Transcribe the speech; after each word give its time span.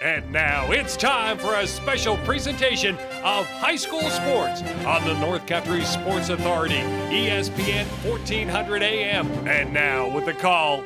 And 0.00 0.30
now 0.30 0.70
it's 0.70 0.96
time 0.96 1.38
for 1.38 1.56
a 1.56 1.66
special 1.66 2.16
presentation 2.18 2.94
of 3.24 3.46
high 3.46 3.74
school 3.74 4.08
sports 4.10 4.62
on 4.86 5.04
the 5.04 5.18
North 5.18 5.44
Country 5.48 5.84
Sports 5.84 6.28
Authority, 6.28 6.82
ESPN 7.10 7.84
1400 8.08 8.82
AM. 8.84 9.26
And 9.48 9.72
now 9.74 10.08
with 10.08 10.26
the 10.26 10.34
call, 10.34 10.84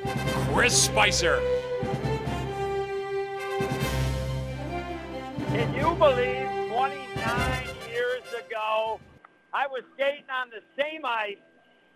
Chris 0.55 0.85
Spicer. 0.85 1.43
Can 5.49 5.75
you 5.75 5.95
believe 5.97 6.49
29 6.73 7.67
years 7.91 8.23
ago, 8.47 8.99
I 9.53 9.67
was 9.67 9.83
skating 9.93 10.25
on 10.33 10.49
the 10.49 10.63
same 10.83 11.05
ice, 11.05 11.37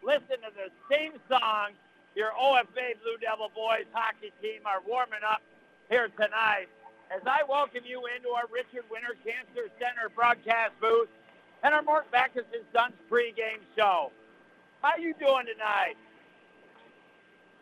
listening 0.04 0.40
to 0.42 0.52
the 0.54 0.94
same 0.94 1.12
song. 1.30 1.70
Your 2.14 2.32
OFA 2.32 3.00
Blue 3.02 3.16
Devil 3.22 3.50
boys 3.54 3.86
hockey 3.94 4.32
team 4.42 4.60
are 4.66 4.82
warming 4.86 5.20
up 5.26 5.40
here 5.88 6.08
tonight. 6.08 6.66
As 7.14 7.22
I 7.26 7.42
welcome 7.48 7.82
you 7.84 8.02
into 8.16 8.30
our 8.30 8.44
Richard 8.52 8.84
Winter 8.90 9.14
Cancer 9.24 9.70
Center 9.78 10.08
broadcast 10.14 10.72
booth 10.80 11.08
and 11.62 11.72
our 11.74 11.82
Mort 11.82 12.10
Backus 12.10 12.44
and 12.52 12.64
Sons 12.74 12.94
pregame 13.10 13.62
show. 13.76 14.10
How 14.82 14.90
are 14.90 14.98
you 14.98 15.14
doing 15.14 15.46
tonight? 15.46 15.94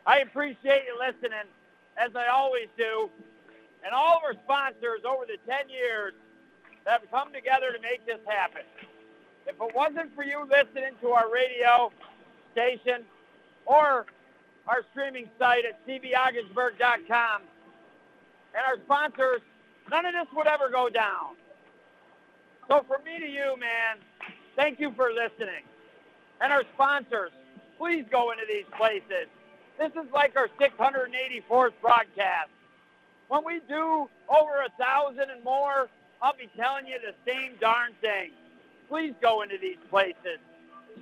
I 0.06 0.20
appreciate 0.20 0.84
you 0.86 0.98
listening, 0.98 1.48
as 1.96 2.10
I 2.16 2.26
always 2.28 2.68
do 2.76 3.10
and 3.84 3.92
all 3.92 4.16
of 4.16 4.24
our 4.24 4.34
sponsors 4.44 5.04
over 5.06 5.26
the 5.26 5.36
10 5.46 5.68
years 5.68 6.14
that 6.84 7.00
have 7.02 7.10
come 7.10 7.32
together 7.32 7.70
to 7.72 7.80
make 7.80 8.04
this 8.06 8.20
happen. 8.26 8.62
If 9.46 9.56
it 9.60 9.74
wasn't 9.74 10.14
for 10.14 10.24
you 10.24 10.48
listening 10.48 10.96
to 11.02 11.10
our 11.10 11.30
radio 11.30 11.92
station 12.52 13.04
or 13.66 14.06
our 14.66 14.84
streaming 14.92 15.28
site 15.38 15.64
at 15.66 15.86
cbaugsburg.com 15.86 17.42
and 18.54 18.64
our 18.66 18.76
sponsors, 18.84 19.40
none 19.90 20.06
of 20.06 20.12
this 20.14 20.26
would 20.34 20.46
ever 20.46 20.70
go 20.70 20.88
down. 20.88 21.36
So 22.68 22.84
from 22.88 23.04
me 23.04 23.18
to 23.18 23.26
you, 23.26 23.56
man, 23.58 23.98
thank 24.56 24.80
you 24.80 24.92
for 24.96 25.12
listening. 25.12 25.64
And 26.40 26.52
our 26.52 26.64
sponsors, 26.74 27.30
please 27.78 28.04
go 28.10 28.30
into 28.30 28.44
these 28.48 28.64
places. 28.76 29.28
This 29.78 29.90
is 29.92 30.10
like 30.12 30.36
our 30.36 30.48
684th 30.60 31.72
broadcast. 31.82 32.50
When 33.28 33.44
we 33.44 33.60
do 33.68 34.08
over 34.28 34.62
a 34.62 34.70
thousand 34.78 35.30
and 35.30 35.42
more, 35.42 35.88
I'll 36.22 36.36
be 36.36 36.48
telling 36.56 36.86
you 36.86 36.98
the 37.00 37.14
same 37.30 37.52
darn 37.60 37.92
thing. 38.00 38.30
Please 38.88 39.14
go 39.20 39.42
into 39.42 39.56
these 39.60 39.78
places. 39.90 40.38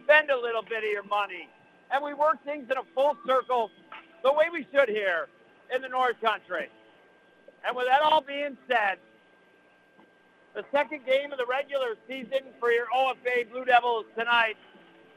Spend 0.05 0.31
a 0.31 0.37
little 0.41 0.63
bit 0.63 0.79
of 0.79 0.91
your 0.91 1.05
money. 1.05 1.49
And 1.91 2.03
we 2.03 2.15
work 2.15 2.43
things 2.45 2.65
in 2.71 2.79
a 2.79 2.83
full 2.95 3.17
circle 3.27 3.71
the 4.23 4.33
way 4.33 4.47
we 4.51 4.67
should 4.73 4.89
here 4.89 5.29
in 5.75 5.83
the 5.83 5.89
North 5.89 6.21
Country. 6.23 6.71
And 7.65 7.77
with 7.77 7.87
that 7.87 8.01
all 8.03 8.21
being 8.21 8.57
said, 8.69 8.99
the 10.55 10.65
second 10.73 11.07
game 11.07 11.33
of 11.33 11.39
the 11.39 11.47
regular 11.47 11.95
season 12.07 12.53
for 12.61 12.71
your 12.71 12.87
OFA 12.95 13.51
Blue 13.51 13.65
Devils 13.65 14.05
tonight 14.17 14.57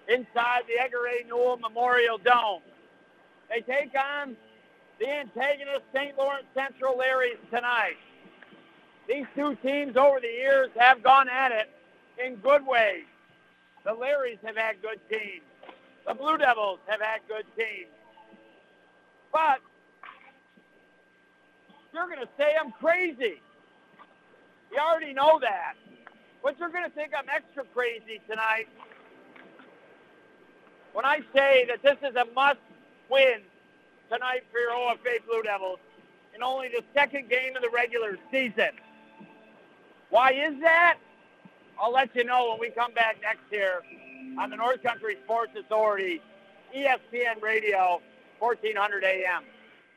inside 0.07 0.63
the 0.67 0.79
Edgar 0.79 1.07
A. 1.07 1.27
Newell 1.27 1.57
Memorial 1.57 2.17
Dome. 2.17 2.61
They 3.49 3.61
take 3.61 3.91
on 3.95 4.35
the 4.99 5.09
antagonist 5.09 5.81
St. 5.93 6.17
Lawrence 6.17 6.45
Central 6.53 6.95
Larrys 6.95 7.37
tonight. 7.49 7.97
These 9.07 9.25
two 9.35 9.55
teams 9.63 9.97
over 9.97 10.19
the 10.19 10.27
years 10.27 10.69
have 10.77 11.03
gone 11.03 11.29
at 11.29 11.51
it 11.51 11.69
in 12.23 12.35
good 12.37 12.65
ways. 12.65 13.03
The 13.83 13.91
Larrys 13.91 14.39
have 14.43 14.55
had 14.55 14.81
good 14.81 14.99
teams. 15.09 15.43
The 16.07 16.13
Blue 16.13 16.37
Devils 16.37 16.79
have 16.87 17.01
had 17.01 17.19
good 17.27 17.45
teams. 17.57 17.91
But 19.31 19.59
you're 21.95 22.07
going 22.07 22.19
to 22.19 22.29
say 22.37 22.53
I'm 22.59 22.71
crazy. 22.73 23.41
You 24.71 24.77
already 24.77 25.13
know 25.13 25.39
that. 25.41 25.75
But 26.43 26.59
you're 26.59 26.69
going 26.69 26.83
to 26.83 26.89
think 26.91 27.11
I'm 27.17 27.29
extra 27.33 27.63
crazy 27.73 28.21
tonight 28.29 28.67
when 30.93 31.05
I 31.05 31.21
say 31.35 31.67
that 31.69 31.81
this 31.81 31.97
is 32.07 32.15
a 32.15 32.25
must-win 32.35 33.41
tonight 34.11 34.43
for 34.51 34.59
your 34.59 34.71
OFA 34.71 35.25
Blue 35.25 35.41
Devils 35.41 35.79
in 36.35 36.43
only 36.43 36.67
the 36.67 36.83
second 36.93 37.29
game 37.29 37.55
of 37.55 37.61
the 37.61 37.69
regular 37.69 38.17
season. 38.31 38.69
Why 40.09 40.31
is 40.31 40.59
that? 40.61 40.97
I'll 41.81 41.91
let 41.91 42.15
you 42.15 42.23
know 42.23 42.51
when 42.51 42.59
we 42.59 42.69
come 42.69 42.93
back 42.93 43.17
next 43.21 43.51
year 43.51 43.81
on 44.39 44.49
the 44.49 44.55
North 44.55 44.83
Country 44.83 45.17
Sports 45.23 45.51
Authority, 45.57 46.21
ESPN 46.75 47.41
Radio, 47.41 48.01
1400 48.39 49.03
AM. 49.03 49.43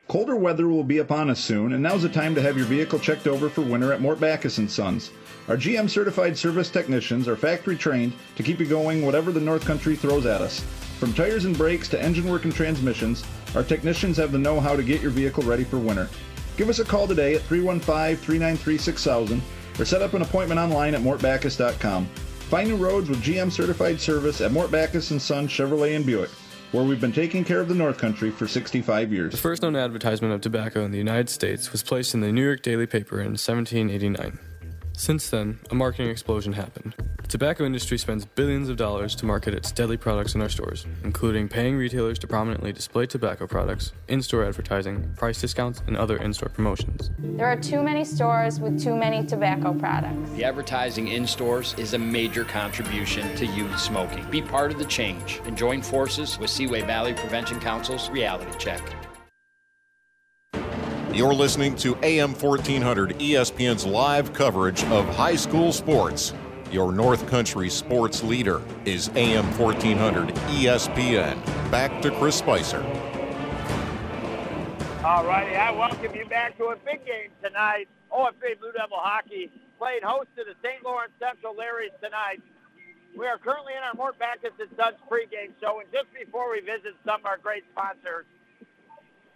Colder 0.09 0.35
weather 0.35 0.67
will 0.67 0.83
be 0.83 0.97
upon 0.97 1.29
us 1.29 1.39
soon, 1.39 1.71
and 1.73 1.83
now's 1.83 2.01
the 2.01 2.09
time 2.09 2.33
to 2.33 2.41
have 2.41 2.57
your 2.57 2.65
vehicle 2.65 2.97
checked 2.97 3.27
over 3.27 3.47
for 3.47 3.61
winter 3.61 3.93
at 3.93 4.01
Mort 4.01 4.19
Backus 4.19 4.59
& 4.67 4.69
Sons. 4.73 5.11
Our 5.47 5.55
GM 5.55 5.87
certified 5.87 6.35
service 6.35 6.71
technicians 6.71 7.27
are 7.27 7.35
factory 7.35 7.77
trained 7.77 8.13
to 8.35 8.41
keep 8.41 8.59
you 8.59 8.65
going 8.65 9.05
whatever 9.05 9.31
the 9.31 9.39
North 9.39 9.63
Country 9.65 9.95
throws 9.95 10.25
at 10.25 10.41
us. 10.41 10.61
From 10.97 11.13
tires 11.13 11.45
and 11.45 11.55
brakes 11.55 11.87
to 11.89 12.01
engine 12.01 12.27
work 12.27 12.45
and 12.45 12.55
transmissions, 12.55 13.23
our 13.53 13.61
technicians 13.61 14.17
have 14.17 14.31
the 14.31 14.39
know-how 14.39 14.75
to 14.75 14.81
get 14.81 14.99
your 14.99 15.11
vehicle 15.11 15.43
ready 15.43 15.63
for 15.63 15.77
winter. 15.77 16.09
Give 16.57 16.69
us 16.69 16.79
a 16.79 16.85
call 16.85 17.05
today 17.05 17.35
at 17.35 17.41
315-393-6000 17.41 19.41
or 19.77 19.85
set 19.85 20.01
up 20.01 20.15
an 20.15 20.23
appointment 20.23 20.59
online 20.59 20.95
at 20.95 21.01
mortbackus.com. 21.01 22.07
Find 22.49 22.67
new 22.67 22.77
roads 22.77 23.09
with 23.09 23.21
GM 23.21 23.51
certified 23.51 24.01
service 24.01 24.41
at 24.41 24.51
Mort 24.51 24.71
Backus 24.71 25.09
& 25.09 25.21
Sons 25.21 25.51
Chevrolet 25.51 25.95
and 25.95 26.03
Buick, 26.03 26.31
where 26.71 26.83
we've 26.83 27.01
been 27.01 27.11
taking 27.11 27.43
care 27.43 27.59
of 27.59 27.67
the 27.67 27.75
North 27.75 27.97
Country 27.97 28.31
for 28.31 28.47
65 28.47 29.11
years. 29.11 29.31
The 29.31 29.37
first 29.37 29.61
known 29.61 29.75
advertisement 29.75 30.33
of 30.33 30.41
tobacco 30.41 30.83
in 30.83 30.91
the 30.91 30.97
United 30.97 31.29
States 31.29 31.71
was 31.71 31.83
placed 31.83 32.13
in 32.13 32.21
the 32.21 32.31
New 32.31 32.43
York 32.43 32.61
Daily 32.61 32.85
Paper 32.85 33.19
in 33.19 33.31
1789. 33.37 34.39
Since 34.99 35.29
then, 35.29 35.59
a 35.71 35.75
marketing 35.75 36.11
explosion 36.11 36.51
happened. 36.51 36.93
The 37.21 37.27
tobacco 37.29 37.63
industry 37.63 37.97
spends 37.97 38.25
billions 38.25 38.67
of 38.67 38.75
dollars 38.75 39.15
to 39.15 39.25
market 39.25 39.53
its 39.53 39.71
deadly 39.71 39.95
products 39.95 40.35
in 40.35 40.41
our 40.41 40.49
stores, 40.49 40.85
including 41.05 41.47
paying 41.47 41.77
retailers 41.77 42.19
to 42.19 42.27
prominently 42.27 42.73
display 42.73 43.05
tobacco 43.05 43.47
products, 43.47 43.93
in 44.09 44.21
store 44.21 44.43
advertising, 44.43 45.09
price 45.15 45.39
discounts, 45.39 45.81
and 45.87 45.95
other 45.95 46.17
in 46.17 46.33
store 46.33 46.49
promotions. 46.49 47.11
There 47.17 47.47
are 47.47 47.55
too 47.55 47.81
many 47.81 48.03
stores 48.03 48.59
with 48.59 48.83
too 48.83 48.93
many 48.93 49.25
tobacco 49.25 49.73
products. 49.73 50.31
The 50.31 50.43
advertising 50.43 51.07
in 51.07 51.25
stores 51.25 51.75
is 51.77 51.93
a 51.93 51.97
major 51.97 52.43
contribution 52.43 53.33
to 53.37 53.45
youth 53.45 53.79
smoking. 53.79 54.29
Be 54.29 54.41
part 54.41 54.69
of 54.69 54.79
the 54.79 54.85
change 54.85 55.39
and 55.45 55.57
join 55.57 55.81
forces 55.81 56.37
with 56.37 56.49
Seaway 56.49 56.81
Valley 56.81 57.13
Prevention 57.13 57.61
Council's 57.61 58.09
Reality 58.09 58.51
Check. 58.57 58.81
You're 61.19 61.33
listening 61.33 61.75
to 61.79 61.97
AM 62.01 62.33
1400 62.33 63.19
ESPN's 63.19 63.85
live 63.85 64.31
coverage 64.31 64.85
of 64.85 65.05
high 65.17 65.35
school 65.35 65.73
sports. 65.73 66.33
Your 66.71 66.93
North 66.93 67.27
Country 67.27 67.69
sports 67.69 68.23
leader 68.23 68.61
is 68.85 69.09
AM 69.15 69.43
1400 69.59 70.29
ESPN. 70.29 71.43
Back 71.69 72.01
to 72.03 72.11
Chris 72.11 72.37
Spicer. 72.37 72.79
All 75.03 75.25
righty, 75.25 75.57
I 75.57 75.71
welcome 75.71 76.15
you 76.15 76.23
back 76.23 76.57
to 76.57 76.67
a 76.67 76.77
big 76.77 77.05
game 77.05 77.31
tonight. 77.43 77.89
OFA 78.13 78.57
Blue 78.57 78.71
Devil 78.71 78.95
Hockey 78.97 79.51
played 79.77 80.03
host 80.03 80.29
to 80.37 80.45
the 80.45 80.55
St. 80.63 80.85
Lawrence 80.85 81.11
Central 81.19 81.53
Larrys 81.53 81.91
tonight. 82.01 82.41
We 83.17 83.27
are 83.27 83.37
currently 83.37 83.73
in 83.73 83.83
our 83.83 83.93
Mort 83.93 84.17
Backus 84.17 84.51
and 84.57 84.69
Sons 84.77 84.95
pregame 85.11 85.51
show, 85.59 85.81
and 85.81 85.91
just 85.91 86.07
before 86.13 86.49
we 86.49 86.61
visit 86.61 86.95
some 87.03 87.19
of 87.19 87.25
our 87.25 87.37
great 87.37 87.65
sponsors, 87.73 88.23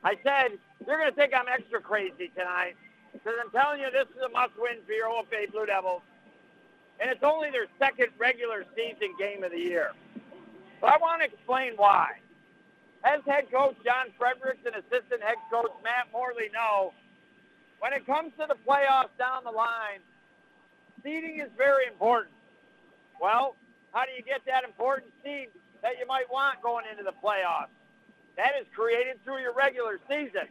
I 0.03 0.15
said, 0.23 0.59
you're 0.85 0.97
going 0.97 1.09
to 1.09 1.15
think 1.15 1.33
I'm 1.33 1.47
extra 1.47 1.79
crazy 1.79 2.31
tonight 2.35 2.75
because 3.13 3.33
I'm 3.39 3.51
telling 3.51 3.79
you 3.79 3.87
this 3.91 4.07
is 4.11 4.21
a 4.25 4.29
must-win 4.29 4.83
for 4.85 4.91
your 4.91 5.07
OFA 5.07 5.51
Blue 5.51 5.65
Devils, 5.65 6.01
and 6.99 7.09
it's 7.09 7.23
only 7.23 7.51
their 7.51 7.67
second 7.79 8.09
regular 8.17 8.65
season 8.75 9.15
game 9.17 9.43
of 9.43 9.51
the 9.51 9.59
year. 9.59 9.91
But 10.81 10.93
I 10.93 10.97
want 10.97 11.21
to 11.21 11.27
explain 11.31 11.73
why. 11.77 12.19
As 13.05 13.21
head 13.25 13.51
coach 13.51 13.75
John 13.83 14.07
Fredericks 14.17 14.65
and 14.65 14.75
assistant 14.75 15.23
head 15.23 15.39
coach 15.51 15.71
Matt 15.83 16.07
Morley 16.11 16.49
know, 16.53 16.93
when 17.79 17.93
it 17.93 18.05
comes 18.05 18.31
to 18.39 18.45
the 18.47 18.55
playoffs 18.67 19.15
down 19.17 19.43
the 19.43 19.51
line, 19.51 19.99
seeding 21.03 21.39
is 21.39 21.49
very 21.57 21.87
important. 21.87 22.33
Well, 23.21 23.55
how 23.93 24.05
do 24.05 24.11
you 24.11 24.23
get 24.23 24.41
that 24.47 24.63
important 24.63 25.11
seed 25.23 25.49
that 25.81 25.99
you 25.99 26.07
might 26.07 26.31
want 26.31 26.61
going 26.61 26.85
into 26.89 27.03
the 27.03 27.13
playoffs? 27.23 27.71
That 28.37 28.51
is 28.59 28.65
created 28.75 29.23
through 29.23 29.39
your 29.39 29.53
regular 29.53 29.99
season. 30.09 30.47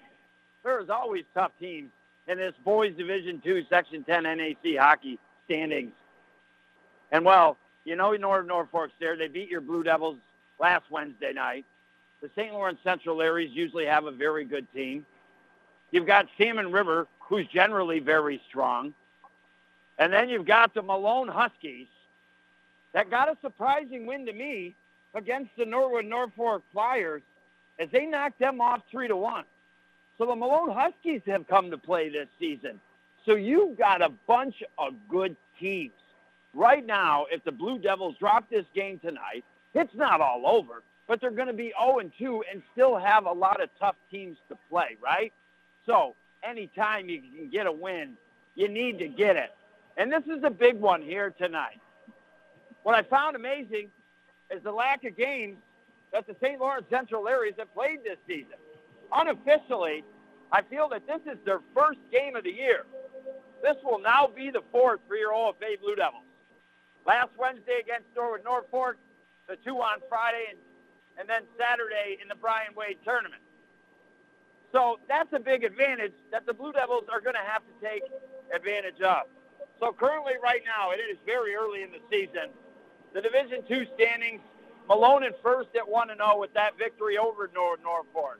There 0.65 0.81
is 0.81 0.91
always 0.91 1.25
tough 1.35 1.53
teams 1.61 1.91
in 2.29 2.39
this 2.39 2.55
boys 2.65 2.95
division 2.97 3.41
2 3.45 3.65
section 3.69 4.05
10 4.05 4.23
NAC 4.23 4.77
hockey 4.79 5.19
standings. 5.47 5.93
And 7.11 7.25
well, 7.25 7.57
you 7.85 7.97
know 7.97 8.13
Norwood 8.13 8.47
Norfolk's 8.47 8.93
there. 9.01 9.17
They 9.17 9.29
beat 9.29 9.49
your 9.49 9.61
Blue 9.61 9.83
Devils 9.83 10.19
last 10.61 10.85
Wednesday 10.91 11.33
night. 11.33 11.65
The 12.21 12.31
St. 12.37 12.53
Lawrence 12.53 12.79
Central 12.85 13.17
Larrys 13.17 13.53
usually 13.53 13.87
have 13.87 14.07
a 14.07 14.13
very 14.13 14.45
good 14.45 14.73
team. 14.73 15.05
You've 15.91 16.07
got 16.07 16.29
Salmon 16.39 16.71
River, 16.71 17.09
who's 17.19 17.47
generally 17.49 17.99
very 17.99 18.41
strong. 18.49 18.95
And 19.99 20.13
then 20.13 20.29
you've 20.29 20.47
got 20.47 20.73
the 20.73 20.83
Malone 20.83 21.29
Huskies 21.29 21.89
that 22.93 23.11
got 23.11 23.29
a 23.29 23.37
surprising 23.43 24.07
win 24.07 24.25
to 24.27 24.33
me 24.33 24.75
against 25.15 25.51
the 25.57 25.65
Norwood 25.65 26.07
Norfolk 26.07 26.63
Flyers 26.73 27.23
as 27.83 27.91
they 27.91 28.07
knocked 28.07 28.39
them 28.39 28.61
off 28.61 28.81
three 28.91 29.09
to 29.09 29.17
one. 29.17 29.45
So 30.17 30.27
the 30.27 30.37
Malone 30.37 30.71
Huskies 30.71 31.23
have 31.27 31.49
come 31.49 31.71
to 31.73 31.79
play 31.79 32.09
this 32.09 32.29
season. 32.39 32.81
So 33.27 33.35
you've 33.35 33.77
got 33.77 34.03
a 34.03 34.11
bunch 34.27 34.63
of 34.79 34.95
good 35.09 35.37
teams. 35.59 35.93
Right 36.55 36.85
now, 36.85 37.27
if 37.31 37.43
the 37.45 37.53
Blue 37.53 37.79
Devils 37.79 38.17
drop 38.19 38.49
this 38.49 38.67
game 38.75 39.01
tonight, 39.01 39.45
it's 39.75 39.95
not 39.95 40.21
all 40.21 40.47
over, 40.47 40.83
but 41.09 41.21
they're 41.21 41.31
going 41.31 41.49
to 41.49 41.55
be 41.55 41.73
0-2 41.81 42.41
and 42.51 42.63
still 42.73 42.97
have 42.97 43.27
a 43.27 43.33
lot 43.33 43.61
of 43.61 43.69
tough 43.81 43.97
teams 44.11 44.37
to 44.49 44.57
play, 44.69 44.97
right? 45.03 45.33
So 45.87 46.15
anytime 46.43 47.09
you 47.09 47.21
can 47.21 47.49
get 47.51 47.67
a 47.67 47.73
win, 47.73 48.17
you 48.55 48.69
need 48.69 48.99
to 48.99 49.09
get 49.09 49.37
it. 49.37 49.51
And 49.97 50.13
this 50.13 50.25
is 50.27 50.45
a 50.45 50.51
big 50.51 50.79
one 50.79 51.03
here 51.03 51.35
tonight. 51.37 51.81
What 52.83 52.95
I 52.95 53.03
found 53.03 53.35
amazing 53.35 53.89
is 54.51 54.63
the 54.63 54.73
lack 54.73 55.05
of 55.05 55.17
games 55.17 55.57
that 56.13 56.27
the 56.27 56.37
St. 56.43 56.61
Lawrence 56.61 56.87
Central 56.91 57.25
Larrys 57.25 57.59
have 57.59 57.73
played 57.75 58.01
this 58.05 58.19
season. 58.27 58.59
Unofficially, 59.13 60.05
I 60.53 60.63
feel 60.63 60.89
that 60.91 61.07
this 61.07 61.21
is 61.27 61.39
their 61.45 61.61
first 61.75 61.99
game 62.11 62.37
of 62.37 62.45
the 62.45 62.53
year. 62.53 62.85
This 63.63 63.77
will 63.85 63.99
now 64.01 64.29
be 64.29 64.51
the 64.51 64.63
fourth 64.73 65.01
for 65.09 65.17
your 65.17 65.33
OFA 65.33 65.81
Blue 65.81 65.97
Devils. 65.97 66.25
Last 67.07 67.31
Wednesday 67.39 67.81
against 67.81 68.07
Norwood 68.17 68.45
Norfolk, 68.45 68.97
the 69.49 69.57
two 69.65 69.77
on 69.77 69.99
Friday, 70.09 70.45
and, 70.51 70.59
and 71.19 71.29
then 71.29 71.43
Saturday 71.59 72.19
in 72.21 72.29
the 72.29 72.35
Brian 72.35 72.75
Wade 72.77 72.99
tournament. 73.05 73.43
So 74.73 75.01
that's 75.09 75.33
a 75.33 75.41
big 75.41 75.65
advantage 75.65 76.13
that 76.31 76.47
the 76.47 76.55
Blue 76.55 76.73
Devils 76.73 77.05
are 77.13 77.21
going 77.21 77.35
to 77.37 77.47
have 77.47 77.63
to 77.63 77.75
take 77.87 78.03
advantage 78.55 79.01
of. 79.01 79.29
So 79.81 79.93
currently, 79.93 80.35
right 80.43 80.63
now, 80.65 80.93
it 80.93 81.01
is 81.01 81.19
very 81.27 81.55
early 81.55 81.83
in 81.83 81.91
the 81.91 82.01
season. 82.11 82.51
The 83.15 83.21
Division 83.21 83.63
Two 83.69 83.85
standings: 83.95 84.41
Malone 84.89 85.25
in 85.25 85.33
first 85.43 85.71
at 85.77 85.89
one 85.89 86.11
and 86.11 86.19
zero 86.19 86.39
with 86.39 86.53
that 86.55 86.77
victory 86.79 87.19
over 87.19 87.51
Norwood 87.55 87.83
Norfolk. 87.83 88.39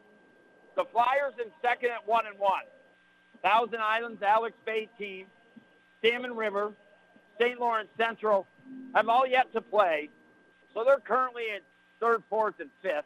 The 0.77 0.85
Flyers 0.93 1.35
in 1.39 1.51
second 1.61 1.91
at 1.91 2.07
one 2.07 2.27
and 2.27 2.39
one. 2.39 2.63
Thousand 3.43 3.81
Islands, 3.81 4.23
Alex 4.23 4.57
Bay 4.65 4.89
team, 4.99 5.27
Salmon 6.03 6.35
River, 6.35 6.73
St. 7.41 7.59
Lawrence 7.59 7.89
Central 7.97 8.47
have 8.95 9.09
all 9.09 9.27
yet 9.27 9.53
to 9.53 9.61
play, 9.61 10.09
so 10.73 10.85
they're 10.85 10.99
currently 10.99 11.45
in 11.55 11.61
third, 12.01 12.23
fourth, 12.31 12.55
and 12.61 12.71
fifth. 12.83 13.05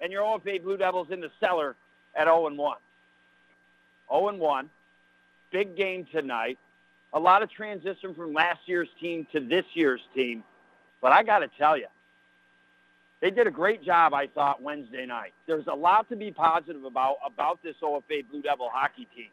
And 0.00 0.10
your 0.10 0.22
OFA 0.22 0.62
Blue 0.62 0.76
Devils 0.76 1.08
in 1.10 1.20
the 1.20 1.30
cellar 1.40 1.76
at 2.14 2.24
0 2.24 2.46
and 2.46 2.56
1. 2.56 2.76
0 4.08 4.28
and 4.28 4.38
1. 4.38 4.70
Big 5.50 5.76
game 5.76 6.06
tonight. 6.10 6.58
A 7.12 7.20
lot 7.20 7.42
of 7.42 7.50
transition 7.50 8.14
from 8.14 8.32
last 8.32 8.60
year's 8.66 8.88
team 9.00 9.26
to 9.32 9.40
this 9.40 9.64
year's 9.74 10.00
team. 10.14 10.42
But 11.00 11.12
I 11.12 11.22
got 11.22 11.40
to 11.40 11.48
tell 11.58 11.76
you, 11.76 11.86
they 13.20 13.30
did 13.30 13.46
a 13.46 13.50
great 13.50 13.82
job, 13.82 14.14
I 14.14 14.26
thought, 14.26 14.62
Wednesday 14.62 15.04
night. 15.04 15.32
There's 15.46 15.66
a 15.66 15.74
lot 15.74 16.08
to 16.08 16.16
be 16.16 16.30
positive 16.30 16.84
about 16.84 17.16
about 17.24 17.62
this 17.62 17.76
OFA 17.82 18.28
Blue 18.30 18.42
Devil 18.42 18.70
hockey 18.72 19.06
team. 19.14 19.28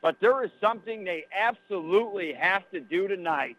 But 0.00 0.16
there 0.20 0.42
is 0.44 0.50
something 0.60 1.04
they 1.04 1.26
absolutely 1.32 2.32
have 2.32 2.68
to 2.72 2.80
do 2.80 3.06
tonight 3.06 3.56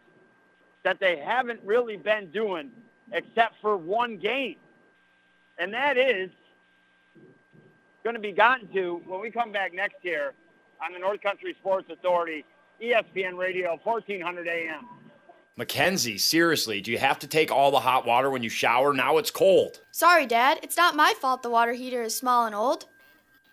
that 0.84 1.00
they 1.00 1.18
haven't 1.18 1.62
really 1.64 1.98
been 1.98 2.32
doing 2.32 2.72
except 3.12 3.56
for 3.62 3.78
one 3.78 4.18
game. 4.18 4.58
And 5.58 5.74
that 5.74 5.98
is 5.98 6.30
going 8.04 8.16
to 8.16 8.22
be 8.22 8.32
gotten 8.34 8.68
to 8.74 9.02
when 9.06 9.22
we 9.22 9.32
come 9.32 9.52
back 9.52 9.74
next 9.74 10.04
year 10.04 10.34
on 10.84 10.92
the 10.92 11.00
North 11.00 11.22
Country 11.22 11.56
Sports 11.60 11.90
Authority, 11.90 12.44
ESPN 12.82 13.38
Radio, 13.38 13.80
1400 13.84 14.48
AM. 14.48 14.88
Mackenzie, 15.56 16.18
seriously, 16.18 16.82
do 16.82 16.92
you 16.92 16.98
have 16.98 17.20
to 17.20 17.28
take 17.28 17.52
all 17.52 17.70
the 17.70 17.82
hot 17.82 18.08
water 18.08 18.32
when 18.32 18.42
you 18.42 18.50
shower? 18.50 18.92
Now 18.92 19.20
it's 19.20 19.30
cold. 19.30 19.82
Sorry, 19.92 20.26
Dad. 20.26 20.60
It's 20.64 20.78
not 20.78 20.96
my 20.96 21.14
fault 21.22 21.44
the 21.44 21.50
water 21.52 21.74
heater 21.74 22.02
is 22.02 22.16
small 22.16 22.48
and 22.48 22.56
old. 22.56 22.86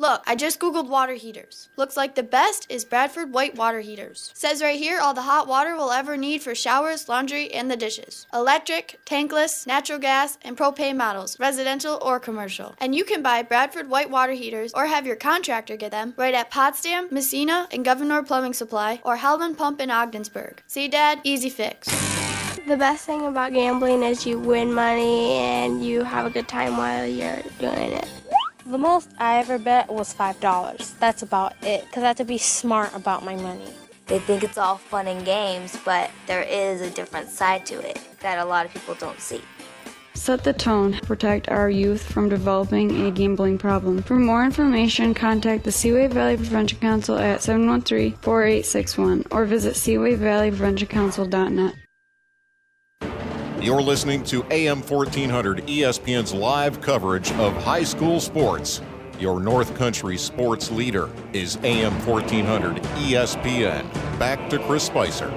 Look, 0.00 0.22
I 0.26 0.34
just 0.34 0.60
googled 0.60 0.88
water 0.88 1.12
heaters. 1.12 1.68
Looks 1.76 1.94
like 1.94 2.14
the 2.14 2.22
best 2.22 2.64
is 2.70 2.86
Bradford 2.86 3.34
White 3.34 3.54
water 3.54 3.80
heaters. 3.80 4.30
Says 4.34 4.62
right 4.62 4.78
here 4.78 4.98
all 4.98 5.12
the 5.12 5.20
hot 5.20 5.46
water 5.46 5.76
we'll 5.76 5.90
ever 5.90 6.16
need 6.16 6.40
for 6.40 6.54
showers, 6.54 7.06
laundry, 7.06 7.52
and 7.52 7.70
the 7.70 7.76
dishes. 7.76 8.26
Electric, 8.32 8.98
tankless, 9.04 9.66
natural 9.66 9.98
gas, 9.98 10.38
and 10.40 10.56
propane 10.56 10.96
models, 10.96 11.38
residential 11.38 11.98
or 12.00 12.18
commercial. 12.18 12.74
And 12.78 12.94
you 12.94 13.04
can 13.04 13.20
buy 13.20 13.42
Bradford 13.42 13.90
White 13.90 14.08
water 14.08 14.32
heaters 14.32 14.72
or 14.72 14.86
have 14.86 15.06
your 15.06 15.16
contractor 15.16 15.76
get 15.76 15.90
them 15.90 16.14
right 16.16 16.32
at 16.32 16.50
Potsdam, 16.50 17.08
Massena, 17.10 17.68
and 17.70 17.84
Gouverneur 17.84 18.22
Plumbing 18.22 18.54
Supply 18.54 19.02
or 19.04 19.18
Hellman 19.18 19.54
Pump 19.54 19.82
in 19.82 19.90
Ogdensburg. 19.90 20.62
See, 20.66 20.88
Dad? 20.88 21.20
Easy 21.24 21.50
fix. 21.50 21.88
The 22.66 22.78
best 22.78 23.04
thing 23.04 23.26
about 23.26 23.52
gambling 23.52 24.02
is 24.02 24.24
you 24.24 24.38
win 24.38 24.72
money 24.72 25.32
and 25.32 25.84
you 25.84 26.04
have 26.04 26.24
a 26.24 26.30
good 26.30 26.48
time 26.48 26.78
while 26.78 27.06
you're 27.06 27.42
doing 27.58 27.92
it. 27.92 28.08
The 28.70 28.78
most 28.78 29.10
I 29.18 29.38
ever 29.38 29.58
bet 29.58 29.90
was 29.90 30.14
$5. 30.14 30.98
That's 31.00 31.22
about 31.22 31.54
it, 31.60 31.86
because 31.86 32.04
I 32.04 32.06
have 32.06 32.16
to 32.18 32.24
be 32.24 32.38
smart 32.38 32.94
about 32.94 33.24
my 33.24 33.34
money. 33.34 33.66
They 34.06 34.20
think 34.20 34.44
it's 34.44 34.58
all 34.58 34.76
fun 34.76 35.08
and 35.08 35.24
games, 35.24 35.76
but 35.84 36.08
there 36.28 36.42
is 36.42 36.80
a 36.80 36.88
different 36.88 37.30
side 37.30 37.66
to 37.66 37.80
it 37.80 37.98
that 38.20 38.38
a 38.38 38.44
lot 38.44 38.66
of 38.66 38.72
people 38.72 38.94
don't 38.94 39.18
see. 39.18 39.42
Set 40.14 40.44
the 40.44 40.52
tone. 40.52 41.00
Protect 41.02 41.48
our 41.48 41.68
youth 41.68 42.12
from 42.12 42.28
developing 42.28 43.06
a 43.06 43.10
gambling 43.10 43.58
problem. 43.58 44.04
For 44.04 44.14
more 44.14 44.44
information, 44.44 45.14
contact 45.14 45.64
the 45.64 45.72
Seaway 45.72 46.06
Valley 46.06 46.36
Prevention 46.36 46.78
Council 46.78 47.18
at 47.18 47.40
713-4861 47.40 49.26
or 49.32 49.46
visit 49.46 49.74
seawayvalleypreventioncouncil.net. 49.74 51.74
You're 53.62 53.82
listening 53.82 54.24
to 54.24 54.42
AM 54.50 54.80
1400 54.80 55.66
ESPN's 55.66 56.32
live 56.32 56.80
coverage 56.80 57.30
of 57.32 57.52
high 57.62 57.82
school 57.82 58.18
sports. 58.18 58.80
Your 59.18 59.38
North 59.38 59.74
Country 59.74 60.16
sports 60.16 60.70
leader 60.70 61.10
is 61.34 61.58
AM 61.62 61.92
1400 62.06 62.76
ESPN. 63.04 63.84
Back 64.18 64.48
to 64.48 64.58
Chris 64.60 64.84
Spicer. 64.84 65.28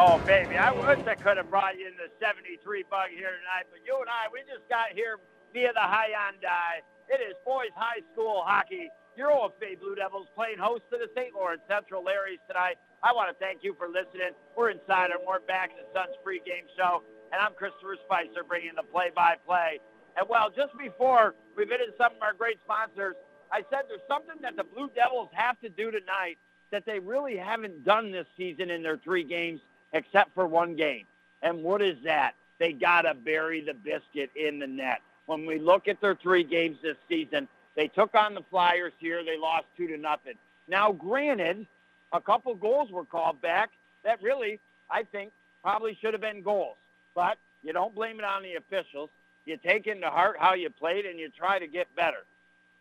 Oh, 0.00 0.18
baby, 0.24 0.56
I 0.56 0.72
wish 0.72 1.06
I 1.06 1.14
could 1.14 1.36
have 1.36 1.50
brought 1.50 1.76
you 1.76 1.88
in 1.88 1.96
the 1.98 2.08
73 2.24 2.84
bug 2.88 3.10
here 3.10 3.36
tonight, 3.36 3.68
but 3.70 3.80
you 3.84 4.00
and 4.00 4.08
I, 4.08 4.32
we 4.32 4.40
just 4.48 4.66
got 4.70 4.94
here 4.94 5.18
via 5.52 5.74
the 5.74 5.80
Hyundai. 5.80 6.80
It 7.10 7.20
is 7.20 7.36
boys 7.44 7.68
high 7.76 8.00
school 8.14 8.44
hockey. 8.46 8.88
Your 9.14 9.28
OFA 9.30 9.78
Blue 9.78 9.94
Devils 9.94 10.28
playing 10.34 10.56
host 10.56 10.84
to 10.90 10.96
the 10.96 11.08
St. 11.14 11.34
Lawrence 11.34 11.60
Central 11.68 12.02
Larrys 12.02 12.40
tonight. 12.48 12.78
I 13.02 13.12
want 13.12 13.30
to 13.30 13.44
thank 13.44 13.62
you 13.62 13.74
for 13.78 13.86
listening. 13.86 14.34
We're 14.56 14.70
inside 14.70 15.10
our 15.12 15.22
Mort 15.24 15.46
Backus 15.46 15.76
and 15.78 15.86
Sons 15.94 16.16
pregame 16.26 16.66
show, 16.76 17.02
and 17.32 17.40
I'm 17.40 17.54
Christopher 17.54 17.96
Spicer 18.04 18.42
bringing 18.46 18.72
the 18.74 18.82
play-by-play. 18.82 19.78
And 20.16 20.28
well, 20.28 20.50
just 20.50 20.76
before 20.76 21.36
we 21.56 21.64
visit 21.64 21.94
some 21.96 22.12
of 22.16 22.22
our 22.22 22.32
great 22.32 22.58
sponsors, 22.64 23.14
I 23.52 23.62
said 23.70 23.82
there's 23.88 24.00
something 24.08 24.34
that 24.42 24.56
the 24.56 24.64
Blue 24.64 24.90
Devils 24.94 25.28
have 25.32 25.60
to 25.60 25.68
do 25.68 25.92
tonight 25.92 26.38
that 26.70 26.84
they 26.84 26.98
really 26.98 27.36
haven't 27.36 27.84
done 27.84 28.10
this 28.10 28.26
season 28.36 28.68
in 28.68 28.82
their 28.82 28.98
three 28.98 29.24
games 29.24 29.60
except 29.92 30.34
for 30.34 30.46
one 30.46 30.74
game. 30.74 31.04
And 31.42 31.62
what 31.62 31.80
is 31.80 31.96
that? 32.04 32.34
They 32.58 32.72
got 32.72 33.02
to 33.02 33.14
bury 33.14 33.60
the 33.60 33.74
biscuit 33.74 34.30
in 34.34 34.58
the 34.58 34.66
net. 34.66 35.00
When 35.26 35.46
we 35.46 35.60
look 35.60 35.86
at 35.86 36.00
their 36.00 36.16
three 36.16 36.42
games 36.42 36.78
this 36.82 36.96
season, 37.08 37.46
they 37.76 37.86
took 37.86 38.16
on 38.16 38.34
the 38.34 38.42
Flyers 38.50 38.92
here. 38.98 39.24
They 39.24 39.38
lost 39.38 39.66
two 39.76 39.86
to 39.86 39.96
nothing. 39.96 40.34
Now, 40.66 40.90
granted, 40.90 41.66
a 42.12 42.20
couple 42.20 42.54
goals 42.54 42.90
were 42.90 43.04
called 43.04 43.40
back 43.40 43.70
that 44.04 44.22
really, 44.22 44.60
I 44.90 45.02
think, 45.02 45.32
probably 45.62 45.96
should 46.00 46.14
have 46.14 46.20
been 46.20 46.42
goals. 46.42 46.76
But 47.14 47.38
you 47.62 47.72
don't 47.72 47.94
blame 47.94 48.18
it 48.18 48.24
on 48.24 48.42
the 48.42 48.54
officials. 48.54 49.10
You 49.44 49.56
take 49.56 49.86
into 49.86 50.08
heart 50.08 50.36
how 50.38 50.54
you 50.54 50.70
played 50.70 51.06
and 51.06 51.18
you 51.18 51.30
try 51.30 51.58
to 51.58 51.66
get 51.66 51.94
better. 51.96 52.24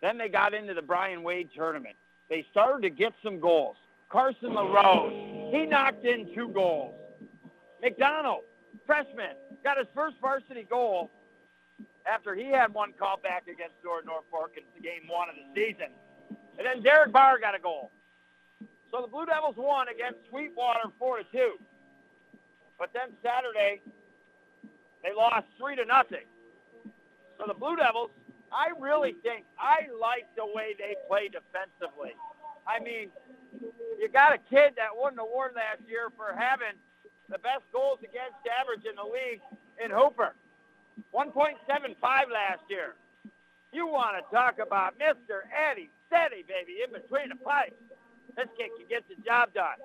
Then 0.01 0.17
they 0.17 0.29
got 0.29 0.53
into 0.53 0.73
the 0.73 0.81
Brian 0.81 1.23
Wade 1.23 1.49
tournament. 1.55 1.95
They 2.29 2.45
started 2.51 2.83
to 2.83 2.89
get 2.89 3.13
some 3.23 3.39
goals. 3.39 3.77
Carson 4.09 4.53
LaRose, 4.53 5.51
he 5.51 5.65
knocked 5.65 6.05
in 6.05 6.33
two 6.33 6.49
goals. 6.49 6.95
McDonald, 7.81 8.43
freshman, 8.85 9.35
got 9.63 9.77
his 9.77 9.87
first 9.93 10.15
varsity 10.21 10.65
goal 10.69 11.11
after 12.05 12.33
he 12.35 12.45
had 12.45 12.73
one 12.73 12.93
call 12.97 13.17
back 13.17 13.43
against 13.43 13.75
Norwood 13.83 14.05
Norfolk 14.05 14.51
in 14.55 14.81
game 14.81 15.01
one 15.07 15.29
of 15.29 15.35
the 15.35 15.43
season. 15.53 15.91
And 16.57 16.65
then 16.65 16.81
Derek 16.81 17.11
Barr 17.11 17.39
got 17.39 17.55
a 17.55 17.59
goal. 17.59 17.91
So 18.91 19.01
the 19.01 19.07
Blue 19.07 19.25
Devils 19.25 19.55
won 19.57 19.87
against 19.89 20.19
Sweetwater 20.29 20.89
4 20.97 21.17
to 21.19 21.23
2. 21.31 21.51
But 22.79 22.91
then 22.93 23.09
Saturday, 23.23 23.81
they 25.03 25.13
lost 25.13 25.47
3 25.57 25.75
to 25.75 25.85
nothing. 25.85 26.25
So 27.37 27.45
the 27.47 27.53
Blue 27.53 27.75
Devils, 27.75 28.11
I 28.51 28.69
really 28.79 29.13
think, 29.23 29.45
I 29.59 29.87
like 29.99 30.27
the 30.35 30.45
way 30.45 30.75
they 30.77 30.95
play 31.07 31.27
defensively. 31.27 32.15
I 32.67 32.79
mean, 32.79 33.09
you 33.99 34.09
got 34.09 34.33
a 34.33 34.37
kid 34.37 34.73
that 34.77 34.95
won 34.95 35.15
the 35.15 35.23
award 35.23 35.53
last 35.55 35.87
year 35.87 36.09
for 36.15 36.35
having 36.37 36.75
the 37.29 37.39
best 37.39 37.63
goals 37.73 37.99
against 37.99 38.39
average 38.47 38.85
in 38.85 38.95
the 38.95 39.03
league 39.03 39.41
in 39.83 39.91
Hooper. 39.91 40.33
1.75 41.13 41.95
last 42.01 42.63
year. 42.69 42.95
You 43.71 43.87
want 43.87 44.15
to 44.17 44.35
talk 44.35 44.59
about 44.59 44.97
Mr. 44.97 45.43
Eddie 45.51 45.89
Steady, 46.07 46.43
baby, 46.47 46.79
in 46.83 46.91
between 46.91 47.29
the 47.29 47.35
pipes. 47.35 47.75
This 48.37 48.47
kid 48.55 48.69
can 48.77 48.87
get 48.87 49.03
the 49.09 49.15
job 49.25 49.51
done. 49.55 49.81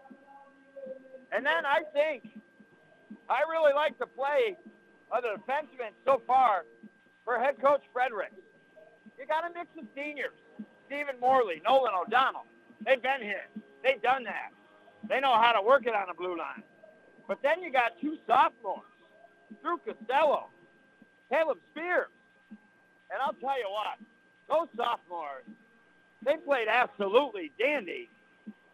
And 1.33 1.45
then 1.45 1.65
I 1.65 1.81
think 1.95 2.29
I 3.29 3.41
really 3.51 3.73
like 3.73 3.99
the 3.99 4.07
play 4.07 4.59
of 5.11 5.23
the 5.23 5.41
defenseman 5.41 5.97
so 6.05 6.21
far 6.27 6.67
for 7.25 7.39
head 7.39 7.57
coach 7.61 7.83
Frederick. 7.95 8.33
You 9.19 9.27
got 9.27 9.51
a 9.51 9.55
mix 9.55 9.69
of 9.79 9.87
seniors. 9.97 10.37
Stephen 10.87 11.19
Morley, 11.19 11.63
Nolan 11.65 11.95
O'Donnell. 11.95 12.45
They've 12.85 13.03
been 13.03 13.23
here. 13.23 13.49
They've 13.83 14.03
done 14.03 14.25
that. 14.25 14.51
They 15.09 15.21
know 15.21 15.33
how 15.41 15.53
to 15.53 15.63
work 15.63 15.87
it 15.87 15.95
on 15.95 16.09
the 16.09 16.15
blue 16.15 16.37
line. 16.37 16.63
But 17.27 17.39
then 17.43 17.63
you 17.63 17.73
got 17.73 17.93
two 18.01 18.19
sophomores, 18.27 18.85
Drew 19.63 19.79
Costello, 19.79 20.49
Caleb 21.31 21.59
Spears. 21.71 22.09
And 23.11 23.21
I'll 23.23 23.33
tell 23.33 23.59
you 23.59 23.69
what, 23.71 23.99
those 24.49 24.69
sophomores, 24.77 25.45
they 26.25 26.37
played 26.37 26.69
absolutely 26.69 27.53
dandy 27.59 28.11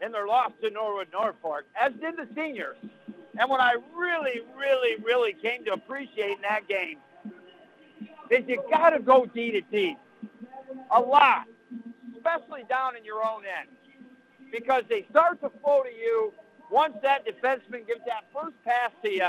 in 0.00 0.12
their 0.12 0.26
loss 0.26 0.52
to 0.62 0.70
Norwood 0.70 1.08
Norfolk, 1.12 1.64
as 1.80 1.92
did 1.94 2.16
the 2.16 2.28
seniors. 2.34 2.76
And 3.38 3.48
what 3.48 3.60
I 3.60 3.74
really, 3.96 4.40
really, 4.56 5.02
really 5.02 5.32
came 5.32 5.64
to 5.64 5.72
appreciate 5.72 6.36
in 6.36 6.42
that 6.42 6.68
game 6.68 6.98
is 8.30 8.44
you 8.46 8.62
got 8.70 8.90
to 8.90 9.00
go 9.00 9.26
D 9.26 9.52
to 9.52 9.60
D 9.60 9.96
a 10.90 11.00
lot, 11.00 11.46
especially 12.16 12.64
down 12.68 12.96
in 12.96 13.04
your 13.04 13.24
own 13.24 13.42
end, 13.44 13.68
because 14.52 14.84
they 14.88 15.06
start 15.10 15.40
to 15.42 15.50
flow 15.62 15.82
to 15.82 15.90
you 15.90 16.32
once 16.70 16.94
that 17.02 17.26
defenseman 17.26 17.86
gives 17.86 18.00
that 18.06 18.24
first 18.32 18.54
pass 18.64 18.90
to 19.02 19.10
you, 19.10 19.28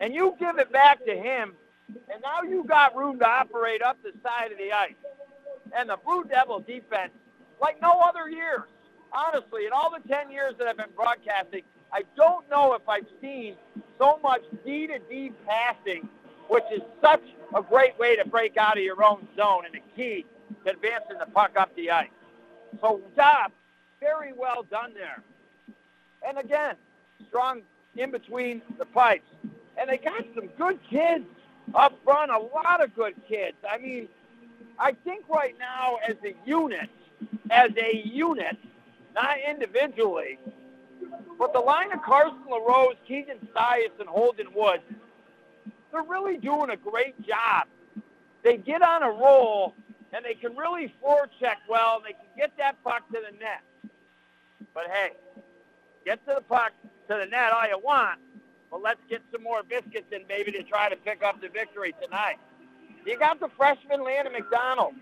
and 0.00 0.14
you 0.14 0.34
give 0.38 0.58
it 0.58 0.72
back 0.72 1.04
to 1.04 1.14
him, 1.14 1.54
and 1.88 2.20
now 2.22 2.42
you 2.42 2.64
got 2.64 2.96
room 2.96 3.18
to 3.18 3.28
operate 3.28 3.82
up 3.82 3.96
the 4.02 4.12
side 4.22 4.50
of 4.50 4.58
the 4.58 4.72
ice. 4.72 4.94
And 5.74 5.88
the 5.88 5.98
Blue 6.04 6.24
Devil 6.24 6.60
defense, 6.60 7.12
like 7.60 7.80
no 7.80 8.00
other 8.04 8.28
years, 8.28 8.62
honestly, 9.12 9.66
in 9.66 9.72
all 9.72 9.90
the 9.90 10.06
10 10.08 10.30
years 10.30 10.54
that 10.58 10.66
I've 10.66 10.76
been 10.76 10.86
broadcasting, 10.96 11.62
I 11.92 12.02
don't 12.16 12.48
know 12.50 12.74
if 12.74 12.88
I've 12.88 13.06
seen 13.20 13.56
so 13.98 14.18
much 14.22 14.42
D 14.64 14.86
to 14.86 14.98
D 14.98 15.32
passing, 15.46 16.08
which 16.48 16.64
is 16.72 16.82
such 17.00 17.22
a 17.54 17.62
great 17.62 17.98
way 17.98 18.16
to 18.16 18.26
break 18.26 18.56
out 18.56 18.76
of 18.76 18.82
your 18.82 19.02
own 19.04 19.26
zone 19.36 19.64
and 19.66 19.74
a 19.74 19.96
key 19.96 20.24
to 20.64 20.70
advancing 20.70 21.18
the 21.18 21.26
puck 21.26 21.52
up 21.56 21.74
the 21.76 21.90
ice. 21.90 22.08
So 22.80 23.00
job 23.14 23.52
very 24.00 24.32
well 24.32 24.64
done 24.70 24.94
there. 24.94 25.22
And 26.26 26.38
again, 26.38 26.76
strong 27.28 27.62
in 27.96 28.10
between 28.10 28.62
the 28.78 28.86
pipes. 28.86 29.28
And 29.78 29.88
they 29.88 29.98
got 29.98 30.24
some 30.34 30.48
good 30.58 30.78
kids 30.88 31.24
up 31.74 31.98
front, 32.04 32.30
a 32.30 32.38
lot 32.38 32.82
of 32.82 32.94
good 32.94 33.14
kids. 33.28 33.56
I 33.68 33.78
mean, 33.78 34.08
I 34.78 34.92
think 35.04 35.24
right 35.28 35.54
now 35.58 35.98
as 36.06 36.16
a 36.24 36.34
unit, 36.46 36.88
as 37.50 37.70
a 37.76 37.96
unit, 38.04 38.56
not 39.14 39.36
individually, 39.48 40.38
but 41.38 41.52
the 41.52 41.60
line 41.60 41.92
of 41.92 42.02
Carson 42.02 42.42
LaRose, 42.48 42.96
Keegan 43.06 43.38
Stias, 43.54 43.98
and 43.98 44.08
Holden 44.08 44.48
Woods, 44.54 44.82
they're 45.90 46.02
really 46.02 46.38
doing 46.38 46.70
a 46.70 46.76
great 46.76 47.20
job. 47.26 47.66
They 48.42 48.56
get 48.56 48.82
on 48.82 49.02
a 49.02 49.10
roll, 49.10 49.74
and 50.12 50.24
they 50.24 50.34
can 50.34 50.56
really 50.56 50.94
forecheck 51.04 51.56
well, 51.68 51.96
and 51.96 52.04
they 52.06 52.12
can 52.12 52.28
get 52.36 52.56
that 52.58 52.82
puck 52.82 53.06
to 53.08 53.20
the 53.20 53.36
net. 53.38 53.62
But 54.74 54.84
hey, 54.90 55.10
get 56.04 56.24
to 56.26 56.34
the 56.36 56.42
puck, 56.42 56.72
to 57.08 57.16
the 57.16 57.26
net 57.26 57.52
all 57.52 57.68
you 57.68 57.78
want, 57.78 58.18
but 58.70 58.82
let's 58.82 59.00
get 59.08 59.20
some 59.30 59.42
more 59.42 59.62
biscuits 59.62 60.12
in, 60.12 60.22
maybe, 60.28 60.50
to 60.52 60.62
try 60.62 60.88
to 60.88 60.96
pick 60.96 61.22
up 61.22 61.40
the 61.40 61.48
victory 61.48 61.94
tonight. 62.02 62.36
You 63.04 63.18
got 63.18 63.40
the 63.40 63.48
freshman 63.56 64.02
Landon 64.02 64.32
McDonald. 64.32 64.94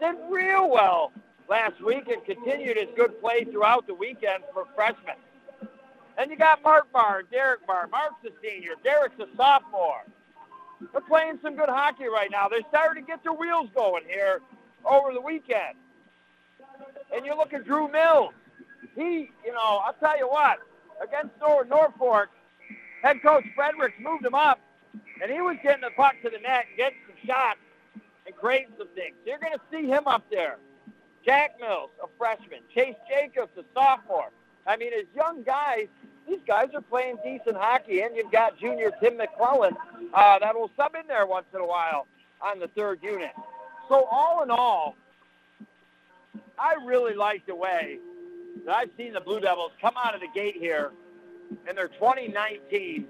Did 0.00 0.16
real 0.30 0.70
well 0.70 1.12
last 1.48 1.82
week 1.82 2.08
and 2.08 2.24
continued 2.24 2.76
his 2.76 2.88
good 2.96 3.20
play 3.20 3.44
throughout 3.44 3.86
the 3.86 3.94
weekend 3.94 4.44
for 4.52 4.64
freshmen. 4.74 5.16
And 6.16 6.30
you 6.30 6.36
got 6.36 6.62
Mark 6.62 6.90
Barr, 6.92 7.22
Derek 7.22 7.66
Barr. 7.66 7.86
Mark's 7.88 8.24
a 8.24 8.30
senior. 8.42 8.72
Derek's 8.82 9.18
a 9.20 9.36
sophomore. 9.36 10.02
They're 10.92 11.00
playing 11.00 11.38
some 11.42 11.56
good 11.56 11.68
hockey 11.68 12.06
right 12.06 12.30
now. 12.30 12.48
They're 12.48 12.60
starting 12.68 13.04
to 13.04 13.06
get 13.06 13.22
their 13.22 13.32
wheels 13.32 13.68
going 13.74 14.04
here 14.06 14.40
over 14.84 15.12
the 15.12 15.20
weekend. 15.20 15.76
And 17.14 17.24
you 17.24 17.36
look 17.36 17.52
at 17.52 17.64
Drew 17.64 17.88
Mills. 17.88 18.32
He, 18.94 19.30
you 19.44 19.52
know, 19.52 19.80
I'll 19.84 19.94
tell 20.00 20.18
you 20.18 20.28
what, 20.28 20.58
against 21.02 21.34
Norfolk, 21.40 22.28
head 23.02 23.22
coach 23.22 23.44
Fredericks 23.54 23.94
moved 24.00 24.24
him 24.24 24.34
up, 24.34 24.58
and 25.22 25.30
he 25.30 25.40
was 25.40 25.56
getting 25.62 25.82
the 25.82 25.90
puck 25.96 26.14
to 26.22 26.30
the 26.30 26.38
net, 26.38 26.66
and 26.68 26.76
getting 26.76 26.98
some 27.06 27.26
shots, 27.26 27.58
and 28.26 28.34
creating 28.34 28.72
some 28.76 28.88
things. 28.94 29.14
You're 29.24 29.38
going 29.38 29.52
to 29.52 29.60
see 29.70 29.86
him 29.86 30.06
up 30.06 30.24
there. 30.30 30.58
Jack 31.28 31.60
Mills, 31.60 31.90
a 32.02 32.06
freshman. 32.16 32.60
Chase 32.74 32.94
Jacobs, 33.06 33.52
a 33.58 33.64
sophomore. 33.74 34.30
I 34.66 34.78
mean, 34.78 34.94
as 34.98 35.04
young 35.14 35.42
guys, 35.42 35.88
these 36.26 36.38
guys 36.46 36.68
are 36.74 36.80
playing 36.80 37.18
decent 37.22 37.54
hockey, 37.54 38.00
and 38.00 38.16
you've 38.16 38.32
got 38.32 38.58
junior 38.58 38.90
Tim 38.98 39.18
McClellan 39.18 39.76
uh, 40.14 40.38
that 40.38 40.54
will 40.54 40.70
sub 40.74 40.94
in 40.94 41.06
there 41.06 41.26
once 41.26 41.44
in 41.54 41.60
a 41.60 41.66
while 41.66 42.06
on 42.40 42.58
the 42.58 42.68
third 42.68 43.00
unit. 43.02 43.32
So 43.90 44.04
all 44.10 44.42
in 44.42 44.50
all, 44.50 44.96
I 46.58 46.76
really 46.86 47.14
like 47.14 47.44
the 47.44 47.54
way 47.54 47.98
that 48.64 48.74
I've 48.74 48.90
seen 48.96 49.12
the 49.12 49.20
Blue 49.20 49.40
Devils 49.40 49.72
come 49.82 49.94
out 50.02 50.14
of 50.14 50.22
the 50.22 50.28
gate 50.34 50.56
here 50.58 50.92
in 51.68 51.76
their 51.76 51.90
2019-2020 52.00 53.04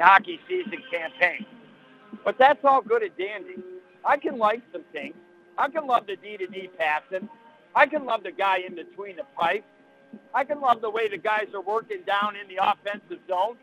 hockey 0.00 0.38
season 0.48 0.84
campaign. 0.88 1.46
But 2.24 2.38
that's 2.38 2.64
all 2.64 2.80
good 2.80 3.02
and 3.02 3.16
dandy. 3.16 3.56
I 4.04 4.18
can 4.18 4.38
like 4.38 4.62
some 4.72 4.84
things. 4.92 5.16
I 5.58 5.68
can 5.68 5.86
love 5.86 6.06
the 6.06 6.16
D-to-D 6.16 6.70
passing. 6.78 7.28
I 7.74 7.86
can 7.86 8.04
love 8.04 8.22
the 8.22 8.32
guy 8.32 8.58
in 8.66 8.74
between 8.74 9.16
the 9.16 9.24
pipes. 9.38 9.66
I 10.34 10.44
can 10.44 10.60
love 10.60 10.80
the 10.80 10.90
way 10.90 11.08
the 11.08 11.18
guys 11.18 11.48
are 11.54 11.60
working 11.60 12.02
down 12.06 12.36
in 12.36 12.48
the 12.48 12.62
offensive 12.62 13.18
zone 13.28 13.56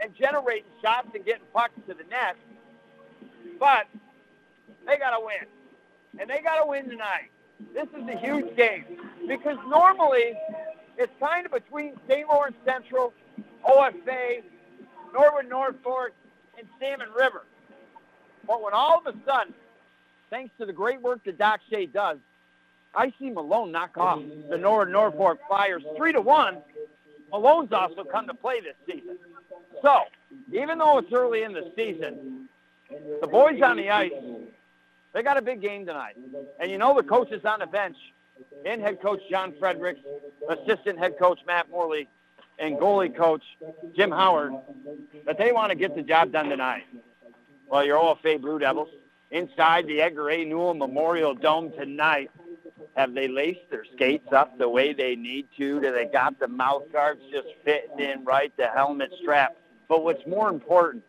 and 0.00 0.14
generating 0.14 0.70
shots 0.82 1.08
and 1.14 1.24
getting 1.24 1.42
pucks 1.52 1.74
to 1.88 1.94
the 1.94 2.04
net. 2.10 2.36
But 3.58 3.86
they 4.86 4.96
got 4.96 5.10
to 5.10 5.24
win. 5.24 5.46
And 6.20 6.30
they 6.30 6.40
got 6.40 6.62
to 6.62 6.66
win 6.66 6.88
tonight. 6.88 7.30
This 7.74 7.88
is 7.88 8.08
a 8.08 8.16
huge 8.16 8.56
game 8.56 8.84
because 9.26 9.58
normally 9.68 10.34
it's 10.96 11.12
kind 11.20 11.44
of 11.44 11.52
between 11.52 11.94
St. 12.08 12.28
Lawrence 12.28 12.56
Central, 12.64 13.12
OFA, 13.64 14.42
Norwood 15.12 15.48
Norfolk, 15.48 16.12
and 16.56 16.66
Salmon 16.80 17.08
River. 17.16 17.44
But 18.46 18.62
when 18.62 18.74
all 18.74 19.02
of 19.04 19.06
a 19.06 19.18
sudden, 19.26 19.54
thanks 20.30 20.52
to 20.58 20.66
the 20.66 20.72
great 20.72 21.00
work 21.00 21.24
that 21.24 21.38
Doc 21.38 21.60
Shea 21.70 21.86
does, 21.86 22.18
I 22.94 23.12
see 23.18 23.30
Malone 23.30 23.72
knock 23.72 23.96
off 23.96 24.20
the 24.48 24.56
Norwood 24.56 24.90
Norfolk 24.90 25.38
Flyers 25.46 25.82
three 25.96 26.12
to 26.12 26.20
one. 26.20 26.58
Malone's 27.30 27.72
also 27.72 28.04
come 28.04 28.26
to 28.26 28.34
play 28.34 28.60
this 28.60 28.74
season. 28.86 29.18
So, 29.82 30.04
even 30.52 30.78
though 30.78 30.98
it's 30.98 31.12
early 31.12 31.42
in 31.42 31.52
the 31.52 31.70
season, 31.76 32.48
the 33.20 33.26
boys 33.26 33.60
on 33.60 33.76
the 33.76 33.90
ice, 33.90 34.12
they 35.12 35.22
got 35.22 35.36
a 35.36 35.42
big 35.42 35.60
game 35.60 35.84
tonight. 35.84 36.16
And 36.58 36.70
you 36.70 36.78
know 36.78 36.96
the 36.96 37.02
coaches 37.02 37.44
on 37.44 37.60
the 37.60 37.66
bench, 37.66 37.96
and 38.64 38.80
head 38.80 39.00
coach 39.02 39.20
John 39.30 39.52
Fredericks, 39.58 40.00
assistant 40.48 40.98
head 40.98 41.18
coach 41.18 41.40
Matt 41.46 41.70
Morley, 41.70 42.08
and 42.58 42.76
goalie 42.76 43.14
coach 43.14 43.42
Jim 43.94 44.10
Howard, 44.10 44.54
that 45.26 45.38
they 45.38 45.52
want 45.52 45.70
to 45.70 45.76
get 45.76 45.94
the 45.94 46.02
job 46.02 46.32
done 46.32 46.48
tonight. 46.48 46.84
Well, 47.68 47.84
your 47.84 47.98
OFA 47.98 48.40
Blue 48.40 48.58
Devils 48.58 48.88
inside 49.30 49.86
the 49.86 50.00
Edgar 50.00 50.30
A. 50.30 50.44
Newell 50.44 50.74
Memorial 50.74 51.34
Dome 51.34 51.72
tonight. 51.72 52.30
Have 52.96 53.14
they 53.14 53.28
laced 53.28 53.70
their 53.70 53.84
skates 53.94 54.32
up 54.32 54.58
the 54.58 54.68
way 54.68 54.92
they 54.92 55.14
need 55.14 55.46
to? 55.56 55.80
Do 55.80 55.92
they 55.92 56.06
got 56.06 56.38
the 56.40 56.48
mouth 56.48 56.84
guards 56.92 57.20
just 57.30 57.46
fitting 57.64 58.00
in 58.00 58.24
right, 58.24 58.52
the 58.56 58.66
helmet 58.66 59.12
strap? 59.20 59.56
But 59.88 60.02
what's 60.02 60.26
more 60.26 60.48
important, 60.48 61.04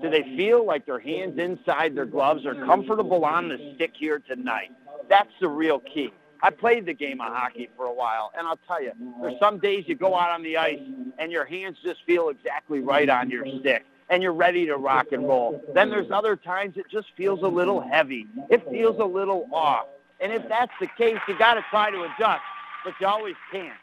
do 0.00 0.08
they 0.08 0.22
feel 0.36 0.64
like 0.64 0.86
their 0.86 0.98
hands 0.98 1.38
inside 1.38 1.94
their 1.94 2.06
gloves 2.06 2.46
are 2.46 2.54
comfortable 2.54 3.24
on 3.24 3.48
the 3.48 3.74
stick 3.74 3.92
here 3.94 4.20
tonight? 4.20 4.72
That's 5.08 5.30
the 5.40 5.48
real 5.48 5.80
key. 5.80 6.12
I 6.42 6.50
played 6.50 6.86
the 6.86 6.94
game 6.94 7.20
of 7.20 7.32
hockey 7.32 7.68
for 7.76 7.86
a 7.86 7.92
while, 7.92 8.32
and 8.36 8.46
I'll 8.46 8.58
tell 8.66 8.82
you, 8.82 8.92
there's 9.20 9.38
some 9.38 9.58
days 9.58 9.84
you 9.86 9.94
go 9.94 10.14
out 10.14 10.30
on 10.30 10.42
the 10.42 10.56
ice 10.56 10.80
and 11.18 11.30
your 11.30 11.44
hands 11.44 11.78
just 11.82 12.04
feel 12.06 12.28
exactly 12.28 12.80
right 12.80 13.08
on 13.08 13.30
your 13.30 13.46
stick 13.60 13.84
and 14.10 14.22
you're 14.22 14.32
ready 14.32 14.66
to 14.66 14.76
rock 14.76 15.12
and 15.12 15.26
roll. 15.26 15.62
Then 15.74 15.90
there's 15.90 16.10
other 16.10 16.36
times 16.36 16.76
it 16.76 16.86
just 16.90 17.08
feels 17.16 17.42
a 17.42 17.48
little 17.48 17.80
heavy. 17.80 18.26
It 18.50 18.68
feels 18.70 18.98
a 19.00 19.04
little 19.04 19.48
off. 19.52 19.86
And 20.20 20.32
if 20.32 20.48
that's 20.48 20.72
the 20.80 20.88
case, 20.98 21.18
you 21.26 21.36
got 21.38 21.54
to 21.54 21.64
try 21.70 21.90
to 21.90 22.02
adjust, 22.02 22.42
but 22.84 22.94
you 23.00 23.06
always 23.06 23.34
can't. 23.50 23.78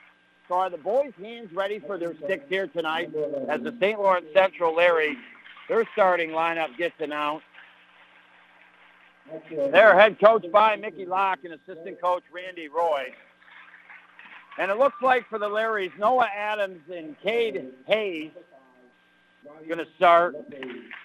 So 0.48 0.56
are 0.56 0.70
the 0.70 0.78
boys' 0.78 1.14
hands 1.20 1.52
ready 1.54 1.80
for 1.80 1.98
their 1.98 2.16
sticks 2.24 2.46
here 2.50 2.68
tonight 2.68 3.12
as 3.50 3.62
the 3.62 3.76
St. 3.80 4.00
Lawrence 4.00 4.28
Central 4.34 4.76
Larry, 4.76 5.18
their 5.70 5.86
starting 5.94 6.32
lineup 6.32 6.76
gets 6.78 6.96
announced? 7.00 7.46
Their 9.50 9.98
head 9.98 10.20
coach 10.20 10.46
by 10.52 10.76
Mickey 10.76 11.06
Locke 11.06 11.40
and 11.44 11.54
assistant 11.54 12.02
coach 12.02 12.24
Randy 12.34 12.68
Roy. 12.68 13.14
And 14.58 14.70
it 14.70 14.78
looks 14.78 15.02
like 15.02 15.28
for 15.30 15.40
the 15.40 15.48
Larrys, 15.48 15.98
Noah 15.98 16.28
Adams 16.36 16.82
and 16.94 17.16
Cade 17.22 17.72
Hayes 17.88 18.32
going 19.68 19.80
to 19.80 19.88
start 19.96 20.36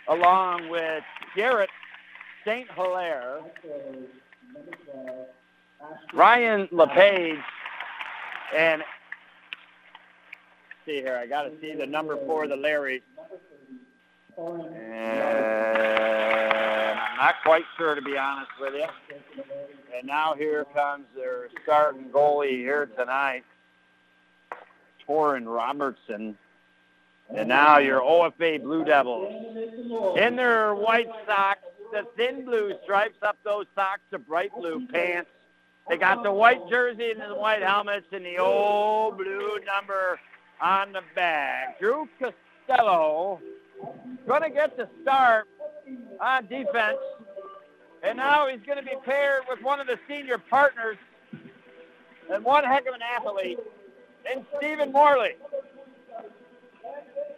along 0.09 0.69
with 0.69 1.03
Garrett 1.35 1.71
St. 2.45 2.69
Hilaire, 2.71 3.41
Ryan 6.13 6.69
LePage, 6.71 7.39
and 8.57 8.83
see 10.85 11.01
here, 11.01 11.17
I 11.17 11.27
got 11.27 11.43
to 11.43 11.53
see 11.61 11.75
the 11.75 11.87
number 11.87 12.17
for 12.27 12.47
the 12.47 12.57
Larry. 12.57 13.03
And 14.39 14.47
I'm 16.99 17.17
Not 17.17 17.35
quite 17.43 17.65
sure, 17.77 17.95
to 17.95 18.03
be 18.03 18.17
honest 18.17 18.51
with 18.61 18.75
you. 18.75 18.87
And 19.97 20.07
now 20.07 20.35
here 20.35 20.65
comes 20.75 21.07
their 21.17 21.49
starting 21.65 22.11
goalie 22.11 22.59
here 22.59 22.87
tonight, 22.97 23.45
Torin 25.09 25.47
Robertson. 25.47 26.37
And 27.35 27.49
now 27.49 27.79
your 27.79 28.01
OFA 28.01 28.63
Blue 28.63 28.85
Devils 28.85 30.17
in 30.17 30.37
their 30.37 30.75
white 30.75 31.09
socks, 31.27 31.65
the 31.93 32.07
thin 32.17 32.45
blue 32.45 32.75
stripes 32.85 33.19
up 33.23 33.37
those 33.45 33.67
socks, 33.75 34.03
to 34.11 34.19
bright 34.19 34.53
blue 34.57 34.87
pants. 34.87 35.31
They 35.89 35.97
got 35.97 36.23
the 36.23 36.33
white 36.33 36.69
jersey 36.69 37.11
and 37.11 37.21
the 37.21 37.35
white 37.35 37.63
helmets 37.63 38.07
and 38.13 38.25
the 38.25 38.39
old 38.39 39.17
blue 39.19 39.59
number 39.65 40.19
on 40.61 40.93
the 40.93 41.03
back. 41.15 41.79
Drew 41.79 42.09
Costello 42.19 43.41
going 44.27 44.43
to 44.43 44.51
get 44.51 44.77
the 44.77 44.89
start 45.03 45.47
on 46.21 46.47
defense. 46.47 46.99
And 48.03 48.19
now 48.19 48.49
he's 48.49 48.61
going 48.67 48.79
to 48.79 48.85
be 48.85 48.97
paired 49.05 49.43
with 49.49 49.63
one 49.63 49.81
of 49.81 49.87
the 49.87 49.99
senior 50.09 50.39
partners 50.39 50.97
and 52.31 52.45
one 52.45 52.65
heck 52.65 52.87
of 52.87 52.95
an 52.95 53.01
athlete 53.03 53.59
in 54.33 54.45
Stephen 54.57 54.93
Morley. 54.93 55.35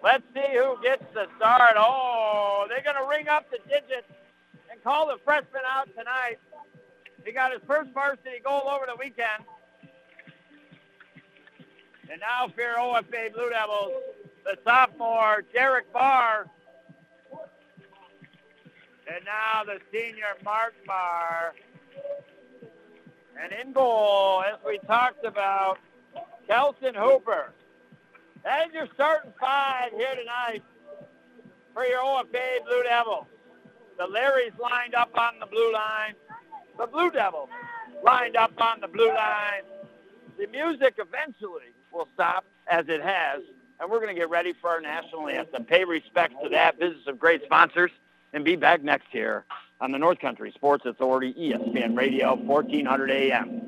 Let's 0.02 0.22
see 0.32 0.54
who 0.54 0.76
gets 0.82 1.04
the 1.12 1.26
start. 1.36 1.74
Oh, 1.76 2.66
they're 2.68 2.82
going 2.82 2.96
to 2.96 3.08
ring 3.08 3.28
up 3.28 3.50
the 3.50 3.58
digits 3.68 4.08
and 4.70 4.82
call 4.82 5.08
the 5.08 5.18
freshman 5.24 5.62
out 5.66 5.88
tonight. 5.96 6.38
He 7.24 7.32
got 7.32 7.52
his 7.52 7.60
first 7.66 7.90
varsity 7.90 8.40
goal 8.44 8.62
over 8.68 8.86
the 8.86 8.96
weekend. 8.96 9.44
And 12.10 12.20
now 12.20 12.48
for 12.48 12.62
OFA 12.78 13.34
Blue 13.34 13.50
Devils, 13.50 13.92
the 14.44 14.56
sophomore, 14.64 15.44
Derek 15.52 15.92
Barr. 15.92 16.46
And 19.12 19.24
now 19.24 19.64
the 19.64 19.78
senior, 19.92 20.36
Mark 20.44 20.74
Barr. 20.86 21.54
And 23.42 23.52
in 23.52 23.72
goal, 23.72 24.42
as 24.42 24.58
we 24.66 24.78
talked 24.86 25.24
about, 25.24 25.78
Kelson 26.46 26.94
Hooper. 26.94 27.52
That 28.44 28.68
is 28.68 28.74
your 28.74 28.88
starting 28.94 29.32
five 29.40 29.90
here 29.92 30.14
tonight 30.14 30.62
for 31.74 31.84
your 31.84 32.00
OFA 32.00 32.64
Blue 32.64 32.82
Devils. 32.84 33.26
The 33.98 34.04
Larrys 34.04 34.56
lined 34.58 34.94
up 34.94 35.10
on 35.18 35.40
the 35.40 35.46
blue 35.46 35.72
line. 35.72 36.14
The 36.78 36.86
Blue 36.86 37.10
Devils 37.10 37.48
lined 38.04 38.36
up 38.36 38.52
on 38.58 38.80
the 38.80 38.88
blue 38.88 39.08
line. 39.08 39.62
The 40.38 40.46
music 40.46 40.94
eventually 40.98 41.74
will 41.92 42.08
stop 42.14 42.44
as 42.68 42.84
it 42.88 43.02
has, 43.02 43.42
and 43.80 43.90
we're 43.90 44.00
going 44.00 44.14
to 44.14 44.20
get 44.20 44.30
ready 44.30 44.54
for 44.60 44.70
our 44.70 44.80
national 44.80 45.28
anthem. 45.28 45.64
Pay 45.64 45.84
respects 45.84 46.36
to 46.42 46.48
that. 46.50 46.78
business 46.78 47.06
of 47.06 47.18
great 47.18 47.42
sponsors, 47.44 47.90
and 48.32 48.44
be 48.44 48.54
back 48.54 48.82
next 48.82 49.12
year 49.12 49.44
on 49.80 49.90
the 49.90 49.98
North 49.98 50.20
Country 50.20 50.52
Sports 50.54 50.84
Authority, 50.86 51.34
ESPN 51.34 51.96
Radio, 51.96 52.34
1400 52.34 53.10
AM. 53.10 53.67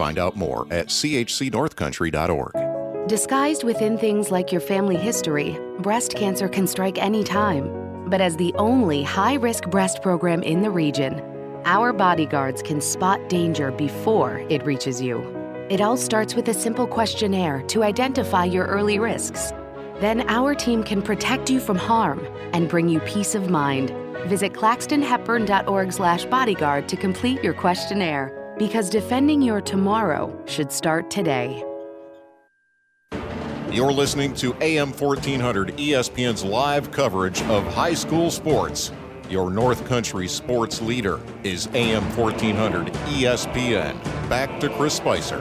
Find 0.00 0.18
out 0.18 0.34
more 0.34 0.66
at 0.70 0.86
chcnorthcountry.org. 0.86 3.06
Disguised 3.06 3.64
within 3.64 3.98
things 3.98 4.30
like 4.30 4.50
your 4.50 4.62
family 4.62 4.96
history, 4.96 5.58
breast 5.80 6.14
cancer 6.14 6.48
can 6.48 6.66
strike 6.66 6.96
any 6.96 7.22
time. 7.22 8.08
But 8.08 8.22
as 8.22 8.38
the 8.38 8.54
only 8.54 9.02
high 9.02 9.34
risk 9.34 9.64
breast 9.64 10.00
program 10.00 10.42
in 10.42 10.62
the 10.62 10.70
region, 10.70 11.20
our 11.66 11.92
bodyguards 11.92 12.62
can 12.62 12.80
spot 12.80 13.28
danger 13.28 13.72
before 13.72 14.38
it 14.48 14.64
reaches 14.64 15.02
you. 15.02 15.18
It 15.68 15.82
all 15.82 15.98
starts 15.98 16.34
with 16.34 16.48
a 16.48 16.54
simple 16.54 16.86
questionnaire 16.86 17.60
to 17.64 17.82
identify 17.82 18.46
your 18.46 18.68
early 18.68 18.98
risks. 18.98 19.52
Then 20.00 20.26
our 20.30 20.54
team 20.54 20.82
can 20.82 21.02
protect 21.02 21.50
you 21.50 21.60
from 21.60 21.76
harm 21.76 22.26
and 22.54 22.70
bring 22.70 22.88
you 22.88 23.00
peace 23.00 23.34
of 23.34 23.50
mind. 23.50 23.90
Visit 24.28 24.54
claxtonhepburn.org/bodyguard 24.54 26.88
to 26.88 26.96
complete 26.96 27.44
your 27.44 27.52
questionnaire 27.52 28.39
because 28.60 28.90
defending 28.90 29.40
your 29.40 29.58
tomorrow 29.62 30.38
should 30.44 30.70
start 30.70 31.10
today. 31.10 31.64
You're 33.72 33.90
listening 33.90 34.34
to 34.34 34.54
AM 34.60 34.92
1400 34.92 35.78
ESPN's 35.78 36.44
live 36.44 36.90
coverage 36.90 37.40
of 37.44 37.64
high 37.72 37.94
school 37.94 38.30
sports. 38.30 38.92
Your 39.30 39.50
North 39.50 39.86
Country 39.86 40.28
sports 40.28 40.82
leader 40.82 41.20
is 41.42 41.68
AM 41.72 42.04
1400 42.14 42.88
ESPN. 42.88 43.98
Back 44.28 44.60
to 44.60 44.68
Chris 44.68 44.92
Spicer. 44.92 45.40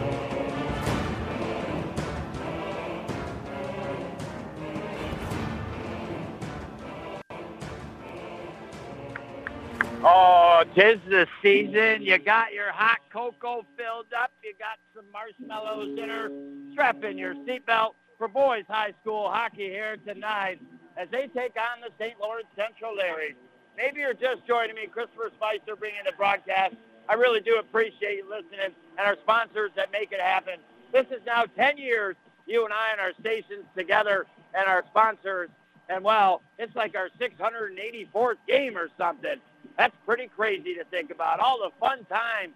Tis 10.80 11.00
the 11.10 11.28
season. 11.42 12.02
You 12.02 12.18
got 12.18 12.54
your 12.54 12.72
hot 12.72 13.00
cocoa 13.12 13.66
filled 13.78 14.14
up. 14.18 14.32
You 14.44 14.54
got 14.58 14.80
some 14.96 15.06
marshmallows 15.12 15.98
in 15.98 16.10
her. 16.10 16.30
Strap 16.72 17.04
in 17.04 17.18
your 17.18 17.36
seatbelt 17.36 17.96
for 18.18 18.28
boys 18.30 18.64
high 18.70 18.94
school 19.02 19.30
hockey 19.30 19.70
here 19.70 19.98
tonight 20.08 20.60
as 20.96 21.10
they 21.12 21.28
take 21.28 21.56
on 21.58 21.82
the 21.82 21.90
St. 22.00 22.18
Lawrence 22.20 22.48
Central 22.56 22.94
Larrys. 22.96 23.36
Maybe 23.76 24.00
you're 24.00 24.14
just 24.14 24.46
joining 24.48 24.76
me, 24.76 24.88
Christopher 24.88 25.32
Spicer, 25.36 25.76
bringing 25.76 26.00
the 26.06 26.14
broadcast. 26.16 26.76
I 27.10 27.16
really 27.16 27.42
do 27.42 27.58
appreciate 27.60 28.18
you 28.18 28.30
listening 28.30 28.72
and 28.98 29.08
our 29.08 29.18
sponsors 29.22 29.72
that 29.76 29.92
make 29.92 30.12
it 30.14 30.22
happen. 30.22 30.56
This 30.94 31.08
is 31.08 31.20
now 31.26 31.44
10 31.58 31.78
years, 31.78 32.16
you 32.46 32.64
and 32.64 32.74
I 32.74 32.92
and 32.92 33.02
our 33.02 33.14
stations 33.20 33.66
together 33.76 34.28
and 34.54 34.66
our 34.66 34.84
sponsors. 34.90 35.50
And 35.90 36.04
well, 36.04 36.44
it's 36.60 36.76
like 36.76 36.96
our 36.96 37.10
684th 37.20 38.36
game 38.48 38.78
or 38.78 38.90
something. 38.98 39.36
That's 39.78 39.96
pretty 40.06 40.30
crazy 40.36 40.76
to 40.76 40.84
think 40.86 41.12
about. 41.12 41.40
All 41.40 41.58
the 41.58 41.72
fun 41.80 42.06
times 42.06 42.54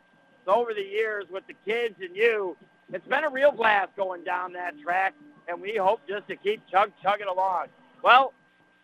over 0.48 0.74
the 0.74 0.84
years 0.84 1.26
with 1.32 1.44
the 1.48 1.56
kids 1.66 1.96
and 2.00 2.16
you. 2.16 2.56
It's 2.92 3.08
been 3.08 3.24
a 3.24 3.30
real 3.30 3.52
blast 3.52 3.96
going 3.96 4.24
down 4.24 4.54
that 4.54 4.80
track, 4.82 5.16
and 5.48 5.60
we 5.60 5.78
hope 5.78 6.02
just 6.08 6.28
to 6.28 6.36
keep 6.36 6.62
chug 6.70 6.92
chugging 7.02 7.28
along. 7.28 7.68
Well, 8.04 8.34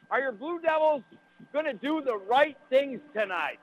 are 0.10 0.20
your 0.20 0.32
Blue 0.32 0.60
Devils 0.60 1.04
going 1.54 1.66
to 1.66 1.74
do 1.74 2.02
the 2.02 2.18
right 2.18 2.58
things 2.70 3.00
tonight? 3.14 3.60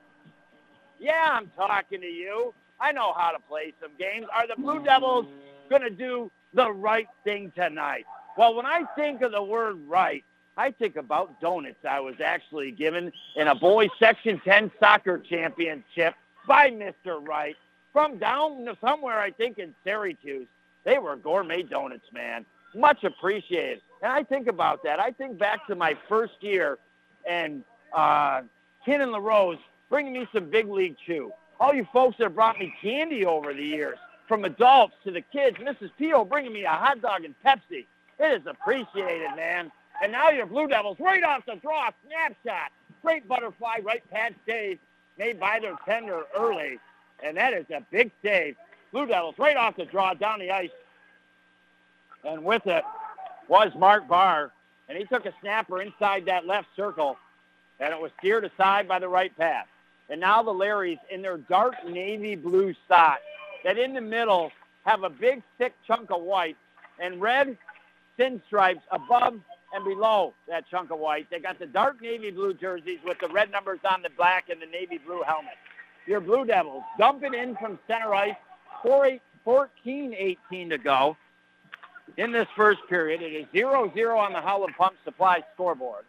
Yeah, 0.99 1.27
I'm 1.31 1.51
talking 1.57 2.01
to 2.01 2.07
you. 2.07 2.53
I 2.79 2.91
know 2.91 3.13
how 3.13 3.31
to 3.31 3.39
play 3.49 3.73
some 3.81 3.91
games. 3.99 4.27
Are 4.33 4.47
the 4.47 4.55
Blue 4.61 4.83
Devils 4.83 5.25
going 5.69 5.81
to 5.81 5.89
do 5.89 6.31
the 6.53 6.71
right 6.71 7.07
thing 7.23 7.51
tonight? 7.55 8.05
Well, 8.37 8.55
when 8.55 8.65
I 8.65 8.83
think 8.95 9.21
of 9.21 9.31
the 9.31 9.43
word 9.43 9.77
right, 9.87 10.23
I 10.57 10.71
think 10.71 10.95
about 10.95 11.39
donuts 11.39 11.85
I 11.87 11.99
was 11.99 12.15
actually 12.23 12.71
given 12.71 13.11
in 13.35 13.47
a 13.47 13.55
boys 13.55 13.89
Section 13.99 14.41
10 14.43 14.71
soccer 14.79 15.19
championship 15.19 16.15
by 16.47 16.71
Mr. 16.71 17.25
Wright 17.25 17.55
from 17.93 18.17
down 18.17 18.67
somewhere, 18.81 19.19
I 19.19 19.31
think, 19.31 19.59
in 19.59 19.75
Syracuse. 19.83 20.47
They 20.83 20.97
were 20.97 21.15
gourmet 21.15 21.63
donuts, 21.63 22.11
man. 22.11 22.45
Much 22.75 23.03
appreciated. 23.03 23.81
And 24.01 24.11
I 24.11 24.23
think 24.23 24.47
about 24.47 24.83
that. 24.83 24.99
I 24.99 25.11
think 25.11 25.37
back 25.37 25.67
to 25.67 25.75
my 25.75 25.95
first 26.09 26.33
year 26.41 26.77
and 27.29 27.63
uh, 27.93 28.41
Ken 28.83 29.01
and 29.01 29.11
LaRose 29.11 29.57
bringing 29.89 30.13
me 30.13 30.27
some 30.33 30.49
big 30.49 30.67
league 30.67 30.95
chew. 31.05 31.31
All 31.59 31.73
you 31.73 31.87
folks 31.91 32.17
that 32.17 32.25
have 32.25 32.35
brought 32.35 32.59
me 32.59 32.73
candy 32.81 33.25
over 33.25 33.53
the 33.53 33.63
years, 33.63 33.97
from 34.27 34.43
adults 34.45 34.93
to 35.05 35.11
the 35.11 35.21
kids, 35.21 35.57
Mrs. 35.57 35.89
Pio 35.97 36.25
bringing 36.25 36.53
me 36.53 36.65
a 36.65 36.69
hot 36.69 37.01
dog 37.01 37.23
and 37.23 37.33
Pepsi. 37.45 37.85
It 38.19 38.41
is 38.41 38.45
appreciated, 38.45 39.29
man. 39.35 39.71
And 40.01 40.11
now 40.11 40.29
your 40.29 40.45
Blue 40.45 40.67
Devils 40.67 40.97
right 40.99 41.23
off 41.23 41.45
the 41.45 41.55
draw, 41.55 41.89
snapshot. 42.07 42.71
Great 43.01 43.27
butterfly 43.27 43.77
right 43.83 44.03
pad 44.11 44.35
save 44.45 44.79
made 45.17 45.39
by 45.39 45.59
their 45.59 45.75
tender 45.85 46.23
early. 46.37 46.79
And 47.23 47.37
that 47.37 47.53
is 47.53 47.65
a 47.69 47.81
big 47.91 48.11
save. 48.23 48.55
Blue 48.91 49.07
Devils 49.07 49.35
right 49.37 49.57
off 49.57 49.75
the 49.75 49.85
draw 49.85 50.13
down 50.13 50.39
the 50.39 50.51
ice. 50.51 50.69
And 52.23 52.43
with 52.43 52.65
it 52.67 52.83
was 53.47 53.71
Mark 53.75 54.07
Barr. 54.07 54.51
And 54.89 54.97
he 54.97 55.05
took 55.05 55.25
a 55.25 55.33
snapper 55.41 55.81
inside 55.81 56.25
that 56.25 56.45
left 56.45 56.67
circle. 56.75 57.17
And 57.79 57.93
it 57.93 57.99
was 57.99 58.11
steered 58.19 58.45
aside 58.45 58.87
by 58.87 58.99
the 58.99 59.09
right 59.09 59.35
pass. 59.37 59.65
And 60.09 60.21
now 60.21 60.41
the 60.41 60.53
Larrys 60.53 60.99
in 61.11 61.21
their 61.21 61.37
dark 61.37 61.73
navy 61.87 62.35
blue 62.35 62.73
socks 62.87 63.21
that 63.63 63.77
in 63.77 63.93
the 63.93 64.01
middle 64.01 64.51
have 64.85 65.03
a 65.03 65.09
big 65.09 65.43
thick 65.57 65.73
chunk 65.85 66.11
of 66.11 66.21
white 66.21 66.55
and 66.99 67.19
red 67.19 67.57
thin 68.15 68.41
stripes 68.47 68.81
above 68.91 69.39
and 69.73 69.83
below 69.83 70.33
that 70.47 70.67
chunk 70.69 70.91
of 70.91 70.99
white. 70.99 71.29
They 71.29 71.39
got 71.39 71.59
the 71.59 71.65
dark 71.65 72.01
navy 72.01 72.31
blue 72.31 72.53
jerseys 72.53 72.99
with 73.03 73.19
the 73.19 73.27
red 73.27 73.51
numbers 73.51 73.79
on 73.89 74.01
the 74.01 74.09
black 74.09 74.49
and 74.49 74.61
the 74.61 74.65
navy 74.65 74.97
blue 74.97 75.21
helmet. 75.25 75.53
your 76.05 76.21
Blue 76.21 76.45
Devils. 76.45 76.83
dumping 76.97 77.33
in 77.33 77.55
from 77.57 77.79
center 77.87 78.13
ice. 78.13 78.35
14-18 78.83 80.37
to 80.69 80.77
go 80.77 81.17
in 82.17 82.31
this 82.31 82.47
first 82.55 82.79
period. 82.89 83.21
It 83.21 83.33
is 83.33 83.45
0-0 83.53 84.17
on 84.17 84.33
the 84.33 84.41
Howland 84.41 84.75
Pump 84.77 84.95
Supply 85.03 85.43
scoreboard. 85.53 86.05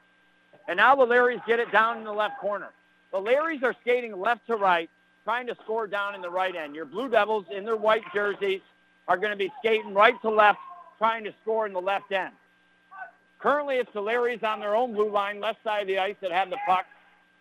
And 0.69 0.77
now 0.77 0.95
the 0.95 1.07
Larrys 1.07 1.45
get 1.47 1.59
it 1.59 1.73
down 1.73 1.99
in 1.99 2.05
the 2.05 2.13
left 2.13 2.39
corner. 2.41 2.71
The 3.11 3.19
Larrys 3.19 3.63
are 3.63 3.75
skating 3.81 4.19
left 4.19 4.47
to 4.49 4.57
right, 4.57 4.91
trying 5.25 5.47
to 5.47 5.57
score 5.65 5.87
down 5.87 6.15
in 6.15 6.21
the 6.21 6.31
right 6.31 6.55
end. 6.55 6.75
Your 6.75 6.85
Blue 6.85 7.09
Devils 7.09 7.47
in 7.51 7.65
their 7.65 7.77
white 7.77 8.05
jerseys 8.15 8.61
are 9.07 9.17
going 9.17 9.31
to 9.31 9.37
be 9.37 9.51
skating 9.61 9.95
right 9.95 10.21
to 10.23 10.31
left, 10.31 10.59
trying 10.99 11.25
to 11.25 11.33
score 11.43 11.67
in 11.67 11.73
the 11.73 11.81
left 11.81 12.13
end. 12.13 12.33
Currently, 13.39 13.77
it's 13.77 13.93
the 13.93 14.03
Larrys 14.03 14.43
on 14.43 14.61
their 14.61 14.75
own 14.75 14.95
blue 14.95 15.11
line, 15.11 15.41
left 15.41 15.63
side 15.63 15.83
of 15.83 15.87
the 15.87 15.99
ice 15.99 16.17
that 16.21 16.33
have 16.33 16.51
the 16.51 16.59
puck. 16.67 16.87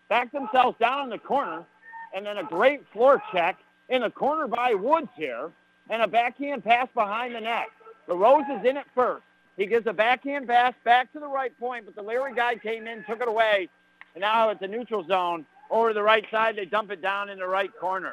Back 0.08 0.32
themselves 0.32 0.78
down 0.78 1.04
in 1.04 1.10
the 1.10 1.18
corner, 1.18 1.64
and 2.14 2.24
then 2.24 2.38
a 2.38 2.44
great 2.44 2.82
floor 2.92 3.22
check 3.32 3.58
in 3.88 4.02
the 4.02 4.10
corner 4.10 4.46
by 4.46 4.74
Woods 4.74 5.08
here, 5.16 5.50
and 5.90 6.02
a 6.02 6.06
backhand 6.06 6.64
pass 6.64 6.88
behind 6.94 7.34
the 7.34 7.40
net. 7.40 7.68
LaRose 8.06 8.44
is 8.58 8.64
in 8.64 8.76
it 8.76 8.86
first. 8.94 9.24
He 9.56 9.66
gives 9.66 9.86
a 9.86 9.92
backhand 9.92 10.46
pass 10.46 10.72
back 10.84 11.12
to 11.12 11.20
the 11.20 11.26
right 11.26 11.58
point, 11.58 11.84
but 11.84 11.96
the 11.96 12.02
Larry 12.02 12.34
guy 12.34 12.54
came 12.54 12.86
in, 12.86 13.04
took 13.04 13.20
it 13.20 13.28
away, 13.28 13.68
and 14.14 14.20
now 14.22 14.50
it's 14.50 14.60
the 14.60 14.68
neutral 14.68 15.04
zone, 15.06 15.44
over 15.70 15.92
the 15.92 16.02
right 16.02 16.24
side, 16.30 16.56
they 16.56 16.64
dump 16.64 16.90
it 16.90 17.02
down 17.02 17.28
in 17.28 17.38
the 17.38 17.46
right 17.46 17.70
corner. 17.78 18.12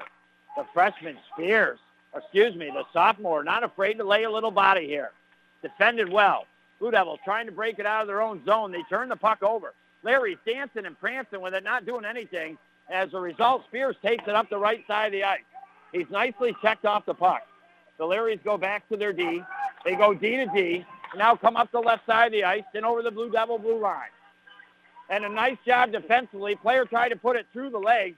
The 0.58 0.66
freshman 0.74 1.18
Spears, 1.34 1.80
excuse 2.16 2.56
me, 2.56 2.68
the 2.68 2.84
sophomore, 2.92 3.44
not 3.44 3.64
afraid 3.64 3.94
to 3.96 4.04
lay 4.04 4.24
a 4.24 4.32
little 4.32 4.52
body 4.52 4.88
here. 4.88 5.12
Defended 5.62 6.10
well. 6.10 6.48
Blue 6.80 6.92
Devils 6.92 7.20
trying 7.24 7.46
to 7.46 7.52
break 7.52 7.80
it 7.80 7.86
out 7.86 8.02
of 8.02 8.08
their 8.08 8.22
own 8.22 8.44
zone. 8.46 8.72
They 8.72 8.84
turn 8.90 9.10
the 9.10 9.16
puck 9.16 9.44
over. 9.44 9.74
Larry's 10.04 10.38
dancing 10.46 10.86
and 10.86 11.00
prancing 11.00 11.42
with 11.42 11.54
it, 11.54 11.64
not 11.64 11.86
doing 11.86 12.06
anything. 12.06 12.58
As 12.90 13.14
a 13.14 13.20
result, 13.20 13.66
Spears 13.68 13.96
takes 14.04 14.28
it 14.28 14.36
up 14.36 14.50
the 14.50 14.58
right 14.58 14.86
side 14.88 15.08
of 15.08 15.12
the 15.14 15.24
ice. 15.24 15.40
He's 15.92 16.10
nicely 16.10 16.56
checked 16.62 16.86
off 16.86 17.06
the 17.06 17.14
puck. 17.14 17.42
The 17.98 18.04
Larrys 18.04 18.44
go 18.44 18.58
back 18.58 18.88
to 18.90 18.98
their 18.98 19.14
D. 19.14 19.42
They 19.84 19.96
go 19.96 20.14
D 20.14 20.36
to 20.36 20.46
D. 20.48 20.86
Now 21.16 21.36
come 21.36 21.56
up 21.56 21.72
the 21.72 21.80
left 21.80 22.06
side 22.06 22.28
of 22.28 22.32
the 22.34 22.44
ice 22.44 22.64
and 22.74 22.86
over 22.86 23.02
the 23.02 23.12
Blue 23.12 23.32
Devil 23.32 23.58
blue 23.58 23.80
line. 23.80 24.10
And 25.10 25.24
a 25.24 25.30
nice 25.30 25.58
job 25.66 25.92
defensively. 25.92 26.56
Player 26.56 26.86
tried 26.86 27.10
to 27.10 27.16
put 27.16 27.36
it 27.36 27.46
through 27.54 27.70
the 27.70 27.80
legs, 27.80 28.18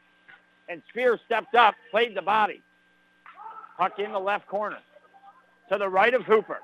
and 0.67 0.81
Spears 0.89 1.19
stepped 1.25 1.53
up, 1.53 1.75
played 1.91 2.15
the 2.15 2.21
body. 2.21 2.61
Puck 3.77 3.99
in 3.99 4.11
the 4.11 4.19
left 4.19 4.47
corner 4.47 4.79
to 5.69 5.77
the 5.77 5.87
right 5.87 6.13
of 6.13 6.23
Hooper. 6.23 6.59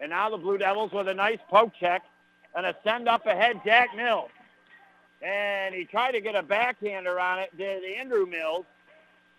And 0.00 0.10
now 0.10 0.30
the 0.30 0.36
Blue 0.36 0.58
Devils 0.58 0.92
with 0.92 1.08
a 1.08 1.14
nice 1.14 1.38
poke 1.48 1.72
check 1.78 2.02
and 2.54 2.66
a 2.66 2.74
send 2.84 3.08
up 3.08 3.26
ahead, 3.26 3.60
Jack 3.64 3.94
Mills. 3.96 4.30
And 5.22 5.74
he 5.74 5.84
tried 5.84 6.12
to 6.12 6.20
get 6.20 6.34
a 6.34 6.42
backhander 6.42 7.18
on 7.18 7.38
it, 7.38 7.56
did 7.56 7.82
Andrew 7.84 8.26
Mills, 8.26 8.66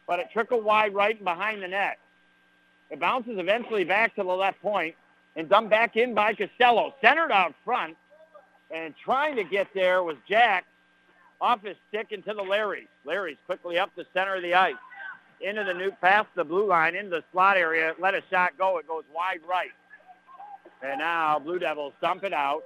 but 0.07 0.19
it 0.19 0.27
trickled 0.33 0.63
wide 0.63 0.93
right 0.93 1.15
and 1.15 1.23
behind 1.23 1.61
the 1.61 1.67
net. 1.67 1.99
It 2.89 2.99
bounces 2.99 3.37
eventually 3.37 3.83
back 3.83 4.15
to 4.15 4.23
the 4.23 4.29
left 4.29 4.61
point 4.61 4.95
and 5.35 5.47
dumped 5.47 5.69
back 5.69 5.95
in 5.95 6.13
by 6.13 6.33
Costello. 6.33 6.95
Centered 7.01 7.31
out 7.31 7.53
front 7.63 7.95
and 8.71 8.93
trying 9.03 9.35
to 9.35 9.43
get 9.43 9.67
there 9.73 10.03
was 10.03 10.15
Jack 10.27 10.65
off 11.39 11.63
his 11.63 11.75
stick 11.89 12.07
into 12.11 12.33
the 12.33 12.41
Larrys. 12.41 12.87
Larrys 13.05 13.37
quickly 13.45 13.77
up 13.77 13.91
the 13.95 14.05
center 14.13 14.35
of 14.35 14.41
the 14.41 14.53
ice. 14.53 14.75
Into 15.39 15.63
the 15.63 15.73
new, 15.73 15.91
past 15.91 16.27
the 16.35 16.43
blue 16.43 16.65
line, 16.65 16.95
into 16.95 17.11
the 17.11 17.23
slot 17.31 17.57
area. 17.57 17.93
Let 17.99 18.15
a 18.15 18.23
shot 18.31 18.57
go. 18.57 18.79
It 18.79 18.87
goes 18.87 19.03
wide 19.13 19.41
right. 19.47 19.69
And 20.81 20.99
now 20.99 21.39
Blue 21.39 21.59
Devils 21.59 21.93
dump 22.01 22.23
it 22.23 22.33
out. 22.33 22.63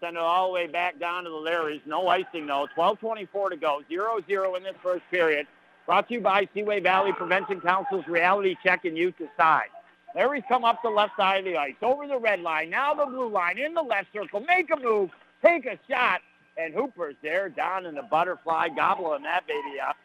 Send 0.00 0.16
it 0.16 0.22
all 0.22 0.48
the 0.48 0.54
way 0.54 0.66
back 0.66 0.98
down 0.98 1.24
to 1.24 1.30
the 1.30 1.36
Larrys. 1.36 1.80
No 1.86 2.08
icing, 2.08 2.46
though. 2.46 2.66
12.24 2.76 3.50
to 3.50 3.56
go. 3.56 3.82
0-0 3.90 4.56
in 4.56 4.62
this 4.62 4.74
first 4.82 5.02
period. 5.10 5.46
Brought 5.86 6.08
to 6.08 6.14
you 6.14 6.20
by 6.20 6.48
Seaway 6.54 6.80
Valley 6.80 7.12
Prevention 7.12 7.60
Council's 7.60 8.06
Reality 8.06 8.56
Check 8.62 8.84
and 8.84 8.96
Youth 8.96 9.14
Decide. 9.18 9.68
Larry's 10.14 10.44
come 10.48 10.64
up 10.64 10.80
the 10.82 10.88
left 10.88 11.16
side 11.16 11.38
of 11.40 11.44
the 11.44 11.56
ice, 11.56 11.74
over 11.82 12.06
the 12.06 12.18
red 12.18 12.40
line, 12.40 12.70
now 12.70 12.94
the 12.94 13.04
blue 13.04 13.28
line, 13.28 13.58
in 13.58 13.74
the 13.74 13.82
left 13.82 14.12
circle. 14.12 14.40
Make 14.40 14.70
a 14.70 14.76
move, 14.76 15.10
take 15.44 15.66
a 15.66 15.78
shot, 15.90 16.20
and 16.56 16.72
Hooper's 16.72 17.16
there 17.20 17.48
down 17.48 17.84
in 17.84 17.96
the 17.96 18.02
butterfly, 18.02 18.68
gobbling 18.68 19.24
that 19.24 19.46
baby 19.46 19.80
up. 19.80 19.96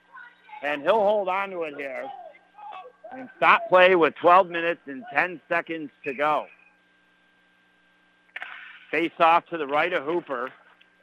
And 0.64 0.82
he'll 0.82 1.00
hold 1.00 1.30
on 1.30 1.52
to 1.52 1.64
it 1.64 1.76
here 1.78 2.06
and 3.12 3.30
stop 3.38 3.70
play 3.70 3.96
with 3.96 4.16
12 4.16 4.50
minutes 4.50 4.82
and 4.88 5.04
10 5.14 5.42
seconds 5.48 5.90
to 6.04 6.14
go. 6.14 6.46
Face 8.92 9.12
off 9.20 9.46
to 9.48 9.58
the 9.58 9.68
right 9.68 9.94
of 9.94 10.04
Hooper. 10.04 10.52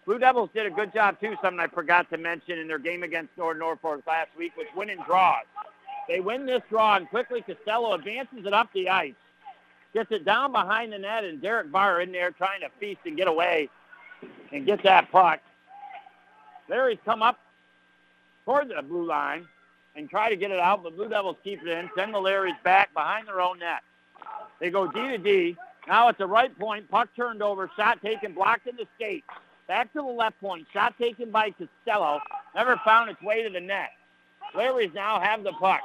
Blue 0.05 0.19
Devils 0.19 0.51
did 0.55 0.67
a 0.67 0.71
good 0.71 0.93
job, 0.93 1.21
too, 1.21 1.37
something 1.43 1.61
I 1.61 1.67
forgot 1.67 2.09
to 2.11 2.17
mention 2.17 2.59
in 2.59 2.69
their 2.69 2.79
game 2.79 3.03
against 3.03 3.37
Norwood 3.37 3.59
Norfolk 3.59 4.03
last 4.07 4.31
week, 4.37 4.57
which 4.57 4.69
was 4.69 4.77
winning 4.77 4.99
draws. 5.07 5.45
They 6.09 6.21
win 6.21 6.47
this 6.47 6.63
draw, 6.69 6.97
and 6.97 7.09
quickly 7.09 7.43
Costello 7.43 7.95
advances 7.95 8.47
it 8.47 8.53
up 8.53 8.73
the 8.73 8.89
ice, 8.89 9.15
gets 9.93 10.13
it 10.13 10.25
down 10.25 10.53
behind 10.53 10.93
the 10.93 10.99
net, 10.99 11.25
and 11.25 11.43
Derek 11.43 11.73
Barr 11.73 12.01
in 12.01 12.13
there 12.13 12.31
trying 12.31 12.61
to 12.61 12.69
feast 12.79 13.01
and 13.05 13.17
get 13.17 13.27
away 13.27 13.69
and 14.53 14.65
get 14.65 14.83
that 14.85 15.11
puck. 15.11 15.41
Larry's 16.69 16.99
come 17.05 17.23
up 17.23 17.41
toward 18.45 18.69
the 18.69 18.83
blue 18.83 19.07
line 19.07 19.47
and 19.97 20.09
try 20.09 20.29
to 20.29 20.37
get 20.37 20.51
it 20.51 20.61
out, 20.61 20.83
but 20.83 20.95
Blue 20.97 21.09
Devils 21.09 21.37
keep 21.43 21.63
it 21.63 21.69
in, 21.69 21.91
send 21.97 22.15
the 22.15 22.19
Larrys 22.19 22.61
back 22.63 22.93
behind 22.95 23.27
their 23.27 23.41
own 23.41 23.59
net. 23.59 23.83
They 24.61 24.71
go 24.71 24.87
D 24.87 25.01
to 25.01 25.19
D. 25.19 25.57
Now 25.87 26.09
at 26.09 26.19
the 26.19 26.27
right 26.27 26.57
point, 26.59 26.91
puck 26.91 27.09
turned 27.17 27.43
over, 27.43 27.71
shot 27.77 28.03
taken, 28.03 28.33
blocked 28.33 28.67
in 28.67 28.77
the 28.77 28.87
skate. 28.97 29.25
Back 29.69 29.93
to 29.93 29.99
the 30.01 30.05
left 30.05 30.41
point, 30.41 30.67
shot 30.73 30.95
taken 30.99 31.31
by 31.31 31.51
Costello, 31.51 32.21
never 32.55 32.81
found 32.85 33.11
its 33.11 33.21
way 33.23 33.43
to 33.43 33.51
the 33.51 33.61
net. 33.61 33.91
Larrys 34.55 34.95
now 34.95 35.21
have 35.21 35.43
the 35.43 35.53
puck 35.53 35.83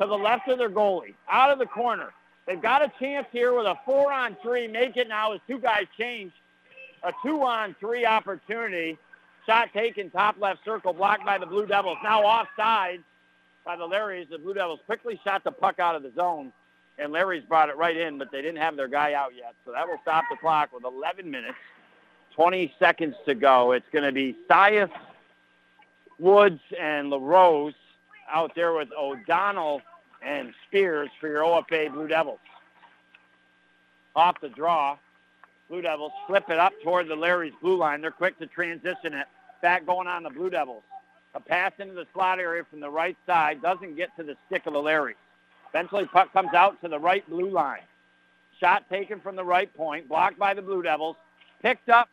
to 0.00 0.06
the 0.06 0.16
left 0.16 0.48
of 0.48 0.58
their 0.58 0.70
goalie, 0.70 1.14
out 1.30 1.50
of 1.50 1.58
the 1.58 1.66
corner. 1.66 2.12
They've 2.46 2.60
got 2.60 2.82
a 2.82 2.92
chance 3.00 3.26
here 3.32 3.54
with 3.54 3.66
a 3.66 3.76
four-on-three. 3.84 4.68
Make 4.68 4.96
it 4.96 5.08
now 5.08 5.32
as 5.32 5.40
two 5.48 5.58
guys 5.58 5.86
change. 5.98 6.32
A 7.02 7.12
two-on-three 7.24 8.06
opportunity. 8.06 8.98
Shot 9.46 9.72
taken, 9.72 10.10
top 10.10 10.36
left 10.40 10.64
circle, 10.64 10.92
blocked 10.92 11.24
by 11.24 11.38
the 11.38 11.46
Blue 11.46 11.66
Devils. 11.66 11.98
Now 12.02 12.22
offside 12.22 13.00
by 13.64 13.76
the 13.76 13.84
Larrys. 13.84 14.28
The 14.28 14.38
Blue 14.38 14.54
Devils 14.54 14.80
quickly 14.86 15.20
shot 15.24 15.44
the 15.44 15.52
puck 15.52 15.78
out 15.78 15.94
of 15.94 16.02
the 16.02 16.12
zone, 16.16 16.52
and 16.98 17.12
Larry's 17.12 17.44
brought 17.44 17.68
it 17.68 17.76
right 17.76 17.96
in, 17.96 18.18
but 18.18 18.30
they 18.30 18.42
didn't 18.42 18.60
have 18.60 18.76
their 18.76 18.88
guy 18.88 19.12
out 19.12 19.32
yet. 19.36 19.54
So 19.64 19.72
that 19.72 19.86
will 19.86 19.98
stop 20.02 20.24
the 20.30 20.36
clock 20.36 20.72
with 20.72 20.84
11 20.84 21.30
minutes, 21.30 21.58
20 22.34 22.74
seconds 22.78 23.14
to 23.26 23.34
go. 23.34 23.72
It's 23.72 23.86
going 23.92 24.04
to 24.04 24.12
be 24.12 24.36
Sias, 24.48 24.90
Woods, 26.18 26.60
and 26.78 27.10
LaRose 27.10 27.74
out 28.32 28.54
there 28.54 28.72
with 28.72 28.88
O'Donnell 28.98 29.82
and 30.22 30.52
Spears 30.66 31.10
for 31.20 31.28
your 31.28 31.42
OFA 31.42 31.92
Blue 31.92 32.08
Devils. 32.08 32.40
Off 34.14 34.40
the 34.40 34.48
draw, 34.48 34.96
Blue 35.68 35.82
Devils 35.82 36.12
flip 36.26 36.44
it 36.48 36.58
up 36.58 36.72
toward 36.82 37.08
the 37.08 37.16
Larry's 37.16 37.52
blue 37.60 37.76
line. 37.76 38.00
They're 38.00 38.10
quick 38.10 38.38
to 38.38 38.46
transition 38.46 39.12
it. 39.12 39.26
Back 39.62 39.84
going 39.84 40.06
on 40.06 40.22
the 40.22 40.30
Blue 40.30 40.48
Devils. 40.48 40.82
A 41.34 41.40
pass 41.40 41.72
into 41.78 41.94
the 41.94 42.06
slot 42.14 42.38
area 42.38 42.64
from 42.70 42.80
the 42.80 42.88
right 42.88 43.16
side 43.26 43.60
doesn't 43.60 43.96
get 43.96 44.08
to 44.16 44.22
the 44.22 44.36
stick 44.46 44.66
of 44.66 44.72
the 44.72 44.78
Larrys. 44.78 45.16
Eventually 45.70 46.06
puck 46.06 46.32
comes 46.32 46.54
out 46.54 46.80
to 46.82 46.88
the 46.88 46.98
right 46.98 47.28
blue 47.28 47.50
line. 47.50 47.82
Shot 48.58 48.88
taken 48.88 49.20
from 49.20 49.36
the 49.36 49.44
right 49.44 49.72
point, 49.74 50.08
blocked 50.08 50.38
by 50.38 50.54
the 50.54 50.62
Blue 50.62 50.82
Devils. 50.82 51.16
Picked 51.62 51.88
up 51.88 52.08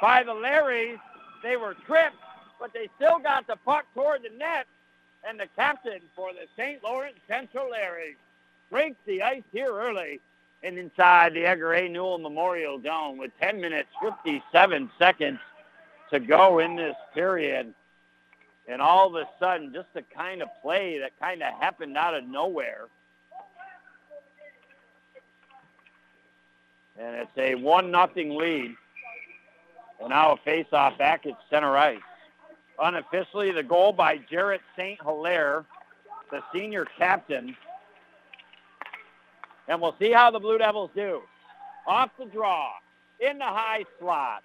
by 0.00 0.22
the 0.22 0.32
Larrys. 0.32 0.98
They 1.42 1.56
were 1.56 1.74
tripped, 1.86 2.16
but 2.60 2.72
they 2.72 2.88
still 2.96 3.18
got 3.18 3.46
the 3.46 3.56
puck 3.64 3.84
toward 3.94 4.22
the 4.22 4.36
net 4.36 4.66
and 5.28 5.38
the 5.38 5.46
captain 5.56 6.00
for 6.14 6.32
the 6.32 6.46
St. 6.56 6.82
Lawrence 6.82 7.16
Central 7.28 7.70
Larry 7.70 8.16
breaks 8.70 8.96
the 9.06 9.22
ice 9.22 9.42
here 9.52 9.72
early 9.72 10.20
and 10.62 10.78
inside 10.78 11.34
the 11.34 11.44
Edgar 11.44 11.74
A. 11.74 11.88
Newell 11.88 12.18
Memorial 12.18 12.78
Dome 12.78 13.18
with 13.18 13.32
10 13.40 13.60
minutes, 13.60 13.88
57 14.00 14.90
seconds 14.98 15.38
to 16.10 16.20
go 16.20 16.58
in 16.58 16.76
this 16.76 16.96
period. 17.14 17.74
And 18.68 18.80
all 18.80 19.08
of 19.08 19.14
a 19.14 19.28
sudden, 19.38 19.72
just 19.72 19.92
the 19.94 20.02
kind 20.14 20.42
of 20.42 20.48
play 20.62 20.98
that 20.98 21.18
kind 21.18 21.42
of 21.42 21.52
happened 21.60 21.96
out 21.96 22.14
of 22.14 22.24
nowhere. 22.24 22.86
And 26.98 27.16
it's 27.16 27.36
a 27.36 27.54
one 27.56 27.90
nothing 27.90 28.36
lead. 28.36 28.74
And 30.00 30.10
now 30.10 30.32
a 30.32 30.36
face-off 30.38 30.98
back 30.98 31.26
at 31.26 31.34
center 31.50 31.76
ice 31.76 31.98
unofficially 32.82 33.52
the 33.52 33.62
goal 33.62 33.92
by 33.92 34.18
Jarrett 34.30 34.60
St. 34.76 35.00
Hilaire, 35.02 35.64
the 36.30 36.42
senior 36.52 36.86
captain. 36.98 37.56
And 39.68 39.80
we'll 39.80 39.94
see 39.98 40.12
how 40.12 40.30
the 40.30 40.40
Blue 40.40 40.58
Devils 40.58 40.90
do. 40.94 41.22
Off 41.86 42.10
the 42.18 42.26
draw, 42.26 42.72
in 43.20 43.38
the 43.38 43.44
high 43.44 43.84
slot. 43.98 44.42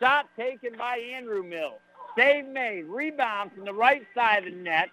Shot 0.00 0.28
taken 0.36 0.76
by 0.76 0.98
Andrew 0.98 1.42
Mills. 1.42 1.80
Save 2.16 2.46
made, 2.46 2.84
rebound 2.86 3.52
from 3.54 3.64
the 3.64 3.72
right 3.72 4.02
side 4.14 4.46
of 4.46 4.52
the 4.52 4.60
net. 4.60 4.88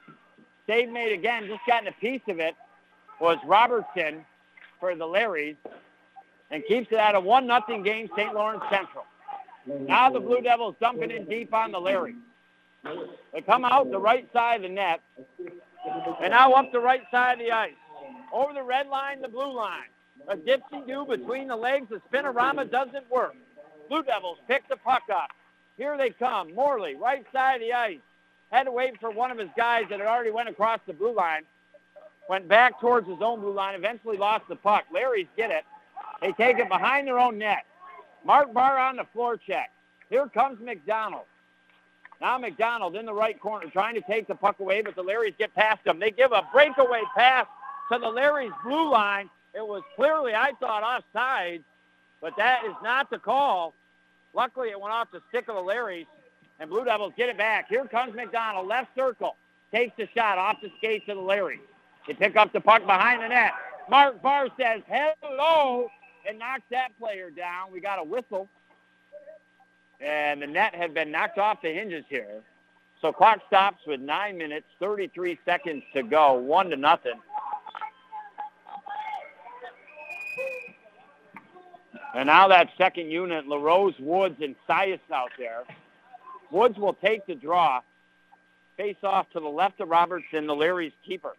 Save 0.68 0.90
made 0.90 1.12
again, 1.12 1.48
just 1.48 1.62
gotten 1.68 1.88
a 1.88 1.92
piece 1.94 2.22
of 2.28 2.40
it, 2.40 2.56
was 3.20 3.38
Robertson 3.46 4.26
for 4.80 4.96
the 4.96 5.06
Larrys 5.06 5.56
and 6.52 6.64
keeps 6.68 6.92
it 6.92 6.98
at 6.98 7.16
a 7.16 7.22
1-0 7.22 7.84
game, 7.84 8.10
St. 8.16 8.34
Lawrence 8.34 8.64
Central. 8.70 9.06
Now 9.66 10.10
the 10.10 10.20
Blue 10.20 10.42
Devils 10.42 10.76
dumping 10.80 11.12
in 11.12 11.26
deep 11.26 11.54
on 11.54 11.72
the 11.72 11.80
Larrys. 11.80 12.16
They 13.34 13.42
come 13.42 13.66
out 13.66 13.90
the 13.90 14.00
right 14.00 14.28
side 14.32 14.58
of 14.58 14.62
the 14.64 14.70
net. 14.70 15.02
And 16.22 16.32
now 16.32 16.54
up 16.54 16.72
the 16.72 16.80
right 16.80 17.02
side 17.12 17.34
of 17.34 17.40
the 17.40 17.52
ice. 17.52 17.74
Over 18.32 18.54
the 18.54 18.64
red 18.64 18.88
line, 18.88 19.22
the 19.22 19.28
blue 19.28 19.56
line. 19.56 19.90
A 20.28 20.36
dipsy-do 20.36 21.06
between 21.06 21.48
the 21.48 21.56
legs. 21.56 21.88
The 21.90 22.02
spinorama 22.12 22.70
doesn't 22.70 23.10
work. 23.10 23.36
Blue 23.90 24.04
Devils 24.04 24.40
pick 24.48 24.68
the 24.68 24.78
puck 24.78 25.04
up. 25.14 25.30
Here 25.78 25.98
they 25.98 26.12
come. 26.12 26.54
Morley, 26.54 26.96
right 26.96 27.26
side 27.34 27.56
of 27.56 27.62
the 27.62 27.74
ice. 27.74 28.00
Had 28.52 28.64
to 28.64 28.72
wait 28.72 29.00
for 29.00 29.10
one 29.12 29.32
of 29.32 29.38
his 29.38 29.50
guys 29.58 29.86
that 29.90 30.00
had 30.00 30.08
already 30.08 30.32
went 30.32 30.50
across 30.50 30.80
the 30.88 30.94
blue 30.94 31.14
line. 31.14 31.44
Went 32.30 32.48
back 32.48 32.80
towards 32.80 33.08
his 33.08 33.18
own 33.22 33.42
blue 33.42 33.54
line. 33.54 33.76
Eventually 33.76 34.18
lost 34.18 34.48
the 34.48 34.56
puck. 34.56 34.86
Larry's 34.92 35.28
get 35.36 35.52
it. 35.52 35.64
They 36.22 36.32
take 36.32 36.58
it 36.58 36.70
behind 36.70 37.08
their 37.08 37.20
own 37.20 37.38
net. 37.38 37.66
Mark 38.24 38.54
Barr 38.54 38.78
on 38.80 38.96
the 38.96 39.06
forecheck. 39.16 39.66
Here 40.10 40.28
comes 40.28 40.60
McDonald. 40.60 41.26
Now 42.22 42.38
McDonald 42.38 42.96
in 42.96 43.06
the 43.06 43.14
right 43.14 43.40
corner 43.40 43.70
trying 43.70 43.96
to 43.96 44.02
take 44.02 44.28
the 44.28 44.36
puck 44.36 44.60
away, 44.60 44.82
but 44.82 44.96
the 44.96 45.04
Larrys 45.04 45.38
get 45.38 45.54
past 45.54 45.86
him. 45.86 46.00
They 46.00 46.12
give 46.12 46.32
a 46.32 46.48
breakaway 46.54 47.02
pass 47.16 47.46
to 47.92 48.00
the 48.00 48.08
Larrys 48.08 48.54
blue 48.64 48.90
line. 48.90 49.30
It 49.54 49.66
was 49.66 49.84
clearly, 49.96 50.34
I 50.34 50.54
thought, 50.60 50.84
offside, 50.84 51.64
but 52.22 52.36
that 52.38 52.66
is 52.66 52.74
not 52.84 53.10
the 53.10 53.20
call. 53.20 53.74
Luckily, 54.36 54.70
it 54.70 54.80
went 54.80 54.94
off 54.94 55.08
the 55.12 55.22
stick 55.30 55.48
of 55.48 55.56
the 55.56 55.62
Larrys, 55.62 56.08
and 56.60 56.70
Blue 56.70 56.86
Devils 56.86 57.14
get 57.18 57.30
it 57.30 57.38
back. 57.38 57.68
Here 57.70 57.86
comes 57.86 58.14
McDonald, 58.14 58.68
left 58.68 58.90
circle. 58.96 59.38
Takes 59.72 59.96
the 59.98 60.08
shot 60.16 60.38
off 60.38 60.58
the 60.62 60.70
skates 60.78 61.06
of 61.08 61.18
the 61.18 61.24
Larrys. 61.24 61.60
They 62.08 62.14
pick 62.14 62.36
up 62.36 62.54
the 62.54 62.62
puck 62.62 62.86
behind 62.86 63.24
the 63.24 63.30
net. 63.30 63.52
Mark 63.90 64.22
Barr 64.22 64.48
says, 64.60 64.82
hello, 64.88 65.90
and 66.28 66.38
knocks 66.38 66.64
that 66.72 66.98
player 67.00 67.30
down. 67.30 67.72
We 67.72 67.80
got 67.80 68.00
a 68.00 68.04
whistle 68.04 68.50
and 70.00 70.42
the 70.42 70.48
net 70.48 70.76
had 70.76 70.94
been 70.94 71.12
knocked 71.12 71.38
off 71.38 71.62
the 71.62 71.70
hinges 71.70 72.06
here. 72.10 72.42
So 73.02 73.12
clock 73.12 73.40
stops 73.48 73.82
with 73.86 74.00
9 74.00 74.38
minutes, 74.38 74.66
33 74.80 75.40
seconds 75.46 75.84
to 75.94 76.04
go, 76.04 76.34
1 76.34 76.70
to 76.70 76.76
nothing. 76.76 77.20
And 82.16 82.28
now 82.28 82.48
that 82.48 82.70
second 82.78 83.12
unit, 83.12 83.46
LaRose, 83.46 84.00
Woods, 84.00 84.38
and 84.42 84.56
Sias 84.70 85.00
out 85.14 85.32
there. 85.38 85.64
Woods 86.50 86.78
will 86.78 86.94
take 86.94 87.28
the 87.28 87.36
draw. 87.36 87.82
Face 88.78 88.96
off 89.04 89.30
to 89.32 89.42
the 89.42 89.50
left 89.50 89.82
of 89.82 89.90
Robertson, 89.90 90.48
the 90.48 90.56
Larry's 90.56 90.94
keeper. 91.06 91.34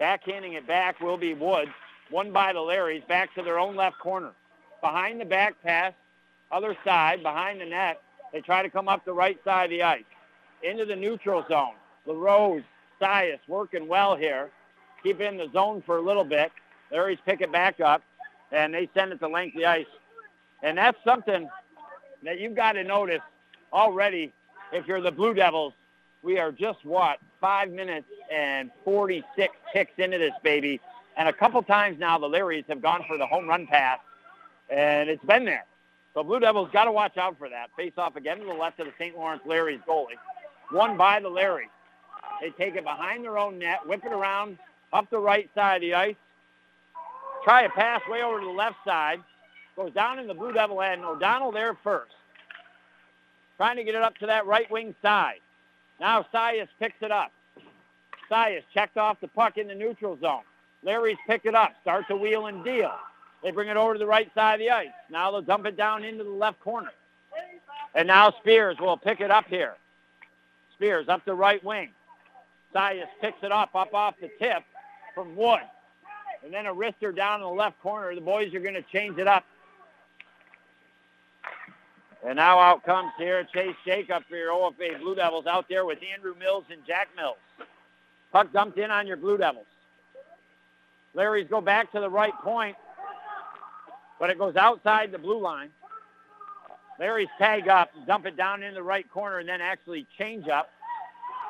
Backhanding 0.00 0.54
it 0.54 0.68
back 0.68 1.00
will 1.00 1.16
be 1.16 1.34
Woods. 1.34 1.72
One 2.10 2.30
by 2.30 2.52
the 2.52 2.60
Larrys, 2.60 3.06
back 3.08 3.34
to 3.34 3.42
their 3.42 3.58
own 3.58 3.74
left 3.74 3.98
corner. 3.98 4.30
Behind 4.80 5.20
the 5.20 5.24
back 5.24 5.60
pass, 5.64 5.92
other 6.52 6.76
side, 6.84 7.24
behind 7.24 7.60
the 7.60 7.66
net. 7.66 8.00
They 8.32 8.40
try 8.40 8.62
to 8.62 8.70
come 8.70 8.88
up 8.88 9.04
the 9.04 9.12
right 9.12 9.38
side 9.44 9.64
of 9.64 9.70
the 9.70 9.82
ice. 9.82 10.04
Into 10.62 10.84
the 10.84 10.96
neutral 10.96 11.44
zone. 11.48 11.74
LaRose, 12.06 12.62
Sias 13.00 13.40
working 13.48 13.88
well 13.88 14.14
here. 14.14 14.50
Keep 15.02 15.20
in 15.20 15.38
the 15.38 15.50
zone 15.52 15.82
for 15.84 15.96
a 15.96 16.02
little 16.02 16.24
bit. 16.24 16.52
Larry's 16.92 17.18
pick 17.24 17.40
it 17.40 17.50
back 17.50 17.80
up, 17.80 18.02
and 18.52 18.72
they 18.74 18.88
send 18.94 19.12
it 19.12 19.18
to 19.20 19.28
length 19.28 19.56
the 19.56 19.66
ice. 19.66 19.86
And 20.62 20.78
that's 20.78 20.98
something 21.04 21.48
that 22.22 22.38
you've 22.38 22.54
got 22.54 22.72
to 22.72 22.84
notice 22.84 23.22
already 23.72 24.32
if 24.72 24.86
you're 24.86 25.00
the 25.00 25.10
Blue 25.10 25.34
Devils. 25.34 25.72
We 26.22 26.38
are 26.38 26.52
just, 26.52 26.84
what, 26.84 27.18
five 27.40 27.70
minutes 27.70 28.06
and 28.32 28.70
46 28.84 29.54
ticks 29.72 29.92
into 29.98 30.18
this 30.18 30.34
baby. 30.42 30.80
And 31.16 31.28
a 31.28 31.32
couple 31.32 31.62
times 31.62 31.98
now 31.98 32.18
the 32.18 32.28
Larrys 32.28 32.64
have 32.68 32.80
gone 32.80 33.04
for 33.08 33.18
the 33.18 33.26
home 33.26 33.48
run 33.48 33.66
pass, 33.66 33.98
and 34.70 35.10
it's 35.10 35.24
been 35.24 35.44
there. 35.44 35.64
So 36.14 36.22
Blue 36.22 36.40
Devils 36.40 36.68
got 36.72 36.84
to 36.84 36.92
watch 36.92 37.16
out 37.16 37.38
for 37.38 37.48
that. 37.48 37.70
Face 37.76 37.92
off 37.96 38.16
again 38.16 38.38
to 38.38 38.44
the 38.44 38.52
left 38.52 38.78
of 38.80 38.86
the 38.86 38.92
St. 38.98 39.16
Lawrence 39.16 39.42
Larry's 39.46 39.80
goalie. 39.88 40.18
One 40.70 40.96
by 40.96 41.20
the 41.20 41.28
Larry. 41.28 41.68
They 42.40 42.50
take 42.50 42.76
it 42.76 42.84
behind 42.84 43.24
their 43.24 43.38
own 43.38 43.58
net, 43.58 43.86
whip 43.86 44.04
it 44.04 44.12
around 44.12 44.58
up 44.92 45.10
the 45.10 45.18
right 45.18 45.50
side 45.54 45.76
of 45.76 45.80
the 45.82 45.94
ice. 45.94 46.16
Try 47.44 47.62
a 47.62 47.70
pass 47.70 48.00
way 48.08 48.22
over 48.22 48.40
to 48.40 48.46
the 48.46 48.52
left 48.52 48.76
side. 48.84 49.20
Goes 49.76 49.92
down 49.92 50.18
in 50.18 50.26
the 50.26 50.34
Blue 50.34 50.52
Devil 50.52 50.80
end. 50.82 51.04
O'Donnell 51.04 51.52
there 51.52 51.76
first. 51.82 52.12
Trying 53.56 53.76
to 53.76 53.84
get 53.84 53.94
it 53.94 54.02
up 54.02 54.16
to 54.18 54.26
that 54.26 54.46
right 54.46 54.70
wing 54.70 54.94
side. 55.02 55.40
Now 56.00 56.26
Sias 56.32 56.68
picks 56.78 57.00
it 57.00 57.10
up. 57.10 57.32
Sias 58.30 58.62
checked 58.72 58.96
off 58.96 59.20
the 59.20 59.28
puck 59.28 59.58
in 59.58 59.68
the 59.68 59.74
neutral 59.74 60.18
zone. 60.20 60.42
Larry's 60.82 61.18
picked 61.26 61.46
it 61.46 61.54
up. 61.54 61.72
Starts 61.82 62.08
to 62.08 62.16
wheel 62.16 62.46
and 62.46 62.64
deal. 62.64 62.92
They 63.42 63.50
bring 63.50 63.68
it 63.68 63.76
over 63.76 63.94
to 63.94 63.98
the 63.98 64.06
right 64.06 64.30
side 64.34 64.54
of 64.54 64.60
the 64.60 64.70
ice. 64.70 64.88
Now 65.10 65.30
they'll 65.30 65.42
dump 65.42 65.66
it 65.66 65.76
down 65.76 66.04
into 66.04 66.24
the 66.24 66.30
left 66.30 66.60
corner. 66.60 66.92
And 67.94 68.08
now 68.08 68.30
Spears 68.30 68.76
will 68.80 68.96
pick 68.96 69.20
it 69.20 69.30
up 69.30 69.46
here. 69.48 69.74
Spears 70.74 71.08
up 71.08 71.24
the 71.24 71.34
right 71.34 71.62
wing. 71.64 71.90
Sias 72.74 73.08
picks 73.20 73.42
it 73.42 73.52
up, 73.52 73.74
up 73.74 73.92
off 73.94 74.14
the 74.20 74.30
tip 74.38 74.62
from 75.14 75.36
Wood. 75.36 75.60
And 76.44 76.52
then 76.52 76.66
a 76.66 76.74
wrister 76.74 77.14
down 77.14 77.40
in 77.40 77.46
the 77.46 77.52
left 77.52 77.80
corner. 77.82 78.14
The 78.14 78.20
boys 78.20 78.52
are 78.54 78.60
going 78.60 78.74
to 78.74 78.84
change 78.92 79.18
it 79.18 79.28
up. 79.28 79.44
And 82.24 82.36
now 82.36 82.58
out 82.58 82.84
comes 82.84 83.12
here 83.18 83.46
Chase 83.52 83.74
Jacob 83.84 84.22
for 84.28 84.36
your 84.36 84.52
OFA 84.52 85.00
Blue 85.00 85.14
Devils 85.14 85.46
out 85.46 85.66
there 85.68 85.84
with 85.84 85.98
Andrew 86.12 86.34
Mills 86.38 86.64
and 86.70 86.80
Jack 86.86 87.08
Mills. 87.16 87.36
Puck 88.32 88.52
dumped 88.52 88.78
in 88.78 88.90
on 88.90 89.06
your 89.06 89.16
Blue 89.16 89.36
Devils. 89.36 89.66
Larry's 91.14 91.48
go 91.48 91.60
back 91.60 91.92
to 91.92 92.00
the 92.00 92.08
right 92.08 92.34
point 92.42 92.76
but 94.22 94.30
it 94.30 94.38
goes 94.38 94.54
outside 94.54 95.10
the 95.10 95.18
blue 95.18 95.40
line. 95.40 95.70
Larry's 97.00 97.28
tag 97.38 97.66
up, 97.66 97.90
dump 98.06 98.24
it 98.24 98.36
down 98.36 98.62
in 98.62 98.72
the 98.72 98.82
right 98.82 99.10
corner, 99.10 99.40
and 99.40 99.48
then 99.48 99.60
actually 99.60 100.06
change 100.16 100.46
up. 100.46 100.70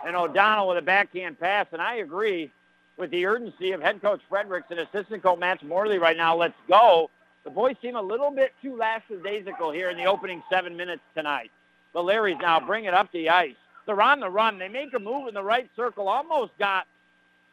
And 0.07 0.16
O'Donnell 0.16 0.68
with 0.68 0.78
a 0.78 0.83
backhand 0.83 1.38
pass. 1.38 1.66
And 1.72 1.83
I 1.83 1.96
agree 1.96 2.50
with 2.96 3.11
the 3.11 3.26
urgency 3.26 3.72
of 3.72 3.81
head 3.81 4.00
coach 4.02 4.20
Fredericks 4.28 4.66
and 4.70 4.81
assistant 4.81 5.22
coach 5.22 5.38
Matt 5.38 5.62
Morley 5.64 5.98
right 5.98 6.16
now. 6.16 6.37
Let's 6.37 6.55
go. 6.68 7.11
The 7.44 7.50
boys 7.50 7.76
seem 7.83 7.96
a 7.96 8.02
little 8.02 8.31
bit 8.31 8.52
too 8.62 8.76
lackadaisical 8.76 9.72
here 9.72 9.90
in 9.90 9.96
the 9.96 10.05
opening 10.05 10.42
seven 10.50 10.76
minutes 10.76 11.02
tonight. 11.14 11.50
The 11.92 12.00
Larrys 12.00 12.40
now 12.40 12.61
bring 12.61 12.85
it 12.85 12.94
up 12.94 13.11
the 13.12 13.28
ice. 13.31 13.57
They're 13.87 14.00
on 14.00 14.20
the 14.20 14.31
run. 14.31 14.59
They 14.59 14.68
make 14.68 14.94
a 14.94 14.98
move 14.98 15.28
in 15.28 15.35
the 15.35 15.42
right 15.42 15.68
circle, 15.74 16.09
almost 16.09 16.52
got 16.59 16.87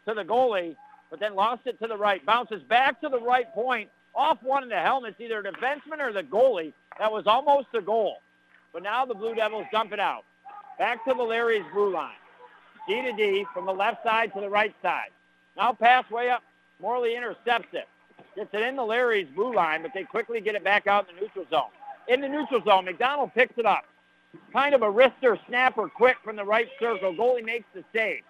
to 0.08 0.13
the 0.13 0.23
goalie, 0.23 0.75
but 1.10 1.19
then 1.19 1.34
lost 1.34 1.62
it 1.65 1.80
to 1.80 1.88
the 1.88 1.97
right. 1.97 2.23
Bounces 2.25 2.62
back 2.63 3.02
to 3.02 3.10
the 3.10 3.19
right 3.19 3.52
point, 3.54 3.89
off 4.13 4.41
one 4.43 4.63
of 4.63 4.69
the 4.69 4.80
helmets, 4.80 5.19
either 5.19 5.41
the 5.41 5.49
defenseman 5.49 5.99
or 5.99 6.13
the 6.13 6.23
goalie. 6.23 6.73
That 6.99 7.12
was 7.12 7.25
almost 7.25 7.67
a 7.73 7.82
goal. 7.82 8.17
But 8.71 8.84
now 8.84 9.06
the 9.06 9.15
Blue 9.15 9.34
Devils 9.34 9.65
dump 9.71 9.93
it 9.93 9.99
out. 9.99 10.23
Back 10.78 11.04
to 11.06 11.13
the 11.13 11.23
Larry's 11.23 11.65
blue 11.73 11.91
line. 11.91 12.13
D 12.88 13.02
to 13.02 13.12
D 13.13 13.45
from 13.54 13.65
the 13.65 13.73
left 13.73 14.04
side 14.04 14.34
to 14.36 14.41
the 14.41 14.49
right 14.49 14.73
side. 14.82 15.10
Now 15.58 15.74
pass 15.74 16.10
way 16.10 16.30
up. 16.30 16.44
Morley 16.82 17.16
intercepts 17.16 17.74
it. 17.74 17.88
Gets 18.36 18.54
it 18.54 18.62
in 18.62 18.76
the 18.76 18.84
Larry's 18.84 19.28
blue 19.36 19.54
line, 19.54 19.82
but 19.82 19.92
they 19.94 20.04
quickly 20.04 20.40
get 20.42 20.56
it 20.56 20.64
back 20.64 20.88
out 20.88 21.10
in 21.10 21.16
the 21.16 21.22
neutral 21.22 21.46
zone. 21.50 21.70
In 22.08 22.22
the 22.22 22.30
neutral 22.30 22.64
zone, 22.64 22.86
McDonald 22.86 23.34
picks 23.34 23.58
it 23.58 23.66
up. 23.66 23.86
Kind 24.54 24.76
of 24.76 24.82
a 24.82 24.92
wrister 24.92 25.38
snapper 25.48 25.90
quick 25.90 26.18
from 26.24 26.36
the 26.36 26.46
right 26.46 26.68
circle. 26.80 27.14
Goalie 27.14 27.44
makes 27.44 27.66
the 27.74 27.84
save. 27.94 28.22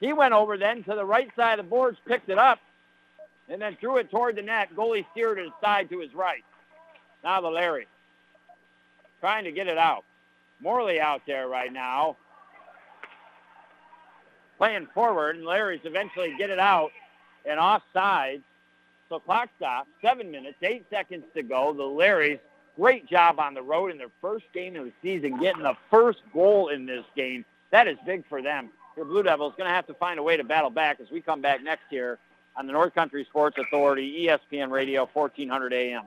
He 0.00 0.12
went 0.12 0.34
over 0.34 0.58
then 0.58 0.82
to 0.84 0.94
the 0.94 1.04
right 1.04 1.30
side 1.36 1.58
of 1.58 1.64
the 1.64 1.70
boards, 1.70 1.98
picked 2.06 2.28
it 2.28 2.38
up, 2.38 2.58
and 3.48 3.62
then 3.62 3.76
threw 3.80 3.96
it 3.98 4.10
toward 4.10 4.36
the 4.36 4.42
net. 4.42 4.74
Goalie 4.76 5.06
steered 5.12 5.38
it 5.38 5.50
aside 5.58 5.88
to 5.90 6.00
his 6.00 6.14
right. 6.14 6.44
Now 7.22 7.40
the 7.40 7.48
Larry 7.48 7.86
trying 9.20 9.44
to 9.44 9.52
get 9.52 9.68
it 9.68 9.78
out. 9.78 10.04
Morley 10.60 11.00
out 11.00 11.22
there 11.26 11.48
right 11.48 11.72
now 11.72 12.18
playing 14.58 14.88
forward, 14.94 15.36
and 15.36 15.44
Larry's 15.44 15.80
eventually 15.84 16.34
get 16.38 16.50
it 16.50 16.58
out 16.58 16.90
and 17.44 17.58
offside. 17.58 18.42
So 19.08 19.18
clock 19.20 19.50
stop, 19.56 19.86
seven 20.02 20.30
minutes, 20.30 20.56
eight 20.62 20.86
seconds 20.90 21.24
to 21.34 21.42
go. 21.42 21.72
The 21.72 21.82
Larrys, 21.82 22.40
great 22.76 23.06
job 23.06 23.38
on 23.38 23.54
the 23.54 23.62
road 23.62 23.90
in 23.90 23.98
their 23.98 24.10
first 24.20 24.46
game 24.52 24.76
of 24.76 24.84
the 24.84 24.92
season, 25.02 25.38
getting 25.40 25.62
the 25.62 25.76
first 25.90 26.20
goal 26.32 26.68
in 26.68 26.86
this 26.86 27.04
game. 27.14 27.44
That 27.70 27.86
is 27.86 27.98
big 28.06 28.24
for 28.28 28.42
them. 28.42 28.70
Your 28.96 29.04
Blue 29.04 29.22
Devils 29.22 29.54
going 29.56 29.68
to 29.68 29.74
have 29.74 29.86
to 29.88 29.94
find 29.94 30.18
a 30.18 30.22
way 30.22 30.36
to 30.36 30.44
battle 30.44 30.70
back 30.70 31.00
as 31.00 31.10
we 31.10 31.20
come 31.20 31.40
back 31.40 31.62
next 31.62 31.84
year 31.90 32.18
on 32.56 32.66
the 32.66 32.72
North 32.72 32.94
Country 32.94 33.24
Sports 33.28 33.56
Authority, 33.58 34.26
ESPN 34.26 34.70
Radio, 34.70 35.08
1400 35.12 35.72
AM. 35.72 36.04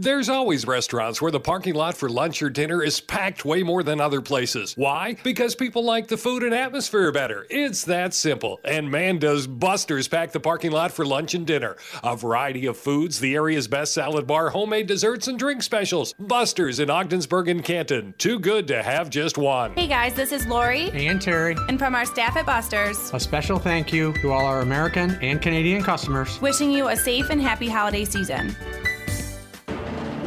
There's 0.00 0.28
always 0.28 0.64
restaurants 0.64 1.20
where 1.20 1.32
the 1.32 1.40
parking 1.40 1.74
lot 1.74 1.96
for 1.96 2.08
lunch 2.08 2.40
or 2.40 2.50
dinner 2.50 2.84
is 2.84 3.00
packed 3.00 3.44
way 3.44 3.64
more 3.64 3.82
than 3.82 4.00
other 4.00 4.20
places. 4.20 4.74
Why? 4.76 5.16
Because 5.24 5.56
people 5.56 5.82
like 5.82 6.06
the 6.06 6.16
food 6.16 6.44
and 6.44 6.54
atmosphere 6.54 7.10
better. 7.10 7.48
It's 7.50 7.82
that 7.86 8.14
simple. 8.14 8.60
And 8.64 8.92
man, 8.92 9.18
does 9.18 9.48
Buster's 9.48 10.06
pack 10.06 10.30
the 10.30 10.38
parking 10.38 10.70
lot 10.70 10.92
for 10.92 11.04
lunch 11.04 11.34
and 11.34 11.44
dinner. 11.44 11.76
A 12.04 12.14
variety 12.14 12.66
of 12.66 12.76
foods, 12.76 13.18
the 13.18 13.34
area's 13.34 13.66
best 13.66 13.92
salad 13.92 14.24
bar, 14.24 14.50
homemade 14.50 14.86
desserts, 14.86 15.26
and 15.26 15.36
drink 15.36 15.64
specials. 15.64 16.12
Buster's 16.12 16.78
in 16.78 16.90
Ogdensburg 16.90 17.48
and 17.48 17.64
Canton. 17.64 18.14
Too 18.18 18.38
good 18.38 18.68
to 18.68 18.84
have 18.84 19.10
just 19.10 19.36
one. 19.36 19.74
Hey 19.74 19.88
guys, 19.88 20.14
this 20.14 20.30
is 20.30 20.46
Lori. 20.46 20.92
And 20.92 21.20
Terry. 21.20 21.56
And 21.68 21.76
from 21.76 21.96
our 21.96 22.06
staff 22.06 22.36
at 22.36 22.46
Buster's, 22.46 23.12
a 23.12 23.18
special 23.18 23.58
thank 23.58 23.92
you 23.92 24.12
to 24.20 24.30
all 24.30 24.46
our 24.46 24.60
American 24.60 25.18
and 25.22 25.42
Canadian 25.42 25.82
customers. 25.82 26.40
Wishing 26.40 26.70
you 26.70 26.86
a 26.86 26.94
safe 26.94 27.30
and 27.30 27.42
happy 27.42 27.68
holiday 27.68 28.04
season. 28.04 28.54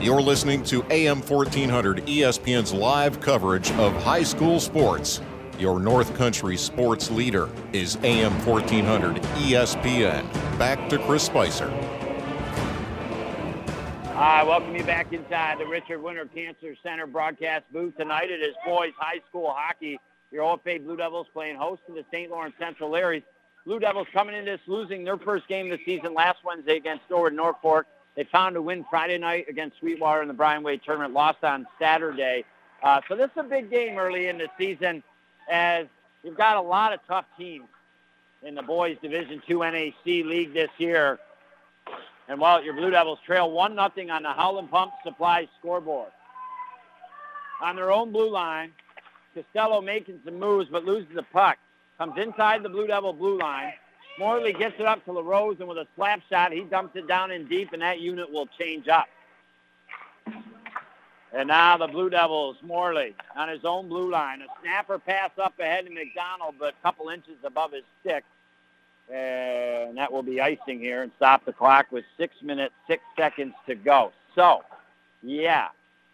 You're 0.01 0.19
listening 0.19 0.63
to 0.63 0.83
AM 0.89 1.21
1400 1.21 2.07
ESPN's 2.07 2.73
live 2.73 3.21
coverage 3.21 3.69
of 3.73 3.93
high 4.01 4.23
school 4.23 4.59
sports. 4.59 5.21
Your 5.59 5.79
North 5.79 6.15
Country 6.15 6.57
sports 6.57 7.11
leader 7.11 7.47
is 7.71 7.97
AM 7.97 8.33
1400 8.43 9.17
ESPN. 9.17 10.27
Back 10.57 10.89
to 10.89 10.97
Chris 10.97 11.21
Spicer. 11.21 11.69
I 14.15 14.41
welcome 14.41 14.75
you 14.75 14.83
back 14.83 15.13
inside 15.13 15.59
the 15.59 15.67
Richard 15.67 16.01
Winter 16.01 16.25
Cancer 16.25 16.75
Center 16.81 17.05
broadcast 17.05 17.65
booth. 17.71 17.95
Tonight 17.95 18.31
it 18.31 18.41
is 18.41 18.55
boys 18.65 18.93
high 18.97 19.21
school 19.29 19.53
hockey. 19.55 19.99
Your 20.31 20.45
OFA 20.45 20.83
Blue 20.83 20.97
Devils 20.97 21.27
playing 21.31 21.57
host 21.57 21.83
to 21.85 21.93
the 21.93 22.03
St. 22.11 22.31
Lawrence 22.31 22.55
Central 22.57 22.89
Larrys. 22.89 23.21
Blue 23.67 23.79
Devils 23.79 24.07
coming 24.13 24.33
into 24.33 24.49
this 24.49 24.61
losing 24.65 25.03
their 25.03 25.17
first 25.19 25.47
game 25.47 25.69
this 25.69 25.81
season 25.85 26.15
last 26.15 26.39
Wednesday 26.43 26.77
against 26.77 27.03
Norwood 27.07 27.33
Norfolk. 27.33 27.85
They 28.15 28.25
found 28.25 28.55
a 28.55 28.61
win 28.61 28.85
Friday 28.89 29.17
night 29.17 29.45
against 29.49 29.79
Sweetwater 29.79 30.21
in 30.21 30.27
the 30.27 30.33
Brian 30.33 30.63
Way 30.63 30.77
tournament, 30.77 31.13
lost 31.13 31.43
on 31.43 31.65
Saturday. 31.79 32.43
Uh, 32.83 32.99
so 33.07 33.15
this 33.15 33.29
is 33.31 33.37
a 33.37 33.43
big 33.43 33.69
game 33.69 33.97
early 33.97 34.27
in 34.27 34.37
the 34.37 34.47
season 34.57 35.01
as 35.49 35.87
you've 36.23 36.37
got 36.37 36.57
a 36.57 36.61
lot 36.61 36.93
of 36.93 36.99
tough 37.07 37.25
teams 37.37 37.65
in 38.43 38.55
the 38.55 38.61
boys 38.61 38.97
Division 39.01 39.41
II 39.49 39.57
NAC 39.57 40.05
League 40.05 40.53
this 40.53 40.69
year. 40.77 41.19
And 42.27 42.39
while 42.39 42.63
your 42.63 42.73
Blue 42.73 42.89
Devils 42.89 43.19
trail 43.25 43.51
1 43.51 43.75
nothing 43.75 44.09
on 44.09 44.23
the 44.23 44.31
Howland 44.31 44.71
Pump 44.71 44.91
Supply 45.03 45.47
scoreboard. 45.59 46.11
On 47.61 47.75
their 47.75 47.91
own 47.91 48.11
blue 48.11 48.31
line, 48.31 48.71
Costello 49.35 49.81
making 49.81 50.19
some 50.25 50.39
moves 50.39 50.67
but 50.71 50.83
loses 50.83 51.13
the 51.13 51.23
puck. 51.23 51.57
Comes 51.97 52.17
inside 52.17 52.63
the 52.63 52.69
Blue 52.69 52.87
Devil 52.87 53.13
blue 53.13 53.37
line. 53.37 53.73
Morley 54.19 54.53
gets 54.53 54.75
it 54.79 54.85
up 54.85 55.03
to 55.05 55.11
LaRose, 55.11 55.57
and 55.59 55.67
with 55.67 55.77
a 55.77 55.87
slap 55.95 56.21
shot, 56.29 56.51
he 56.51 56.61
dumps 56.61 56.95
it 56.95 57.07
down 57.07 57.31
in 57.31 57.47
deep, 57.47 57.73
and 57.73 57.81
that 57.81 57.99
unit 57.99 58.31
will 58.31 58.47
change 58.59 58.87
up. 58.87 59.07
And 61.33 61.47
now 61.47 61.77
the 61.77 61.87
Blue 61.87 62.09
Devils, 62.09 62.57
Morley, 62.61 63.15
on 63.37 63.47
his 63.47 63.63
own 63.63 63.87
blue 63.87 64.11
line. 64.11 64.41
A 64.41 64.45
snapper 64.61 64.99
pass 64.99 65.31
up 65.41 65.57
ahead 65.59 65.85
to 65.85 65.91
McDonald, 65.91 66.55
but 66.59 66.73
a 66.79 66.83
couple 66.83 67.07
inches 67.09 67.35
above 67.43 67.71
his 67.71 67.83
stick. 68.01 68.25
And 69.11 69.97
that 69.97 70.11
will 70.11 70.23
be 70.23 70.41
icing 70.41 70.79
here 70.79 71.03
and 71.03 71.11
stop 71.15 71.45
the 71.45 71.53
clock 71.53 71.87
with 71.91 72.03
six 72.17 72.35
minutes, 72.41 72.73
six 72.87 73.01
seconds 73.17 73.53
to 73.65 73.75
go. 73.75 74.11
So, 74.35 74.63
yeah, 75.23 75.69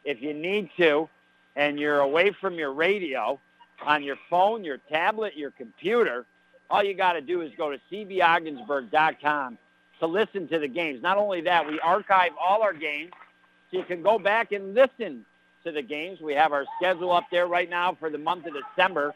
if 0.05 0.21
you 0.21 0.33
need 0.33 0.69
to, 0.77 1.09
and 1.55 1.79
you're 1.79 1.99
away 1.99 2.31
from 2.31 2.53
your 2.55 2.71
radio, 2.71 3.39
on 3.83 4.03
your 4.03 4.17
phone, 4.29 4.63
your 4.63 4.77
tablet, 4.89 5.35
your 5.35 5.51
computer, 5.51 6.25
all 6.69 6.83
you 6.83 6.93
got 6.93 7.13
to 7.13 7.21
do 7.21 7.41
is 7.41 7.51
go 7.57 7.71
to 7.71 7.79
cbogginsburg.com 7.91 9.57
to 9.99 10.07
listen 10.07 10.47
to 10.49 10.59
the 10.59 10.67
games. 10.67 11.01
Not 11.01 11.17
only 11.17 11.41
that, 11.41 11.67
we 11.67 11.79
archive 11.79 12.31
all 12.39 12.61
our 12.61 12.73
games 12.73 13.11
so 13.71 13.77
you 13.77 13.83
can 13.83 14.01
go 14.01 14.19
back 14.19 14.51
and 14.51 14.73
listen 14.73 15.25
to 15.63 15.71
the 15.71 15.81
games. 15.81 16.19
We 16.21 16.33
have 16.33 16.53
our 16.53 16.65
schedule 16.77 17.11
up 17.11 17.25
there 17.31 17.47
right 17.47 17.69
now 17.69 17.95
for 17.99 18.09
the 18.09 18.17
month 18.17 18.45
of 18.45 18.53
December. 18.53 19.13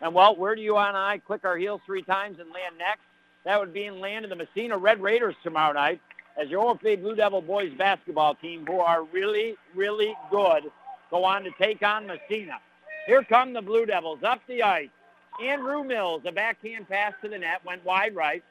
And, 0.00 0.12
well, 0.14 0.36
where 0.36 0.54
do 0.54 0.62
you 0.62 0.76
and 0.76 0.96
I 0.96 1.18
click 1.18 1.44
our 1.44 1.56
heels 1.56 1.80
three 1.86 2.02
times 2.02 2.38
and 2.40 2.50
land 2.50 2.76
next? 2.78 3.02
That 3.44 3.60
would 3.60 3.72
be 3.72 3.84
in 3.84 4.00
land 4.00 4.24
of 4.24 4.30
the 4.30 4.36
Massena 4.36 4.76
Red 4.76 5.00
Raiders 5.00 5.36
tomorrow 5.42 5.72
night 5.72 6.00
as 6.36 6.48
your 6.48 6.74
OFA 6.74 7.00
Blue 7.00 7.14
Devil 7.14 7.40
boys 7.40 7.72
basketball 7.78 8.34
team, 8.34 8.66
who 8.66 8.80
are 8.80 9.04
really, 9.04 9.54
really 9.74 10.14
good, 10.30 10.64
go 11.10 11.24
on 11.24 11.44
to 11.44 11.50
take 11.58 11.82
on 11.82 12.06
Massena. 12.06 12.58
Here 13.06 13.22
come 13.22 13.52
the 13.52 13.62
Blue 13.62 13.86
Devils 13.86 14.22
up 14.22 14.40
the 14.46 14.62
ice. 14.62 14.88
Andrew 15.42 15.84
Mills, 15.84 16.22
a 16.26 16.32
backhand 16.32 16.88
pass 16.88 17.12
to 17.22 17.28
the 17.28 17.38
net, 17.38 17.60
went 17.64 17.84
wide 17.84 18.14
right. 18.14 18.42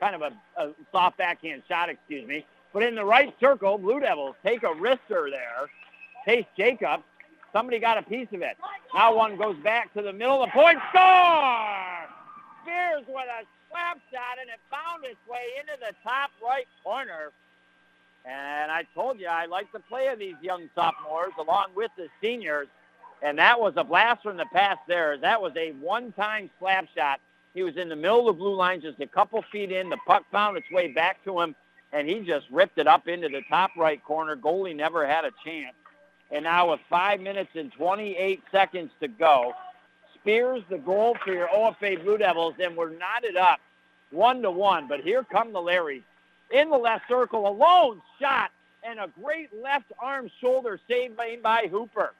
Kind 0.00 0.14
of 0.14 0.22
a, 0.22 0.32
a 0.60 0.70
soft 0.90 1.18
backhand 1.18 1.62
shot, 1.68 1.88
excuse 1.88 2.26
me. 2.26 2.44
But 2.72 2.82
in 2.82 2.94
the 2.94 3.04
right 3.04 3.34
circle, 3.38 3.78
Blue 3.78 4.00
Devils 4.00 4.34
take 4.44 4.62
a 4.62 4.68
wrister 4.68 5.30
there. 5.30 5.68
Chase 6.24 6.46
Jacobs. 6.56 7.04
Somebody 7.52 7.78
got 7.78 7.98
a 7.98 8.02
piece 8.02 8.28
of 8.32 8.40
it. 8.40 8.56
Now 8.94 9.14
one 9.14 9.36
goes 9.36 9.56
back 9.62 9.92
to 9.94 10.02
the 10.02 10.12
middle 10.12 10.42
of 10.42 10.48
the 10.48 10.52
point. 10.52 10.78
Score! 10.88 12.08
Spears 12.62 13.04
with 13.06 13.26
a 13.28 13.44
slap 13.70 13.98
shot, 14.10 14.38
and 14.40 14.48
it 14.48 14.60
found 14.70 15.04
its 15.04 15.20
way 15.28 15.44
into 15.60 15.78
the 15.78 15.94
top 16.02 16.30
right 16.42 16.66
corner. 16.82 17.30
And 18.24 18.70
I 18.70 18.84
told 18.94 19.18
you 19.18 19.26
I 19.26 19.46
like 19.46 19.70
the 19.72 19.80
play 19.80 20.06
of 20.08 20.18
these 20.18 20.36
young 20.40 20.70
sophomores 20.74 21.32
along 21.38 21.68
with 21.74 21.90
the 21.96 22.08
seniors. 22.22 22.68
And 23.22 23.38
that 23.38 23.60
was 23.60 23.74
a 23.76 23.84
blast 23.84 24.22
from 24.22 24.36
the 24.36 24.46
past 24.52 24.80
there. 24.88 25.16
That 25.16 25.40
was 25.40 25.52
a 25.56 25.72
one-time 25.72 26.50
slap 26.58 26.88
shot. 26.94 27.20
He 27.54 27.62
was 27.62 27.76
in 27.76 27.88
the 27.88 27.96
middle 27.96 28.28
of 28.28 28.36
the 28.36 28.40
blue 28.40 28.54
line, 28.54 28.80
just 28.80 29.00
a 29.00 29.06
couple 29.06 29.42
feet 29.52 29.70
in. 29.70 29.90
The 29.90 29.98
puck 30.06 30.24
found 30.32 30.56
its 30.56 30.70
way 30.70 30.88
back 30.88 31.22
to 31.24 31.40
him, 31.40 31.54
and 31.92 32.08
he 32.08 32.20
just 32.20 32.46
ripped 32.50 32.78
it 32.78 32.86
up 32.86 33.06
into 33.06 33.28
the 33.28 33.42
top 33.48 33.70
right 33.76 34.02
corner. 34.02 34.36
Goalie 34.36 34.74
never 34.74 35.06
had 35.06 35.24
a 35.24 35.30
chance. 35.44 35.74
And 36.30 36.44
now 36.44 36.70
with 36.70 36.80
5 36.88 37.20
minutes 37.20 37.50
and 37.54 37.70
28 37.72 38.42
seconds 38.50 38.90
to 39.00 39.08
go, 39.08 39.52
Spears 40.14 40.62
the 40.70 40.78
goal 40.78 41.16
for 41.24 41.32
your 41.32 41.48
OFA 41.48 42.02
Blue 42.02 42.16
Devils, 42.16 42.54
and 42.60 42.76
we're 42.76 42.90
knotted 42.90 43.36
up 43.36 43.60
one 44.10 44.40
to 44.42 44.50
one. 44.50 44.88
But 44.88 45.00
here 45.00 45.24
come 45.24 45.52
the 45.52 45.58
Larrys. 45.58 46.02
In 46.50 46.70
the 46.70 46.76
left 46.76 47.08
circle, 47.08 47.48
a 47.48 47.50
lone 47.50 48.00
shot, 48.20 48.50
and 48.82 48.98
a 48.98 49.08
great 49.22 49.50
left 49.62 49.92
arm 50.00 50.30
shoulder 50.40 50.78
saved 50.88 51.16
by, 51.16 51.38
by 51.42 51.66
Hooper. 51.70 52.12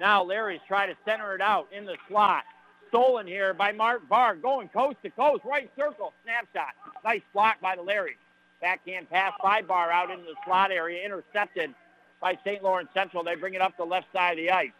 Now 0.00 0.24
Larry's 0.24 0.62
trying 0.66 0.88
to 0.88 0.96
center 1.04 1.34
it 1.34 1.42
out 1.42 1.68
in 1.70 1.84
the 1.84 1.96
slot. 2.08 2.44
Stolen 2.88 3.26
here 3.26 3.52
by 3.52 3.70
Mark 3.70 4.08
Barr, 4.08 4.34
going 4.34 4.68
coast 4.70 4.96
to 5.04 5.10
coast, 5.10 5.44
right 5.44 5.70
circle, 5.76 6.14
snapshot. 6.24 6.74
Nice 7.04 7.20
block 7.34 7.60
by 7.60 7.76
the 7.76 7.82
Larry. 7.82 8.16
Backhand 8.62 9.08
pass 9.10 9.32
by 9.42 9.62
Barr 9.62 9.92
out 9.92 10.10
into 10.10 10.24
the 10.24 10.34
slot 10.44 10.72
area, 10.72 11.04
intercepted 11.04 11.72
by 12.20 12.36
St. 12.44 12.62
Lawrence 12.62 12.88
Central. 12.94 13.22
They 13.22 13.36
bring 13.36 13.54
it 13.54 13.60
up 13.60 13.76
the 13.76 13.84
left 13.84 14.06
side 14.12 14.32
of 14.32 14.36
the 14.38 14.50
ice. 14.50 14.72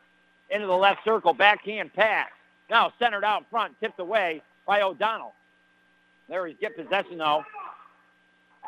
Into 0.48 0.66
the 0.66 0.76
left 0.76 1.04
circle, 1.04 1.34
backhand 1.34 1.92
pass. 1.92 2.28
Now 2.68 2.92
centered 2.98 3.24
out 3.24 3.44
front, 3.50 3.74
tipped 3.78 4.00
away 4.00 4.42
by 4.66 4.80
O'Donnell. 4.80 5.34
Larry's 6.28 6.56
get 6.60 6.76
possession 6.76 7.18
though, 7.18 7.44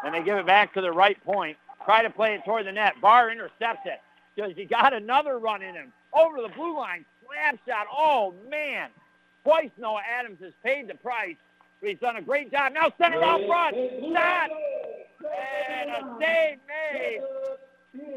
and 0.04 0.14
they 0.14 0.22
give 0.22 0.36
it 0.36 0.46
back 0.46 0.74
to 0.74 0.80
the 0.80 0.92
right 0.92 1.22
point. 1.24 1.56
Try 1.84 2.02
to 2.02 2.10
play 2.10 2.34
it 2.34 2.44
toward 2.44 2.66
the 2.66 2.72
net. 2.72 2.94
Barr 3.00 3.30
intercepts 3.30 3.86
it 3.86 4.00
because 4.36 4.52
he 4.54 4.64
got 4.66 4.92
another 4.92 5.38
run 5.38 5.62
in 5.62 5.74
him 5.74 5.92
over 6.12 6.40
the 6.42 6.48
blue 6.54 6.76
line. 6.76 7.04
Slap 7.26 7.58
shot. 7.66 7.86
Oh, 7.92 8.34
man. 8.50 8.90
Twice 9.44 9.70
Noah 9.78 10.02
Adams 10.18 10.38
has 10.42 10.52
paid 10.62 10.88
the 10.88 10.94
price. 10.94 11.36
But 11.80 11.90
he's 11.90 11.98
done 11.98 12.16
a 12.16 12.22
great 12.22 12.50
job. 12.52 12.72
Now 12.72 12.92
center 12.98 13.22
out 13.22 13.44
front. 13.46 13.76
Shot. 13.76 14.50
And 15.68 15.90
a 15.90 16.16
save 16.20 16.58
made. 16.68 17.20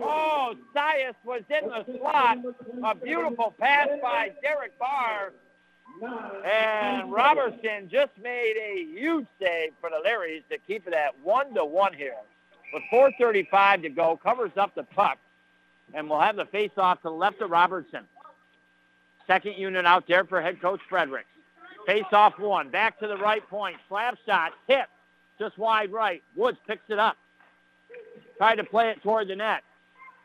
Oh, 0.01 0.55
Sias 0.75 1.15
was 1.23 1.41
in 1.49 1.69
the 1.69 1.97
slot. 1.97 2.37
A 2.83 2.95
beautiful 2.95 3.53
pass 3.59 3.89
by 4.01 4.31
Derek 4.41 4.77
Barr. 4.79 5.33
And 6.45 7.11
Robertson 7.11 7.89
just 7.89 8.11
made 8.21 8.55
a 8.57 8.83
huge 8.83 9.25
save 9.39 9.71
for 9.79 9.89
the 9.89 10.01
Larrys 10.07 10.43
to 10.49 10.57
keep 10.57 10.87
it 10.87 10.93
at 10.93 11.17
one 11.23 11.53
to 11.53 11.65
one 11.65 11.93
here. 11.93 12.15
With 12.73 12.83
4.35 12.91 13.83
to 13.83 13.89
go, 13.89 14.17
covers 14.17 14.51
up 14.57 14.75
the 14.75 14.83
puck 14.83 15.17
and 15.93 16.09
we'll 16.09 16.19
have 16.19 16.35
the 16.35 16.45
face-off 16.45 17.01
to 17.01 17.09
the 17.09 17.15
left 17.15 17.41
of 17.41 17.51
Robertson. 17.51 18.03
Second 19.27 19.53
unit 19.57 19.85
out 19.85 20.07
there 20.07 20.23
for 20.23 20.41
head 20.41 20.61
coach 20.61 20.79
Fredericks. 20.89 21.29
Face-off 21.85 22.39
one, 22.39 22.69
back 22.69 22.99
to 22.99 23.07
the 23.07 23.17
right 23.17 23.47
point, 23.47 23.77
slap 23.87 24.17
shot, 24.25 24.53
hit, 24.67 24.85
just 25.37 25.57
wide 25.57 25.91
right. 25.91 26.23
Woods 26.35 26.57
picks 26.67 26.89
it 26.89 26.99
up. 26.99 27.15
Tried 28.37 28.55
to 28.55 28.63
play 28.63 28.89
it 28.89 29.01
toward 29.03 29.27
the 29.27 29.35
net. 29.35 29.63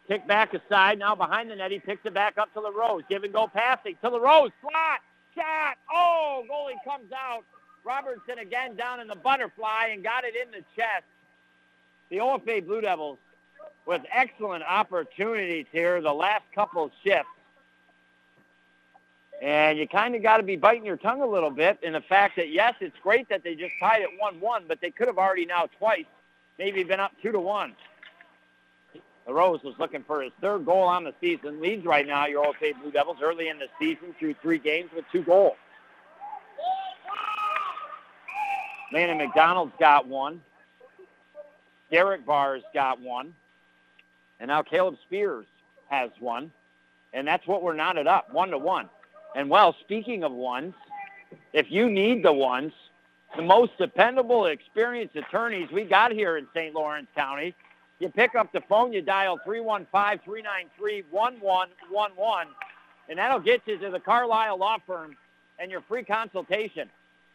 Kick 0.09 0.27
back 0.27 0.55
aside, 0.55 0.99
now 0.99 1.14
behind 1.14 1.51
the 1.51 1.57
net, 1.57 1.70
he 1.70 1.79
picks 1.79 2.05
it 2.05 2.14
back 2.14 2.38
up 2.38 2.53
to 2.55 2.61
LaRose. 2.61 3.03
Give 3.09 3.23
and 3.23 3.33
go 3.33 3.46
passing 3.46 3.96
to 4.03 4.09
LaRose, 4.09 4.51
slot, 4.61 5.01
shot, 5.35 5.77
oh, 5.92 6.44
goalie 6.51 6.83
comes 6.85 7.12
out. 7.12 7.44
Robertson 7.85 8.38
again 8.38 8.75
down 8.75 9.01
in 9.01 9.07
the 9.07 9.14
butterfly 9.14 9.88
and 9.92 10.03
got 10.03 10.25
it 10.25 10.35
in 10.35 10.51
the 10.51 10.64
chest. 10.77 11.05
The 12.11 12.16
OFA 12.16 12.66
Blue 12.66 12.81
Devils 12.81 13.18
with 13.87 14.03
excellent 14.12 14.62
opportunities 14.64 15.66
here 15.73 16.01
the 16.01 16.12
last 16.12 16.45
couple 16.55 16.91
shifts. 17.03 17.28
And 19.43 19.78
you 19.78 19.89
kind 19.89 20.14
of 20.14 20.22
got 20.22 20.37
to 20.37 20.43
be 20.43 20.57
biting 20.57 20.85
your 20.85 20.99
tongue 20.99 21.22
a 21.22 21.26
little 21.26 21.51
bit 21.51 21.78
in 21.83 21.95
the 21.95 22.03
fact 22.03 22.37
that, 22.37 22.51
yes, 22.51 22.74
it's 22.81 22.97
great 23.03 23.28
that 23.31 23.43
they 23.43 23.55
just 23.55 23.72
tied 23.81 24.03
it 24.03 24.11
1-1, 24.22 24.68
but 24.68 24.81
they 24.83 24.91
could 24.91 25.07
have 25.07 25.16
already 25.16 25.47
now 25.47 25.66
twice 25.78 26.05
maybe 26.59 26.85
been 26.85 27.01
up 27.01 27.12
2 27.22 27.33
to 27.33 27.41
one. 27.41 27.74
Rose 29.26 29.62
was 29.62 29.74
looking 29.78 30.03
for 30.03 30.22
his 30.22 30.33
third 30.41 30.66
goal 30.66 30.83
on 30.83 31.05
the 31.05 31.14
season. 31.20 31.61
Leads 31.61 31.87
right 31.87 32.07
now 32.07 32.26
your 32.26 32.45
OFA 32.45 32.81
Blue 32.81 32.91
Devils 32.91 33.18
early 33.22 33.49
in 33.49 33.59
the 33.59 33.68
season 33.78 34.14
through 34.18 34.35
three 34.43 34.59
games 34.59 34.91
with 34.95 35.05
two 35.12 35.22
goals. 35.22 35.57
Landon 38.93 39.18
McDonald's 39.18 39.72
got 39.78 40.07
one. 40.07 40.43
Derek 41.91 42.26
Barr's 42.26 42.62
got 42.74 43.01
one. 43.01 43.35
And 44.41 44.49
now 44.49 44.62
Caleb 44.62 44.97
Spears 45.07 45.47
has 45.88 46.11
one. 46.18 46.51
And 47.12 47.28
that's 47.28 47.47
what 47.47 47.62
we're 47.62 47.74
knotted 47.74 48.07
up, 48.07 48.32
one 48.32 48.51
to 48.51 48.59
one. 48.59 48.88
And 49.36 49.51
well, 49.51 49.76
speaking 49.80 50.24
of 50.24 50.32
ones, 50.32 50.74
if 51.53 51.70
you 51.70 51.91
need 51.91 52.24
the 52.24 52.32
ones, 52.32 52.72
the 53.36 53.43
most 53.43 53.76
dependable, 53.78 54.47
experienced 54.47 55.14
attorneys 55.14 55.70
we 55.70 55.84
got 55.84 56.11
here 56.11 56.36
in 56.36 56.49
St. 56.55 56.74
Lawrence 56.74 57.07
County 57.14 57.55
You 58.01 58.09
pick 58.09 58.34
up 58.34 58.51
the 58.53 58.62
phone, 58.62 58.93
you 58.95 59.03
dial 59.03 59.38
315-393-1111, 59.47 62.47
and 63.09 63.18
that'll 63.18 63.41
get 63.41 63.61
you 63.66 63.76
to 63.78 63.91
the 63.91 64.01
Carlisle 64.01 64.59
Law 64.59 64.78
Firm 64.86 65.16
and 65.59 65.70
your 65.70 65.82
free 65.82 66.03
consultation. 66.03 66.88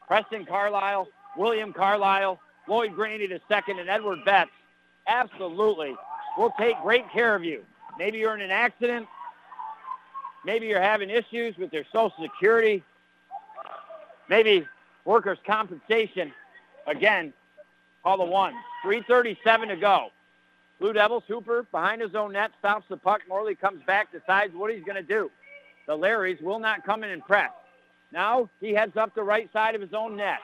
Preston 0.08 0.45
Carlisle, 0.45 1.08
William 1.38 1.72
Carlisle, 1.72 2.39
Lloyd 2.68 2.95
Graney 2.95 3.26
II, 3.26 3.39
and 3.51 3.89
Edward 3.89 4.26
Betts. 4.26 4.49
Absolutely. 5.08 5.95
We'll 6.38 6.54
take 6.60 6.82
great 6.82 7.10
care 7.12 7.36
of 7.36 7.44
you. 7.44 7.64
Maybe 7.98 8.18
you're 8.18 8.36
in 8.36 8.42
an 8.42 8.52
accident. 8.52 9.08
Maybe 10.46 10.68
you're 10.68 10.82
having 10.82 11.10
issues 11.10 11.58
with 11.58 11.74
your 11.74 11.84
Social 11.92 12.14
Security. 12.22 12.84
Maybe 14.30 14.68
workers' 15.06 15.40
compensation. 15.46 16.34
Again, 16.88 17.34
call 18.04 18.18
the 18.18 18.26
one. 18.26 18.54
337 18.84 19.70
to 19.70 19.76
go. 19.76 20.10
Blue 20.80 20.94
Devils, 20.94 21.24
Hooper 21.28 21.66
behind 21.72 22.02
his 22.02 22.16
own 22.16 22.34
net, 22.34 22.52
stops 22.60 22.86
the 22.90 22.98
puck. 22.98 23.22
Morley 23.30 23.56
comes 23.56 23.82
back, 23.88 24.12
decides 24.12 24.54
what 24.54 24.74
he's 24.74 24.84
going 24.84 24.98
to 24.98 25.04
do. 25.04 25.32
The 25.88 25.94
Larrys 25.94 26.42
will 26.42 26.60
not 26.60 26.86
come 26.86 27.04
in 27.04 27.12
and 27.12 27.24
press. 27.24 27.52
Now 28.12 28.50
he 28.60 28.74
heads 28.74 28.98
up 28.98 29.16
the 29.16 29.24
right 29.24 29.50
side 29.54 29.76
of 29.76 29.82
his 29.82 29.94
own 29.94 30.18
net. 30.18 30.40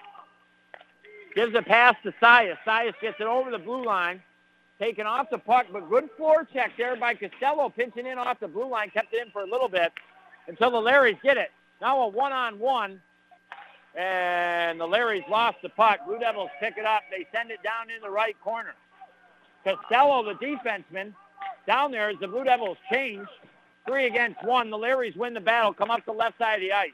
Gives 1.36 1.54
a 1.56 1.62
pass 1.62 1.96
to 2.04 2.14
Sias. 2.22 2.58
Sias 2.66 2.94
gets 3.02 3.20
it 3.20 3.28
over 3.28 3.52
the 3.52 3.58
blue 3.58 3.86
line. 3.86 4.22
Taken 4.82 5.06
off 5.06 5.30
the 5.30 5.38
puck, 5.38 5.68
but 5.72 5.88
good 5.92 6.10
forecheck 6.20 6.72
there 6.76 6.96
by 6.96 7.14
Costello, 7.14 7.70
pinching 7.70 8.08
in 8.08 8.18
off 8.18 8.40
the 8.40 8.48
blue 8.48 8.68
line. 8.68 8.90
Kept 8.90 9.14
it 9.14 9.22
in 9.22 9.32
for 9.32 9.44
a 9.44 9.46
little 9.46 9.70
bit 9.70 9.94
until 10.48 10.72
the 10.72 10.78
Larrys 10.78 11.22
get 11.22 11.38
it. 11.38 11.52
Now 11.80 12.02
a 12.02 12.08
one-on-one, 12.08 13.00
and 13.96 14.82
the 14.82 14.88
Larrys 14.88 15.30
lost 15.30 15.58
the 15.62 15.70
puck. 15.70 16.00
Blue 16.08 16.18
Devils 16.18 16.50
pick 16.60 16.78
it 16.78 16.86
up. 16.86 17.04
They 17.12 17.28
send 17.32 17.52
it 17.52 17.62
down 17.62 17.92
in 17.96 18.02
the 18.02 18.10
right 18.10 18.36
corner. 18.42 18.74
Costello, 19.64 20.24
the 20.24 20.34
defenseman, 20.44 21.14
down 21.68 21.92
there 21.92 22.10
as 22.10 22.18
the 22.20 22.28
Blue 22.28 22.44
Devils 22.44 22.78
change. 22.92 23.28
Three 23.86 24.08
against 24.08 24.44
one. 24.44 24.72
The 24.72 24.78
Larrys 24.78 25.16
win 25.16 25.36
the 25.36 25.42
battle, 25.42 25.74
come 25.74 25.92
up 25.92 26.04
the 26.06 26.12
left 26.12 26.40
side 26.40 26.56
of 26.56 26.62
the 26.62 26.74
ice. 26.74 26.90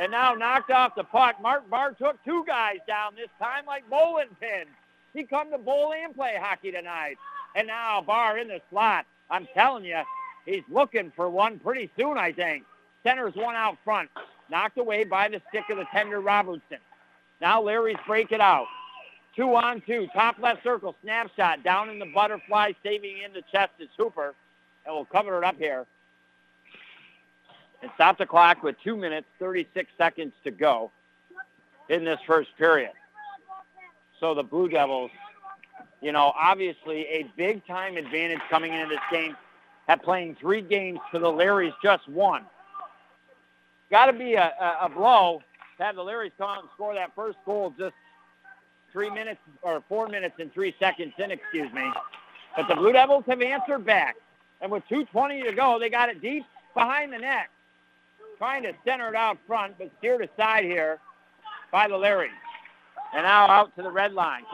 And 0.00 0.10
now 0.10 0.34
knocked 0.34 0.72
off 0.72 0.96
the 0.96 1.04
puck. 1.04 1.40
Mark 1.40 1.70
Barr 1.70 1.92
took 1.92 2.18
two 2.24 2.44
guys 2.44 2.78
down 2.88 3.14
this 3.14 3.30
time 3.38 3.66
like 3.66 3.88
bowling 3.88 4.34
pins. 4.40 4.66
He 5.14 5.24
come 5.24 5.50
to 5.50 5.58
bowl 5.58 5.92
and 5.92 6.14
play 6.14 6.36
hockey 6.40 6.72
tonight. 6.72 7.16
And 7.54 7.66
now 7.66 8.02
Barr 8.02 8.38
in 8.38 8.48
the 8.48 8.60
slot. 8.70 9.06
I'm 9.30 9.46
telling 9.54 9.84
you, 9.84 10.00
he's 10.46 10.62
looking 10.70 11.12
for 11.14 11.28
one 11.28 11.58
pretty 11.58 11.90
soon, 11.98 12.18
I 12.18 12.32
think. 12.32 12.64
Center's 13.02 13.34
one 13.34 13.54
out 13.54 13.78
front. 13.84 14.10
Knocked 14.50 14.78
away 14.78 15.04
by 15.04 15.28
the 15.28 15.40
stick 15.48 15.64
of 15.70 15.78
the 15.78 15.86
tender 15.92 16.20
Robertson. 16.20 16.78
Now 17.40 17.62
Larry's 17.62 17.96
break 18.06 18.32
it 18.32 18.40
out. 18.40 18.66
Two 19.34 19.54
on 19.54 19.82
two. 19.86 20.08
Top 20.14 20.38
left 20.38 20.62
circle. 20.62 20.94
Snapshot 21.02 21.62
down 21.62 21.88
in 21.88 21.98
the 21.98 22.06
butterfly. 22.06 22.72
Saving 22.82 23.22
in 23.24 23.32
the 23.32 23.42
chest 23.50 23.72
is 23.78 23.88
Hooper. 23.96 24.34
And 24.84 24.94
we'll 24.94 25.04
cover 25.06 25.38
it 25.38 25.44
up 25.44 25.56
here. 25.56 25.86
And 27.82 27.90
stop 27.94 28.18
the 28.18 28.26
clock 28.26 28.62
with 28.62 28.76
two 28.84 28.96
minutes, 28.96 29.26
36 29.38 29.90
seconds 29.98 30.32
to 30.44 30.50
go 30.50 30.92
in 31.88 32.04
this 32.04 32.20
first 32.26 32.50
period. 32.56 32.92
So 34.22 34.34
the 34.34 34.42
Blue 34.44 34.68
Devils, 34.68 35.10
you 36.00 36.12
know, 36.12 36.32
obviously 36.40 37.00
a 37.08 37.26
big 37.36 37.66
time 37.66 37.96
advantage 37.96 38.38
coming 38.48 38.72
into 38.72 38.88
this 38.88 39.00
game 39.10 39.36
at 39.88 40.00
playing 40.04 40.36
three 40.40 40.62
games 40.62 41.00
to 41.12 41.18
the 41.18 41.26
Larrys 41.26 41.74
just 41.82 42.08
one. 42.08 42.46
Got 43.90 44.06
to 44.06 44.12
be 44.12 44.34
a, 44.34 44.52
a, 44.60 44.86
a 44.86 44.88
blow 44.88 45.42
to 45.76 45.82
have 45.82 45.96
the 45.96 46.02
Larrys 46.02 46.30
come 46.38 46.50
out 46.50 46.60
and 46.60 46.68
score 46.72 46.94
that 46.94 47.12
first 47.16 47.36
goal 47.44 47.74
just 47.76 47.94
three 48.92 49.10
minutes 49.10 49.40
or 49.62 49.82
four 49.88 50.06
minutes 50.06 50.36
and 50.38 50.52
three 50.52 50.72
seconds 50.78 51.12
in, 51.18 51.32
excuse 51.32 51.72
me. 51.72 51.90
But 52.56 52.68
the 52.68 52.76
Blue 52.76 52.92
Devils 52.92 53.24
have 53.26 53.42
answered 53.42 53.84
back. 53.84 54.14
And 54.60 54.70
with 54.70 54.84
2.20 54.88 55.46
to 55.46 55.52
go, 55.52 55.80
they 55.80 55.90
got 55.90 56.10
it 56.10 56.22
deep 56.22 56.44
behind 56.74 57.12
the 57.12 57.18
net. 57.18 57.48
Trying 58.38 58.62
to 58.62 58.72
center 58.84 59.08
it 59.08 59.16
out 59.16 59.38
front, 59.48 59.78
but 59.78 59.90
steered 59.98 60.22
aside 60.22 60.62
here 60.62 61.00
by 61.72 61.88
the 61.88 61.94
Larrys. 61.94 62.28
And 63.14 63.24
now 63.24 63.46
out 63.46 63.74
to 63.76 63.82
the 63.82 63.90
red 63.90 64.14
line. 64.14 64.44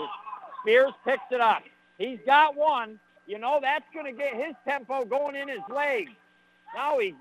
Spears 0.63 0.93
picks 1.05 1.23
it 1.31 1.41
up. 1.41 1.63
He's 1.99 2.19
got 2.27 2.57
one. 2.57 2.99
You 3.27 3.39
know, 3.39 3.59
that's 3.61 3.85
going 3.93 4.07
to 4.07 4.13
get 4.13 4.35
his 4.35 4.55
tempo 4.67 5.05
going 5.05 5.37
in 5.37 5.49
his 5.49 5.61
legs. 5.69 6.11
Now 6.75 6.99
he 6.99 7.15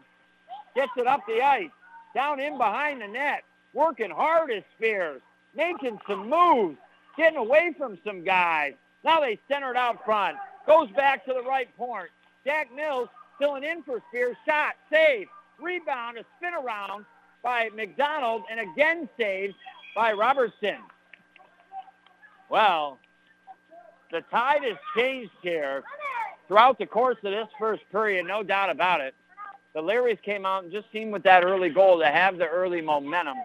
gets 0.75 0.91
it 0.97 1.07
up 1.07 1.21
the 1.27 1.41
ice, 1.41 1.69
down 2.13 2.39
in 2.39 2.57
behind 2.57 3.01
the 3.01 3.07
net, 3.07 3.43
working 3.73 4.11
hard 4.11 4.51
as 4.51 4.63
Spears, 4.77 5.21
making 5.55 5.99
some 6.07 6.29
moves, 6.29 6.77
getting 7.17 7.37
away 7.37 7.73
from 7.77 7.97
some 8.05 8.23
guys. 8.23 8.73
Now 9.03 9.19
they 9.19 9.39
center 9.47 9.71
it 9.71 9.77
out 9.77 10.03
front. 10.05 10.37
Goes 10.65 10.89
back 10.91 11.25
to 11.25 11.33
the 11.33 11.43
right 11.43 11.69
point. 11.77 12.09
Jack 12.45 12.73
Mills 12.75 13.09
filling 13.39 13.63
in 13.63 13.83
for 13.83 14.01
Spears. 14.09 14.37
Shot, 14.45 14.75
save, 14.91 15.27
rebound, 15.61 16.17
a 16.17 16.23
spin 16.37 16.53
around 16.53 17.05
by 17.43 17.69
McDonald, 17.75 18.43
and 18.49 18.59
again 18.59 19.09
saved 19.17 19.55
by 19.95 20.13
Robertson. 20.13 20.77
Well, 22.49 22.99
the 24.11 24.21
tide 24.31 24.63
has 24.63 24.77
changed 24.95 25.31
here 25.41 25.83
throughout 26.47 26.79
the 26.79 26.85
course 26.85 27.17
of 27.23 27.31
this 27.31 27.47
first 27.59 27.83
period, 27.91 28.25
no 28.25 28.43
doubt 28.43 28.69
about 28.69 29.01
it. 29.01 29.13
The 29.73 29.81
Larrys 29.81 30.21
came 30.21 30.45
out 30.45 30.63
and 30.63 30.71
just 30.71 30.91
seemed 30.91 31.13
with 31.13 31.23
that 31.23 31.43
early 31.43 31.69
goal 31.69 31.99
to 31.99 32.07
have 32.07 32.37
the 32.37 32.47
early 32.47 32.81
momentum. 32.81 33.37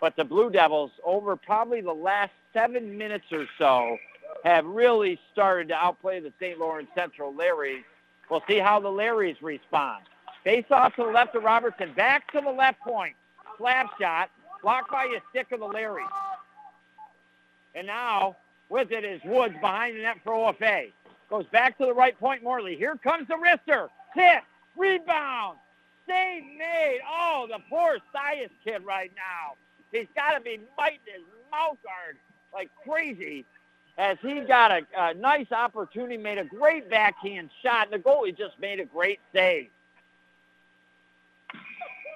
But 0.00 0.16
the 0.16 0.24
Blue 0.24 0.50
Devils, 0.50 0.90
over 1.04 1.36
probably 1.36 1.80
the 1.80 1.92
last 1.92 2.32
seven 2.52 2.98
minutes 2.98 3.26
or 3.32 3.46
so, 3.56 3.96
have 4.44 4.66
really 4.66 5.18
started 5.32 5.68
to 5.68 5.74
outplay 5.74 6.20
the 6.20 6.32
St. 6.38 6.58
Lawrence 6.58 6.88
Central 6.94 7.32
Larrys. 7.32 7.84
We'll 8.30 8.42
see 8.46 8.58
how 8.58 8.80
the 8.80 8.88
Larrys 8.88 9.36
respond. 9.40 10.04
Face 10.42 10.66
off 10.70 10.94
to 10.96 11.04
the 11.04 11.10
left 11.10 11.34
of 11.34 11.42
Robertson. 11.42 11.92
Back 11.94 12.30
to 12.32 12.40
the 12.40 12.50
left 12.50 12.80
point. 12.80 13.14
Slap 13.56 13.98
shot. 13.98 14.30
Blocked 14.62 14.90
by 14.90 15.04
a 15.04 15.20
stick 15.30 15.52
of 15.52 15.60
the 15.60 15.66
Larrys. 15.66 16.08
And 17.74 17.86
now 17.86 18.36
with 18.68 18.92
it 18.92 19.04
is 19.04 19.20
Woods 19.24 19.54
behind 19.60 19.96
the 19.96 20.02
net 20.02 20.18
for 20.24 20.32
OFA. 20.32 20.92
Goes 21.30 21.46
back 21.46 21.78
to 21.78 21.86
the 21.86 21.94
right 21.94 22.18
point, 22.18 22.42
Morley. 22.42 22.76
Here 22.76 22.96
comes 22.96 23.28
the 23.28 23.34
wrister. 23.34 23.88
Hit. 24.14 24.42
Rebound. 24.76 25.58
Save 26.06 26.44
made. 26.58 27.00
Oh, 27.08 27.46
the 27.48 27.58
poor 27.68 27.98
Sias 28.14 28.50
kid 28.64 28.84
right 28.84 29.10
now. 29.16 29.54
He's 29.92 30.08
got 30.14 30.32
to 30.32 30.40
be 30.40 30.60
biting 30.76 30.98
his 31.06 31.22
mouth 31.50 31.78
guard 31.82 32.16
like 32.52 32.70
crazy 32.86 33.44
as 33.96 34.18
he 34.22 34.40
got 34.40 34.72
a, 34.72 34.82
a 34.96 35.14
nice 35.14 35.50
opportunity, 35.52 36.16
made 36.16 36.38
a 36.38 36.44
great 36.44 36.90
backhand 36.90 37.50
shot, 37.62 37.92
and 37.92 38.02
the 38.02 38.08
goalie 38.08 38.36
just 38.36 38.58
made 38.58 38.80
a 38.80 38.84
great 38.84 39.20
save. 39.32 39.68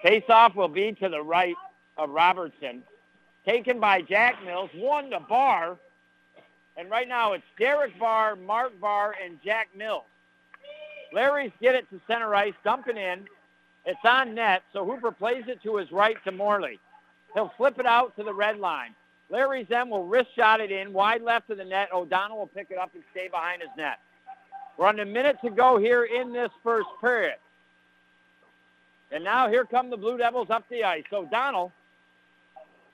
Face-off 0.02 0.54
will 0.54 0.68
be 0.68 0.92
to 0.92 1.09
the 1.09 1.22
right 1.22 1.56
of 1.96 2.11
Robertson 2.11 2.82
taken 3.49 3.80
by 3.80 4.03
Jack 4.03 4.44
Mills, 4.44 4.68
one 4.74 5.09
to 5.09 5.20
Barr. 5.20 5.78
And 6.76 6.90
right 6.90 7.09
now 7.09 7.32
it's 7.32 7.44
Derek 7.59 7.99
Barr, 7.99 8.36
Mark 8.36 8.78
Barr, 8.78 9.14
and 9.24 9.38
Jack 9.42 9.68
Mills. 9.74 10.05
Larry's 11.14 11.53
get 11.61 11.74
it 11.74 11.88
to 11.88 11.99
center 12.07 12.34
ice, 12.34 12.53
dumping 12.62 12.99
in. 12.99 13.26
It's 13.86 13.99
on 14.05 14.34
net, 14.34 14.64
so 14.74 14.84
Hooper 14.84 15.11
plays 15.11 15.44
it 15.49 15.62
to 15.62 15.76
his 15.76 15.90
right 15.90 16.22
to 16.24 16.30
Morley. 16.30 16.78
He'll 17.32 17.51
flip 17.57 17.78
it 17.78 17.86
out 17.86 18.14
to 18.16 18.22
the 18.22 18.34
red 18.34 18.59
line. 18.59 18.94
Larry's 19.30 19.66
then 19.70 19.88
will 19.88 20.05
wrist 20.05 20.28
shot 20.36 20.61
it 20.61 20.70
in, 20.70 20.92
wide 20.92 21.22
left 21.22 21.49
of 21.49 21.57
the 21.57 21.64
net. 21.64 21.88
O'Donnell 21.92 22.38
will 22.38 22.46
pick 22.49 22.70
it 22.70 22.76
up 22.76 22.90
and 22.94 23.03
stay 23.12 23.28
behind 23.28 23.62
his 23.62 23.70
net. 23.78 23.99
We're 24.76 24.88
on 24.88 25.01
a 25.01 25.07
minute 25.07 25.38
to 25.42 25.51
go 25.51 25.78
here 25.78 26.05
in 26.05 26.34
this 26.34 26.51
first 26.62 26.88
period. 27.01 27.36
And 29.11 29.24
now 29.24 29.49
here 29.49 29.64
come 29.64 29.88
the 29.88 29.96
Blue 29.96 30.18
Devils 30.18 30.51
up 30.51 30.64
the 30.68 30.84
ice. 30.84 31.05
O'Donnell 31.11 31.72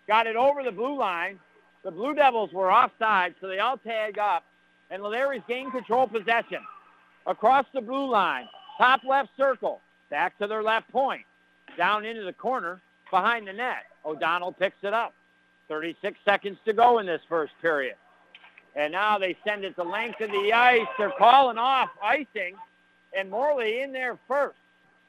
got 0.07 0.26
it 0.26 0.36
over 0.36 0.62
the 0.62 0.72
blue 0.72 0.98
line. 0.98 1.38
The 1.82 1.90
Blue 1.90 2.14
Devils 2.14 2.52
were 2.52 2.72
offside, 2.72 3.34
so 3.40 3.46
they 3.46 3.59
all 3.59 3.76
tag 3.76 4.18
up. 4.18 4.44
And 4.90 5.02
Larry's 5.02 5.42
gained 5.46 5.72
control 5.72 6.07
possession. 6.07 6.61
Across 7.26 7.66
the 7.74 7.80
blue 7.80 8.11
line, 8.11 8.48
top 8.78 9.02
left 9.05 9.30
circle, 9.36 9.80
back 10.11 10.38
to 10.38 10.46
their 10.46 10.62
left 10.62 10.90
point, 10.90 11.24
down 11.76 12.05
into 12.05 12.22
the 12.22 12.32
corner, 12.32 12.80
behind 13.11 13.46
the 13.46 13.52
net. 13.52 13.84
O'Donnell 14.05 14.52
picks 14.52 14.82
it 14.82 14.94
up. 14.94 15.14
36 15.68 16.18
seconds 16.24 16.59
to 16.64 16.72
go 16.72 16.98
in 16.98 17.07
this 17.07 17.22
first 17.28 17.52
period. 17.61 17.96
And 18.76 18.92
now 18.92 19.18
they 19.18 19.36
send 19.46 19.64
it 19.64 19.76
the 19.76 19.84
length 19.84 20.20
of 20.20 20.30
the 20.30 20.52
ice. 20.52 20.86
They're 20.98 21.12
calling 21.16 21.59
off 21.59 21.90
icing, 22.02 22.57
and 23.16 23.30
Morley 23.30 23.80
in 23.80 23.92
there 23.92 24.18
first. 24.26 24.57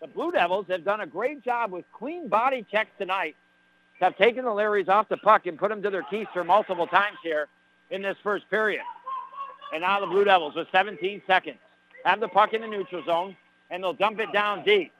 The 0.01 0.07
Blue 0.07 0.31
Devils 0.31 0.67
have 0.69 0.83
done 0.83 1.01
a 1.01 1.07
great 1.07 1.43
job 1.43 1.71
with 1.71 1.85
clean 1.93 2.27
body 2.27 2.65
checks 2.69 2.91
tonight 2.97 3.35
have 3.99 4.17
taken 4.17 4.45
the 4.45 4.51
Larrys 4.51 4.89
off 4.89 5.09
the 5.09 5.17
puck 5.17 5.45
and 5.45 5.57
put 5.57 5.69
them 5.69 5.81
to 5.81 5.89
their 5.89 6.03
keister 6.03 6.45
multiple 6.45 6.87
times 6.87 7.17
here 7.23 7.47
in 7.89 8.01
this 8.01 8.17
first 8.23 8.49
period. 8.49 8.83
And 9.73 9.81
now 9.81 9.99
the 9.99 10.07
Blue 10.07 10.23
Devils 10.23 10.55
with 10.55 10.67
17 10.71 11.21
seconds 11.25 11.57
have 12.03 12.19
the 12.19 12.27
puck 12.27 12.53
in 12.53 12.61
the 12.61 12.67
neutral 12.67 13.03
zone, 13.05 13.35
and 13.69 13.83
they'll 13.83 13.93
dump 13.93 14.19
it 14.19 14.31
down 14.31 14.63
deep. 14.63 14.91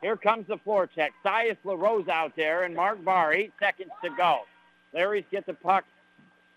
Here 0.00 0.16
comes 0.16 0.46
the 0.46 0.58
forecheck. 0.58 1.10
Sias 1.24 1.56
LaRose 1.64 2.08
out 2.08 2.32
there, 2.36 2.62
and 2.62 2.74
Mark 2.74 3.04
Barr, 3.04 3.32
eight 3.32 3.52
seconds 3.58 3.90
to 4.04 4.10
go. 4.16 4.40
Larrys 4.94 5.24
get 5.30 5.46
the 5.46 5.54
puck 5.54 5.84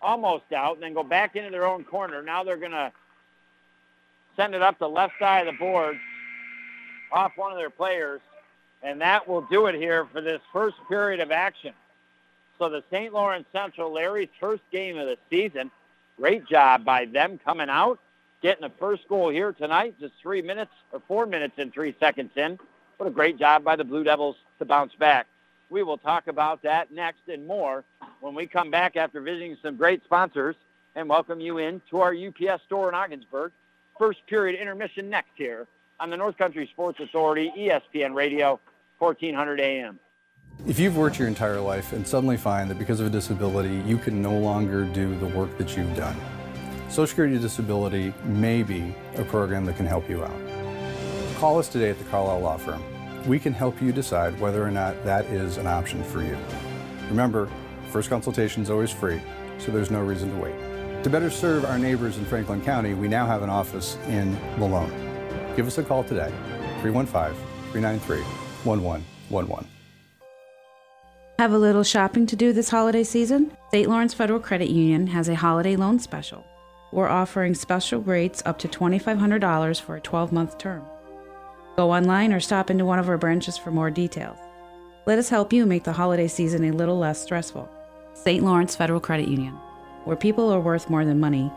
almost 0.01 0.51
out 0.55 0.75
and 0.75 0.83
then 0.83 0.93
go 0.93 1.03
back 1.03 1.35
into 1.35 1.49
their 1.49 1.65
own 1.65 1.83
corner. 1.83 2.21
Now 2.21 2.43
they're 2.43 2.57
going 2.57 2.71
to 2.71 2.91
send 4.35 4.55
it 4.55 4.61
up 4.61 4.79
the 4.79 4.87
left 4.87 5.13
side 5.19 5.47
of 5.47 5.53
the 5.53 5.57
board 5.57 5.97
off 7.11 7.33
one 7.35 7.51
of 7.51 7.57
their 7.57 7.69
players. 7.69 8.21
And 8.81 9.01
that 9.01 9.27
will 9.27 9.41
do 9.41 9.65
it 9.65 9.75
here 9.75 10.05
for 10.05 10.21
this 10.21 10.41
first 10.53 10.77
period 10.87 11.19
of 11.19 11.31
action. 11.31 11.73
So 12.57 12.69
the 12.69 12.83
St. 12.91 13.13
Lawrence 13.13 13.45
Central 13.51 13.91
Larry's 13.91 14.29
first 14.39 14.63
game 14.71 14.97
of 14.97 15.07
the 15.07 15.17
season. 15.29 15.71
Great 16.17 16.45
job 16.47 16.83
by 16.83 17.05
them 17.05 17.39
coming 17.43 17.69
out, 17.69 17.99
getting 18.41 18.61
the 18.61 18.73
first 18.79 19.07
goal 19.07 19.29
here 19.29 19.53
tonight, 19.53 19.95
just 19.99 20.13
three 20.21 20.41
minutes 20.41 20.71
or 20.91 21.01
four 21.07 21.25
minutes 21.25 21.53
and 21.57 21.73
three 21.73 21.95
seconds 21.99 22.31
in. 22.35 22.59
What 22.97 23.07
a 23.07 23.11
great 23.11 23.39
job 23.39 23.63
by 23.63 23.77
the 23.77 23.85
Blue 23.85 24.03
Devils 24.03 24.35
to 24.59 24.65
bounce 24.65 24.93
back. 24.95 25.27
We 25.69 25.83
will 25.83 25.97
talk 25.97 26.27
about 26.27 26.63
that 26.63 26.91
next 26.91 27.27
and 27.29 27.47
more 27.47 27.83
when 28.19 28.35
we 28.35 28.47
come 28.47 28.71
back 28.71 28.97
after 28.97 29.21
visiting 29.21 29.55
some 29.61 29.77
great 29.77 30.03
sponsors 30.03 30.55
and 30.95 31.07
welcome 31.07 31.39
you 31.39 31.59
in 31.59 31.81
to 31.89 32.01
our 32.01 32.13
UPS 32.13 32.63
store 32.63 32.89
in 32.89 32.95
Ogdensburg. 32.95 33.53
First 33.97 34.25
period 34.27 34.59
intermission 34.59 35.09
next 35.09 35.31
here 35.35 35.67
on 35.99 36.09
the 36.09 36.17
North 36.17 36.37
Country 36.37 36.67
Sports 36.71 36.99
Authority, 36.99 37.53
ESPN 37.57 38.15
Radio, 38.15 38.59
1400 38.99 39.61
AM. 39.61 39.99
If 40.67 40.77
you've 40.77 40.97
worked 40.97 41.17
your 41.17 41.29
entire 41.29 41.61
life 41.61 41.93
and 41.93 42.05
suddenly 42.05 42.35
find 42.35 42.69
that 42.69 42.77
because 42.77 42.99
of 42.99 43.07
a 43.07 43.09
disability 43.09 43.81
you 43.85 43.97
can 43.97 44.21
no 44.21 44.37
longer 44.37 44.83
do 44.83 45.17
the 45.17 45.27
work 45.27 45.57
that 45.57 45.77
you've 45.77 45.95
done, 45.95 46.17
Social 46.89 47.07
Security 47.07 47.39
Disability 47.39 48.13
may 48.25 48.61
be 48.61 48.93
a 49.15 49.23
program 49.23 49.65
that 49.65 49.77
can 49.77 49.85
help 49.85 50.09
you 50.09 50.23
out. 50.23 50.37
Call 51.37 51.57
us 51.59 51.69
today 51.69 51.89
at 51.89 51.97
the 51.97 52.03
Carlisle 52.05 52.41
Law 52.41 52.57
Firm. 52.57 52.83
We 53.25 53.39
can 53.39 53.53
help 53.53 53.81
you 53.81 53.93
decide 53.93 54.37
whether 54.39 54.61
or 54.61 54.71
not 54.71 55.01
that 55.05 55.25
is 55.27 55.55
an 55.57 55.65
option 55.65 56.03
for 56.03 56.21
you. 56.21 56.37
Remember, 57.07 57.49
first 57.91 58.09
consultation 58.09 58.61
is 58.61 58.69
always 58.69 58.91
free, 58.91 59.21
so 59.59 59.71
there's 59.71 59.91
no 59.91 60.01
reason 60.01 60.29
to 60.31 60.37
wait. 60.37 60.55
To 61.03 61.09
better 61.09 61.29
serve 61.29 61.63
our 61.63 61.79
neighbors 61.79 62.17
in 62.17 62.25
Franklin 62.25 62.61
County, 62.61 62.93
we 62.93 63.07
now 63.07 63.25
have 63.25 63.43
an 63.43 63.49
office 63.49 63.97
in 64.07 64.33
Malone. 64.57 64.91
Give 65.55 65.67
us 65.67 65.77
a 65.77 65.83
call 65.83 66.03
today, 66.03 66.33
315 66.81 67.33
393 67.71 68.38
1111. 68.63 69.67
Have 71.39 71.53
a 71.53 71.57
little 71.57 71.83
shopping 71.83 72.25
to 72.27 72.35
do 72.35 72.51
this 72.51 72.69
holiday 72.69 73.03
season? 73.03 73.55
St. 73.71 73.89
Lawrence 73.89 74.13
Federal 74.13 74.41
Credit 74.41 74.69
Union 74.69 75.07
has 75.07 75.29
a 75.29 75.35
holiday 75.35 75.77
loan 75.77 75.97
special. 75.99 76.45
We're 76.91 77.07
offering 77.07 77.55
special 77.55 78.01
rates 78.01 78.43
up 78.45 78.59
to 78.59 78.67
$2,500 78.67 79.79
for 79.79 79.95
a 79.95 80.01
12 80.01 80.33
month 80.33 80.57
term. 80.57 80.83
Go 81.77 81.93
online 81.93 82.33
or 82.33 82.41
stop 82.41 82.69
into 82.69 82.83
one 82.83 82.99
of 82.99 83.07
our 83.07 83.17
branches 83.17 83.57
for 83.57 83.71
more 83.71 83.89
details. 83.89 84.37
Let 85.05 85.17
us 85.17 85.29
help 85.29 85.53
you 85.53 85.65
make 85.65 85.85
the 85.85 85.93
holiday 85.93 86.27
season 86.27 86.65
a 86.65 86.73
little 86.73 86.97
less 86.97 87.21
stressful. 87.23 87.69
St. 88.15 88.43
Lawrence 88.43 88.75
Federal 88.75 88.99
Credit 88.99 89.29
Union, 89.29 89.53
where 90.03 90.17
people 90.17 90.51
are 90.51 90.59
worth 90.59 90.89
more 90.89 91.05
than 91.05 91.21
money. 91.21 91.49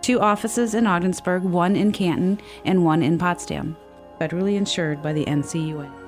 Two 0.00 0.18
offices 0.18 0.74
in 0.74 0.88
Ogdensburg, 0.88 1.44
one 1.44 1.76
in 1.76 1.92
Canton, 1.92 2.40
and 2.64 2.84
one 2.84 3.02
in 3.02 3.16
Potsdam. 3.16 3.76
Federally 4.20 4.56
insured 4.56 5.02
by 5.02 5.12
the 5.12 5.24
NCUA. 5.26 5.99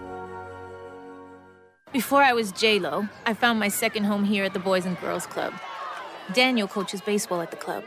Before 1.93 2.22
I 2.22 2.32
was 2.32 2.53
J-Lo, 2.53 3.07
I 3.26 3.34
found 3.34 3.59
my 3.59 3.68
second 3.68 4.05
home 4.05 4.24
here 4.24 4.45
at 4.45 4.55
the 4.55 4.59
Boys 4.59 4.86
and 4.86 4.99
Girls 4.99 5.26
Club. 5.26 5.53
Daniel 6.32 6.66
coaches 6.66 7.03
baseball 7.03 7.43
at 7.43 7.51
the 7.51 7.57
club. 7.59 7.84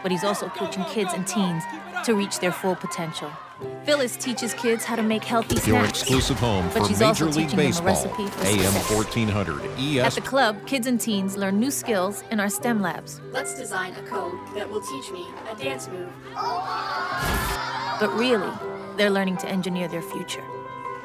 But 0.00 0.12
he's 0.12 0.22
also 0.22 0.48
coaching 0.48 0.84
kids 0.84 1.12
and 1.12 1.26
teens 1.26 1.64
to 2.04 2.14
reach 2.14 2.38
their 2.38 2.52
full 2.52 2.76
potential. 2.76 3.32
Phyllis 3.84 4.16
teaches 4.16 4.54
kids 4.54 4.84
how 4.84 4.94
to 4.94 5.02
make 5.02 5.24
healthy 5.24 5.56
snacks. 5.56 5.66
Your 5.66 5.84
exclusive 5.84 6.38
home 6.38 6.66
but 6.66 6.82
for 6.82 6.84
she's 6.84 7.00
Major 7.00 7.26
also 7.26 7.40
League 7.40 7.48
teaching 7.50 7.56
them 7.56 7.58
a 7.58 7.68
Baseball. 7.68 7.86
recipe 7.86 8.26
for 8.28 8.46
AM 8.46 8.72
success. 8.72 8.90
1400 8.94 9.98
At 9.98 10.12
the 10.12 10.20
club, 10.20 10.64
kids 10.66 10.86
and 10.86 11.00
teens 11.00 11.36
learn 11.36 11.58
new 11.58 11.72
skills 11.72 12.22
in 12.30 12.38
our 12.38 12.48
STEM 12.50 12.80
labs. 12.80 13.20
Let's 13.32 13.54
design 13.56 13.92
a 13.94 14.02
code 14.02 14.38
that 14.54 14.70
will 14.70 14.82
teach 14.82 15.10
me 15.10 15.26
a 15.50 15.56
dance 15.56 15.88
move. 15.88 16.12
But 17.98 18.10
really, 18.14 18.52
they're 18.96 19.10
learning 19.10 19.38
to 19.38 19.48
engineer 19.48 19.88
their 19.88 20.02
future. 20.02 20.44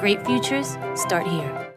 Great 0.00 0.24
futures 0.26 0.76
start 0.96 1.26
here. 1.26 1.74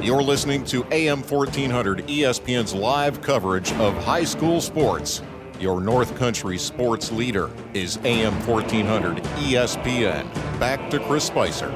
You're 0.00 0.22
listening 0.22 0.64
to 0.64 0.84
AM 0.90 1.22
1400 1.22 2.06
ESPN's 2.08 2.74
live 2.74 3.22
coverage 3.22 3.72
of 3.74 3.94
high 4.04 4.24
school 4.24 4.60
sports. 4.60 5.22
Your 5.60 5.80
North 5.80 6.16
Country 6.16 6.58
sports 6.58 7.12
leader 7.12 7.50
is 7.72 7.98
AM 8.04 8.34
1400 8.46 9.18
ESPN. 9.18 10.30
Back 10.58 10.90
to 10.90 10.98
Chris 10.98 11.24
Spicer. 11.24 11.70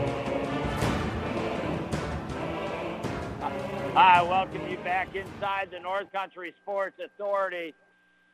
I 3.95 4.23
welcome 4.23 4.69
you 4.69 4.77
back 4.79 5.15
inside 5.15 5.69
the 5.71 5.79
North 5.79 6.11
Country 6.13 6.53
Sports 6.63 6.99
Authority. 7.03 7.73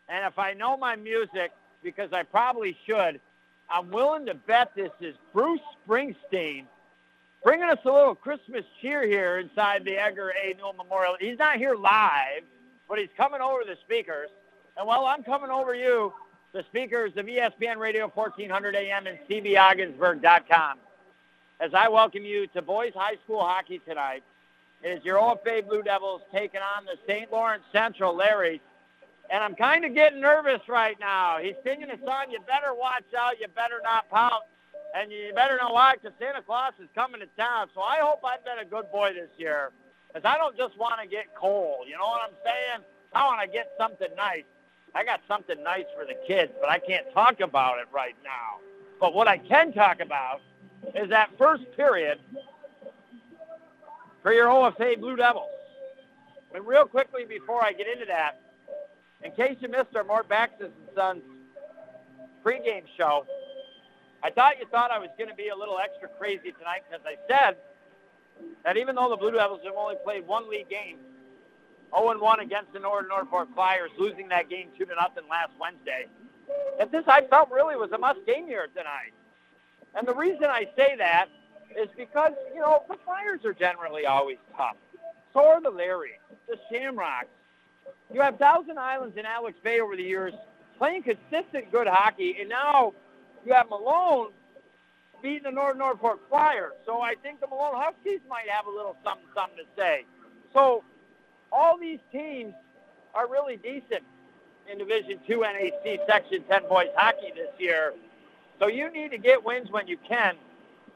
And 0.09 0.25
if 0.27 0.39
I 0.39 0.55
know 0.55 0.77
my 0.79 0.97
music, 0.97 1.53
because 1.83 2.13
I 2.13 2.23
probably 2.23 2.77
should, 2.87 3.21
I'm 3.69 3.91
willing 3.91 4.27
to 4.27 4.35
bet 4.35 4.75
this 4.75 4.91
is 5.01 5.15
Bruce 5.33 5.61
Springsteen 5.87 6.65
bringing 7.45 7.69
us 7.69 7.79
a 7.85 7.91
little 7.91 8.15
Christmas 8.15 8.65
cheer 8.81 9.07
here 9.07 9.39
inside 9.39 9.85
the 9.85 9.97
Edgar 9.97 10.33
A. 10.43 10.55
Newell 10.55 10.75
Memorial. 10.75 11.17
He's 11.19 11.39
not 11.39 11.57
here 11.57 11.75
live, 11.75 12.43
but 12.89 12.99
he's 12.99 13.09
coming 13.17 13.41
over 13.41 13.63
the 13.65 13.77
speakers. 13.85 14.29
And 14.77 14.87
while 14.87 15.05
I'm 15.07 15.23
coming 15.23 15.51
over 15.51 15.75
you, 15.75 16.13
the 16.53 16.65
speakers 16.71 17.13
of 17.17 17.27
ESPN 17.27 17.77
Radio 17.77 18.09
1400 18.09 18.75
AM 18.77 19.07
and 19.07 19.19
CBOgensburg.com, 19.29 20.79
as 21.61 21.75
I 21.75 21.89
welcome 21.89 22.25
you 22.25 22.47
to 22.49 22.63
boys 22.63 22.93
high 22.95 23.17
school 23.25 23.41
hockey 23.41 23.81
tonight, 23.87 24.23
it 24.83 24.89
is 24.89 25.05
your 25.05 25.19
OFA 25.19 25.67
Blue 25.67 25.83
Devils 25.83 26.23
taking 26.33 26.61
on 26.61 26.85
the 26.85 26.97
St. 27.07 27.31
Lawrence 27.31 27.63
Central 27.73 28.17
Larrys. 28.17 28.61
And 29.31 29.43
I'm 29.43 29.55
kind 29.55 29.85
of 29.85 29.95
getting 29.95 30.21
nervous 30.21 30.61
right 30.69 30.99
now. 30.99 31.39
He's 31.41 31.55
singing 31.65 31.89
a 31.91 31.99
song, 32.05 32.27
You 32.31 32.41
Better 32.41 32.75
Watch 32.75 33.05
Out, 33.17 33.41
You 33.41 33.47
Better 33.55 33.81
Not 33.83 34.11
Pout. 34.11 34.43
And 34.95 35.11
you 35.11 35.33
better 35.35 35.57
know 35.57 35.73
why, 35.73 35.95
because 35.95 36.13
Santa 36.19 36.43
Claus 36.43 36.73
is 36.79 36.89
coming 36.95 37.21
to 37.21 37.27
town. 37.39 37.69
So 37.75 37.81
I 37.81 37.99
hope 38.01 38.21
I've 38.25 38.45
been 38.45 38.59
a 38.59 38.65
good 38.65 38.91
boy 38.93 39.13
this 39.15 39.31
year. 39.39 39.71
Because 40.09 40.27
I 40.27 40.37
don't 40.37 40.57
just 40.57 40.77
want 40.79 41.01
to 41.01 41.09
get 41.09 41.35
coal. 41.35 41.79
You 41.87 41.95
know 41.95 42.05
what 42.05 42.21
I'm 42.25 42.37
saying? 42.45 42.85
I 43.15 43.25
want 43.25 43.41
to 43.41 43.49
get 43.49 43.73
something 43.79 44.09
nice. 44.17 44.45
I 44.95 45.05
got 45.05 45.21
something 45.27 45.63
nice 45.63 45.87
for 45.97 46.05
the 46.05 46.15
kids, 46.27 46.53
but 46.61 46.69
I 46.69 46.79
can't 46.79 47.07
talk 47.15 47.41
about 47.41 47.79
it 47.79 47.87
right 47.93 48.17
now. 48.23 48.61
But 49.01 49.15
what 49.15 49.27
I 49.27 49.39
can 49.39 49.73
talk 49.73 50.01
about 50.01 50.43
is 50.95 51.09
that 51.09 51.31
first 51.39 51.65
period 51.75 52.19
for 54.23 54.33
your 54.33 54.49
OFA 54.49 55.01
Blue 55.01 55.17
Devils. 55.17 55.49
But 56.53 56.67
real 56.67 56.85
quickly 56.85 57.25
before 57.25 57.65
I 57.65 57.73
get 57.73 57.87
into 57.89 58.05
that, 58.07 58.41
in 59.25 59.33
case 59.33 59.57
you 59.61 59.69
missed 59.69 59.97
our 59.97 60.05
Mort 60.05 60.29
Backus 60.29 60.67
and 60.67 60.73
Sons 60.95 61.23
pregame 62.45 62.85
show, 62.97 63.25
I 64.23 64.31
thought 64.31 64.59
you 64.61 64.67
thought 64.67 64.91
I 64.91 64.99
was 64.99 65.11
going 65.19 65.31
to 65.31 65.37
be 65.37 65.49
a 65.49 65.57
little 65.57 65.79
extra 65.79 66.09
crazy 66.09 66.53
tonight 66.53 66.83
because 66.89 67.05
I 67.05 67.17
said 67.29 67.57
that 68.65 68.77
even 68.77 68.95
though 68.95 69.09
the 69.09 69.17
Blue 69.17 69.33
Devils 69.33 69.61
have 69.65 69.75
only 69.77 69.97
played 70.05 70.27
one 70.27 70.49
league 70.49 70.69
game, 70.69 70.99
0-1 71.93 72.41
against 72.41 72.73
the 72.73 72.79
Norwood 72.79 73.09
Norfolk 73.09 73.49
Flyers, 73.55 73.91
losing 73.99 74.29
that 74.29 74.49
game 74.49 74.69
2 74.79 74.85
to 74.87 74.95
nothing 74.95 75.25
last 75.29 75.51
Wednesday, 75.61 76.07
that 76.79 76.91
this 76.91 77.05
I 77.07 77.23
felt 77.23 77.51
really 77.51 77.77
was 77.77 77.91
a 77.93 77.99
must 77.99 78.25
game 78.25 78.47
here 78.47 78.69
tonight. 78.75 79.13
And 79.95 80.07
the 80.07 80.15
reason 80.15 80.45
I 80.45 80.67
say 80.77 80.95
that 80.97 81.27
is 81.77 81.89
because, 81.97 82.33
you 82.55 82.61
know, 82.61 82.83
the 82.89 82.97
Flyers 83.05 83.45
are 83.45 83.53
generally 83.53 84.07
always 84.07 84.39
tough. 84.57 84.77
So 85.35 85.47
are 85.47 85.61
the 85.61 85.71
Larry, 85.71 86.19
the 86.49 86.57
Shamrocks. 86.71 87.29
You 88.13 88.21
have 88.21 88.39
Thousand 88.39 88.79
Islands 88.79 89.17
and 89.17 89.27
Alex 89.27 89.59
Bay 89.63 89.81
over 89.81 89.97
the 89.97 90.03
years 90.03 90.35
playing 90.79 91.03
consistent 91.03 91.71
good 91.71 91.87
hockey, 91.87 92.37
and 92.41 92.49
now 92.49 92.93
you 93.45 93.53
have 93.53 93.69
Malone 93.69 94.31
beating 95.23 95.45
the 95.45 95.51
Norwood 95.51 95.79
Norfolk 95.79 96.21
Flyers. 96.29 96.73
So 96.85 97.01
I 97.01 97.15
think 97.23 97.41
the 97.41 97.47
Malone 97.47 97.75
Huskies 97.77 98.21
might 98.29 98.49
have 98.49 98.67
a 98.67 98.71
little 98.71 98.97
something, 99.05 99.27
something 99.35 99.59
to 99.59 99.65
say. 99.77 100.05
So 100.53 100.83
all 101.53 101.79
these 101.79 102.01
teams 102.11 102.55
are 103.15 103.29
really 103.29 103.57
decent 103.57 104.03
in 104.71 104.79
Division 104.79 105.19
Two 105.27 105.41
NAC 105.41 106.01
Section 106.09 106.43
10 106.49 106.69
boys 106.69 106.89
hockey 106.97 107.33
this 107.35 107.51
year. 107.59 107.95
So 108.59 108.67
you 108.69 108.91
need 108.91 109.11
to 109.11 109.19
get 109.19 109.45
wins 109.45 109.71
when 109.71 109.87
you 109.87 109.97
can, 110.09 110.37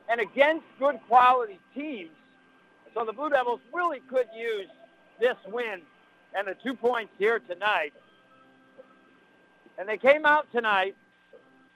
and 0.08 0.20
against 0.20 0.64
good 0.78 0.98
quality 1.08 1.58
teams. 1.74 2.10
So 2.94 3.04
the 3.04 3.12
Blue 3.12 3.28
Devils 3.28 3.60
really 3.72 4.00
could 4.08 4.26
use 4.36 4.68
this 5.20 5.36
win 5.46 5.82
and 6.34 6.46
the 6.46 6.54
two 6.62 6.74
points 6.74 7.12
here 7.18 7.38
tonight. 7.40 7.92
And 9.78 9.88
they 9.88 9.98
came 9.98 10.24
out 10.24 10.50
tonight 10.52 10.96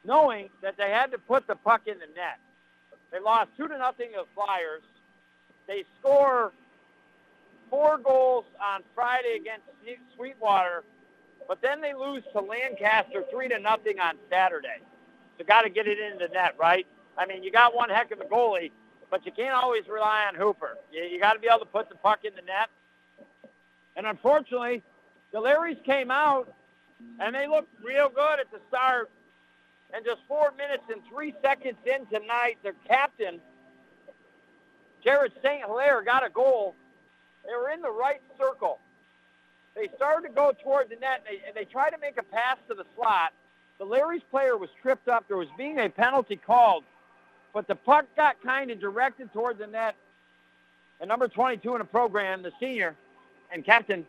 knowing 0.04 0.48
that 0.62 0.76
they 0.76 0.90
had 0.90 1.10
to 1.12 1.18
put 1.18 1.46
the 1.46 1.56
puck 1.56 1.82
in 1.86 1.98
the 1.98 2.06
net. 2.16 2.38
They 3.12 3.20
lost 3.20 3.50
two 3.56 3.68
to 3.68 3.78
nothing 3.78 4.10
to 4.12 4.18
the 4.18 4.24
Flyers. 4.34 4.82
They 5.66 5.84
score 5.98 6.52
four 7.68 7.98
goals 7.98 8.44
on 8.62 8.82
Friday 8.94 9.36
against 9.36 9.64
Sweetwater, 10.16 10.84
but 11.48 11.62
then 11.62 11.80
they 11.80 11.94
lose 11.94 12.22
to 12.32 12.40
Lancaster 12.40 13.24
three 13.30 13.48
to 13.48 13.58
nothing 13.58 13.98
on 14.00 14.14
Saturday. 14.28 14.78
So 15.38 15.44
got 15.44 15.62
to 15.62 15.70
get 15.70 15.86
it 15.86 15.98
in 15.98 16.18
the 16.18 16.28
net, 16.28 16.54
right? 16.58 16.86
I 17.16 17.26
mean, 17.26 17.42
you 17.42 17.50
got 17.50 17.74
one 17.74 17.88
heck 17.90 18.10
of 18.10 18.20
a 18.20 18.24
goalie, 18.24 18.70
but 19.10 19.24
you 19.26 19.32
can't 19.32 19.54
always 19.54 19.88
rely 19.88 20.26
on 20.28 20.34
Hooper. 20.34 20.76
You, 20.92 21.02
you 21.02 21.20
got 21.20 21.34
to 21.34 21.38
be 21.38 21.48
able 21.48 21.60
to 21.60 21.66
put 21.66 21.88
the 21.88 21.94
puck 21.96 22.20
in 22.24 22.34
the 22.34 22.42
net. 22.42 22.68
And 23.96 24.06
unfortunately, 24.06 24.82
the 25.32 25.38
Larrys 25.38 25.82
came 25.84 26.10
out 26.10 26.52
and 27.18 27.34
they 27.34 27.46
looked 27.46 27.72
real 27.84 28.08
good 28.08 28.40
at 28.40 28.50
the 28.50 28.60
start. 28.68 29.10
And 29.92 30.04
just 30.04 30.20
four 30.28 30.52
minutes 30.56 30.84
and 30.92 31.02
three 31.08 31.34
seconds 31.42 31.78
in 31.84 32.06
tonight, 32.06 32.58
their 32.62 32.74
captain, 32.86 33.40
Jared 35.02 35.32
St. 35.42 35.64
Hilaire, 35.64 36.02
got 36.02 36.24
a 36.24 36.30
goal. 36.30 36.74
They 37.44 37.54
were 37.54 37.70
in 37.70 37.80
the 37.80 37.90
right 37.90 38.20
circle. 38.38 38.78
They 39.74 39.88
started 39.96 40.28
to 40.28 40.34
go 40.34 40.52
toward 40.62 40.90
the 40.90 40.96
net, 40.96 41.24
and 41.26 41.38
they, 41.38 41.46
and 41.46 41.56
they 41.56 41.64
tried 41.64 41.90
to 41.90 41.98
make 41.98 42.18
a 42.18 42.22
pass 42.22 42.56
to 42.68 42.74
the 42.74 42.84
slot. 42.96 43.32
The 43.78 43.84
Larry's 43.84 44.22
player 44.30 44.56
was 44.56 44.68
tripped 44.82 45.08
up. 45.08 45.26
There 45.26 45.36
was 45.36 45.48
being 45.56 45.78
a 45.78 45.88
penalty 45.88 46.36
called, 46.36 46.84
but 47.54 47.66
the 47.66 47.74
puck 47.74 48.06
got 48.16 48.36
kind 48.42 48.70
of 48.70 48.78
directed 48.78 49.32
toward 49.32 49.58
the 49.58 49.66
net. 49.66 49.96
And 51.00 51.08
number 51.08 51.28
22 51.28 51.72
in 51.74 51.78
the 51.78 51.84
program, 51.84 52.42
the 52.42 52.52
senior 52.60 52.94
and 53.50 53.64
captain 53.64 54.04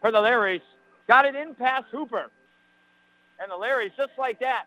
for 0.00 0.12
the 0.12 0.18
Larrys, 0.18 0.62
got 1.08 1.24
it 1.24 1.34
in 1.34 1.54
past 1.54 1.86
Hooper. 1.90 2.30
And 3.40 3.50
the 3.50 3.56
Larrys, 3.56 3.90
just 3.96 4.12
like 4.16 4.38
that. 4.40 4.66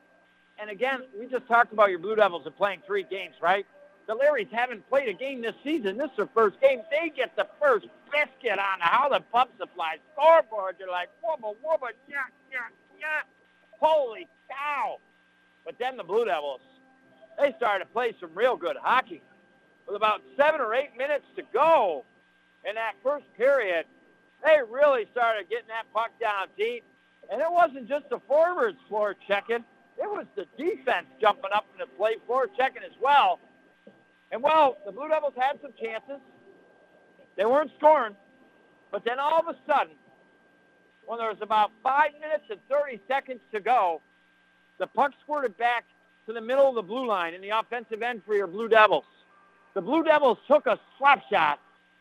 And 0.60 0.70
again, 0.70 1.02
we 1.20 1.26
just 1.28 1.48
talked 1.48 1.74
about 1.74 1.90
your 1.90 2.00
Blue 2.00 2.16
Devils 2.16 2.46
are 2.46 2.52
playing 2.52 2.82
three 2.86 3.04
games, 3.04 3.36
right? 3.42 3.66
The 4.08 4.16
Larrys 4.16 4.52
haven't 4.52 4.88
played 4.90 5.08
a 5.10 5.14
game 5.14 5.42
this 5.42 5.56
season. 5.64 5.98
This 5.98 6.12
is 6.12 6.18
their 6.18 6.30
first 6.34 6.60
game. 6.62 6.82
They 6.92 7.10
get 7.10 7.36
the 7.36 7.48
first 7.60 7.88
biscuit 8.12 8.60
on 8.60 8.80
how 8.80 9.10
the 9.10 9.22
pump 9.32 9.52
supply 9.58 9.98
scoreboard. 10.14 10.76
You're 10.80 10.92
like, 10.92 11.10
wubba, 11.24 11.56
wubba, 11.66 11.90
yeah, 12.10 12.18
yeah, 12.52 12.60
yeah. 13.00 13.22
Holy 13.80 14.28
cow. 14.50 14.98
But 15.66 15.80
then 15.80 15.98
the 15.98 16.04
Blue 16.04 16.26
Devils, 16.26 16.62
they 17.40 17.54
started 17.58 17.86
to 17.86 17.92
play 17.92 18.14
some 18.20 18.32
real 18.36 18.58
good 18.58 18.76
hockey. 18.78 19.22
With 19.88 19.96
about 19.96 20.22
seven 20.38 20.62
or 20.62 20.74
eight 20.74 20.98
minutes 20.98 21.26
to 21.36 21.44
go 21.54 22.06
in 22.68 22.76
that 22.76 22.94
first 23.04 23.26
period, 23.36 23.86
they 24.44 24.60
really 24.70 25.08
started 25.12 25.50
getting 25.50 25.68
that 25.70 25.86
puck 25.94 26.12
down 26.20 26.48
deep. 26.58 26.84
And 27.32 27.42
it 27.42 27.52
wasn't 27.52 27.88
just 27.88 28.10
the 28.10 28.20
forwards 28.28 28.78
floor 28.90 29.16
checking. 29.28 29.64
It 29.98 30.10
was 30.10 30.26
the 30.36 30.46
defense 30.58 31.08
jumping 31.22 31.52
up 31.54 31.66
in 31.74 31.80
the 31.80 31.88
play 31.98 32.16
floor 32.26 32.48
checking 32.58 32.84
as 32.84 32.92
well. 33.02 33.40
And 34.32 34.42
well, 34.42 34.78
the 34.86 34.92
Blue 34.92 35.08
Devils 35.08 35.34
had 35.38 35.60
some 35.62 35.72
chances. 35.80 36.20
They 37.36 37.46
weren't 37.46 37.72
scoring. 37.78 38.16
But 38.92 39.06
then 39.06 39.20
all 39.20 39.40
of 39.40 39.48
a 39.48 39.58
sudden, 39.68 39.94
when 41.06 41.20
there 41.20 41.30
was 41.30 41.42
about 41.42 41.72
five 41.82 42.12
minutes 42.20 42.46
and 42.50 42.60
30 42.70 43.00
seconds 43.08 43.40
to 43.52 43.60
go, 43.60 44.02
the 44.80 44.88
puck 44.88 45.12
squirted 45.22 45.58
back 45.58 45.86
to 46.26 46.34
the 46.34 46.42
middle 46.42 46.70
of 46.70 46.76
the 46.76 46.82
blue 46.82 47.06
line 47.06 47.34
in 47.34 47.42
the 47.42 47.50
offensive 47.50 48.02
end 48.02 48.22
for 48.26 48.36
your 48.36 48.48
Blue 48.48 48.68
Devils. 48.68 49.06
The 49.74 49.82
Blue 49.82 50.04
Devils 50.04 50.38
took 50.48 50.68
a 50.68 50.80
slap 50.98 51.24
shot. 51.30 51.60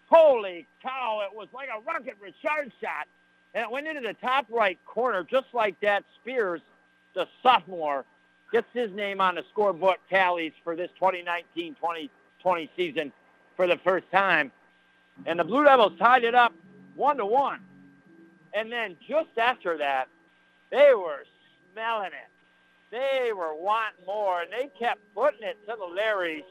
Holy 0.09 0.66
cow, 0.82 1.22
it 1.30 1.36
was 1.36 1.49
like 1.55 1.68
a 1.68 1.80
rocket 1.80 2.16
Richard 2.20 2.72
shot. 2.80 3.09
And 3.55 3.62
it 3.64 3.70
went 3.70 3.86
into 3.86 4.01
the 4.01 4.14
top 4.14 4.47
right 4.51 4.78
corner 4.84 5.24
just 5.24 5.47
like 5.53 5.78
that. 5.80 6.05
Spears, 6.20 6.61
the 7.15 7.27
sophomore, 7.43 8.05
gets 8.53 8.67
his 8.73 8.91
name 8.93 9.21
on 9.21 9.35
the 9.37 9.45
scorebook 9.55 9.97
tallies 10.11 10.53
for 10.63 10.77
this 10.77 10.91
2019-2020 11.01 12.69
season 12.77 13.13
for 13.57 13.67
the 13.67 13.79
first 13.79 14.11
time. 14.13 14.53
And 15.27 15.39
the 15.39 15.45
Blue 15.45 15.65
Devils 15.65 15.93
tied 15.99 16.25
it 16.25 16.35
up 16.35 16.53
one 16.95 17.17
to 17.17 17.27
one. 17.27 17.61
And 18.55 18.71
then 18.71 18.97
just 19.09 19.31
after 19.39 19.79
that, 19.79 20.09
they 20.71 20.93
were 20.95 21.25
smelling 21.73 22.09
it. 22.09 22.29
They 22.91 23.33
were 23.33 23.55
wanting 23.55 24.05
more, 24.07 24.43
and 24.43 24.53
they 24.53 24.71
kept 24.79 25.01
putting 25.15 25.43
it 25.43 25.57
to 25.67 25.75
the 25.79 26.01
Larrys. 26.01 26.45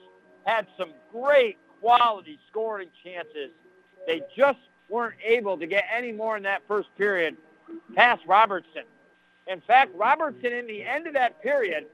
Had 0.46 0.66
some 0.76 0.90
great 1.12 1.60
quality 1.80 2.40
scoring 2.50 2.90
chances. 3.04 3.52
They 4.08 4.24
just 4.36 4.58
weren't 4.90 5.20
able 5.24 5.58
to 5.60 5.68
get 5.68 5.86
any 5.96 6.12
more 6.12 6.36
in 6.36 6.44
that 6.44 6.64
first 6.68 6.90
period 6.98 7.38
past 7.96 8.24
Robertson. 8.26 8.84
In 9.48 9.62
fact, 9.62 9.94
Robertson 9.96 10.54
in 10.54 10.68
the 10.68 10.84
end 10.84 11.08
of 11.08 11.14
that 11.14 11.42
period 11.42 11.86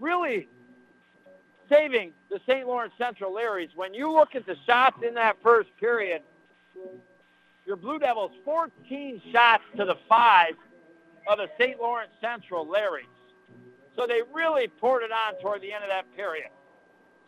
really 0.00 0.48
saving 1.68 2.12
the 2.30 2.40
St. 2.46 2.66
Lawrence 2.66 2.94
Central 2.98 3.32
Larrys. 3.32 3.68
When 3.74 3.94
you 3.94 4.10
look 4.10 4.34
at 4.34 4.46
the 4.46 4.56
shots 4.66 5.02
in 5.06 5.14
that 5.14 5.36
first 5.42 5.70
period, 5.78 6.22
your 7.66 7.76
Blue 7.76 7.98
Devils 7.98 8.32
14 8.44 9.20
shots 9.32 9.62
to 9.76 9.84
the 9.84 9.96
five 10.08 10.54
of 11.28 11.38
the 11.38 11.48
St. 11.58 11.78
Lawrence 11.78 12.10
Central 12.20 12.66
Larrys. 12.66 13.04
So 13.96 14.06
they 14.06 14.22
really 14.32 14.68
poured 14.68 15.02
it 15.02 15.10
on 15.12 15.34
toward 15.42 15.60
the 15.60 15.72
end 15.72 15.84
of 15.84 15.90
that 15.90 16.04
period. 16.16 16.48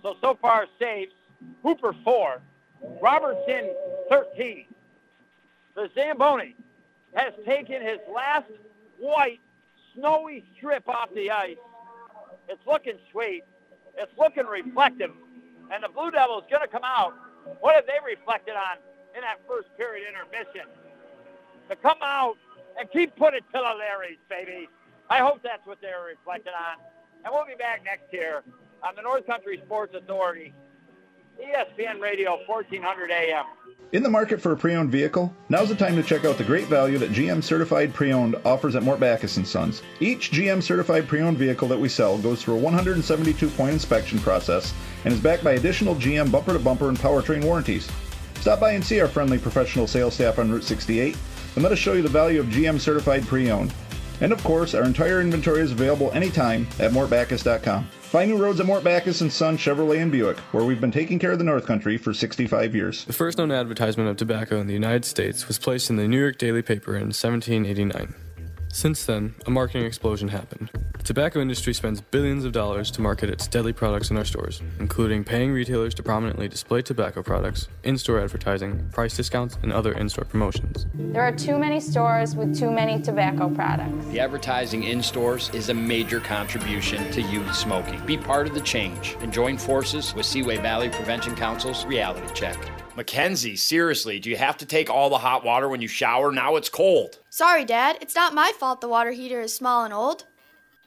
So, 0.03 0.17
so 0.21 0.39
far 0.41 0.67
saves, 0.79 1.13
Hooper 1.63 1.95
4, 2.05 2.41
Robertson 3.03 3.75
13. 4.09 4.67
The 5.75 5.91
Zamboni 5.95 6.57
has 7.15 7.33
taken 7.45 7.83
his 7.83 7.99
last 8.13 8.47
white, 8.99 9.41
snowy 9.95 10.45
strip 10.57 10.89
off 10.89 11.09
the 11.15 11.31
ice. 11.31 11.57
It's 12.49 12.65
looking 12.67 12.99
sweet. 13.11 13.45
It's 13.97 14.13
looking 14.19 14.47
reflective. 14.47 15.13
And 15.73 15.85
the 15.85 15.89
Blue 15.89 16.11
Devils 16.11 16.45
going 16.51 16.63
to 16.63 16.69
come 16.69 16.85
out. 16.85 17.15
What 17.61 17.75
have 17.75 17.87
they 17.87 17.99
reflected 18.05 18.55
on 18.55 18.79
in 19.15 19.21
that 19.23 19.37
first 19.47 19.69
period 19.77 20.07
intermission? 20.09 20.67
To 21.69 21.77
come 21.77 21.99
out 22.03 22.37
and 22.79 22.91
keep 22.91 23.15
putting 23.17 23.41
to 23.41 23.47
the 23.53 23.59
Larrys, 23.59 24.19
baby. 24.29 24.69
I 25.09 25.19
hope 25.19 25.43
that's 25.43 25.67
what 25.67 25.81
they're 25.81 26.03
reflecting 26.03 26.53
on. 26.53 26.79
And 27.25 27.33
we'll 27.33 27.47
be 27.47 27.55
back 27.55 27.83
next 27.85 28.13
year 28.13 28.43
on 28.83 28.95
the 28.97 29.03
North 29.03 29.27
Country 29.27 29.61
Sports 29.65 29.95
Authority, 29.95 30.55
ESPN 31.41 32.01
Radio, 32.01 32.39
1400 32.47 33.11
AM. 33.11 33.45
In 33.93 34.03
the 34.03 34.11
market 34.11 34.41
for 34.41 34.53
a 34.53 34.57
pre-owned 34.57 34.93
vehicle? 34.93 35.35
Now's 35.49 35.69
the 35.69 35.75
time 35.75 35.97
to 35.97 36.03
check 36.03 36.25
out 36.25 36.39
the 36.39 36.45
great 36.45 36.67
value 36.67 36.99
that 36.99 37.11
GM 37.11 37.43
Certified 37.43 37.93
Pre-Owned 37.93 38.37
offers 38.45 38.77
at 38.77 38.83
Mort 38.83 39.01
Backus 39.01 39.33
& 39.33 39.45
Sons. 39.49 39.83
Each 39.99 40.31
GM 40.31 40.63
Certified 40.63 41.09
Pre-Owned 41.09 41.39
vehicle 41.39 41.67
that 41.69 41.81
we 41.81 41.89
sell 41.89 42.19
goes 42.19 42.43
through 42.43 42.59
a 42.59 42.61
172-point 42.61 43.73
inspection 43.73 44.19
process 44.21 44.73
and 45.05 45.13
is 45.13 45.21
backed 45.21 45.43
by 45.43 45.53
additional 45.53 45.97
GM 45.97 46.31
bumper-to-bumper 46.31 46.89
and 46.89 46.99
powertrain 46.99 47.45
warranties. 47.45 47.91
Stop 48.37 48.61
by 48.61 48.73
and 48.73 48.85
see 48.85 49.01
our 49.01 49.09
friendly 49.09 49.39
professional 49.39 49.87
sales 49.87 50.15
staff 50.15 50.39
on 50.39 50.51
Route 50.51 50.65
68 50.65 51.17
and 51.57 51.65
let 51.65 51.73
us 51.73 51.79
show 51.79 51.95
you 51.95 52.03
the 52.03 52.09
value 52.09 52.39
of 52.39 52.47
GM 52.47 52.79
Certified 52.79 53.27
Pre-Owned. 53.27 53.73
And 54.21 54.33
of 54.33 54.43
course, 54.45 54.75
our 54.75 54.85
entire 54.85 55.21
inventory 55.21 55.61
is 55.61 55.73
available 55.73 56.11
anytime 56.13 56.67
at 56.79 56.93
mortbackus.com. 56.93 57.89
Find 58.11 58.31
new 58.31 58.37
roads 58.37 58.59
at 58.59 58.67
Mort 58.67 58.83
Backus 58.83 59.21
and 59.21 59.33
Son 59.33 59.57
Chevrolet 59.57 60.03
and 60.03 60.11
Buick, 60.11 60.39
where 60.53 60.65
we've 60.65 60.81
been 60.81 60.91
taking 60.91 61.19
care 61.19 61.31
of 61.31 61.39
the 61.39 61.45
North 61.45 61.65
Country 61.65 61.97
for 61.97 62.13
65 62.13 62.75
years. 62.75 63.05
The 63.05 63.13
first 63.13 63.39
known 63.39 63.53
advertisement 63.53 64.11
of 64.11 64.17
tobacco 64.17 64.61
in 64.61 64.67
the 64.67 64.73
United 64.73 65.05
States 65.05 65.47
was 65.47 65.59
placed 65.59 65.91
in 65.91 65.97
the 65.97 66.09
New 66.09 66.19
York 66.19 66.37
Daily 66.37 66.63
Paper 66.63 66.97
in 66.97 67.13
1789. 67.13 68.15
Since 68.73 69.05
then, 69.05 69.35
a 69.47 69.51
marketing 69.51 69.85
explosion 69.85 70.29
happened. 70.29 70.71
The 70.97 71.03
tobacco 71.03 71.41
industry 71.41 71.75
spends 71.75 72.01
billions 72.01 72.45
of 72.45 72.53
dollars 72.53 72.91
to 72.93 73.01
market 73.01 73.29
its 73.29 73.49
deadly 73.49 73.73
products 73.73 74.11
in 74.11 74.17
our 74.17 74.25
stores, 74.25 74.63
including 74.79 75.25
paying 75.25 75.53
retailers 75.53 75.93
to 75.95 76.03
prominently 76.03 76.49
display 76.49 76.81
tobacco 76.81 77.23
products, 77.23 77.69
in 77.83 77.99
store 77.99 78.21
advertising, 78.21 78.89
price 78.91 79.17
discounts, 79.17 79.59
and 79.63 79.73
other 79.73 79.93
in 79.93 80.09
store 80.09 80.25
promotions. 80.25 80.87
There 80.95 81.23
are 81.23 81.33
too 81.33 81.59
many 81.59 81.81
stores 81.81 82.37
with 82.37 82.57
too 82.57 82.71
many 82.71 83.03
tobacco 83.03 83.51
products. 83.51 84.07
The 84.07 84.21
advertising 84.21 84.85
in 84.85 85.03
stores 85.03 85.51
is 85.53 85.69
a 85.69 85.75
major 85.75 86.21
contribution 86.21 87.11
to 87.11 87.23
youth 87.23 87.55
smoking. 87.55 88.05
Be 88.07 88.17
part 88.17 88.47
of 88.47 88.55
the 88.55 88.61
change 88.61 89.17
and 89.21 89.33
join 89.33 89.59
forces 89.59 90.15
with 90.15 90.27
Seaway 90.27 90.59
Valley 90.59 90.91
Prevention 90.91 91.35
Council's 91.35 91.85
Reality 91.87 92.33
Check. 92.35 92.57
Mackenzie, 93.01 93.57
seriously, 93.57 94.19
do 94.19 94.29
you 94.29 94.37
have 94.37 94.59
to 94.59 94.67
take 94.67 94.91
all 94.91 95.09
the 95.09 95.17
hot 95.17 95.43
water 95.43 95.71
when 95.71 95.81
you 95.81 95.89
shower? 95.89 96.31
Now 96.31 96.57
it's 96.57 96.69
cold. 96.69 97.19
Sorry, 97.31 97.65
Dad. 97.65 97.97
It's 98.03 98.15
not 98.15 98.35
my 98.35 98.53
fault 98.61 98.83
the 98.83 98.91
water 98.91 99.13
heater 99.13 99.41
is 99.41 99.55
small 99.55 99.87
and 99.87 99.95
old. 99.95 100.27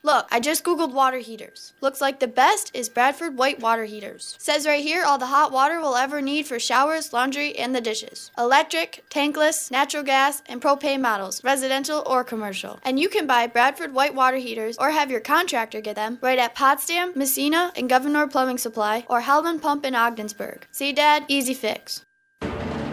Look, 0.06 0.28
I 0.32 0.42
just 0.42 0.66
googled 0.66 0.92
water 0.92 1.20
heaters. 1.20 1.72
Looks 1.80 2.02
like 2.02 2.20
the 2.20 2.28
best 2.28 2.72
is 2.74 2.90
Bradford 2.90 3.38
white 3.38 3.62
water 3.62 3.86
heaters. 3.86 4.36
Says 4.38 4.68
right 4.68 4.84
here 4.84 5.06
all 5.06 5.18
the 5.18 5.28
hot 5.28 5.54
water 5.54 5.80
we'll 5.80 5.96
ever 5.96 6.22
need 6.22 6.46
for 6.46 6.60
showers, 6.60 7.14
laundry, 7.14 7.56
and 7.56 7.74
the 7.74 7.80
dishes. 7.80 8.30
Electric, 8.38 9.06
tankless, 9.10 9.72
natural 9.72 10.04
gas, 10.04 10.44
and 10.46 10.62
propane 10.62 11.00
models, 11.00 11.42
residential 11.42 12.04
or 12.06 12.26
commercial. 12.26 12.80
And 12.84 13.00
you 13.00 13.08
can 13.08 13.26
buy 13.26 13.48
Bradford 13.48 13.94
white 13.94 14.14
water 14.14 14.36
heaters 14.36 14.78
or 14.78 14.92
have 14.92 15.10
your 15.10 15.22
contractor 15.22 15.80
get 15.80 15.96
them 15.96 16.20
right 16.22 16.38
at 16.38 16.54
Potsdam, 16.54 17.14
Massena, 17.16 17.72
and 17.78 17.88
Gouverneur 17.88 18.28
Plumbing 18.28 18.58
Supply 18.58 19.06
or 19.08 19.22
Howland 19.22 19.62
Pump 19.62 19.86
in 19.86 19.96
Ogdensburg. 19.96 20.68
See, 20.72 20.92
Dad? 20.92 21.24
Easy 21.30 21.54
fix. 21.54 22.04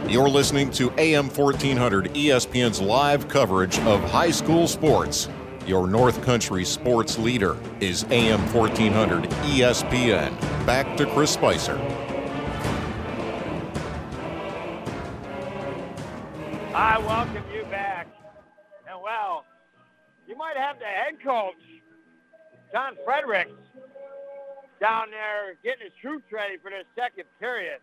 You're 0.07 0.29
listening 0.29 0.71
to 0.73 0.93
AM 0.97 1.29
1400 1.29 2.15
ESPN's 2.15 2.81
live 2.81 3.27
coverage 3.27 3.81
of 3.81 4.01
high 4.11 4.31
school 4.31 4.69
sports. 4.69 5.29
Your 5.71 5.87
North 5.87 6.21
Country 6.25 6.65
sports 6.65 7.17
leader 7.17 7.57
is 7.79 8.05
AM 8.11 8.41
1400 8.53 9.23
ESPN. 9.53 10.37
Back 10.67 10.97
to 10.97 11.07
Chris 11.07 11.31
Spicer. 11.31 11.79
I 16.75 16.99
welcome 16.99 17.45
you 17.55 17.63
back. 17.71 18.09
And 18.89 19.01
well, 19.01 19.45
you 20.27 20.37
might 20.37 20.57
have 20.57 20.81
the 20.81 20.87
head 20.87 21.23
coach, 21.23 21.55
John 22.73 22.97
Fredericks, 23.05 23.53
down 24.81 25.13
there 25.13 25.55
getting 25.63 25.85
his 25.85 25.93
troops 26.03 26.33
ready 26.33 26.57
for 26.57 26.73
this 26.73 26.85
second 26.97 27.27
period. 27.39 27.79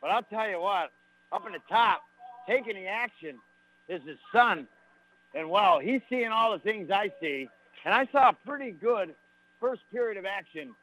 But 0.00 0.10
I'll 0.12 0.22
tell 0.22 0.48
you 0.48 0.60
what, 0.60 0.92
up 1.32 1.44
in 1.46 1.52
the 1.52 1.58
top, 1.68 2.02
taking 2.46 2.76
the 2.76 2.86
action 2.86 3.40
is 3.88 4.02
his 4.06 4.18
son. 4.32 4.68
And 5.34 5.48
well, 5.48 5.78
he's 5.78 6.00
seeing 6.08 6.28
all 6.28 6.52
the 6.52 6.58
things 6.58 6.90
I 6.90 7.12
see. 7.20 7.48
And 7.84 7.94
I 7.94 8.06
saw 8.12 8.30
a 8.30 8.36
pretty 8.46 8.72
good 8.72 9.14
first 9.60 9.82
period 9.92 10.18
of 10.18 10.26
action 10.26 10.74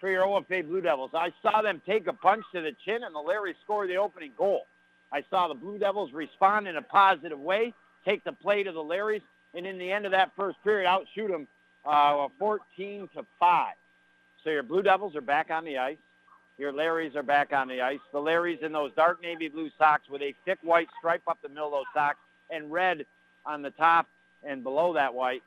for 0.00 0.10
your 0.10 0.24
OFA 0.24 0.66
Blue 0.66 0.80
Devils. 0.80 1.10
I 1.14 1.32
saw 1.42 1.62
them 1.62 1.80
take 1.86 2.06
a 2.06 2.12
punch 2.12 2.44
to 2.54 2.60
the 2.60 2.72
chin 2.84 3.02
and 3.02 3.14
the 3.14 3.20
Larry 3.20 3.54
score 3.64 3.86
the 3.86 3.96
opening 3.96 4.32
goal. 4.36 4.66
I 5.12 5.24
saw 5.30 5.48
the 5.48 5.54
Blue 5.54 5.78
Devils 5.78 6.12
respond 6.12 6.68
in 6.68 6.76
a 6.76 6.82
positive 6.82 7.38
way, 7.38 7.72
take 8.04 8.24
the 8.24 8.32
play 8.32 8.62
to 8.62 8.72
the 8.72 8.82
Larrys, 8.82 9.22
and 9.54 9.66
in 9.66 9.78
the 9.78 9.90
end 9.90 10.04
of 10.04 10.12
that 10.12 10.32
first 10.36 10.62
period, 10.62 10.86
outshoot 10.86 11.30
them 11.30 11.46
uh, 11.84 12.28
14 12.38 13.08
to 13.14 13.24
5. 13.38 13.74
So 14.44 14.50
your 14.50 14.62
Blue 14.62 14.82
Devils 14.82 15.16
are 15.16 15.20
back 15.20 15.50
on 15.50 15.64
the 15.64 15.78
ice. 15.78 15.96
Your 16.58 16.72
Larrys 16.72 17.14
are 17.16 17.22
back 17.22 17.52
on 17.52 17.68
the 17.68 17.82
ice. 17.82 17.98
The 18.12 18.18
Larrys 18.18 18.62
in 18.62 18.72
those 18.72 18.90
dark 18.96 19.22
navy 19.22 19.48
blue 19.48 19.70
socks 19.78 20.08
with 20.08 20.22
a 20.22 20.34
thick 20.44 20.58
white 20.62 20.88
stripe 20.98 21.22
up 21.28 21.38
the 21.42 21.48
middle 21.48 21.66
of 21.66 21.72
those 21.72 21.84
socks 21.94 22.18
and 22.50 22.72
red 22.72 23.04
on 23.46 23.62
the 23.62 23.70
top 23.70 24.08
and 24.44 24.62
below 24.62 24.94
that 24.94 25.14
white 25.14 25.42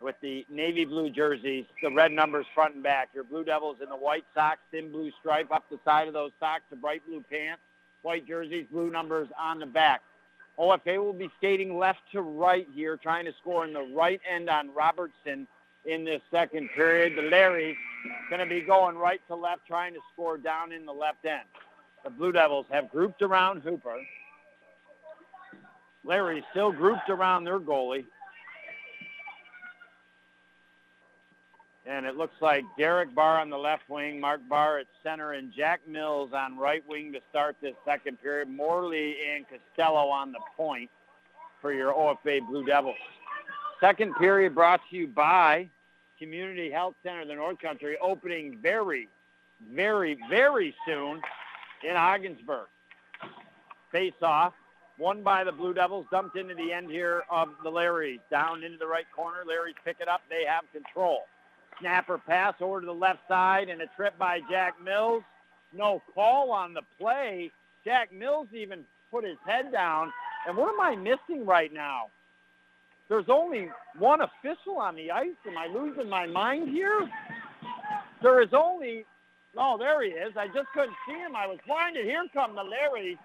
with 0.00 0.16
the 0.20 0.44
navy 0.50 0.84
blue 0.84 1.08
jerseys, 1.08 1.64
the 1.82 1.90
red 1.90 2.12
numbers 2.12 2.46
front 2.54 2.74
and 2.74 2.82
back. 2.82 3.08
Your 3.14 3.24
Blue 3.24 3.44
Devils 3.44 3.78
in 3.82 3.88
the 3.88 3.96
white 3.96 4.24
socks, 4.34 4.60
thin 4.70 4.92
blue 4.92 5.10
stripe 5.20 5.50
up 5.50 5.64
the 5.70 5.78
side 5.84 6.08
of 6.08 6.14
those 6.14 6.32
socks, 6.38 6.64
the 6.68 6.76
bright 6.76 7.02
blue 7.06 7.24
pants, 7.30 7.62
white 8.02 8.26
jerseys, 8.26 8.66
blue 8.70 8.90
numbers 8.90 9.28
on 9.38 9.58
the 9.58 9.66
back. 9.66 10.02
OFA 10.58 10.98
will 10.98 11.14
be 11.14 11.30
skating 11.38 11.78
left 11.78 12.00
to 12.12 12.20
right 12.20 12.68
here, 12.74 12.96
trying 12.96 13.24
to 13.24 13.32
score 13.40 13.64
in 13.64 13.72
the 13.72 13.88
right 13.94 14.20
end 14.30 14.50
on 14.50 14.72
Robertson 14.74 15.48
in 15.84 16.04
this 16.04 16.20
second 16.30 16.68
period. 16.76 17.16
The 17.16 17.28
Larry's 17.28 17.76
going 18.28 18.40
to 18.40 18.46
be 18.46 18.60
going 18.60 18.96
right 18.96 19.20
to 19.28 19.34
left, 19.34 19.66
trying 19.66 19.94
to 19.94 20.00
score 20.12 20.36
down 20.38 20.70
in 20.70 20.86
the 20.86 20.92
left 20.92 21.24
end. 21.24 21.42
The 22.04 22.10
Blue 22.10 22.32
Devils 22.32 22.66
have 22.70 22.90
grouped 22.90 23.22
around 23.22 23.62
Hooper. 23.62 23.96
Larry 26.04 26.44
still 26.50 26.70
grouped 26.70 27.08
around 27.08 27.44
their 27.44 27.58
goalie. 27.58 28.04
And 31.86 32.06
it 32.06 32.16
looks 32.16 32.40
like 32.40 32.64
Derek 32.78 33.14
Barr 33.14 33.40
on 33.40 33.50
the 33.50 33.58
left 33.58 33.88
wing, 33.90 34.18
Mark 34.18 34.40
Barr 34.48 34.78
at 34.78 34.86
center, 35.02 35.32
and 35.32 35.52
Jack 35.52 35.80
Mills 35.86 36.30
on 36.32 36.56
right 36.56 36.82
wing 36.88 37.12
to 37.12 37.20
start 37.28 37.56
this 37.60 37.74
second 37.84 38.20
period. 38.22 38.48
Morley 38.48 39.16
and 39.34 39.44
Costello 39.48 40.08
on 40.08 40.32
the 40.32 40.40
point 40.56 40.90
for 41.60 41.72
your 41.74 41.92
OFA 41.92 42.46
Blue 42.46 42.64
Devils. 42.64 42.96
Second 43.80 44.14
period 44.16 44.54
brought 44.54 44.80
to 44.90 44.96
you 44.96 45.06
by 45.06 45.68
Community 46.18 46.70
Health 46.70 46.94
Center, 47.02 47.22
of 47.22 47.28
the 47.28 47.34
North 47.34 47.58
Country, 47.58 47.98
opening 48.00 48.58
very, 48.62 49.08
very, 49.74 50.18
very 50.30 50.74
soon 50.86 51.20
in 51.82 51.96
Ogdensburg. 51.96 52.68
Face 53.92 54.14
off, 54.22 54.54
won 54.98 55.22
by 55.22 55.44
the 55.44 55.52
Blue 55.52 55.74
Devils, 55.74 56.06
dumped 56.10 56.36
into 56.36 56.54
the 56.54 56.72
end 56.72 56.90
here 56.90 57.24
of 57.30 57.48
the 57.62 57.70
Larrys. 57.70 58.20
Down 58.30 58.62
into 58.62 58.78
the 58.78 58.86
right 58.86 59.06
corner. 59.14 59.38
Larrys 59.46 59.74
pick 59.84 59.96
it 60.00 60.08
up. 60.08 60.22
They 60.28 60.44
have 60.44 60.64
control. 60.72 61.22
Snapper 61.80 62.18
pass 62.18 62.54
over 62.60 62.80
to 62.80 62.86
the 62.86 62.92
left 62.92 63.20
side 63.28 63.68
and 63.68 63.80
a 63.82 63.86
trip 63.96 64.16
by 64.18 64.40
Jack 64.50 64.74
Mills. 64.82 65.22
No 65.72 66.00
call 66.14 66.52
on 66.52 66.74
the 66.74 66.82
play. 66.98 67.50
Jack 67.84 68.12
Mills 68.12 68.46
even 68.52 68.84
put 69.10 69.24
his 69.24 69.38
head 69.46 69.72
down. 69.72 70.12
And 70.46 70.56
what 70.56 70.68
am 70.72 70.80
I 70.80 70.94
missing 70.94 71.44
right 71.44 71.72
now? 71.72 72.10
There's 73.08 73.28
only 73.28 73.70
one 73.98 74.20
official 74.20 74.78
on 74.78 74.94
the 74.94 75.10
ice. 75.10 75.34
Am 75.46 75.58
I 75.58 75.66
losing 75.66 76.08
my 76.08 76.26
mind 76.26 76.68
here? 76.68 77.10
There 78.22 78.40
is 78.40 78.48
only, 78.52 79.04
oh, 79.56 79.76
there 79.76 80.02
he 80.02 80.10
is. 80.10 80.36
I 80.36 80.46
just 80.46 80.68
couldn't 80.72 80.96
see 81.06 81.14
him. 81.14 81.36
I 81.36 81.46
was 81.46 81.58
blinded. 81.66 82.06
Here 82.06 82.24
come 82.32 82.54
the 82.54 82.62
Larry 82.62 83.18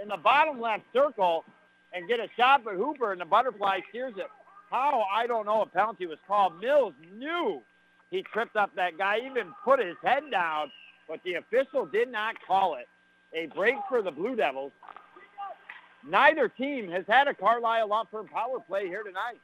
in 0.00 0.08
the 0.08 0.16
bottom 0.16 0.60
left 0.60 0.84
circle 0.92 1.44
and 1.92 2.08
get 2.08 2.20
a 2.20 2.28
shot 2.36 2.62
for 2.62 2.74
Hooper, 2.74 3.12
and 3.12 3.20
the 3.20 3.24
butterfly 3.24 3.80
steers 3.90 4.14
it. 4.16 4.26
How? 4.70 5.04
I 5.12 5.26
don't 5.26 5.44
know. 5.44 5.62
A 5.62 5.66
penalty 5.66 6.06
was 6.06 6.18
called. 6.26 6.60
Mills 6.60 6.94
knew 7.14 7.60
he 8.10 8.22
tripped 8.22 8.56
up 8.56 8.74
that 8.76 8.96
guy, 8.96 9.18
even 9.24 9.52
put 9.64 9.78
his 9.78 9.96
head 10.02 10.22
down, 10.30 10.70
but 11.08 11.20
the 11.24 11.34
official 11.34 11.84
did 11.86 12.10
not 12.10 12.36
call 12.46 12.76
it. 12.76 12.88
A 13.34 13.46
break 13.54 13.76
for 13.88 14.02
the 14.02 14.10
Blue 14.10 14.36
Devils. 14.36 14.72
Neither 16.08 16.48
team 16.48 16.90
has 16.90 17.04
had 17.06 17.28
a 17.28 17.34
Carlisle 17.34 18.08
Firm 18.10 18.28
power 18.28 18.58
play 18.60 18.86
here 18.86 19.02
tonight. 19.02 19.38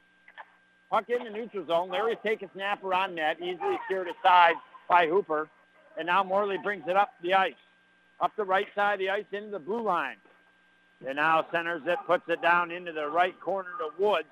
Puck 0.89 1.05
in 1.09 1.23
the 1.23 1.29
neutral 1.29 1.65
zone. 1.67 1.89
Larry's 1.89 2.17
taking 2.23 2.49
a 2.49 2.51
snapper 2.53 2.93
on 2.93 3.15
net, 3.15 3.37
easily 3.39 3.77
steered 3.85 4.07
aside 4.07 4.55
by 4.89 5.07
Hooper. 5.07 5.47
And 5.97 6.07
now 6.07 6.23
Morley 6.23 6.57
brings 6.57 6.83
it 6.87 6.95
up 6.95 7.13
the 7.21 7.33
ice. 7.33 7.53
Up 8.19 8.31
the 8.35 8.43
right 8.43 8.67
side 8.75 8.93
of 8.93 8.99
the 8.99 9.09
ice 9.09 9.25
into 9.31 9.51
the 9.51 9.59
blue 9.59 9.81
line. 9.81 10.17
And 11.05 11.15
now 11.15 11.45
centers 11.51 11.81
it, 11.85 11.97
puts 12.05 12.27
it 12.27 12.41
down 12.41 12.71
into 12.71 12.91
the 12.91 13.07
right 13.07 13.39
corner 13.39 13.69
to 13.79 14.03
Woods. 14.03 14.27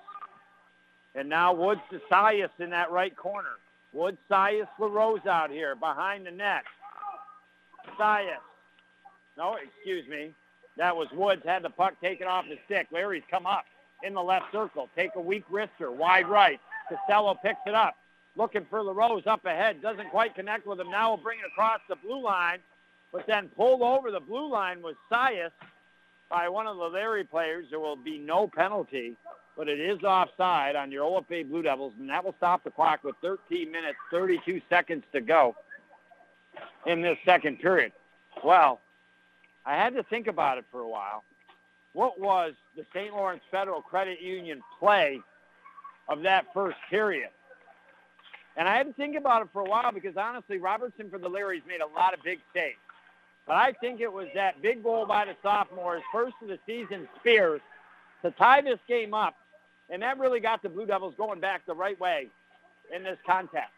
And 1.15 1.29
now 1.29 1.53
Woods 1.53 1.81
to 1.91 1.99
Sias 2.11 2.49
in 2.59 2.69
that 2.71 2.91
right 2.91 3.15
corner. 3.15 3.57
Woods, 3.93 4.17
Sias, 4.29 4.67
LaRose 4.79 5.25
out 5.25 5.49
here 5.49 5.75
behind 5.75 6.25
the 6.25 6.31
net. 6.31 6.63
Sias. 7.97 8.41
No, 9.37 9.55
excuse 9.55 10.07
me. 10.07 10.33
That 10.75 10.95
was 10.95 11.07
Woods, 11.11 11.41
had 11.45 11.63
the 11.63 11.69
puck 11.69 11.99
taken 12.01 12.27
off 12.27 12.45
his 12.45 12.59
stick. 12.65 12.87
Larry's 12.91 13.23
come 13.31 13.45
up 13.45 13.65
in 14.03 14.13
the 14.13 14.21
left 14.21 14.51
circle. 14.51 14.89
Take 14.95 15.11
a 15.15 15.21
weak 15.21 15.45
wrister, 15.49 15.91
wide 15.91 16.27
right. 16.27 16.59
Costello 16.89 17.33
picks 17.41 17.61
it 17.65 17.73
up. 17.73 17.95
Looking 18.35 18.65
for 18.69 18.83
LaRose 18.83 19.25
up 19.25 19.45
ahead. 19.45 19.81
Doesn't 19.81 20.11
quite 20.11 20.35
connect 20.35 20.67
with 20.67 20.79
him. 20.79 20.91
Now 20.91 21.11
will 21.11 21.17
bring 21.17 21.39
it 21.39 21.45
across 21.51 21.79
the 21.89 21.95
blue 21.95 22.21
line. 22.21 22.59
But 23.11 23.25
then 23.25 23.49
pulled 23.55 23.81
over 23.81 24.11
the 24.11 24.19
blue 24.19 24.51
line 24.51 24.81
was 24.83 24.95
Sias 25.11 25.51
by 26.29 26.49
one 26.49 26.67
of 26.67 26.77
the 26.77 26.83
Larry 26.83 27.23
players. 27.23 27.67
There 27.69 27.79
will 27.79 27.95
be 27.95 28.17
no 28.17 28.47
penalty, 28.47 29.15
but 29.55 29.67
it 29.67 29.79
is 29.79 30.03
offside 30.03 30.75
on 30.75 30.91
your 30.91 31.03
OFA 31.03 31.47
Blue 31.49 31.61
Devils, 31.61 31.93
and 31.99 32.09
that 32.09 32.23
will 32.23 32.35
stop 32.37 32.63
the 32.63 32.71
clock 32.71 33.03
with 33.03 33.15
13 33.21 33.71
minutes, 33.71 33.97
32 34.11 34.61
seconds 34.69 35.03
to 35.13 35.21
go 35.21 35.55
in 36.85 37.01
this 37.01 37.17
second 37.25 37.59
period. 37.59 37.91
Well, 38.43 38.79
I 39.65 39.75
had 39.75 39.93
to 39.95 40.03
think 40.03 40.27
about 40.27 40.57
it 40.57 40.65
for 40.71 40.81
a 40.81 40.87
while. 40.87 41.23
What 41.93 42.19
was 42.19 42.53
the 42.75 42.85
St. 42.93 43.13
Lawrence 43.13 43.41
Federal 43.49 43.81
Credit 43.81 44.21
Union 44.21 44.61
play 44.79 45.19
of 46.07 46.21
that 46.23 46.45
first 46.53 46.77
period? 46.89 47.29
And 48.55 48.67
I 48.67 48.75
had 48.75 48.87
to 48.87 48.93
think 48.93 49.15
about 49.15 49.43
it 49.43 49.49
for 49.53 49.61
a 49.61 49.65
while 49.65 49.91
because 49.91 50.17
honestly, 50.17 50.57
Robertson 50.57 51.09
for 51.09 51.19
the 51.19 51.29
Larrys 51.29 51.65
made 51.67 51.81
a 51.81 51.87
lot 51.87 52.13
of 52.13 52.23
big 52.23 52.39
saves. 52.53 52.77
But 53.47 53.55
I 53.55 53.71
think 53.71 54.01
it 54.01 54.11
was 54.11 54.27
that 54.35 54.61
big 54.61 54.83
goal 54.83 55.05
by 55.05 55.25
the 55.25 55.35
sophomores, 55.41 56.03
first 56.11 56.35
of 56.41 56.49
the 56.49 56.59
season, 56.65 57.07
Spears, 57.19 57.61
to 58.21 58.31
tie 58.31 58.61
this 58.61 58.79
game 58.87 59.13
up. 59.13 59.35
And 59.89 60.01
that 60.01 60.19
really 60.19 60.41
got 60.41 60.61
the 60.61 60.69
Blue 60.69 60.85
Devils 60.85 61.15
going 61.17 61.39
back 61.39 61.65
the 61.65 61.73
right 61.73 61.97
way 61.99 62.27
in 62.93 63.03
this 63.03 63.17
contest. 63.25 63.71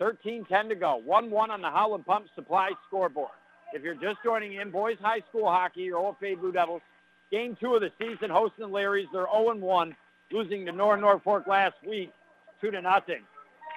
13-10 0.00 0.68
to 0.68 0.74
go. 0.76 1.02
1-1 1.06 1.50
on 1.50 1.60
the 1.60 1.68
Howland 1.68 2.06
Pump 2.06 2.26
Supply 2.34 2.70
scoreboard. 2.86 3.30
If 3.72 3.82
you're 3.82 3.94
just 3.94 4.18
joining 4.24 4.54
in, 4.54 4.70
boys 4.70 4.96
high 5.00 5.22
school 5.28 5.46
hockey, 5.46 5.82
your 5.82 6.00
OFA 6.00 6.38
Blue 6.38 6.52
Devils, 6.52 6.82
game 7.30 7.56
two 7.60 7.74
of 7.74 7.80
the 7.80 7.92
season, 7.98 8.30
hosting 8.30 8.70
Larry's. 8.70 9.08
They're 9.12 9.26
0-1, 9.26 9.94
losing 10.30 10.64
to 10.66 10.72
Norwood 10.72 11.00
Norfolk 11.00 11.46
last 11.46 11.74
week, 11.86 12.12
2 12.60 12.70
to 12.70 12.80
nothing. 12.80 13.22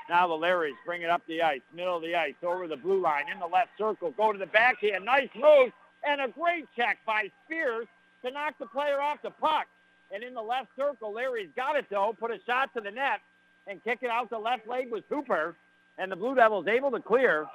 Now 0.10 0.28
the 0.28 0.34
Larrys 0.34 0.76
bring 0.86 1.02
it 1.02 1.10
up 1.10 1.22
the 1.28 1.42
ice, 1.42 1.62
middle 1.74 1.98
of 1.98 2.04
the 2.04 2.16
ice, 2.16 2.36
over 2.44 2.68
the 2.68 2.76
blue 2.76 3.02
line, 3.02 3.26
in 3.32 3.40
the 3.40 3.48
left 3.48 3.70
circle, 3.78 4.12
go 4.12 4.34
to 4.34 4.38
the 4.38 4.46
backhand. 4.46 5.06
Nice 5.06 5.30
move, 5.36 5.72
and 6.04 6.22
a 6.22 6.28
great 6.28 6.68
check 6.76 6.98
by 7.06 7.32
Spears 7.46 7.88
to 8.24 8.32
knock 8.32 8.56
the 8.60 8.66
player 8.66 9.02
off 9.02 9.22
the 9.22 9.32
puck. 9.32 9.68
And 10.14 10.24
in 10.24 10.34
the 10.34 10.42
left 10.42 10.70
circle, 10.76 11.14
Larry's 11.14 11.50
got 11.56 11.76
it, 11.76 11.86
though, 11.90 12.16
put 12.20 12.32
a 12.32 12.40
shot 12.46 12.74
to 12.76 12.82
the 12.82 12.92
net, 12.92 13.22
and 13.66 13.84
kick 13.84 14.00
it 14.02 14.10
out 14.10 14.30
the 14.30 14.38
left 14.38 14.68
leg 14.68 14.92
was 14.92 15.04
Hooper. 15.10 15.56
And 15.98 16.12
the 16.12 16.16
Blue 16.16 16.36
Devils 16.36 16.68
able 16.68 16.92
to 16.92 17.00
clear, 17.00 17.46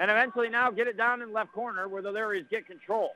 and 0.00 0.10
eventually 0.10 0.48
now 0.48 0.70
get 0.70 0.88
it 0.88 0.96
down 0.96 1.22
in 1.22 1.28
the 1.28 1.34
left 1.34 1.52
corner 1.52 1.88
where 1.88 2.02
the 2.02 2.10
Larrys 2.10 2.48
get 2.50 2.66
control. 2.66 3.14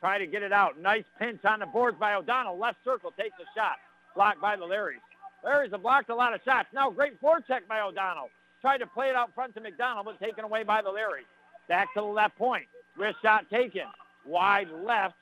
Try 0.00 0.18
to 0.18 0.26
get 0.26 0.42
it 0.42 0.52
out. 0.52 0.78
Nice 0.78 1.04
pinch 1.18 1.44
on 1.44 1.60
the 1.60 1.66
boards 1.66 1.96
by 1.98 2.14
O'Donnell. 2.14 2.58
Left 2.58 2.78
circle 2.84 3.12
takes 3.12 3.36
a 3.38 3.58
shot. 3.58 3.76
Blocked 4.14 4.40
by 4.40 4.56
the 4.56 4.64
Larrys. 4.64 5.00
Larry's 5.44 5.70
have 5.72 5.82
blocked 5.82 6.10
a 6.10 6.14
lot 6.14 6.34
of 6.34 6.40
shots. 6.44 6.68
Now 6.72 6.90
great 6.90 7.20
forecheck 7.20 7.66
by 7.68 7.80
O'Donnell. 7.80 8.30
Tried 8.60 8.78
to 8.78 8.86
play 8.86 9.08
it 9.08 9.16
out 9.16 9.34
front 9.34 9.54
to 9.54 9.60
McDonald, 9.60 10.06
but 10.06 10.18
taken 10.18 10.44
away 10.44 10.64
by 10.64 10.82
the 10.82 10.88
Larrys. 10.88 11.26
Back 11.68 11.92
to 11.94 12.00
the 12.00 12.06
left 12.06 12.36
point. 12.36 12.66
Wrist 12.96 13.18
shot 13.22 13.48
taken. 13.50 13.84
Wide 14.24 14.68
left 14.70 15.14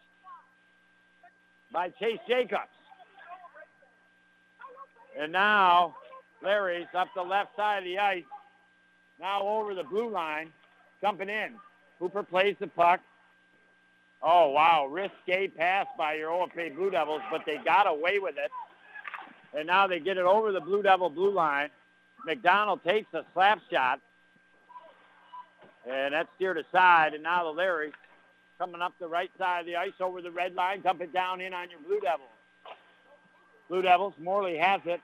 by 1.73 1.91
Chase 1.91 2.21
Jacobs. 2.29 2.63
And 5.19 5.33
now 5.33 5.95
Larry's 6.43 6.87
up 6.95 7.09
the 7.15 7.23
left 7.23 7.55
side 7.57 7.79
of 7.79 7.85
the 7.85 7.99
ice. 7.99 8.25
Now 9.21 9.43
over 9.43 9.75
the 9.75 9.85
blue 9.85 10.11
line, 10.11 10.51
jumping 11.01 11.29
in. 11.29 11.55
Hooper 11.99 12.23
plays 12.23 12.57
the 12.59 12.67
puck. 12.67 13.01
Oh, 14.23 14.51
wow. 14.51 14.87
Risque 14.87 15.49
pass 15.49 15.87
by 15.99 16.15
your 16.15 16.31
OFA 16.31 16.75
Blue 16.75 16.91
Devils, 16.91 17.23
but 17.31 17.43
they 17.47 17.59
got 17.59 17.87
away 17.87 18.19
with 18.19 18.37
it. 18.39 18.51
And 19.57 19.67
now 19.67 19.87
they 19.87 20.01
get 20.01 20.17
it 20.17 20.25
over 20.25 20.53
the 20.53 20.61
Blue 20.61 20.83
Devil 20.83 21.11
blue 21.11 21.33
line. 21.33 21.71
McDonald 22.27 22.81
takes 22.85 23.13
a 23.15 23.25
slap 23.33 23.61
shot. 23.71 24.01
And 25.89 26.15
that's 26.15 26.29
steered 26.37 26.59
aside. 26.59 27.15
And 27.15 27.23
now 27.23 27.45
the 27.45 27.51
Larry 27.51 27.93
coming 28.59 28.81
up 28.81 28.95
the 28.99 29.07
right 29.07 29.31
side 29.39 29.61
of 29.61 29.67
the 29.67 29.77
ice 29.77 29.93
over 30.01 30.23
the 30.23 30.31
red 30.31 30.55
line. 30.55 30.81
Dump 30.81 31.01
it 31.03 31.13
down 31.13 31.41
in 31.41 31.53
on 31.53 31.71
your 31.71 31.81
Blue 31.81 32.01
Devils. 32.01 32.29
Blue 33.69 33.83
Devils, 33.83 34.15
Morley 34.21 34.57
has 34.57 34.81
it. 34.87 35.01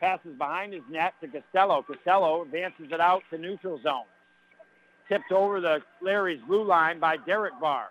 Passes 0.00 0.36
behind 0.36 0.72
his 0.72 0.82
net 0.88 1.14
to 1.20 1.28
Costello. 1.28 1.82
Costello 1.82 2.42
advances 2.42 2.86
it 2.92 3.00
out 3.00 3.22
to 3.30 3.38
neutral 3.38 3.80
zone. 3.82 4.04
Tipped 5.08 5.32
over 5.32 5.60
the 5.60 5.80
Larry's 6.00 6.40
blue 6.46 6.62
line 6.62 7.00
by 7.00 7.16
Derek 7.16 7.58
Barr. 7.60 7.88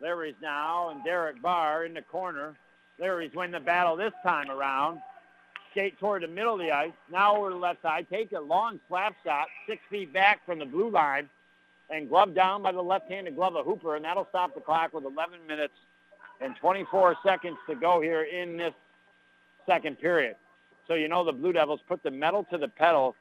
Larry's 0.00 0.36
now 0.40 0.90
and 0.90 1.02
Derek 1.02 1.42
Barr 1.42 1.86
in 1.86 1.94
the 1.94 2.02
corner. 2.02 2.54
Larry's 2.98 3.34
win 3.34 3.50
the 3.50 3.60
battle 3.60 3.96
this 3.96 4.12
time 4.22 4.50
around. 4.50 5.00
Skate 5.70 5.98
toward 5.98 6.22
the 6.22 6.28
middle 6.28 6.54
of 6.54 6.60
the 6.60 6.72
ice. 6.72 6.92
Now 7.10 7.36
over 7.36 7.50
the 7.50 7.56
left 7.56 7.82
side. 7.82 8.06
Take 8.10 8.32
a 8.32 8.40
long 8.40 8.80
slap 8.88 9.14
shot, 9.24 9.46
six 9.68 9.80
feet 9.90 10.12
back 10.12 10.44
from 10.46 10.58
the 10.58 10.64
blue 10.64 10.90
line, 10.90 11.28
and 11.90 12.08
glove 12.08 12.34
down 12.34 12.62
by 12.62 12.72
the 12.72 12.82
left-handed 12.82 13.36
glove 13.36 13.56
of 13.56 13.64
Hooper, 13.64 13.96
and 13.96 14.04
that'll 14.04 14.26
stop 14.30 14.54
the 14.54 14.60
clock 14.60 14.92
with 14.92 15.04
11 15.04 15.38
minutes 15.46 15.74
and 16.40 16.54
24 16.56 17.16
seconds 17.24 17.56
to 17.68 17.74
go 17.74 18.00
here 18.00 18.22
in 18.22 18.56
this 18.56 18.74
second 19.66 19.98
period. 19.98 20.36
So 20.86 20.94
you 20.94 21.08
know 21.08 21.24
the 21.24 21.32
Blue 21.32 21.52
Devils 21.52 21.80
put 21.86 22.02
the 22.02 22.10
metal 22.10 22.46
to 22.50 22.58
the 22.58 22.68
pedal 22.68 23.14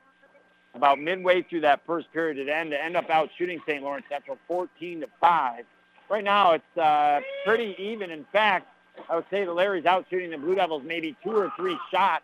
about 0.74 1.00
midway 1.00 1.42
through 1.44 1.62
that 1.62 1.82
first 1.86 2.12
period 2.14 2.38
at 2.40 2.50
end 2.50 2.72
to 2.72 2.82
end 2.82 2.96
up 2.96 3.10
out 3.10 3.30
shooting 3.38 3.60
St. 3.68 3.84
Lawrence 3.84 4.06
Central 4.10 4.38
14 4.48 5.02
to 5.02 5.08
5. 5.20 5.66
Right 6.10 6.24
now 6.24 6.54
it's 6.54 6.78
uh, 6.78 7.20
pretty 7.46 7.76
even. 7.78 8.12
In 8.12 8.26
fact, 8.32 8.68
I 9.10 9.16
would 9.16 9.26
say 9.30 9.46
the 9.46 9.54
Larry's 9.54 9.86
out 9.86 10.06
shooting 10.10 10.32
the 10.32 10.38
Blue 10.38 10.56
Devils 10.56 10.84
maybe 10.86 11.16
two 11.24 11.36
or 11.36 11.52
three 11.56 11.78
shots 11.92 12.24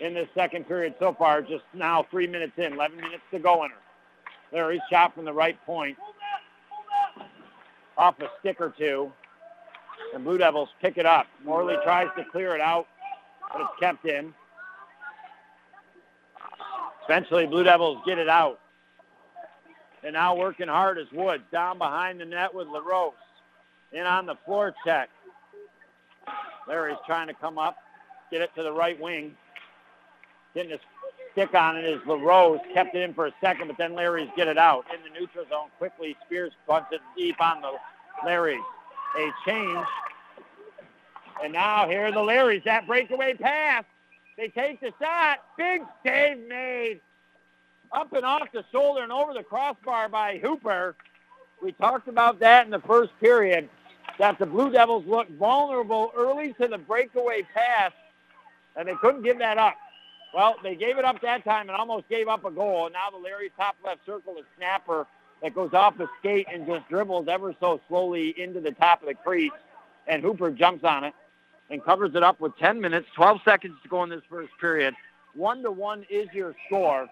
in 0.00 0.14
this 0.14 0.28
second 0.34 0.66
period 0.66 0.94
so 0.98 1.14
far. 1.14 1.42
Just 1.42 1.64
now 1.74 2.06
three 2.10 2.26
minutes 2.26 2.52
in, 2.56 2.72
11 2.72 2.96
minutes 2.96 3.22
to 3.32 3.38
go 3.38 3.64
in 3.64 3.70
her. 3.70 3.76
Larry's 4.52 4.80
shot 4.90 5.14
from 5.14 5.24
the 5.24 5.32
right 5.32 5.58
point 5.64 5.96
off 7.96 8.18
a 8.20 8.28
stick 8.40 8.60
or 8.60 8.72
two. 8.76 9.12
And 10.14 10.24
Blue 10.24 10.38
Devils 10.38 10.70
pick 10.80 10.98
it 10.98 11.06
up. 11.06 11.26
Morley 11.44 11.76
tries 11.84 12.08
to 12.16 12.24
clear 12.32 12.54
it 12.54 12.60
out, 12.60 12.86
but 13.52 13.60
it's 13.60 13.70
kept 13.78 14.04
in. 14.06 14.34
Eventually, 17.04 17.46
Blue 17.46 17.62
Devils 17.62 17.98
get 18.06 18.18
it 18.18 18.28
out. 18.28 18.60
And 20.02 20.14
now 20.14 20.34
working 20.34 20.68
hard 20.68 20.98
is 20.98 21.06
Woods 21.12 21.44
down 21.52 21.78
behind 21.78 22.20
the 22.20 22.24
net 22.24 22.54
with 22.54 22.66
LaRose. 22.68 23.12
In 23.92 24.06
on 24.06 24.26
the 24.26 24.36
floor 24.44 24.74
check. 24.84 25.10
Larry's 26.68 26.98
trying 27.06 27.26
to 27.26 27.34
come 27.34 27.58
up, 27.58 27.76
get 28.30 28.40
it 28.40 28.50
to 28.54 28.62
the 28.62 28.72
right 28.72 29.00
wing. 29.00 29.34
Getting 30.54 30.70
his 30.70 30.80
stick 31.32 31.54
on 31.54 31.76
it 31.76 31.84
is 31.84 32.00
LaRose. 32.06 32.60
Kept 32.74 32.94
it 32.94 33.02
in 33.02 33.14
for 33.14 33.26
a 33.26 33.32
second, 33.40 33.68
but 33.68 33.78
then 33.78 33.94
Larry's 33.94 34.30
get 34.36 34.48
it 34.48 34.58
out. 34.58 34.84
In 34.94 35.00
the 35.02 35.18
neutral 35.18 35.44
zone, 35.48 35.68
quickly 35.78 36.16
Spears 36.26 36.52
bunts 36.66 36.88
it 36.92 37.00
deep 37.16 37.40
on 37.40 37.60
the 37.60 37.72
Larry's. 38.24 38.60
A 39.18 39.32
change. 39.44 39.86
And 41.42 41.52
now 41.52 41.88
here 41.88 42.06
are 42.06 42.12
the 42.12 42.20
Larrys. 42.20 42.62
That 42.64 42.86
breakaway 42.86 43.34
pass. 43.34 43.84
They 44.36 44.48
take 44.48 44.80
the 44.80 44.92
shot. 45.00 45.38
Big 45.56 45.82
save 46.04 46.46
made. 46.48 47.00
Up 47.92 48.12
and 48.12 48.24
off 48.24 48.48
the 48.52 48.64
shoulder 48.70 49.02
and 49.02 49.10
over 49.10 49.34
the 49.34 49.42
crossbar 49.42 50.08
by 50.08 50.38
Hooper. 50.38 50.94
We 51.60 51.72
talked 51.72 52.08
about 52.08 52.38
that 52.40 52.64
in 52.64 52.70
the 52.70 52.80
first 52.80 53.10
period, 53.20 53.68
that 54.20 54.38
the 54.38 54.44
Blue 54.44 54.70
Devils 54.70 55.06
looked 55.06 55.30
vulnerable 55.32 56.12
early 56.14 56.52
to 56.60 56.68
the 56.68 56.76
breakaway 56.76 57.42
pass, 57.54 57.90
and 58.76 58.86
they 58.86 58.94
couldn't 58.96 59.22
give 59.22 59.38
that 59.38 59.56
up. 59.56 59.76
Well, 60.34 60.56
they 60.62 60.74
gave 60.74 60.98
it 60.98 61.06
up 61.06 61.22
that 61.22 61.42
time 61.42 61.70
and 61.70 61.76
almost 61.76 62.06
gave 62.10 62.28
up 62.28 62.44
a 62.44 62.50
goal. 62.50 62.84
And 62.84 62.92
now 62.92 63.08
the 63.10 63.16
Larry 63.16 63.50
top 63.56 63.76
left 63.82 64.04
circle 64.04 64.36
is 64.36 64.44
snapper 64.58 65.06
that 65.42 65.54
goes 65.54 65.72
off 65.72 65.96
the 65.96 66.06
skate 66.18 66.46
and 66.52 66.66
just 66.66 66.86
dribbles 66.90 67.28
ever 67.28 67.54
so 67.60 67.80
slowly 67.88 68.38
into 68.38 68.60
the 68.60 68.72
top 68.72 69.00
of 69.00 69.08
the 69.08 69.14
crease. 69.14 69.52
And 70.06 70.22
Hooper 70.22 70.50
jumps 70.50 70.84
on 70.84 71.04
it 71.04 71.14
and 71.70 71.82
covers 71.82 72.14
it 72.14 72.22
up 72.22 72.40
with 72.40 72.54
10 72.58 72.78
minutes, 72.78 73.08
12 73.16 73.40
seconds 73.42 73.76
to 73.82 73.88
go 73.88 74.02
in 74.04 74.10
this 74.10 74.22
first 74.28 74.52
period. 74.60 74.94
One 75.32 75.62
to 75.62 75.70
one 75.70 76.04
is 76.10 76.28
your 76.34 76.54
score 76.66 77.08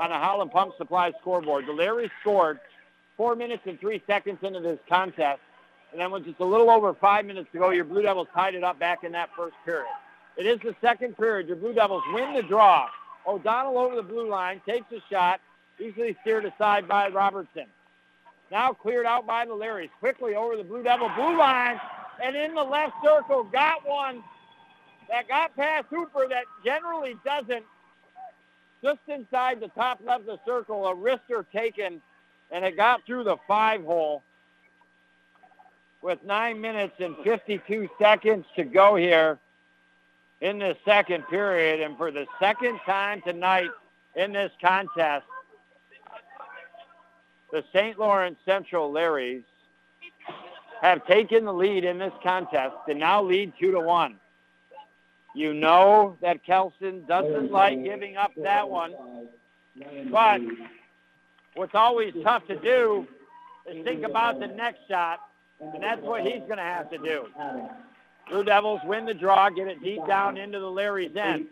on 0.00 0.08
the 0.08 0.16
Howland 0.16 0.52
Pump 0.52 0.72
Supply 0.78 1.12
scoreboard. 1.20 1.66
The 1.66 1.72
Larry 1.72 2.10
scored 2.22 2.60
four 3.18 3.36
minutes 3.36 3.62
and 3.66 3.78
three 3.78 4.02
seconds 4.06 4.38
into 4.42 4.60
this 4.60 4.78
contest. 4.88 5.40
And 5.96 6.02
then 6.02 6.10
with 6.10 6.26
just 6.26 6.40
a 6.40 6.44
little 6.44 6.68
over 6.68 6.92
five 6.92 7.24
minutes 7.24 7.48
to 7.52 7.58
go, 7.58 7.70
your 7.70 7.86
Blue 7.86 8.02
Devils 8.02 8.28
tied 8.34 8.54
it 8.54 8.62
up 8.62 8.78
back 8.78 9.02
in 9.02 9.12
that 9.12 9.30
first 9.34 9.54
period. 9.64 9.86
It 10.36 10.44
is 10.44 10.60
the 10.60 10.76
second 10.82 11.16
period. 11.16 11.48
Your 11.48 11.56
Blue 11.56 11.72
Devils 11.72 12.02
win 12.12 12.34
the 12.34 12.42
draw. 12.42 12.90
O'Donnell 13.26 13.78
over 13.78 13.96
the 13.96 14.02
blue 14.02 14.28
line, 14.28 14.60
takes 14.68 14.92
a 14.92 15.00
shot, 15.10 15.40
easily 15.80 16.14
steered 16.20 16.44
aside 16.44 16.86
by 16.86 17.08
Robertson. 17.08 17.64
Now 18.50 18.74
cleared 18.74 19.06
out 19.06 19.26
by 19.26 19.46
the 19.46 19.52
Larrys. 19.52 19.88
Quickly 19.98 20.34
over 20.34 20.58
the 20.58 20.64
Blue 20.64 20.82
Devil 20.82 21.10
blue 21.16 21.38
line, 21.38 21.80
and 22.22 22.36
in 22.36 22.54
the 22.54 22.62
left 22.62 22.92
circle, 23.02 23.44
got 23.44 23.88
one 23.88 24.22
that 25.08 25.26
got 25.28 25.56
past 25.56 25.86
Hooper 25.88 26.28
that 26.28 26.44
generally 26.62 27.16
doesn't. 27.24 27.64
Just 28.82 29.00
inside 29.08 29.60
the 29.60 29.68
top 29.68 30.00
left 30.04 30.20
of 30.20 30.26
the 30.26 30.40
circle, 30.44 30.88
a 30.88 30.94
wrister 30.94 31.46
taken, 31.54 32.02
and 32.50 32.66
it 32.66 32.76
got 32.76 33.00
through 33.06 33.24
the 33.24 33.38
five 33.48 33.82
hole 33.82 34.22
with 36.02 36.22
nine 36.24 36.60
minutes 36.60 36.94
and 36.98 37.16
52 37.24 37.88
seconds 37.98 38.46
to 38.56 38.64
go 38.64 38.96
here 38.96 39.38
in 40.40 40.58
the 40.58 40.76
second 40.84 41.26
period. 41.28 41.80
And 41.80 41.96
for 41.96 42.10
the 42.10 42.26
second 42.38 42.78
time 42.86 43.22
tonight 43.22 43.70
in 44.14 44.32
this 44.32 44.52
contest, 44.60 45.26
the 47.52 47.64
St. 47.72 47.98
Lawrence 47.98 48.38
Central 48.44 48.92
Larrys 48.92 49.44
have 50.82 51.06
taken 51.06 51.44
the 51.44 51.52
lead 51.52 51.84
in 51.84 51.98
this 51.98 52.12
contest 52.22 52.74
and 52.88 52.98
now 52.98 53.22
lead 53.22 53.52
two 53.58 53.70
to 53.72 53.80
one. 53.80 54.16
You 55.34 55.52
know 55.52 56.16
that 56.22 56.44
Kelson 56.44 57.04
doesn't 57.06 57.50
like 57.50 57.82
giving 57.84 58.16
up 58.16 58.32
that 58.42 58.68
one, 58.68 58.94
but 60.10 60.40
what's 61.54 61.74
always 61.74 62.14
tough 62.22 62.46
to 62.46 62.56
do 62.56 63.06
is 63.66 63.84
think 63.84 64.04
about 64.04 64.40
the 64.40 64.46
next 64.46 64.80
shot, 64.88 65.20
and 65.60 65.82
that's 65.82 66.02
what 66.02 66.22
he's 66.22 66.40
going 66.40 66.58
to 66.58 66.62
have 66.62 66.90
to 66.90 66.98
do. 66.98 67.26
Blue 68.28 68.44
Devils 68.44 68.80
win 68.84 69.06
the 69.06 69.14
draw, 69.14 69.48
get 69.50 69.68
it 69.68 69.82
deep 69.82 70.04
down 70.06 70.36
into 70.36 70.58
the 70.58 70.70
Larry's 70.70 71.14
end. 71.16 71.46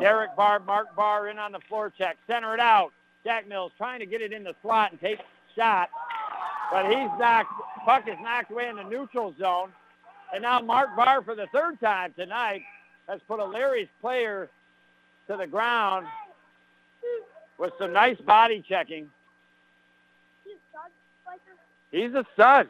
Derek 0.00 0.36
Barr, 0.36 0.60
Mark 0.60 0.94
Barr 0.94 1.28
in 1.28 1.38
on 1.38 1.52
the 1.52 1.60
forecheck, 1.70 2.14
center 2.26 2.54
it 2.54 2.60
out. 2.60 2.92
Jack 3.24 3.48
Mills 3.48 3.72
trying 3.78 4.00
to 4.00 4.06
get 4.06 4.20
it 4.20 4.32
in 4.32 4.44
the 4.44 4.54
slot 4.62 4.90
and 4.90 5.00
take 5.00 5.18
shot, 5.56 5.88
but 6.70 6.86
he's 6.86 7.08
knocked, 7.18 7.52
puck 7.84 8.06
is 8.08 8.16
knocked 8.20 8.50
away 8.50 8.68
in 8.68 8.76
the 8.76 8.82
neutral 8.82 9.34
zone. 9.38 9.70
And 10.34 10.42
now 10.42 10.60
Mark 10.60 10.96
Barr 10.96 11.22
for 11.22 11.34
the 11.34 11.46
third 11.52 11.80
time 11.80 12.12
tonight 12.18 12.62
has 13.08 13.20
put 13.28 13.38
a 13.38 13.44
Larry's 13.44 13.88
player 14.00 14.48
to 15.28 15.36
the 15.36 15.46
ground 15.46 16.06
with 17.58 17.72
some 17.78 17.92
nice 17.92 18.18
body 18.18 18.64
checking. 18.66 19.08
He's 20.44 20.54
a 20.54 20.58
stud. 20.70 21.38
He's 21.90 22.14
a 22.14 22.26
stud. 22.34 22.68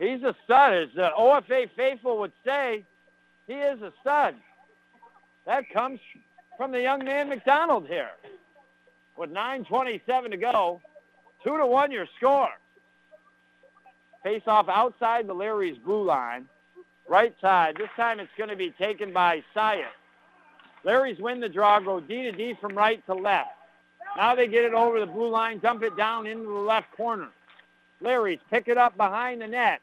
He's 0.00 0.22
a 0.22 0.34
stud. 0.44 0.72
As 0.72 0.88
the 0.96 1.10
OFA 1.16 1.68
faithful 1.76 2.18
would 2.18 2.32
say, 2.44 2.84
he 3.46 3.52
is 3.52 3.80
a 3.82 3.92
stud. 4.00 4.34
That 5.46 5.68
comes 5.70 6.00
from 6.56 6.72
the 6.72 6.80
young 6.80 7.04
man 7.04 7.28
McDonald 7.28 7.86
here. 7.86 8.10
With 9.16 9.30
9.27 9.30 10.30
to 10.30 10.36
go, 10.38 10.80
2 11.44 11.58
to 11.58 11.66
1 11.66 11.92
your 11.92 12.06
score. 12.16 12.48
Face 14.22 14.42
off 14.46 14.68
outside 14.68 15.26
the 15.26 15.34
Larry's 15.34 15.78
blue 15.78 16.04
line. 16.04 16.46
Right 17.06 17.34
side. 17.40 17.76
This 17.76 17.90
time 17.96 18.20
it's 18.20 18.30
going 18.38 18.50
to 18.50 18.56
be 18.56 18.70
taken 18.70 19.12
by 19.12 19.42
Syatt. 19.54 19.92
Larry's 20.82 21.18
win 21.18 21.40
the 21.40 21.48
draw, 21.48 21.78
go 21.80 22.00
D 22.00 22.22
to 22.22 22.32
D 22.32 22.54
from 22.58 22.74
right 22.74 23.04
to 23.04 23.14
left. 23.14 23.50
Now 24.16 24.34
they 24.34 24.46
get 24.46 24.64
it 24.64 24.72
over 24.72 24.98
the 24.98 25.06
blue 25.06 25.28
line, 25.28 25.58
dump 25.58 25.82
it 25.82 25.96
down 25.96 26.26
into 26.26 26.44
the 26.44 26.60
left 26.60 26.90
corner. 26.96 27.28
Larry's 28.00 28.40
pick 28.50 28.68
it 28.68 28.78
up 28.78 28.96
behind 28.96 29.40
the 29.40 29.46
net. 29.46 29.80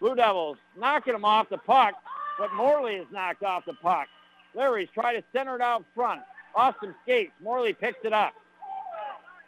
Blue 0.00 0.14
Devils 0.14 0.58
knocking 0.78 1.14
him 1.14 1.24
off 1.24 1.48
the 1.48 1.58
puck, 1.58 1.94
but 2.38 2.52
Morley 2.54 2.94
is 2.94 3.06
knocked 3.10 3.42
off 3.42 3.64
the 3.64 3.74
puck. 3.74 4.08
Larry's 4.54 4.88
trying 4.92 5.16
to 5.16 5.24
center 5.32 5.56
it 5.56 5.62
out 5.62 5.84
front. 5.94 6.22
Austin 6.54 6.94
skates. 7.02 7.32
Morley 7.42 7.72
picks 7.72 8.04
it 8.04 8.12
up. 8.12 8.34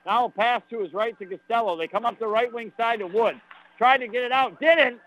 Now 0.05 0.27
a 0.27 0.31
pass 0.31 0.62
to 0.71 0.81
his 0.81 0.93
right 0.93 1.19
to 1.19 1.27
Costello. 1.27 1.77
They 1.77 1.89
come 1.89 2.05
up 2.05 2.19
the 2.19 2.27
right 2.27 2.53
wing 2.53 2.73
side 2.77 3.01
to 3.01 3.07
Wood. 3.07 3.41
Tried 3.79 3.99
to 3.99 4.09
get 4.09 4.25
it 4.25 4.33
out. 4.33 4.59
Didn't. 4.61 5.01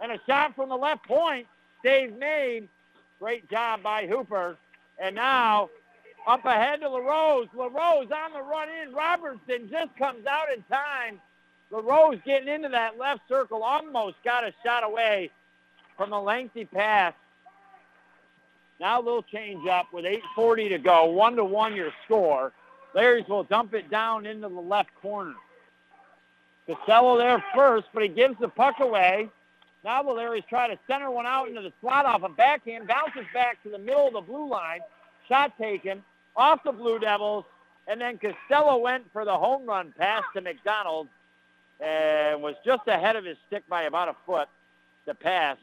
And 0.00 0.12
a 0.12 0.20
shot 0.26 0.54
from 0.54 0.68
the 0.68 0.76
left 0.76 1.06
point. 1.06 1.46
Save 1.82 2.16
made 2.16 2.68
Great 3.24 3.48
job 3.50 3.82
by 3.82 4.06
Hooper. 4.06 4.56
And 4.98 5.14
now 5.14 5.70
up 6.26 6.44
ahead 6.44 6.80
to 6.80 6.88
LaRose. 6.90 7.48
LaRose 7.54 8.10
on 8.10 8.32
the 8.32 8.42
run 8.42 8.68
in. 8.82 8.92
Robertson 8.92 9.68
just 9.70 9.96
comes 9.96 10.26
out 10.26 10.46
in 10.54 10.62
time. 10.64 11.20
LaRose 11.74 12.20
getting 12.24 12.48
into 12.48 12.68
that 12.68 12.98
left 12.98 13.22
circle. 13.28 13.62
Almost 13.62 14.16
got 14.24 14.44
a 14.44 14.54
shot 14.64 14.84
away 14.84 15.30
from 15.96 16.12
a 16.12 16.22
lengthy 16.22 16.64
pass. 16.64 17.14
Now 18.78 19.00
a 19.00 19.02
little 19.02 19.22
change 19.22 19.66
up 19.68 19.92
with 19.92 20.04
8.40 20.04 20.70
to 20.70 20.78
go. 20.78 21.06
One 21.06 21.36
to 21.36 21.44
one 21.44 21.74
your 21.74 21.92
score. 22.04 22.52
Larry's 22.94 23.26
will 23.28 23.44
dump 23.44 23.74
it 23.74 23.90
down 23.90 24.24
into 24.26 24.48
the 24.48 24.60
left 24.60 24.90
corner. 25.02 25.34
Costello 26.66 27.18
there 27.18 27.44
first, 27.54 27.88
but 27.92 28.02
he 28.02 28.08
gives 28.08 28.38
the 28.40 28.48
puck 28.48 28.76
away. 28.80 29.28
Now 29.84 30.02
the 30.02 30.12
Larry's 30.12 30.44
try 30.48 30.68
to 30.68 30.78
center 30.86 31.10
one 31.10 31.26
out 31.26 31.48
into 31.48 31.60
the 31.60 31.72
slot 31.80 32.06
off 32.06 32.22
a 32.22 32.28
backhand, 32.28 32.88
bounces 32.88 33.26
back 33.34 33.62
to 33.64 33.68
the 33.68 33.78
middle 33.78 34.06
of 34.06 34.14
the 34.14 34.20
blue 34.20 34.48
line. 34.48 34.80
Shot 35.28 35.56
taken 35.58 36.02
off 36.36 36.62
the 36.64 36.72
Blue 36.72 36.98
Devils, 36.98 37.44
and 37.86 38.00
then 38.00 38.18
Costello 38.18 38.78
went 38.78 39.04
for 39.12 39.24
the 39.24 39.36
home 39.36 39.66
run 39.66 39.92
pass 39.96 40.22
to 40.34 40.40
McDonald 40.40 41.08
and 41.80 42.42
was 42.42 42.54
just 42.64 42.86
ahead 42.86 43.16
of 43.16 43.24
his 43.24 43.36
stick 43.46 43.62
by 43.68 43.82
about 43.82 44.08
a 44.08 44.16
foot. 44.26 44.48
The 45.06 45.14
pass. 45.14 45.56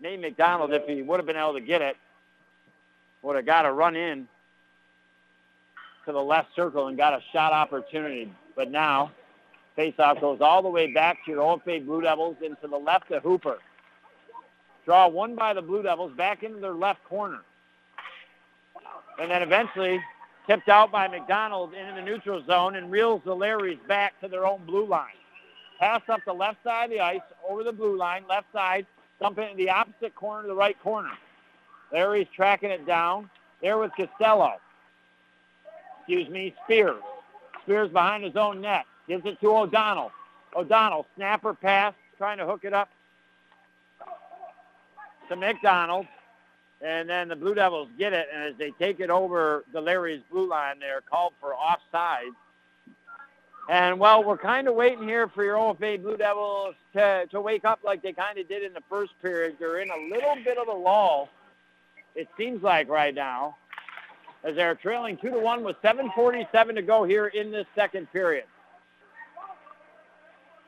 Nate 0.00 0.20
McDonald, 0.20 0.72
if 0.72 0.86
he 0.86 1.02
would 1.02 1.18
have 1.18 1.26
been 1.26 1.36
able 1.36 1.54
to 1.54 1.60
get 1.60 1.82
it, 1.82 1.96
would 3.22 3.36
have 3.36 3.46
got 3.46 3.64
a 3.66 3.72
run 3.72 3.96
in 3.96 4.28
to 6.04 6.12
the 6.12 6.22
left 6.22 6.54
circle 6.54 6.86
and 6.86 6.96
got 6.96 7.14
a 7.14 7.20
shot 7.32 7.52
opportunity. 7.52 8.32
But 8.54 8.70
now, 8.70 9.10
faceoff 9.76 10.20
goes 10.20 10.40
all 10.40 10.62
the 10.62 10.68
way 10.68 10.92
back 10.92 11.18
to 11.24 11.32
your 11.32 11.40
OFA 11.40 11.84
Blue 11.84 12.02
Devils 12.02 12.36
into 12.42 12.68
the 12.68 12.76
left 12.76 13.10
of 13.10 13.22
Hooper. 13.22 13.58
Draw 14.84 15.08
one 15.08 15.34
by 15.34 15.52
the 15.52 15.62
Blue 15.62 15.82
Devils 15.82 16.12
back 16.16 16.42
into 16.42 16.60
their 16.60 16.74
left 16.74 17.02
corner. 17.04 17.40
And 19.20 19.30
then 19.30 19.42
eventually 19.42 20.00
tipped 20.46 20.68
out 20.68 20.92
by 20.92 21.08
McDonald 21.08 21.74
into 21.74 21.94
the 21.94 22.02
neutral 22.02 22.44
zone 22.46 22.76
and 22.76 22.90
reels 22.90 23.22
the 23.24 23.34
Larrys 23.34 23.78
back 23.88 24.18
to 24.20 24.28
their 24.28 24.46
own 24.46 24.64
blue 24.64 24.86
line. 24.86 25.08
Pass 25.78 26.02
up 26.08 26.20
the 26.24 26.32
left 26.32 26.62
side 26.64 26.86
of 26.86 26.90
the 26.90 27.00
ice, 27.00 27.20
over 27.48 27.62
the 27.62 27.72
blue 27.72 27.96
line, 27.96 28.24
left 28.28 28.50
side, 28.52 28.86
dump 29.20 29.38
it 29.38 29.50
into 29.50 29.56
the 29.56 29.70
opposite 29.70 30.14
corner 30.14 30.42
to 30.42 30.48
the 30.48 30.54
right 30.54 30.80
corner. 30.82 31.12
Larry's 31.92 32.28
tracking 32.34 32.70
it 32.70 32.86
down. 32.86 33.30
There 33.62 33.78
with 33.78 33.92
Costello. 33.96 34.56
Excuse 36.00 36.28
me, 36.28 36.54
Spears. 36.64 37.02
Spears 37.62 37.90
behind 37.90 38.24
his 38.24 38.36
own 38.36 38.60
net. 38.60 38.84
Gives 39.08 39.24
it 39.26 39.40
to 39.40 39.56
O'Donnell. 39.56 40.12
O'Donnell, 40.54 41.06
snapper 41.16 41.54
pass, 41.54 41.94
trying 42.18 42.38
to 42.38 42.46
hook 42.46 42.64
it 42.64 42.72
up 42.72 42.88
to 45.28 45.36
McDonald. 45.36 46.06
And 46.82 47.08
then 47.08 47.28
the 47.28 47.36
Blue 47.36 47.54
Devils 47.54 47.88
get 47.98 48.12
it, 48.12 48.28
and 48.32 48.42
as 48.44 48.54
they 48.58 48.70
take 48.72 49.00
it 49.00 49.10
over 49.10 49.64
the 49.72 49.80
Larry's 49.80 50.22
blue 50.30 50.48
line, 50.48 50.78
they're 50.78 51.00
called 51.00 51.32
for 51.40 51.54
offside. 51.54 52.32
And, 53.68 53.98
well, 53.98 54.22
we're 54.22 54.38
kind 54.38 54.68
of 54.68 54.74
waiting 54.74 55.08
here 55.08 55.26
for 55.28 55.42
your 55.42 55.56
OFA 55.56 56.00
Blue 56.00 56.16
Devils 56.16 56.76
to, 56.92 57.26
to 57.32 57.40
wake 57.40 57.64
up 57.64 57.80
like 57.82 58.00
they 58.00 58.12
kind 58.12 58.38
of 58.38 58.46
did 58.48 58.62
in 58.62 58.72
the 58.72 58.82
first 58.88 59.12
period. 59.20 59.56
They're 59.58 59.80
in 59.80 59.90
a 59.90 60.14
little 60.14 60.36
bit 60.44 60.56
of 60.56 60.68
a 60.68 60.72
lull, 60.72 61.28
it 62.14 62.28
seems 62.38 62.62
like 62.62 62.88
right 62.88 63.14
now, 63.14 63.56
as 64.44 64.54
they're 64.54 64.76
trailing 64.76 65.18
2 65.18 65.30
to 65.30 65.38
1 65.38 65.64
with 65.64 65.76
7.47 65.82 66.76
to 66.76 66.82
go 66.82 67.04
here 67.04 67.26
in 67.26 67.50
this 67.50 67.66
second 67.74 68.10
period. 68.12 68.44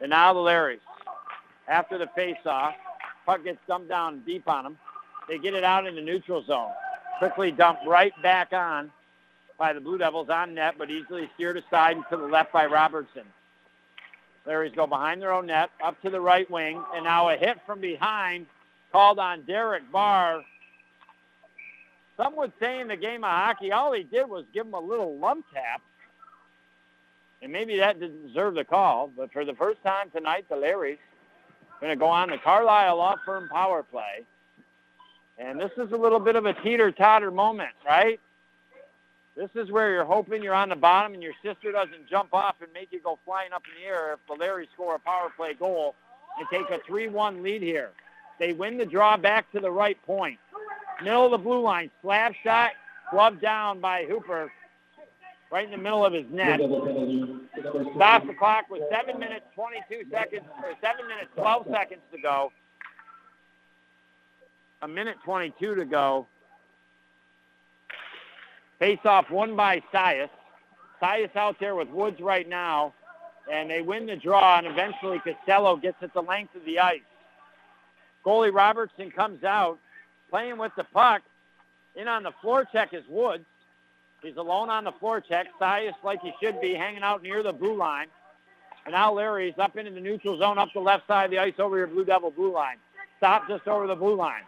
And 0.01 0.11
now 0.11 0.33
the 0.33 0.41
Larrys, 0.41 0.81
after 1.69 1.99
the 1.99 2.09
face-off, 2.17 2.75
puck 3.25 3.45
gets 3.45 3.59
dumped 3.69 3.89
down 3.89 4.21
deep 4.27 4.49
on 4.49 4.65
them. 4.65 4.79
They 5.29 5.39
get 5.39 5.55
it 5.55 5.65
out 5.65 5.87
in 5.87 5.95
the 5.95 6.03
neutral 6.03 6.45
zone. 6.45 6.71
Quickly 7.19 7.53
dumped 7.53 7.87
right 7.87 8.13
back 8.23 8.53
on 8.53 8.91
by 9.59 9.73
the 9.73 9.81
Blue 9.81 9.99
Devils 9.99 10.29
on 10.31 10.55
net, 10.55 10.77
but 10.79 10.91
easily 10.91 11.29
steered 11.35 11.57
aside 11.57 11.97
and 11.97 12.05
to 12.11 12.17
the 12.17 12.27
left 12.27 12.53
by 12.53 12.67
Robertson. 12.67 13.25
Larry's 14.47 14.73
go 14.75 14.87
behind 14.87 15.21
their 15.21 15.33
own 15.33 15.47
net, 15.47 15.71
up 15.85 16.01
to 16.03 16.11
the 16.11 16.21
right 16.21 16.51
wing, 16.51 16.83
and 16.95 17.05
now 17.05 17.29
a 17.29 17.37
hit 17.37 17.59
from 17.67 17.81
behind 17.81 18.47
called 18.93 19.19
on 19.19 19.43
Derek 19.43 19.91
Barr. 19.93 20.43
Some 22.17 22.35
would 22.37 22.53
say 22.59 22.81
in 22.81 22.89
the 22.89 22.97
game 22.97 23.25
of 23.25 23.31
hockey, 23.31 23.73
all 23.73 23.93
he 23.93 24.05
did 24.05 24.29
was 24.29 24.45
give 24.55 24.67
him 24.67 24.75
a 24.75 24.81
little 24.81 25.19
lump 25.19 25.45
tap. 25.53 25.83
And 27.43 27.53
maybe 27.53 27.77
that 27.79 28.01
didn't 28.01 28.27
deserve 28.29 28.55
the 28.55 28.65
call, 28.65 29.13
but 29.15 29.33
for 29.33 29.45
the 29.45 29.55
first 29.55 29.83
time 29.83 30.11
tonight, 30.11 30.47
the 30.49 30.57
Larrys 30.57 30.99
going 31.81 31.93
to 31.93 31.97
go 31.97 32.07
on 32.07 32.31
the 32.31 32.39
Carlisle 32.39 32.97
Law 32.97 33.17
Firm 33.25 33.49
power 33.49 33.83
play. 33.83 34.25
And 35.39 35.61
this 35.61 35.71
is 35.77 35.93
a 35.93 35.97
little 35.97 36.19
bit 36.19 36.35
of 36.35 36.47
a 36.47 36.55
teeter-totter 36.55 37.31
moment, 37.31 37.71
right? 37.87 38.19
This 39.39 39.51
is 39.55 39.71
where 39.71 39.93
you're 39.93 40.05
hoping 40.05 40.43
you're 40.43 40.53
on 40.53 40.69
the 40.69 40.75
bottom 40.75 41.15
and 41.15 41.23
your 41.23 41.33
sister 41.45 41.71
doesn't 41.71 42.09
jump 42.11 42.35
off 42.35 42.57
and 42.61 42.73
make 42.73 42.89
you 42.91 43.01
go 43.01 43.21
flying 43.25 43.53
up 43.53 43.63
in 43.73 43.81
the 43.81 43.89
air 43.89 44.15
if 44.15 44.19
the 44.27 44.35
Larrys 44.35 44.67
score 44.75 44.97
a 44.97 44.99
power 44.99 45.31
play 45.37 45.55
goal 45.55 45.95
and 46.41 46.49
take 46.51 46.69
a 46.71 46.83
3-1 46.91 47.41
lead 47.41 47.63
here. 47.63 47.91
They 48.41 48.53
win 48.53 48.79
the 48.79 48.85
draw 48.85 49.17
back 49.17 49.51
to 49.53 49.61
the 49.61 49.71
right 49.71 49.97
point. 50.05 50.41
Middle 51.05 51.27
of 51.27 51.31
the 51.31 51.39
blue 51.39 51.61
line, 51.61 51.89
slap 52.03 52.35
shot, 52.43 52.73
glove 53.13 53.41
down 53.41 53.79
by 53.79 54.07
Hooper 54.07 54.51
right 55.53 55.65
in 55.65 55.71
the 55.71 55.79
middle 55.79 56.05
of 56.05 56.13
his 56.13 56.27
net. 56.33 56.59
Stops 57.95 58.27
the 58.27 58.35
clock 58.37 58.69
with 58.69 58.83
7 58.91 59.21
minutes, 59.21 59.47
22 59.55 60.11
seconds, 60.11 60.47
or 60.65 60.75
7 60.81 61.07
minutes, 61.07 61.31
12 61.37 61.67
seconds 61.71 62.01
to 62.13 62.21
go. 62.21 62.51
A 64.83 64.89
minute 64.89 65.17
22 65.25 65.77
to 65.77 65.85
go. 65.85 66.27
Face 68.79 68.99
off 69.05 69.31
one 69.31 69.57
by 69.57 69.83
Sias. 69.93 70.31
Sias 71.03 71.35
out 71.37 71.57
there 71.59 71.75
with 71.75 71.89
Woods 71.89 72.21
right 72.21 72.49
now, 72.49 72.95
and 73.51 73.71
they 73.71 73.83
win 73.83 74.07
the 74.07 74.17
draw, 74.17 74.59
and 74.59 74.67
eventually 74.67 75.21
Costello 75.21 75.77
gets 75.77 76.03
at 76.03 76.13
the 76.15 76.23
length 76.23 76.55
of 76.55 76.65
the 76.65 76.79
ice. 76.79 77.01
Goalie 78.25 78.53
Robertson 78.53 79.11
comes 79.11 79.43
out, 79.43 79.79
playing 80.31 80.59
with 80.59 80.73
the 80.77 80.85
puck. 80.85 81.23
In 81.97 82.07
on 82.07 82.23
the 82.23 82.33
forecheck 82.43 82.93
is 82.93 83.03
Woods. 83.09 83.45
He's 84.23 84.37
alone 84.37 84.71
on 84.71 84.85
the 84.85 84.93
forecheck. 84.93 85.47
Sias, 85.61 85.95
like 86.05 86.21
he 86.21 86.33
should 86.41 86.61
be, 86.61 86.75
hanging 86.75 87.03
out 87.03 87.23
near 87.23 87.43
the 87.43 87.53
blue 87.53 87.77
line. 87.77 88.07
And 88.85 88.93
now 88.93 89.13
Larry's 89.13 89.55
up 89.59 89.77
into 89.77 89.91
the 89.91 90.01
neutral 90.01 90.39
zone, 90.39 90.59
up 90.59 90.69
the 90.73 90.81
left 90.81 91.07
side 91.07 91.27
of 91.27 91.31
the 91.31 91.39
ice 91.39 91.55
over 91.59 91.77
your 91.77 91.87
Blue 91.87 92.05
Devil 92.05 92.31
blue 92.31 92.53
line. 92.53 92.77
Stop 93.19 93.49
just 93.49 93.67
over 93.67 93.87
the 93.87 93.97
blue 93.97 94.15
line. 94.17 94.43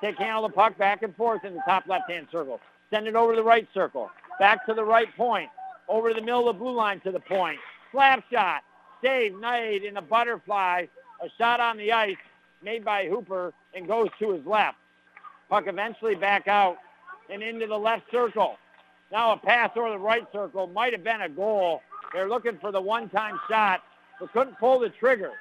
Take 0.00 0.16
handle 0.16 0.42
the 0.42 0.52
puck 0.52 0.76
back 0.78 1.02
and 1.02 1.14
forth 1.16 1.44
in 1.44 1.54
the 1.54 1.62
top 1.66 1.86
left-hand 1.86 2.28
circle. 2.30 2.60
Send 2.90 3.06
it 3.06 3.14
over 3.14 3.32
to 3.32 3.36
the 3.36 3.44
right 3.44 3.68
circle. 3.72 4.10
Back 4.38 4.66
to 4.66 4.74
the 4.74 4.84
right 4.84 5.14
point. 5.16 5.50
Over 5.88 6.08
to 6.08 6.14
the 6.14 6.20
middle 6.20 6.48
of 6.48 6.56
the 6.56 6.60
blue 6.62 6.74
line 6.74 7.00
to 7.00 7.12
the 7.12 7.20
point. 7.20 7.58
Slap 7.92 8.24
shot. 8.30 8.62
Save 9.02 9.34
made 9.34 9.84
in 9.84 9.96
a 9.96 10.02
butterfly. 10.02 10.86
A 11.22 11.28
shot 11.38 11.60
on 11.60 11.76
the 11.76 11.92
ice 11.92 12.16
made 12.62 12.84
by 12.84 13.06
Hooper 13.06 13.52
and 13.74 13.86
goes 13.86 14.08
to 14.18 14.32
his 14.32 14.44
left. 14.46 14.76
Puck 15.48 15.64
eventually 15.66 16.14
back 16.14 16.48
out 16.48 16.78
and 17.28 17.42
into 17.42 17.66
the 17.66 17.76
left 17.76 18.10
circle. 18.10 18.56
Now 19.12 19.32
a 19.32 19.36
pass 19.36 19.70
over 19.76 19.90
the 19.90 19.98
right 19.98 20.26
circle 20.32 20.66
might 20.68 20.92
have 20.92 21.04
been 21.04 21.22
a 21.22 21.28
goal. 21.28 21.82
They're 22.12 22.28
looking 22.28 22.58
for 22.58 22.72
the 22.72 22.80
one-time 22.80 23.38
shot, 23.48 23.82
but 24.18 24.32
couldn't 24.32 24.58
pull 24.58 24.78
the 24.78 24.90
trigger. 24.90 25.32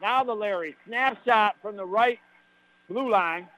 Now 0.00 0.24
the 0.24 0.34
Larry 0.34 0.76
snapshot 0.86 1.56
from 1.62 1.76
the 1.76 1.84
right 1.84 2.18
blue 2.88 3.10
line 3.10 3.48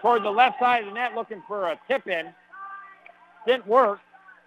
toward 0.00 0.22
the 0.22 0.30
left 0.30 0.58
side 0.60 0.84
of 0.84 0.88
the 0.90 0.94
net 0.94 1.14
looking 1.14 1.42
for 1.48 1.68
a 1.68 1.80
tip-in. 1.88 2.26
Didn't 3.46 3.66
work, 3.66 4.00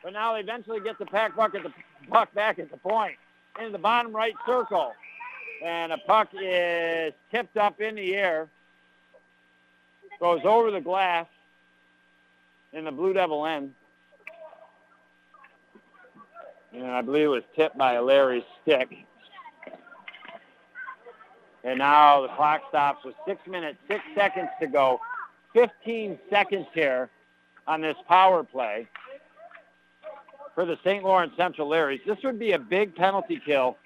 but 0.04 0.14
now 0.14 0.34
they 0.34 0.42
eventually 0.42 0.80
get 0.80 1.00
the 1.00 1.06
pack 1.06 1.36
buck 1.36 1.56
at 1.56 1.64
the 1.64 1.72
puck 2.10 2.34
back 2.34 2.60
at 2.60 2.70
the 2.70 2.78
point 2.78 3.16
in 3.62 3.72
the 3.72 3.78
bottom 3.78 4.16
right 4.16 4.36
circle. 4.46 4.94
And 5.64 5.92
a 5.92 5.98
puck 5.98 6.30
is 6.34 7.14
tipped 7.32 7.58
up 7.58 7.80
in 7.80 7.96
the 7.96 8.16
air, 8.16 8.48
goes 10.20 10.42
over 10.44 10.72
the 10.72 10.82
glass 10.82 11.28
in 12.74 12.86
the 12.86 12.92
Blue 12.92 13.14
Devil 13.14 13.46
end. 13.46 13.74
And 16.74 16.88
I 16.88 17.02
believe 17.02 17.26
it 17.26 17.30
was 17.30 17.44
tipped 17.56 17.78
by 17.78 17.94
a 17.94 18.02
Larry 18.02 18.46
stick. 18.62 19.06
And 21.64 21.78
now 21.78 22.22
the 22.22 22.28
clock 22.30 22.64
stops 22.70 23.06
with 23.06 23.16
six 23.26 23.46
minutes, 23.48 23.78
six 23.88 24.04
seconds 24.16 24.50
to 24.60 24.68
go. 24.68 25.00
15 25.54 26.20
seconds 26.30 26.66
here 26.74 27.10
on 27.68 27.82
this 27.82 27.98
power 28.08 28.44
play 28.44 28.88
for 30.56 30.66
the 30.66 30.78
St. 30.84 31.04
Lawrence 31.04 31.34
Central 31.38 31.70
Larrys. 31.70 32.04
This 32.06 32.18
would 32.24 32.40
be 32.40 32.52
a 32.52 32.60
big 32.60 32.96
penalty 32.96 33.42
kill 33.44 33.78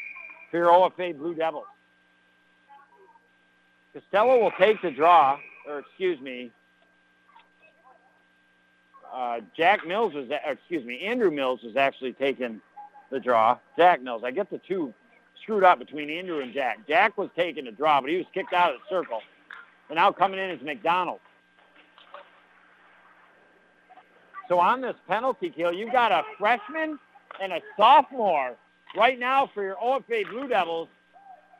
for 0.52 0.58
your 0.58 0.70
OFA 0.70 1.18
Blue 1.18 1.34
Devils. 1.34 1.66
Costello 3.94 4.42
will 4.42 4.52
take 4.52 4.82
the 4.82 4.92
draw, 4.92 5.40
or 5.68 5.80
excuse 5.80 6.20
me, 6.20 6.52
uh, 9.12 9.40
Jack 9.56 9.88
Mills 9.88 10.14
was, 10.14 10.30
or 10.30 10.52
excuse 10.52 10.86
me, 10.86 11.00
Andrew 11.02 11.32
Mills 11.32 11.62
was 11.64 11.76
actually 11.76 12.14
taking 12.14 12.62
the 13.10 13.20
draw. 13.20 13.58
Jack 13.78 14.02
Mills. 14.04 14.24
I 14.24 14.32
get 14.32 14.50
the 14.50 14.60
two 14.60 14.94
screwed 15.42 15.64
up 15.64 15.80
between 15.80 16.10
Andrew 16.10 16.42
and 16.42 16.54
Jack. 16.54 16.88
Jack 16.88 17.18
was 17.18 17.30
taking 17.36 17.66
the 17.66 17.72
draw, 17.72 18.02
but 18.02 18.10
he 18.10 18.18
was 18.18 18.26
kicked 18.34 18.54
out 18.54 18.74
of 18.74 18.82
the 18.82 18.96
circle. 18.96 19.22
And 19.90 19.96
now 19.96 20.12
coming 20.12 20.40
in 20.40 20.50
is 20.50 20.62
McDonald. 20.62 21.20
So 24.48 24.60
on 24.60 24.82
this 24.82 24.96
penalty 25.08 25.50
kill, 25.50 25.74
you've 25.74 25.92
got 25.92 26.12
a 26.12 26.24
freshman 26.38 27.00
and 27.42 27.52
a 27.52 27.62
sophomore 27.76 28.56
right 28.96 29.20
now 29.20 29.50
for 29.54 29.64
your 29.64 29.76
OFA 29.76 30.30
Blue 30.30 30.48
Devils. 30.48 30.88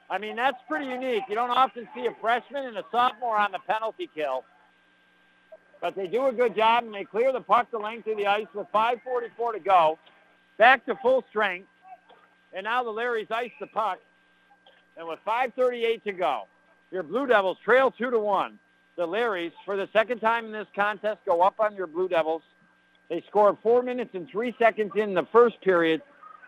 I 0.10 0.18
mean, 0.18 0.38
that's 0.38 0.58
pretty 0.68 0.86
unique. 0.86 1.24
You 1.28 1.36
don't 1.36 1.50
often 1.50 1.88
see 1.94 2.06
a 2.06 2.16
freshman 2.22 2.66
and 2.66 2.78
a 2.78 2.86
sophomore 2.92 3.38
on 3.38 3.52
the 3.52 3.60
penalty 3.68 4.10
kill. 4.16 4.46
But 5.82 5.96
they 5.96 6.08
do 6.08 6.28
a 6.28 6.32
good 6.32 6.56
job, 6.56 6.86
and 6.86 6.94
they 6.94 7.04
clear 7.04 7.32
the 7.32 7.42
puck 7.42 7.70
the 7.72 7.78
length 7.78 8.08
of 8.08 8.18
the 8.18 8.26
ice 8.26 8.48
with 8.54 8.68
5.44 8.74 9.54
to 9.54 9.60
go. 9.60 10.00
Back 10.58 10.86
to 10.86 10.96
full 10.96 11.24
strength. 11.30 11.68
And 12.54 12.64
now 12.64 12.84
the 12.84 12.90
Larrys 12.90 13.30
ice 13.30 13.52
the 13.60 13.68
puck. 13.68 14.00
And 14.98 15.08
with 15.08 15.20
5.38 15.28 16.04
to 16.04 16.14
go, 16.14 16.44
your 16.90 17.04
Blue 17.04 17.28
Devils 17.28 17.58
trail 17.64 17.92
2 17.92 18.10
to 18.10 18.18
1. 18.18 18.58
The 18.96 19.06
Larrys, 19.06 19.52
for 19.66 19.76
the 19.76 19.88
second 19.94 20.20
time 20.20 20.46
in 20.46 20.52
this 20.52 20.68
contest, 20.74 21.20
go 21.26 21.42
up 21.42 21.60
on 21.60 21.76
your 21.76 21.86
Blue 21.86 22.08
Devils. 22.08 22.42
They 23.10 23.24
score 23.28 23.58
4 23.62 23.84
minutes 23.84 24.12
and 24.14 24.30
3 24.30 24.56
seconds 24.60 24.92
in 24.96 25.14
the 25.14 25.26
first 25.32 25.62
period 25.62 26.02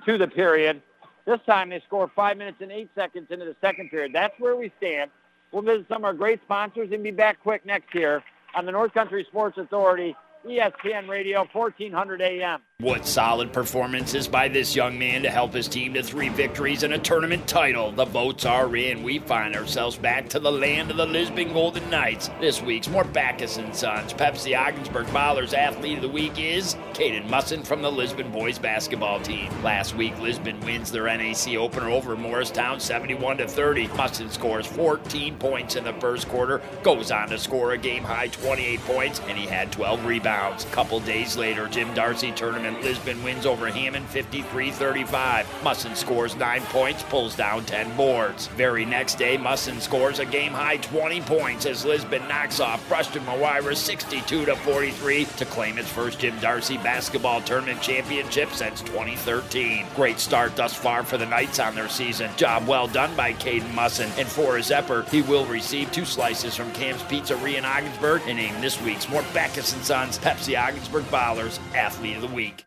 to 0.05 0.18
the 0.18 0.28
period. 0.28 0.82
This 1.26 1.39
time 1.45 1.70
they 1.70 1.82
score 1.82 2.12
5 2.16 2.38
minutes 2.38 2.57
and 2.62 2.72
8 2.72 2.89
seconds 2.95 3.28
into 3.30 3.45
the 3.45 3.55
second 3.62 3.89
period. 3.89 4.14
That's 4.14 4.38
where 4.39 4.55
we 4.55 4.72
stand. 4.78 5.12
We'll 5.51 5.64
visit 5.64 5.88
some 5.88 5.99
of 5.99 6.05
our 6.05 6.14
great 6.14 6.41
sponsors 6.43 6.91
and 6.91 7.03
be 7.03 7.12
back 7.12 7.41
quick 7.41 7.66
next 7.66 7.93
year 7.95 8.24
on 8.55 8.66
the 8.66 8.72
North 8.72 8.93
Country 8.93 9.26
Sports 9.30 9.57
Authority, 9.57 10.16
ESPN 10.45 11.07
Radio, 11.07 11.47
1400 11.51 12.22
AM. 12.22 12.62
What 12.82 13.06
solid 13.06 13.52
performances 13.52 14.30
by 14.30 14.48
this 14.48 14.74
young 14.74 14.98
man 14.98 15.24
to 15.24 15.30
help 15.30 15.54
his 15.54 15.68
team 15.68 15.96
to 15.96 16.02
three 16.02 16.30
victories 16.30 16.84
and 16.84 16.94
a 16.94 16.98
tournament 16.98 17.46
title. 17.46 17.92
The 17.92 18.06
votes 18.06 18.46
are 18.46 18.74
in. 18.74 19.04
We 19.04 19.20
find 19.20 19.54
ourselves 19.54 19.98
back 19.98 20.30
to 20.30 20.40
the 20.40 20.50
land 20.50 20.90
of 20.90 20.96
the 20.96 21.06
Lisbon 21.06 21.52
Golden 21.52 21.90
Knights. 21.90 22.30
This 22.40 22.62
week's 22.62 22.88
Mort 22.88 23.12
Backus 23.12 23.58
and 23.58 23.76
Sons. 23.76 24.14
Pepsi 24.14 24.58
Ogdensburg 24.58 25.08
Ballers 25.08 25.54
Athlete 25.54 25.98
of 25.98 26.04
the 26.04 26.08
Week 26.08 26.40
is 26.40 26.76
Caden 26.94 27.30
Musson 27.30 27.64
from 27.64 27.82
the 27.82 27.92
Lisbon 27.92 28.32
boys 28.32 28.58
basketball 28.58 29.20
team. 29.20 29.52
Last 29.62 29.98
week, 29.98 30.18
Lisbon 30.22 30.58
wins 30.62 30.90
their 30.90 31.04
NAC 31.04 31.56
opener 31.58 31.90
over 31.90 32.16
Morristown 32.16 32.80
71 32.80 33.40
to 33.40 33.48
30. 33.50 33.88
Musson 33.90 34.30
scores 34.30 34.66
14 34.66 35.36
points 35.36 35.76
in 35.76 35.84
the 35.84 35.92
first 35.96 36.30
quarter, 36.30 36.62
goes 36.84 37.12
on 37.12 37.28
to 37.28 37.40
score 37.40 37.74
a 37.74 37.78
game 37.78 38.06
high 38.06 38.28
28 38.28 38.80
points, 38.86 39.20
and 39.28 39.38
he 39.38 39.48
had 39.48 39.70
12 39.74 40.06
rebounds. 40.06 40.64
Couple 40.72 41.02
days 41.02 41.36
later, 41.36 41.68
Jim 41.68 41.94
Darcy 41.94 42.32
tournament 42.32 42.69
Lisbon 42.82 43.22
wins 43.24 43.46
over 43.46 43.68
Hammond 43.68 44.08
53-35. 44.08 45.46
Musson 45.64 45.96
scores 45.96 46.36
9 46.36 46.62
points, 46.64 47.04
pulls 47.04 47.36
down 47.36 47.66
10 47.66 47.96
boards. 47.96 48.48
Very 48.48 48.86
next 48.86 49.16
day, 49.16 49.38
Musson 49.38 49.80
scores 49.80 50.20
a 50.20 50.26
game-high 50.26 50.78
20 50.78 51.22
points 51.22 51.66
as 51.66 51.86
Lisbon 51.86 52.28
knocks 52.28 52.60
off 52.60 52.86
Preston 52.88 53.24
Mawira 53.24 53.74
62-43 53.74 55.36
to 55.38 55.46
claim 55.46 55.78
its 55.78 55.90
first 55.90 56.20
Jim 56.20 56.38
Darcy 56.40 56.78
basketball 56.78 57.42
tournament 57.42 57.82
championship 57.82 58.50
since 58.52 58.82
2013. 58.82 59.86
Great 59.96 60.20
start 60.20 60.56
thus 60.56 60.74
far 60.74 61.04
for 61.04 61.18
the 61.18 61.26
Knights 61.26 61.60
on 61.60 61.76
their 61.76 61.90
season. 61.90 62.30
Job 62.38 62.68
well 62.68 62.88
done 62.88 63.16
by 63.16 63.34
Caden 63.34 63.74
Musson. 63.74 64.10
And 64.18 64.28
for 64.28 64.58
his 64.58 64.72
effort, 64.72 65.08
he 65.10 65.22
will 65.22 65.46
receive 65.46 65.92
two 65.92 66.06
slices 66.06 66.56
from 66.56 66.72
Cam's 66.74 67.02
Pizzeria 67.04 67.58
in 67.58 67.66
Ogdensburg 67.66 68.22
and 68.28 68.38
named 68.38 68.64
this 68.64 68.82
week's 68.82 69.10
Mort 69.10 69.26
Backus 69.34 69.68
& 69.68 69.84
Sons 69.86 70.18
Pepsi 70.20 70.60
Ogdensburg 70.60 71.04
Ballers 71.06 71.60
Athlete 71.76 72.16
of 72.16 72.22
the 72.22 72.28
Week. 72.28 72.59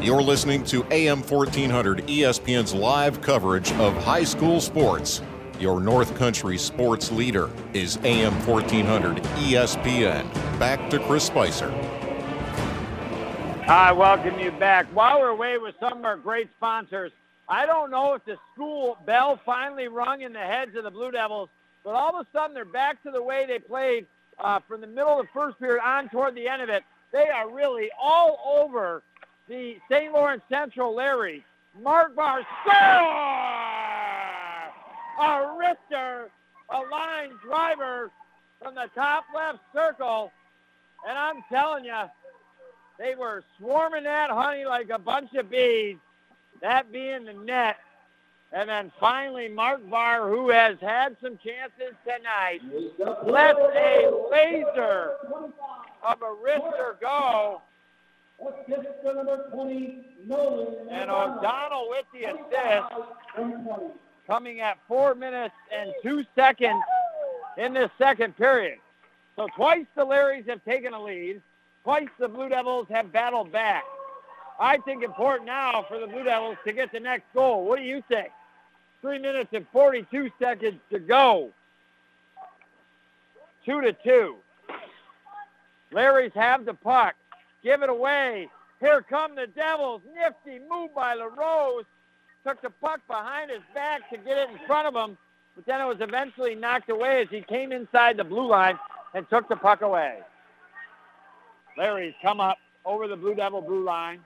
You're 0.00 0.22
listening 0.22 0.62
to 0.66 0.86
AM 0.92 1.22
1400 1.22 2.06
ESPN's 2.06 2.72
live 2.72 3.20
coverage 3.20 3.72
of 3.72 3.96
high 4.04 4.22
school 4.22 4.60
sports. 4.60 5.22
Your 5.58 5.80
North 5.80 6.16
Country 6.16 6.56
sports 6.56 7.10
leader 7.10 7.50
is 7.72 7.98
AM 8.04 8.32
1400 8.46 9.16
ESPN. 9.16 10.32
Back 10.60 10.88
to 10.90 11.00
Chris 11.00 11.24
Spicer. 11.24 11.74
I 13.66 13.90
welcome 13.90 14.38
you 14.38 14.52
back. 14.52 14.86
While 14.94 15.18
we're 15.18 15.30
away 15.30 15.58
with 15.58 15.74
some 15.80 15.98
of 15.98 16.04
our 16.04 16.16
great 16.16 16.48
sponsors, 16.56 17.10
I 17.48 17.66
don't 17.66 17.90
know 17.90 18.14
if 18.14 18.24
the 18.24 18.38
school 18.54 18.98
bell 19.04 19.40
finally 19.44 19.88
rung 19.88 20.22
in 20.22 20.32
the 20.32 20.38
heads 20.38 20.76
of 20.76 20.84
the 20.84 20.92
Blue 20.92 21.10
Devils, 21.10 21.48
but 21.82 21.90
all 21.90 22.20
of 22.20 22.24
a 22.24 22.38
sudden 22.38 22.54
they're 22.54 22.64
back 22.64 23.02
to 23.02 23.10
the 23.10 23.22
way 23.22 23.46
they 23.46 23.58
played 23.58 24.06
uh, 24.38 24.60
from 24.68 24.80
the 24.80 24.86
middle 24.86 25.18
of 25.18 25.26
the 25.26 25.32
first 25.34 25.58
period 25.58 25.82
on 25.82 26.08
toward 26.08 26.36
the 26.36 26.46
end 26.46 26.62
of 26.62 26.68
it. 26.68 26.84
They 27.10 27.28
are 27.28 27.50
really 27.50 27.90
all 28.00 28.60
over 28.60 29.02
the 29.48 29.78
St. 29.90 30.12
Lawrence 30.12 30.42
Central 30.48 30.94
Larry. 30.94 31.44
Mark 31.82 32.14
Barr 32.14 32.40
score! 32.62 32.74
A 35.20 35.56
wrister, 35.56 36.28
a 36.70 36.80
line 36.90 37.30
driver 37.44 38.10
from 38.62 38.74
the 38.74 38.88
top 38.94 39.24
left 39.34 39.58
circle. 39.74 40.32
And 41.08 41.18
I'm 41.18 41.42
telling 41.50 41.84
you, 41.84 42.04
they 42.98 43.14
were 43.14 43.42
swarming 43.58 44.04
that 44.04 44.30
honey 44.30 44.64
like 44.64 44.90
a 44.90 44.98
bunch 44.98 45.34
of 45.34 45.50
bees, 45.50 45.96
that 46.60 46.92
being 46.92 47.24
the 47.24 47.32
net. 47.32 47.76
And 48.52 48.68
then 48.68 48.90
finally, 48.98 49.48
Mark 49.48 49.88
Barr, 49.90 50.28
who 50.28 50.50
has 50.50 50.78
had 50.80 51.16
some 51.22 51.38
chances 51.44 51.94
tonight, 52.04 52.60
lets 53.26 53.58
a 53.58 54.10
laser 54.30 55.12
of 56.02 56.22
a 56.22 56.34
wrister 56.42 56.98
go. 57.00 57.60
And 60.90 61.10
O'Donnell 61.10 61.88
with 61.88 62.04
the 62.12 62.24
assist, 62.24 62.92
coming 64.26 64.60
at 64.60 64.78
four 64.86 65.14
minutes 65.14 65.54
and 65.76 65.92
two 66.02 66.24
seconds 66.34 66.82
in 67.56 67.72
this 67.72 67.90
second 67.98 68.36
period. 68.36 68.78
So 69.36 69.48
twice 69.56 69.86
the 69.96 70.04
Larrys 70.04 70.48
have 70.48 70.64
taken 70.64 70.92
a 70.94 71.02
lead. 71.02 71.42
Twice 71.84 72.08
the 72.18 72.28
Blue 72.28 72.48
Devils 72.48 72.86
have 72.90 73.12
battled 73.12 73.50
back. 73.50 73.84
I 74.60 74.78
think 74.78 75.02
important 75.02 75.46
now 75.46 75.84
for 75.88 75.98
the 75.98 76.06
Blue 76.06 76.24
Devils 76.24 76.56
to 76.66 76.72
get 76.72 76.92
the 76.92 77.00
next 77.00 77.24
goal. 77.32 77.64
What 77.64 77.78
do 77.78 77.84
you 77.84 78.02
think? 78.08 78.28
Three 79.00 79.18
minutes 79.18 79.50
and 79.52 79.66
42 79.72 80.30
seconds 80.40 80.80
to 80.90 80.98
go. 80.98 81.50
Two 83.64 83.80
to 83.80 83.92
two. 83.92 84.36
Larry's 85.92 86.32
have 86.34 86.64
the 86.64 86.74
puck. 86.74 87.14
Give 87.68 87.82
it 87.82 87.90
away. 87.90 88.48
Here 88.80 89.04
come 89.10 89.34
the 89.34 89.46
Devils. 89.46 90.00
Nifty 90.14 90.58
move 90.70 90.94
by 90.94 91.12
LaRose. 91.12 91.84
Took 92.42 92.62
the 92.62 92.70
puck 92.70 93.00
behind 93.06 93.50
his 93.50 93.60
back 93.74 94.08
to 94.08 94.16
get 94.16 94.38
it 94.38 94.48
in 94.48 94.58
front 94.66 94.86
of 94.86 94.94
him, 94.94 95.18
but 95.54 95.66
then 95.66 95.78
it 95.82 95.84
was 95.84 95.98
eventually 96.00 96.54
knocked 96.54 96.88
away 96.88 97.20
as 97.20 97.28
he 97.28 97.42
came 97.42 97.70
inside 97.70 98.16
the 98.16 98.24
blue 98.24 98.48
line 98.48 98.78
and 99.12 99.28
took 99.28 99.50
the 99.50 99.56
puck 99.56 99.82
away. 99.82 100.20
Larry's 101.76 102.14
come 102.22 102.40
up 102.40 102.56
over 102.86 103.06
the 103.06 103.16
Blue 103.16 103.34
Devil 103.34 103.60
blue 103.60 103.84
line, 103.84 104.20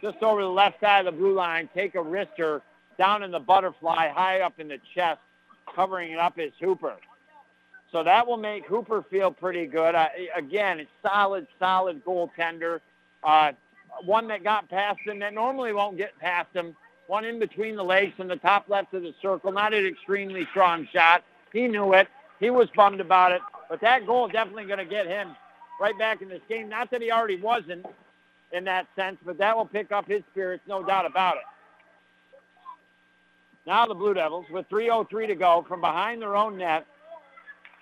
just 0.00 0.22
over 0.22 0.40
the 0.40 0.48
left 0.48 0.80
side 0.80 1.06
of 1.06 1.14
the 1.14 1.20
blue 1.20 1.34
line, 1.34 1.68
take 1.74 1.94
a 1.94 1.98
wrister 1.98 2.62
down 2.96 3.22
in 3.22 3.30
the 3.30 3.38
butterfly, 3.38 4.08
high 4.08 4.40
up 4.40 4.58
in 4.58 4.68
the 4.68 4.78
chest, 4.94 5.20
covering 5.76 6.12
it 6.12 6.18
up 6.18 6.38
is 6.38 6.52
Hooper. 6.58 6.96
So 7.90 8.02
that 8.02 8.26
will 8.26 8.36
make 8.36 8.66
Hooper 8.66 9.02
feel 9.10 9.30
pretty 9.30 9.66
good. 9.66 9.94
Uh, 9.94 10.08
again, 10.34 10.80
it's 10.80 10.90
solid, 11.02 11.46
solid 11.58 12.04
goaltender. 12.04 12.80
Uh, 13.22 13.52
one 14.04 14.28
that 14.28 14.44
got 14.44 14.68
past 14.68 15.00
him 15.00 15.18
that 15.20 15.32
normally 15.32 15.72
won't 15.72 15.96
get 15.96 16.18
past 16.18 16.54
him. 16.54 16.76
One 17.06 17.24
in 17.24 17.38
between 17.38 17.76
the 17.76 17.82
legs 17.82 18.14
from 18.16 18.28
the 18.28 18.36
top 18.36 18.68
left 18.68 18.92
of 18.92 19.02
the 19.02 19.14
circle. 19.22 19.50
Not 19.50 19.72
an 19.72 19.86
extremely 19.86 20.46
strong 20.50 20.86
shot. 20.92 21.24
He 21.52 21.66
knew 21.66 21.94
it. 21.94 22.08
He 22.38 22.50
was 22.50 22.68
bummed 22.76 23.00
about 23.00 23.32
it. 23.32 23.40
But 23.70 23.80
that 23.80 24.06
goal 24.06 24.28
definitely 24.28 24.66
going 24.66 24.78
to 24.78 24.84
get 24.84 25.06
him 25.06 25.34
right 25.80 25.98
back 25.98 26.20
in 26.20 26.28
this 26.28 26.42
game. 26.48 26.68
Not 26.68 26.90
that 26.90 27.00
he 27.00 27.10
already 27.10 27.40
wasn't 27.40 27.86
in 28.52 28.64
that 28.64 28.86
sense, 28.96 29.16
but 29.24 29.38
that 29.38 29.56
will 29.56 29.66
pick 29.66 29.92
up 29.92 30.06
his 30.06 30.22
spirits, 30.30 30.62
no 30.66 30.82
doubt 30.82 31.06
about 31.06 31.36
it. 31.36 31.42
Now 33.66 33.86
the 33.86 33.94
Blue 33.94 34.14
Devils 34.14 34.46
with 34.50 34.68
3.03 34.70 35.26
to 35.28 35.34
go 35.34 35.64
from 35.68 35.80
behind 35.80 36.22
their 36.22 36.36
own 36.36 36.56
net. 36.56 36.86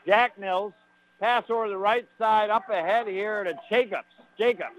Jack 0.07 0.39
Mills, 0.39 0.73
pass 1.21 1.45
over 1.51 1.69
the 1.69 1.77
right 1.77 2.07
side, 2.19 2.51
up 2.51 2.69
ahead 2.71 3.09
here 3.09 3.45
to 3.45 3.55
Jacobs. 3.69 4.05
Jacobs. 4.39 4.71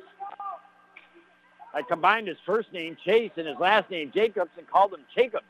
I 1.74 1.82
combined 1.82 2.28
his 2.28 2.38
first 2.46 2.72
name, 2.74 2.98
Chase, 3.04 3.32
and 3.36 3.48
his 3.48 3.58
last 3.60 3.92
name, 3.92 4.12
Jacobs, 4.14 4.52
and 4.58 4.68
called 4.68 4.94
him 4.94 5.02
Jacobs. 5.14 5.44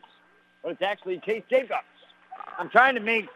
But 0.64 0.74
it's 0.74 0.82
actually 0.82 1.20
Chase 1.20 1.44
Jacobs. 1.49 1.86
I'm 2.58 2.70
trying 2.70 2.95
to 2.95 3.02
make 3.02 3.28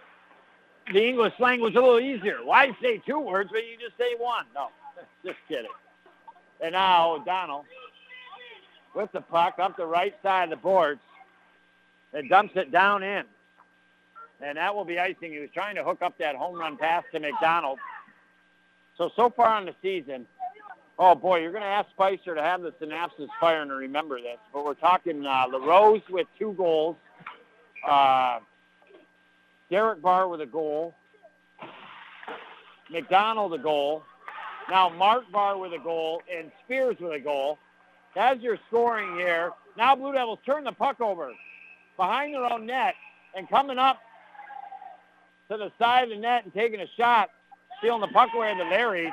the 0.92 1.06
English 1.06 1.34
language 1.40 1.76
a 1.76 1.80
little 1.80 2.00
easier. 2.00 2.44
Why 2.44 2.72
say 2.82 2.98
two 3.06 3.20
words 3.20 3.52
when 3.52 3.64
you 3.64 3.78
just 3.80 3.98
say 3.98 4.16
one? 4.18 4.46
No, 4.56 4.70
just 5.26 5.38
kidding. 5.48 5.72
And 6.60 6.74
now 6.74 7.16
O'Donnell 7.16 7.66
with 8.96 9.12
the 9.12 9.22
puck 9.22 9.56
up 9.60 9.78
the 9.78 9.86
right 9.86 10.14
side 10.22 10.46
of 10.46 10.50
the 10.50 10.56
boards 10.58 11.00
and 12.14 12.30
dumps 12.30 12.54
it 12.56 12.72
down 12.72 13.04
in. 13.04 13.24
And 14.44 14.58
that 14.58 14.74
will 14.74 14.86
be 14.86 15.00
icing. 15.00 15.32
He 15.32 15.40
was 15.40 15.50
trying 15.54 15.76
to 15.76 15.84
hook 15.84 16.02
up 16.02 16.18
that 16.18 16.36
home 16.36 16.58
run 16.58 16.78
pass 16.78 17.04
to 17.12 17.20
McDonald. 17.20 17.80
So, 18.98 19.12
so 19.16 19.30
far 19.30 19.48
on 19.48 19.66
the 19.66 19.76
season, 19.82 20.26
oh 20.98 21.16
boy, 21.16 21.40
you're 21.40 21.52
going 21.52 21.64
to 21.64 21.68
ask 21.68 21.90
Spicer 21.92 22.36
to 22.36 22.42
have 22.42 22.62
the 22.62 22.72
synapses 22.74 23.28
firing 23.40 23.70
to 23.70 23.76
remember 23.76 24.20
this. 24.22 24.38
But 24.54 24.66
we're 24.66 24.74
talking 24.74 25.26
uh, 25.26 25.46
LaRose 25.48 26.02
with 26.10 26.28
two 26.38 26.54
goals. 26.54 26.96
Uh, 27.88 28.40
Derek 29.70 30.02
Barr 30.02 30.28
with 30.28 30.42
a 30.42 30.46
goal. 30.46 30.94
McDonald 32.92 33.54
a 33.54 33.58
goal. 33.58 34.04
Now 34.70 34.90
Mark 34.90 35.24
Barr 35.32 35.58
with 35.58 35.74
a 35.74 35.80
goal 35.80 36.22
and 36.34 36.52
Spears 36.64 36.98
with 37.00 37.14
a 37.14 37.20
goal. 37.20 37.58
That's 38.14 38.42
your 38.42 38.58
scoring 38.68 39.16
here. 39.16 39.52
Now 39.78 39.96
Blue 39.96 40.12
Devils 40.12 40.40
turn 40.46 40.66
the 40.66 40.72
puck 40.74 41.00
over 41.00 41.32
behind 41.96 42.34
their 42.34 42.46
own 42.52 42.66
net 42.66 42.96
and 43.36 43.50
coming 43.50 43.78
up 43.78 44.00
to 45.52 45.58
the 45.58 45.72
side 45.78 46.06
of 46.06 46.10
the 46.10 46.16
net 46.16 46.46
and 46.46 46.54
taking 46.54 46.80
a 46.80 46.88
shot, 46.98 47.30
stealing 47.80 48.02
the 48.02 48.08
puck 48.08 48.30
away 48.34 48.56
to 48.56 48.64
Larry. 48.64 49.12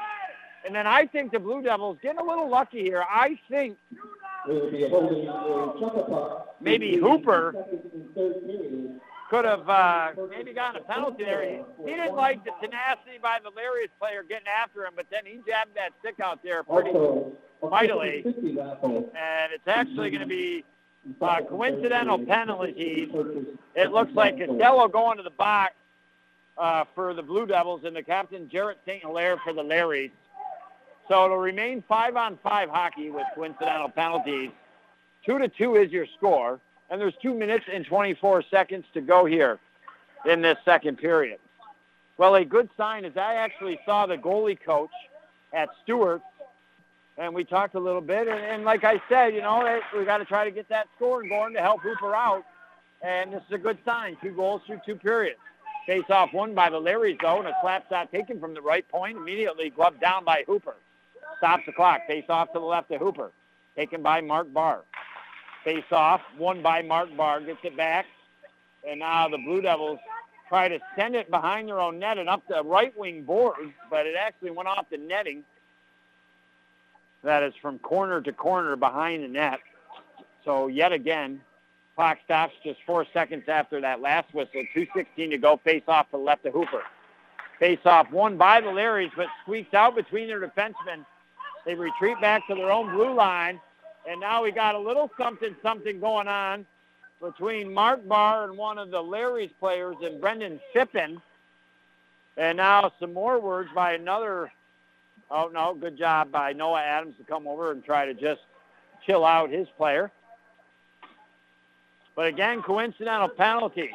And 0.65 0.75
then 0.75 0.87
I 0.87 1.07
think 1.07 1.33
the 1.33 1.39
Blue 1.39 1.63
Devils 1.63 1.99
getting 2.03 2.21
a 2.21 2.25
little 2.25 2.49
lucky 2.49 2.83
here. 2.83 3.05
I 3.09 3.39
think 3.51 3.77
maybe 6.61 6.97
Hooper 6.97 7.55
could 9.31 9.45
have 9.45 9.69
uh, 9.69 10.13
maybe 10.31 10.53
gotten 10.55 10.81
a 10.81 10.85
penalty 10.85 11.25
there. 11.25 11.43
He, 11.45 11.61
he 11.85 11.91
didn't 11.97 12.15
like 12.15 12.45
the 12.45 12.53
tenacity 12.63 13.19
by 13.21 13.39
the 13.43 13.51
Lariat 13.51 13.91
player 13.99 14.23
getting 14.23 14.47
after 14.47 14.85
him, 14.85 14.93
but 14.97 15.07
then 15.11 15.23
he 15.25 15.41
jabbed 15.47 15.75
that 15.75 15.91
stick 16.01 16.21
out 16.21 16.43
there 16.43 16.63
pretty 16.63 16.93
mightily. 17.63 18.23
And 18.25 19.53
it's 19.53 19.67
actually 19.67 20.11
going 20.11 20.21
to 20.21 20.27
be 20.27 20.65
a 21.21 21.43
coincidental 21.43 22.19
penalty. 22.19 23.11
It 23.75 23.93
looks 23.93 24.13
like 24.15 24.39
Costello 24.39 24.89
going 24.89 25.17
to 25.19 25.23
the 25.23 25.31
box 25.31 25.75
uh, 26.59 26.85
for 26.95 27.15
the 27.15 27.23
Blue 27.23 27.47
Devils 27.47 27.83
and 27.85 27.95
the 27.95 28.03
captain 28.03 28.49
Jarrett 28.51 28.79
St. 28.85 29.03
Hilaire 29.03 29.39
for 29.39 29.53
the 29.53 29.63
Larrys. 29.63 30.11
So 31.09 31.25
it'll 31.25 31.39
remain 31.39 31.83
five 31.89 32.17
on 32.17 32.39
five 32.43 32.69
hockey 32.69 33.11
with 33.11 33.27
coincidental 33.35 33.89
penalties. 33.89 34.51
Two 35.25 35.39
to 35.39 35.49
two 35.49 35.77
is 35.77 35.91
your 35.91 36.07
score, 36.17 36.61
and 36.91 37.01
there's 37.01 37.15
two 37.23 37.35
minutes 37.35 37.65
and 37.73 37.85
24 37.85 38.45
seconds 38.51 38.85
to 38.95 39.01
go 39.01 39.25
here 39.25 39.59
in 40.27 40.43
this 40.43 40.59
second 40.65 40.99
period. 40.99 41.39
Well, 42.19 42.35
a 42.35 42.45
good 42.45 42.69
sign 42.77 43.05
is 43.05 43.17
I 43.17 43.35
actually 43.35 43.79
saw 43.87 44.07
the 44.07 44.17
goalie 44.17 44.59
coach 44.61 44.91
at 45.53 45.69
Stewart, 45.83 46.21
and 47.17 47.33
we 47.35 47.45
talked 47.45 47.75
a 47.75 47.81
little 47.81 48.01
bit. 48.01 48.29
And, 48.29 48.41
and 48.41 48.65
like 48.65 48.85
I 48.85 49.01
said, 49.09 49.35
you 49.35 49.41
know, 49.41 49.81
we 49.97 50.05
got 50.05 50.19
to 50.19 50.25
try 50.25 50.45
to 50.45 50.51
get 50.51 50.69
that 50.69 50.89
score 50.97 51.23
going 51.23 51.55
to 51.55 51.61
help 51.61 51.81
Hooper 51.81 52.15
out. 52.15 52.45
And 53.01 53.33
this 53.33 53.43
is 53.49 53.53
a 53.53 53.59
good 53.59 53.79
sign. 53.85 54.17
Two 54.21 54.33
goals 54.33 54.63
through 54.67 54.81
two 54.85 54.97
periods. 54.97 55.39
Face 55.89 56.05
off 56.11 56.35
won 56.35 56.55
by 56.55 56.69
the 56.69 56.79
Larrys, 56.79 57.19
though, 57.19 57.39
and 57.39 57.49
a 57.49 57.55
slap 57.63 57.89
shot 57.89 58.13
taken 58.13 58.39
from 58.39 58.53
the 58.53 58.61
right 58.61 58.87
point, 58.91 59.17
immediately 59.17 59.71
gloved 59.71 59.99
down 59.99 60.23
by 60.23 60.45
Hooper. 60.47 60.75
Stops 61.39 61.63
the 61.65 61.73
clock. 61.73 62.03
Face 62.07 62.27
off 62.29 62.53
to 62.53 62.59
the 62.59 62.65
left 62.67 62.91
of 62.91 63.01
Hooper. 63.01 63.31
Taken 63.75 64.03
by 64.03 64.21
Mark 64.21 64.53
Barr. 64.53 64.83
Face 65.65 65.91
off, 65.91 66.21
won 66.39 66.61
by 66.61 66.83
Mark 66.83 67.17
Barr. 67.17 67.41
Gets 67.41 67.61
it 67.63 67.75
back. 67.75 68.05
And 68.87 69.01
now 69.01 69.31
the 69.31 69.39
Blue 69.39 69.63
Devils 69.63 69.99
try 70.51 70.69
to 70.69 70.79
send 70.95 71.15
it 71.15 71.31
behind 71.31 71.69
their 71.69 71.81
own 71.81 71.99
net 71.99 72.19
and 72.19 72.29
up 72.29 72.43
the 72.49 72.63
right 72.63 72.95
wing 72.95 73.23
boards, 73.23 73.73
but 73.89 74.07
it 74.07 74.15
actually 74.15 74.51
went 74.51 74.69
off 74.69 74.91
the 74.91 74.99
netting. 74.99 75.43
That 77.25 77.43
is 77.43 77.55
from 77.63 77.79
corner 77.79 78.21
to 78.21 78.33
corner 78.35 78.77
behind 78.77 79.25
the 79.25 79.29
net. 79.29 79.61
So 80.45 80.67
yet 80.67 80.93
again, 80.93 81.41
clock 81.99 82.19
stops 82.25 82.55
just 82.63 82.79
four 82.87 83.05
seconds 83.13 83.49
after 83.49 83.81
that 83.81 84.01
last 84.01 84.33
whistle. 84.33 84.63
2.16 84.73 85.31
to 85.31 85.37
go. 85.37 85.57
Face 85.65 85.83
off 85.89 86.07
to 86.07 86.13
the 86.13 86.19
left 86.19 86.47
of 86.47 86.53
Hooper. 86.53 86.85
Face 87.59 87.81
off 87.85 88.09
won 88.13 88.37
by 88.37 88.61
the 88.61 88.69
Larrys, 88.69 89.11
but 89.17 89.27
squeaks 89.43 89.75
out 89.75 89.97
between 89.97 90.29
their 90.29 90.41
defensemen. 90.41 91.05
They 91.67 91.75
retreat 91.75 92.21
back 92.21 92.47
to 92.47 92.55
their 92.55 92.71
own 92.71 92.95
blue 92.95 93.13
line. 93.13 93.61
And 94.09 94.21
now 94.21 94.45
we 94.45 94.53
got 94.53 94.77
a 94.77 94.79
little 94.79 95.11
something, 95.19 95.57
something 95.61 95.99
going 95.99 96.29
on 96.29 96.65
between 97.21 97.75
Mark 97.75 98.07
Barr 98.07 98.45
and 98.45 98.57
one 98.57 98.79
of 98.79 98.93
the 98.93 99.03
Larry's 99.03 99.51
players 99.59 99.97
and 100.01 100.21
Brendan 100.21 100.61
Fippen. 100.73 101.21
And 102.37 102.59
now 102.59 102.93
some 103.01 103.13
more 103.13 103.41
words 103.41 103.71
by 103.75 103.95
another, 103.95 104.53
oh 105.33 105.51
no, 105.53 105.75
good 105.75 105.99
job 105.99 106.31
by 106.31 106.53
Noah 106.53 106.81
Adams 106.81 107.17
to 107.19 107.25
come 107.25 107.49
over 107.49 107.73
and 107.73 107.85
try 107.85 108.07
to 108.07 108.15
just 108.15 108.43
chill 109.05 109.25
out 109.25 109.51
his 109.51 109.67
player. 109.77 110.13
But 112.19 112.27
again, 112.27 112.63
coincidental 112.63 113.29
penalty. 113.29 113.91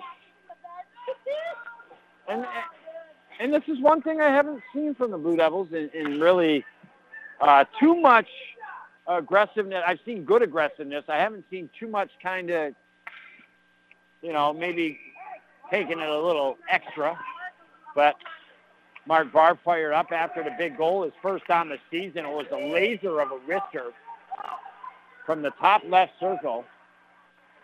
And, 2.30 2.46
and 3.42 3.54
this 3.54 3.64
is 3.68 3.82
one 3.82 4.02
thing 4.02 4.22
I 4.22 4.30
haven't 4.30 4.62
seen 4.74 4.96
from 4.96 5.12
the 5.12 5.18
Blue 5.18 5.36
Devils 5.36 5.68
in, 5.74 5.90
in 5.94 6.22
really 6.22 6.64
uh, 7.42 7.66
too 7.82 7.96
much 7.96 8.30
aggressiveness. 9.08 9.84
I've 9.86 10.00
seen 10.06 10.24
good 10.24 10.42
aggressiveness. 10.42 11.04
I 11.10 11.18
haven't 11.18 11.44
seen 11.52 11.70
too 11.78 11.90
much 11.90 12.12
kind 12.24 12.50
of, 12.50 12.74
you 14.22 14.32
know, 14.32 14.54
maybe 14.54 15.02
taking 15.70 16.00
it 16.00 16.08
a 16.08 16.22
little 16.22 16.58
extra. 16.70 17.20
But 17.94 18.16
Mark 19.06 19.34
Barr 19.34 19.60
fired 19.66 19.92
up 19.92 20.14
after 20.14 20.42
the 20.46 20.56
big 20.58 20.78
goal, 20.78 21.04
his 21.04 21.12
first 21.22 21.50
on 21.50 21.68
the 21.68 21.78
season. 21.92 22.24
It 22.26 22.32
was 22.32 22.48
a 22.54 22.72
laser 22.72 23.20
of 23.20 23.32
a 23.34 23.40
wrister 23.40 23.92
from 25.26 25.42
the 25.42 25.52
top 25.60 25.82
left 25.86 26.14
circle. 26.22 26.64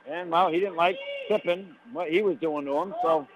And, 0.09 0.31
well, 0.31 0.51
he 0.51 0.59
didn't 0.59 0.75
like 0.75 0.97
Pippin, 1.27 1.75
what 1.93 2.09
he 2.09 2.21
was 2.21 2.37
doing 2.37 2.65
to 2.65 2.77
him, 2.77 2.95
so 3.03 3.27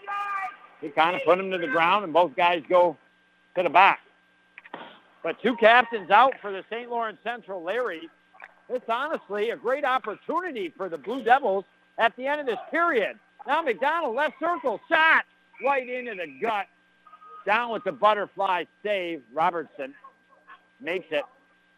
he 0.82 0.90
kind 0.90 1.16
of 1.16 1.22
put 1.24 1.40
him 1.40 1.52
to 1.52 1.58
the 1.58 1.68
ground, 1.68 2.04
and 2.04 2.12
both 2.12 2.36
guys 2.36 2.64
go 2.68 2.98
to 3.56 3.64
the 3.64 3.70
back. 3.70 4.00
But 5.22 5.42
two 5.42 5.56
captains 5.56 6.10
out 6.10 6.34
for 6.42 6.52
the 6.52 6.64
St. 6.70 6.90
Lawrence 6.90 7.20
Central 7.24 7.64
Larry. 7.64 8.10
It's 8.70 8.90
honestly 8.90 9.52
a 9.52 9.56
great 9.56 9.86
opportunity 9.86 10.74
for 10.76 10.90
the 10.90 10.98
Blue 10.98 11.24
Devils 11.24 11.66
at 11.98 12.16
the 12.16 12.26
end 12.26 12.42
of 12.42 12.48
this 12.48 12.60
period. 12.72 13.20
Now 13.46 13.62
McDonald, 13.62 14.16
left 14.16 14.36
circle, 14.40 14.80
shot 14.90 15.26
right 15.64 15.88
into 15.88 16.16
the 16.16 16.28
gut. 16.42 16.66
Down 17.46 17.72
with 17.72 17.84
the 17.84 17.92
butterfly 17.92 18.64
save. 18.84 19.22
Robertson 19.34 19.94
makes 20.82 21.06
it 21.12 21.24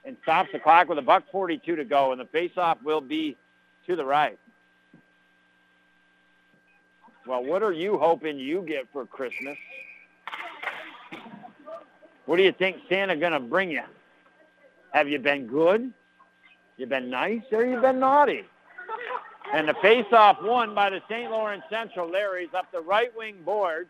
and 0.06 0.16
stops 0.24 0.52
the 0.52 0.60
clock 0.60 0.88
with 0.88 1.00
a 1.00 1.02
buck 1.02 1.24
42 1.32 1.76
to 1.76 1.84
go, 1.84 2.12
and 2.12 2.22
the 2.22 2.26
faceoff 2.26 2.82
will 2.84 3.02
be 3.02 3.36
to 3.88 3.96
the 3.96 4.06
right. 4.06 4.38
Well, 7.28 7.44
what 7.44 7.64
are 7.64 7.72
you 7.72 7.98
hoping 7.98 8.38
you 8.38 8.62
get 8.62 8.88
for 8.94 9.06
Christmas? 9.06 9.58
What 12.26 12.38
do 12.38 12.44
you 12.44 12.52
think 12.52 12.78
Santa 12.88 13.16
gonna 13.16 13.40
bring 13.40 13.72
you? 13.72 13.84
Have 14.92 15.10
you 15.10 15.20
been 15.20 15.48
good? 15.48 15.92
You 16.78 16.86
been 16.86 17.10
nice 17.10 17.42
or 17.52 17.66
you 17.66 17.80
been 17.80 18.00
naughty? 18.00 18.44
And 19.54 19.68
the 19.68 19.76
face-off 19.76 20.38
won 20.42 20.76
by 20.76 20.90
the 20.90 21.02
St. 21.10 21.30
Lawrence 21.32 21.64
Central 21.70 22.10
Larrys 22.10 22.54
up 22.54 22.72
the 22.72 22.82
right 22.82 23.16
wing 23.16 23.38
boards. 23.44 23.90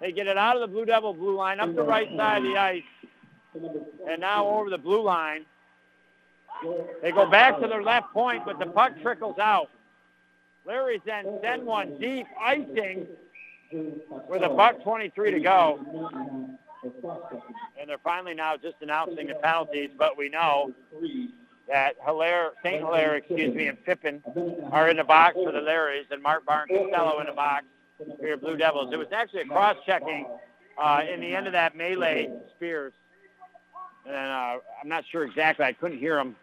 They 0.00 0.12
get 0.12 0.26
it 0.26 0.36
out 0.36 0.56
of 0.56 0.60
the 0.60 0.66
Blue 0.68 0.84
Devil 0.84 1.14
blue 1.14 1.36
line 1.36 1.60
up 1.60 1.74
the 1.74 1.82
right 1.82 2.08
side 2.16 2.38
of 2.38 2.44
the 2.44 2.56
ice. 2.56 2.82
And 4.08 4.20
now 4.20 4.46
over 4.46 4.70
the 4.70 4.78
blue 4.78 5.02
line. 5.02 5.44
They 7.02 7.12
go 7.12 7.28
back 7.28 7.60
to 7.60 7.66
their 7.66 7.82
left 7.82 8.12
point, 8.12 8.44
but 8.44 8.58
the 8.58 8.66
puck 8.66 8.92
trickles 9.00 9.38
out. 9.38 9.70
Larry's 10.68 11.00
then 11.06 11.38
send 11.42 11.64
one 11.64 11.98
deep, 11.98 12.26
icing 12.38 13.06
with 14.28 14.42
a 14.42 14.50
buck 14.50 14.82
23 14.82 15.30
to 15.30 15.40
go. 15.40 15.80
And 17.80 17.88
they're 17.88 17.96
finally 18.04 18.34
now 18.34 18.56
just 18.58 18.76
announcing 18.82 19.28
the 19.28 19.34
penalties, 19.36 19.88
but 19.98 20.18
we 20.18 20.28
know 20.28 20.72
that 21.68 21.96
Hilaire, 22.04 22.52
St. 22.62 22.80
Hilaire, 22.80 23.16
excuse 23.16 23.54
me, 23.54 23.68
and 23.68 23.82
Pippin 23.82 24.22
are 24.70 24.90
in 24.90 24.98
the 24.98 25.04
box 25.04 25.36
for 25.36 25.52
the 25.52 25.58
Larrys, 25.58 26.10
and 26.10 26.22
Mark 26.22 26.44
Barnes 26.44 26.70
Costello 26.70 27.18
in 27.20 27.26
the 27.26 27.32
box 27.32 27.64
for 28.20 28.26
your 28.26 28.36
Blue 28.36 28.58
Devils. 28.58 28.92
It 28.92 28.98
was 28.98 29.08
actually 29.10 29.42
a 29.42 29.46
cross-checking 29.46 30.26
uh, 30.76 31.00
in 31.10 31.20
the 31.20 31.34
end 31.34 31.46
of 31.46 31.54
that 31.54 31.76
melee, 31.76 32.30
Spears. 32.56 32.92
And 34.06 34.14
uh, 34.14 34.58
I'm 34.82 34.88
not 34.88 35.04
sure 35.10 35.24
exactly. 35.24 35.64
I 35.64 35.72
couldn't 35.72 35.98
hear 35.98 36.18
him 36.18 36.36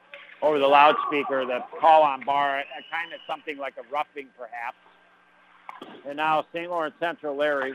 over 0.45 0.59
the 0.59 0.67
loudspeaker, 0.67 1.43
the 1.43 1.63
call 1.81 2.03
on 2.03 2.23
bar, 2.23 2.63
kind 2.91 3.11
of 3.11 3.19
something 3.25 3.57
like 3.57 3.73
a 3.77 3.93
roughing 3.93 4.27
perhaps. 4.37 4.77
And 6.07 6.17
now 6.17 6.45
St. 6.53 6.69
Lawrence 6.69 6.93
Central, 6.99 7.35
Larry, 7.35 7.73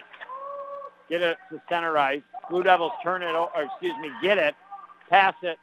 get 1.09 1.21
it 1.21 1.37
to 1.51 1.61
center 1.69 1.99
ice. 1.99 2.23
Blue 2.49 2.63
Devils 2.63 2.93
turn 3.03 3.23
it, 3.23 3.35
or 3.35 3.51
excuse 3.57 3.95
me, 4.01 4.11
get 4.23 4.39
it, 4.39 4.55
pass 5.09 5.35
it 5.43 5.59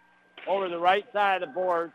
over 0.49 0.67
the 0.67 0.77
right 0.77 1.05
side 1.13 1.41
of 1.41 1.47
the 1.47 1.53
boards, 1.53 1.93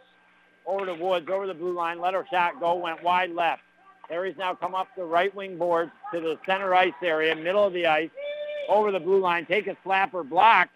over 0.66 0.86
to 0.86 0.94
Woods, 0.94 1.28
over 1.30 1.46
the 1.46 1.54
blue 1.54 1.74
line, 1.74 2.00
let 2.00 2.14
her 2.14 2.26
shot 2.30 2.58
go, 2.58 2.74
went 2.74 3.02
wide 3.02 3.32
left. 3.32 3.60
Larry's 4.08 4.36
now 4.38 4.54
come 4.54 4.74
up 4.74 4.88
the 4.96 5.04
right 5.04 5.34
wing 5.34 5.58
boards 5.58 5.90
to 6.14 6.20
the 6.20 6.38
center 6.46 6.74
ice 6.74 6.92
area, 7.02 7.36
middle 7.36 7.66
of 7.66 7.74
the 7.74 7.86
ice, 7.86 8.10
over 8.66 8.90
the 8.90 9.00
blue 9.00 9.20
line, 9.20 9.44
take 9.44 9.66
a 9.66 9.76
slapper, 9.84 10.26
blocked 10.26 10.72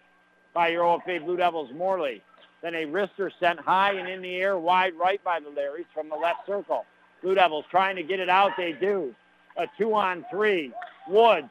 by 0.53 0.67
your 0.67 0.83
old 0.83 1.01
OFA 1.01 1.25
Blue 1.25 1.37
Devils 1.37 1.71
Morley. 1.73 2.21
Then 2.61 2.73
a 2.75 2.85
wrister 2.85 3.31
sent 3.39 3.59
high 3.59 3.93
and 3.93 4.09
in 4.09 4.21
the 4.21 4.35
air, 4.35 4.57
wide 4.57 4.93
right 4.95 5.23
by 5.23 5.39
the 5.39 5.49
Larrys 5.49 5.85
from 5.93 6.09
the 6.09 6.15
left 6.15 6.45
circle. 6.47 6.85
Blue 7.21 7.35
Devils 7.35 7.65
trying 7.69 7.95
to 7.95 8.03
get 8.03 8.19
it 8.19 8.29
out. 8.29 8.51
They 8.57 8.73
do. 8.73 9.13
A 9.57 9.67
two 9.77 9.93
on 9.93 10.25
three. 10.31 10.71
Woods, 11.07 11.49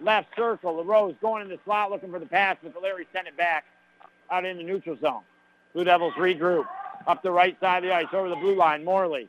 left 0.00 0.28
circle. 0.36 0.76
The 0.76 0.82
LaRose 0.82 1.14
going 1.20 1.42
in 1.42 1.48
the 1.48 1.58
slot 1.64 1.90
looking 1.90 2.10
for 2.10 2.18
the 2.18 2.26
pass, 2.26 2.56
but 2.62 2.74
the 2.74 2.80
Larrys 2.80 3.06
sent 3.12 3.28
it 3.28 3.36
back 3.36 3.64
out 4.30 4.44
in 4.44 4.56
the 4.56 4.62
neutral 4.62 4.96
zone. 5.00 5.22
Blue 5.74 5.84
Devils 5.84 6.14
regroup. 6.14 6.64
Up 7.06 7.22
the 7.22 7.30
right 7.30 7.58
side 7.60 7.78
of 7.78 7.88
the 7.88 7.94
ice, 7.94 8.06
over 8.12 8.28
the 8.28 8.36
blue 8.36 8.54
line. 8.54 8.84
Morley, 8.84 9.28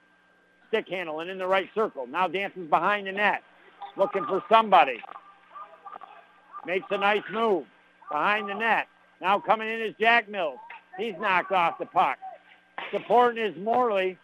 stick 0.68 0.90
handle 0.90 1.22
and 1.22 1.30
in 1.30 1.38
the 1.38 1.48
right 1.48 1.70
circle. 1.74 2.06
Now 2.06 2.28
dances 2.28 2.70
behind 2.70 3.08
the 3.08 3.14
net, 3.14 3.44
looking 3.96 4.26
for 4.26 4.44
somebody. 4.50 5.02
Makes 6.66 6.88
a 6.92 6.98
nice 6.98 7.24
move 7.32 7.66
behind 8.12 8.50
the 8.50 8.56
net. 8.56 8.88
Now 9.22 9.40
coming 9.40 9.70
in 9.70 9.80
is 9.82 9.96
Jack 10.00 10.28
Mills. 10.28 10.60
He's 10.98 11.16
knocked 11.20 11.52
off 11.52 11.80
the 11.80 11.86
puck. 11.86 12.18
Supporting 12.92 13.44
is 13.44 13.56
Morley 13.58 14.18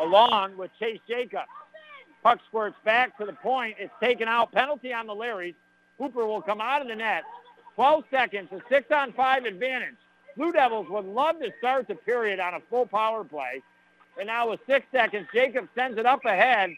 along 0.00 0.56
with 0.56 0.70
Chase 0.78 1.00
Jacobs. 1.08 1.48
Puck 2.22 2.40
squirts 2.48 2.76
back 2.84 3.16
to 3.18 3.24
the 3.24 3.32
point. 3.32 3.76
It's 3.78 3.92
taken 4.00 4.28
out. 4.28 4.52
Penalty 4.52 4.92
on 4.92 5.06
the 5.06 5.14
Larrys. 5.14 5.54
Hooper 5.98 6.26
will 6.26 6.42
come 6.42 6.60
out 6.60 6.82
of 6.82 6.88
the 6.88 6.96
net. 6.96 7.24
12 7.74 8.04
seconds, 8.10 8.48
a 8.52 8.60
six 8.68 8.90
on 8.90 9.12
five 9.12 9.44
advantage. 9.44 9.94
Blue 10.36 10.52
Devils 10.52 10.88
would 10.90 11.04
love 11.04 11.38
to 11.40 11.52
start 11.58 11.88
the 11.88 11.94
period 11.94 12.40
on 12.40 12.54
a 12.54 12.60
full 12.70 12.86
power 12.86 13.24
play. 13.24 13.62
And 14.18 14.26
now 14.26 14.50
with 14.50 14.60
six 14.66 14.84
seconds, 14.90 15.28
Jacob 15.32 15.68
sends 15.74 15.98
it 15.98 16.06
up 16.06 16.24
ahead. 16.24 16.70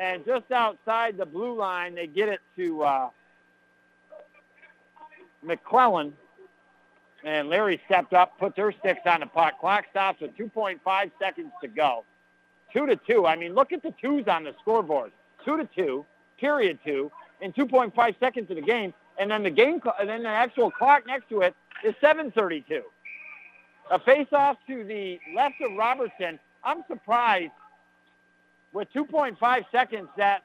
And 0.00 0.24
just 0.24 0.50
outside 0.52 1.16
the 1.16 1.26
blue 1.26 1.54
line, 1.54 1.94
they 1.94 2.06
get 2.06 2.28
it 2.28 2.40
to 2.56 2.82
uh, 2.82 3.10
McClellan. 5.42 6.14
And 7.24 7.48
Larry 7.48 7.80
stepped 7.86 8.12
up, 8.12 8.38
put 8.38 8.54
their 8.54 8.72
sticks 8.72 9.00
on 9.06 9.20
the 9.20 9.26
puck. 9.26 9.58
Clock 9.60 9.86
stops 9.90 10.20
with 10.20 10.36
2.5 10.36 11.10
seconds 11.18 11.52
to 11.60 11.68
go. 11.68 12.04
Two 12.72 12.86
to 12.86 12.96
two. 12.96 13.26
I 13.26 13.34
mean, 13.36 13.54
look 13.54 13.72
at 13.72 13.82
the 13.82 13.92
twos 14.00 14.28
on 14.28 14.44
the 14.44 14.54
scoreboard. 14.60 15.10
Two 15.44 15.56
to 15.56 15.68
two, 15.74 16.04
period 16.38 16.78
two, 16.84 17.10
in 17.40 17.52
2.5 17.52 18.20
seconds 18.20 18.50
of 18.50 18.56
the 18.56 18.62
game. 18.62 18.94
And 19.18 19.30
then 19.30 19.42
the 19.42 19.50
game, 19.50 19.80
and 19.98 20.08
then 20.08 20.22
the 20.22 20.28
actual 20.28 20.70
clock 20.70 21.06
next 21.06 21.28
to 21.30 21.40
it 21.40 21.54
is 21.82 21.94
7:32. 22.00 22.82
A 23.90 23.98
face-off 23.98 24.58
to 24.68 24.84
the 24.84 25.18
left 25.34 25.54
of 25.60 25.72
Robertson. 25.76 26.38
I'm 26.62 26.84
surprised 26.86 27.52
with 28.72 28.92
2.5 28.92 29.64
seconds 29.72 30.08
that 30.16 30.42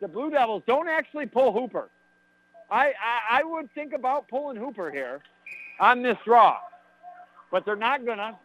the 0.00 0.08
Blue 0.08 0.30
Devils 0.30 0.62
don't 0.66 0.88
actually 0.88 1.26
pull 1.26 1.52
Hooper. 1.52 1.88
I, 2.70 2.86
I, 2.86 3.40
I 3.40 3.42
would 3.44 3.72
think 3.74 3.92
about 3.92 4.26
pulling 4.28 4.56
Hooper 4.56 4.90
here 4.90 5.20
on 5.78 6.02
this 6.02 6.16
draw, 6.24 6.58
but 7.50 7.64
they're 7.64 7.76
not 7.76 8.04
gonna. 8.04 8.36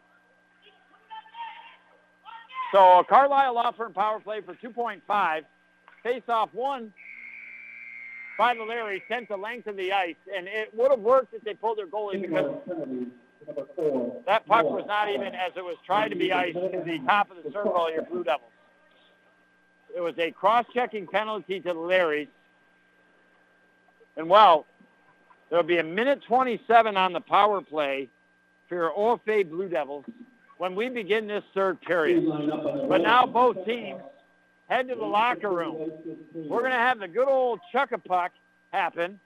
So 2.72 3.00
a 3.00 3.04
Carlisle 3.04 3.74
Firm 3.76 3.92
power 3.92 4.20
play 4.20 4.40
for 4.40 4.54
2.5. 4.54 5.44
Face-off 6.02 6.48
one 6.52 6.92
by 8.38 8.54
the 8.54 8.64
Larry 8.64 9.02
sent 9.08 9.28
the 9.28 9.36
length 9.36 9.66
of 9.66 9.76
the 9.76 9.92
ice, 9.92 10.16
and 10.34 10.48
it 10.48 10.74
would 10.74 10.90
have 10.90 11.00
worked 11.00 11.34
if 11.34 11.44
they 11.44 11.54
pulled 11.54 11.78
their 11.78 11.86
goalie 11.86 12.20
because 12.20 12.50
that 14.26 14.46
puck 14.46 14.64
was 14.64 14.84
not 14.86 15.08
even 15.10 15.34
as 15.34 15.52
it 15.56 15.64
was 15.64 15.76
trying 15.84 16.10
to 16.10 16.16
be 16.16 16.32
iced 16.32 16.54
to 16.54 16.82
the 16.84 16.98
top 17.06 17.30
of 17.30 17.36
the 17.42 17.52
circle 17.52 17.86
of 17.86 17.94
your 17.94 18.04
Blue 18.04 18.24
Devils. 18.24 18.50
It 19.94 20.00
was 20.00 20.18
a 20.18 20.30
cross-checking 20.30 21.06
penalty 21.08 21.60
to 21.60 21.68
the 21.68 21.74
Larrys. 21.74 22.28
And 24.16 24.28
well, 24.28 24.66
there'll 25.52 25.66
be 25.66 25.76
a 25.76 25.84
minute 25.84 26.22
27 26.26 26.96
on 26.96 27.12
the 27.12 27.20
power 27.20 27.60
play 27.60 28.08
for 28.70 28.74
your 28.74 28.90
OFA 28.90 29.48
Blue 29.48 29.68
Devils 29.68 30.06
when 30.56 30.74
we 30.74 30.88
begin 30.88 31.26
this 31.26 31.44
third 31.52 31.78
period. 31.82 32.24
But 32.88 33.02
now 33.02 33.26
both 33.26 33.62
teams 33.66 34.00
head 34.70 34.88
to 34.88 34.94
the 34.94 35.04
locker 35.04 35.50
room. 35.50 35.92
We're 36.34 36.60
going 36.60 36.72
to 36.72 36.78
have 36.78 37.00
the 37.00 37.06
good 37.06 37.28
old 37.28 37.60
chuck-a-puck 37.70 38.32
happen. 38.72 39.20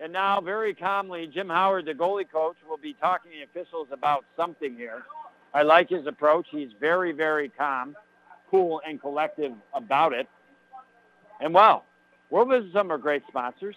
And 0.00 0.12
now, 0.12 0.40
very 0.40 0.74
calmly, 0.74 1.28
Jim 1.28 1.48
Howard, 1.48 1.84
the 1.84 1.94
goalie 1.94 2.28
coach, 2.28 2.56
will 2.68 2.76
be 2.76 2.94
talking 2.94 3.30
to 3.30 3.36
the 3.36 3.44
officials 3.44 3.88
about 3.92 4.24
something 4.36 4.74
here. 4.74 5.04
I 5.54 5.62
like 5.62 5.88
his 5.90 6.06
approach. 6.06 6.46
He's 6.50 6.70
very, 6.80 7.12
very 7.12 7.48
calm, 7.48 7.94
cool, 8.50 8.80
and 8.84 9.00
collective 9.00 9.52
about 9.72 10.14
it. 10.14 10.26
And 11.38 11.54
visit 12.46 12.72
some 12.72 12.86
of 12.86 12.90
our 12.90 12.98
great 12.98 13.22
sponsors. 13.28 13.76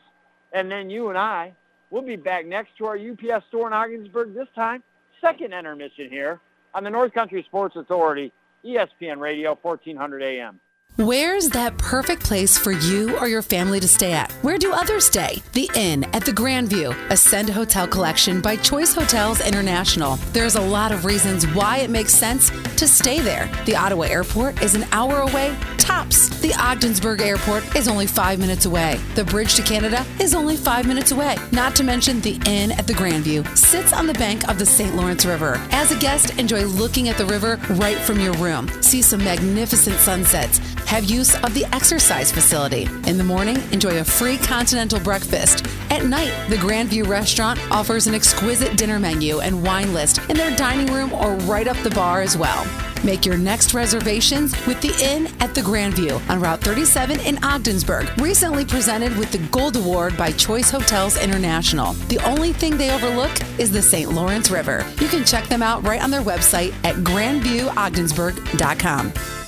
And 0.53 0.71
then 0.71 0.89
you 0.89 1.09
and 1.09 1.17
I 1.17 1.53
will 1.89 2.01
be 2.03 2.15
back 2.15 2.45
next 2.45 2.77
to 2.77 2.85
our 2.85 2.97
UPS 2.97 3.45
store 3.47 3.67
in 3.67 3.73
Ogdensburg 3.73 4.33
this 4.33 4.47
time. 4.55 4.83
Second 5.19 5.53
intermission 5.53 6.09
here 6.09 6.39
on 6.73 6.83
the 6.83 6.89
North 6.89 7.13
Country 7.13 7.43
Sports 7.43 7.75
Authority, 7.75 8.31
ESPN 8.65 9.17
Radio, 9.17 9.57
1400 9.61 10.21
AM. 10.21 10.59
Where's 10.97 11.49
that 11.49 11.75
perfect 11.79 12.23
place 12.23 12.55
for 12.55 12.71
you 12.71 13.17
or 13.17 13.27
your 13.27 13.41
family 13.41 13.79
to 13.79 13.87
stay 13.87 14.11
at? 14.11 14.31
Where 14.43 14.59
do 14.59 14.71
others 14.71 15.07
stay? 15.07 15.41
The 15.53 15.67
Inn 15.75 16.03
at 16.13 16.23
the 16.23 16.31
Grandview, 16.31 16.95
Ascend 17.09 17.49
Hotel 17.49 17.87
Collection 17.87 18.41
by 18.41 18.57
Choice 18.57 18.93
Hotels 18.93 19.41
International. 19.41 20.17
There's 20.33 20.53
a 20.53 20.61
lot 20.61 20.91
of 20.91 21.03
reasons 21.03 21.47
why 21.47 21.77
it 21.77 21.89
makes 21.89 22.13
sense 22.13 22.51
to 22.75 22.87
stay 22.87 23.21
there. 23.21 23.49
The 23.65 23.75
Ottawa 23.75 24.03
Airport 24.03 24.61
is 24.61 24.75
an 24.75 24.85
hour 24.91 25.21
away, 25.21 25.57
tops. 25.79 26.29
The 26.41 26.53
Ogdensburg 26.59 27.21
Airport 27.21 27.75
is 27.75 27.87
only 27.87 28.05
five 28.05 28.37
minutes 28.37 28.65
away. 28.65 28.99
The 29.15 29.23
Bridge 29.23 29.55
to 29.55 29.63
Canada 29.63 30.05
is 30.19 30.35
only 30.35 30.57
five 30.57 30.87
minutes 30.87 31.11
away. 31.11 31.37
Not 31.51 31.75
to 31.77 31.83
mention 31.83 32.21
the 32.21 32.39
Inn 32.45 32.71
at 32.71 32.85
the 32.85 32.93
Grandview 32.93 33.57
sits 33.57 33.93
on 33.93 34.05
the 34.05 34.13
bank 34.13 34.47
of 34.47 34.59
the 34.59 34.65
St. 34.65 34.95
Lawrence 34.95 35.25
River. 35.25 35.55
As 35.71 35.91
a 35.91 35.97
guest, 35.97 36.37
enjoy 36.37 36.65
looking 36.65 37.09
at 37.09 37.17
the 37.17 37.25
river 37.25 37.59
right 37.71 37.97
from 37.97 38.19
your 38.19 38.33
room. 38.33 38.69
See 38.83 39.01
some 39.01 39.23
magnificent 39.23 39.97
sunsets. 39.97 40.59
Have 40.93 41.05
use 41.05 41.33
of 41.43 41.55
the 41.55 41.65
exercise 41.73 42.31
facility. 42.31 42.83
In 43.07 43.17
the 43.17 43.23
morning, 43.23 43.57
enjoy 43.71 43.97
a 43.97 44.03
free 44.03 44.37
continental 44.37 44.99
breakfast. 44.99 45.65
At 45.89 46.05
night, 46.05 46.31
the 46.49 46.55
Grandview 46.57 47.07
restaurant 47.07 47.59
offers 47.71 48.05
an 48.05 48.13
exquisite 48.13 48.77
dinner 48.77 48.99
menu 48.99 49.39
and 49.39 49.65
wine 49.65 49.91
list 49.91 50.19
in 50.29 50.37
their 50.37 50.55
dining 50.55 50.93
room 50.93 51.11
or 51.11 51.33
right 51.47 51.67
up 51.67 51.77
the 51.77 51.89
bar 51.89 52.21
as 52.21 52.37
well. 52.37 52.63
Make 53.03 53.25
your 53.25 53.37
next 53.37 53.73
reservations 53.73 54.53
with 54.67 54.79
the 54.81 54.95
Inn 55.03 55.29
at 55.39 55.55
the 55.55 55.61
Grandview 55.61 56.21
on 56.29 56.39
Route 56.39 56.61
37 56.61 57.21
in 57.21 57.43
Ogdensburg. 57.43 58.07
Recently 58.21 58.63
presented 58.63 59.17
with 59.17 59.31
the 59.31 59.39
Gold 59.47 59.77
Award 59.77 60.15
by 60.15 60.31
Choice 60.33 60.69
Hotels 60.69 61.17
International. 61.17 61.93
The 62.07 62.19
only 62.19 62.53
thing 62.53 62.77
they 62.77 62.93
overlook 62.93 63.31
is 63.59 63.71
the 63.71 63.81
St. 63.81 64.11
Lawrence 64.11 64.51
River. 64.51 64.85
You 65.01 65.07
can 65.07 65.25
check 65.25 65.47
them 65.47 65.63
out 65.63 65.81
right 65.87 66.03
on 66.03 66.11
their 66.11 66.21
website 66.21 66.71
at 66.85 66.97
grandviewogdensburg.com. 66.97 69.42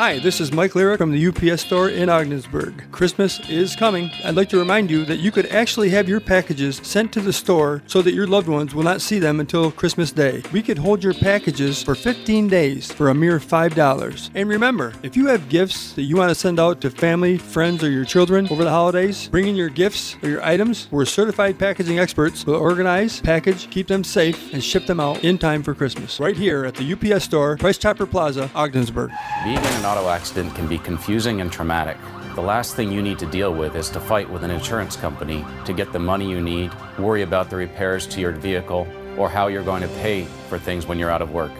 Hi, 0.00 0.18
this 0.18 0.40
is 0.40 0.50
Mike 0.50 0.74
Lyric 0.74 0.96
from 0.96 1.12
the 1.12 1.26
UPS 1.26 1.60
store 1.60 1.90
in 1.90 2.08
Ogdensburg. 2.08 2.90
Christmas 2.90 3.38
is 3.50 3.76
coming. 3.76 4.10
I'd 4.24 4.34
like 4.34 4.48
to 4.48 4.58
remind 4.58 4.90
you 4.90 5.04
that 5.04 5.18
you 5.18 5.30
could 5.30 5.44
actually 5.48 5.90
have 5.90 6.08
your 6.08 6.20
packages 6.20 6.80
sent 6.82 7.12
to 7.12 7.20
the 7.20 7.34
store 7.34 7.82
so 7.86 8.00
that 8.00 8.14
your 8.14 8.26
loved 8.26 8.48
ones 8.48 8.74
will 8.74 8.82
not 8.82 9.02
see 9.02 9.18
them 9.18 9.40
until 9.40 9.70
Christmas 9.70 10.10
Day. 10.10 10.42
We 10.54 10.62
could 10.62 10.78
hold 10.78 11.04
your 11.04 11.12
packages 11.12 11.82
for 11.82 11.94
15 11.94 12.48
days 12.48 12.90
for 12.90 13.10
a 13.10 13.14
mere 13.14 13.38
$5. 13.38 14.30
And 14.34 14.48
remember, 14.48 14.94
if 15.02 15.18
you 15.18 15.26
have 15.26 15.50
gifts 15.50 15.92
that 15.92 16.04
you 16.04 16.16
want 16.16 16.30
to 16.30 16.34
send 16.34 16.58
out 16.58 16.80
to 16.80 16.90
family, 16.90 17.36
friends, 17.36 17.84
or 17.84 17.90
your 17.90 18.06
children 18.06 18.48
over 18.50 18.64
the 18.64 18.70
holidays, 18.70 19.28
bring 19.28 19.48
in 19.48 19.54
your 19.54 19.68
gifts 19.68 20.16
or 20.22 20.30
your 20.30 20.42
items. 20.42 20.88
We're 20.90 21.04
certified 21.04 21.58
packaging 21.58 21.98
experts 21.98 22.46
will 22.46 22.54
organize, 22.54 23.20
package, 23.20 23.68
keep 23.68 23.88
them 23.88 24.02
safe, 24.02 24.54
and 24.54 24.64
ship 24.64 24.86
them 24.86 24.98
out 24.98 25.22
in 25.22 25.36
time 25.36 25.62
for 25.62 25.74
Christmas. 25.74 26.18
Right 26.18 26.38
here 26.38 26.64
at 26.64 26.74
the 26.74 26.90
UPS 26.90 27.24
store, 27.24 27.58
Price 27.58 27.76
Chopper 27.76 28.06
Plaza, 28.06 28.50
Ogdensburg. 28.54 29.10
Being 29.44 29.58
in 29.58 29.64
an 29.64 29.89
auto 29.90 30.08
accident 30.08 30.54
can 30.54 30.68
be 30.68 30.78
confusing 30.78 31.40
and 31.40 31.50
traumatic. 31.50 31.96
The 32.36 32.40
last 32.40 32.76
thing 32.76 32.92
you 32.92 33.02
need 33.02 33.18
to 33.18 33.26
deal 33.26 33.52
with 33.52 33.74
is 33.74 33.90
to 33.90 33.98
fight 33.98 34.30
with 34.30 34.44
an 34.44 34.50
insurance 34.52 34.94
company 34.94 35.44
to 35.64 35.72
get 35.72 35.92
the 35.92 35.98
money 35.98 36.30
you 36.30 36.40
need, 36.40 36.70
worry 36.96 37.22
about 37.22 37.50
the 37.50 37.56
repairs 37.56 38.06
to 38.08 38.20
your 38.20 38.30
vehicle, 38.30 38.86
or 39.18 39.28
how 39.28 39.48
you're 39.48 39.64
going 39.64 39.82
to 39.82 39.88
pay 39.88 40.26
for 40.48 40.60
things 40.60 40.86
when 40.86 40.96
you're 40.96 41.10
out 41.10 41.22
of 41.22 41.32
work. 41.32 41.50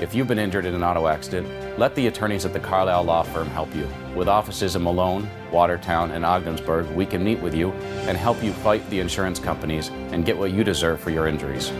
If 0.00 0.14
you've 0.14 0.28
been 0.28 0.38
injured 0.38 0.66
in 0.66 0.74
an 0.74 0.84
auto 0.84 1.06
accident, 1.06 1.48
let 1.78 1.94
the 1.94 2.08
attorneys 2.08 2.44
at 2.44 2.52
the 2.52 2.60
Carlisle 2.60 3.04
Law 3.04 3.22
Firm 3.22 3.48
help 3.48 3.74
you. 3.74 3.88
With 4.14 4.28
offices 4.28 4.76
in 4.76 4.82
Malone, 4.82 5.26
Watertown, 5.50 6.10
and 6.10 6.26
Ogdensburg, 6.26 6.86
we 6.94 7.06
can 7.06 7.24
meet 7.24 7.40
with 7.40 7.54
you 7.54 7.70
and 8.06 8.18
help 8.18 8.42
you 8.44 8.52
fight 8.52 8.88
the 8.90 9.00
insurance 9.00 9.38
companies 9.38 9.88
and 10.12 10.26
get 10.26 10.36
what 10.36 10.52
you 10.52 10.62
deserve 10.62 11.00
for 11.00 11.08
your 11.08 11.26
injuries. 11.26 11.70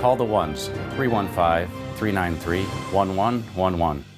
Call 0.00 0.16
the 0.16 0.24
ones 0.24 0.68
315 0.96 1.68
393 1.98 2.64
1111. 2.94 4.09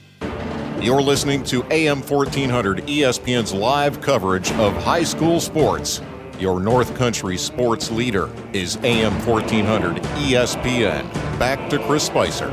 You're 0.80 1.02
listening 1.02 1.44
to 1.44 1.64
AM 1.70 2.00
1400 2.02 2.78
ESPN's 2.86 3.52
live 3.52 4.00
coverage 4.00 4.50
of 4.52 4.74
high 4.82 5.04
school 5.04 5.40
sports. 5.40 6.00
Your 6.38 6.58
North 6.58 6.96
Country 6.96 7.36
sports 7.36 7.90
leader 7.90 8.28
is 8.52 8.76
AM 8.82 9.12
1400 9.24 10.02
ESPN. 10.02 11.12
Back 11.38 11.70
to 11.70 11.78
Chris 11.86 12.04
Spicer. 12.04 12.50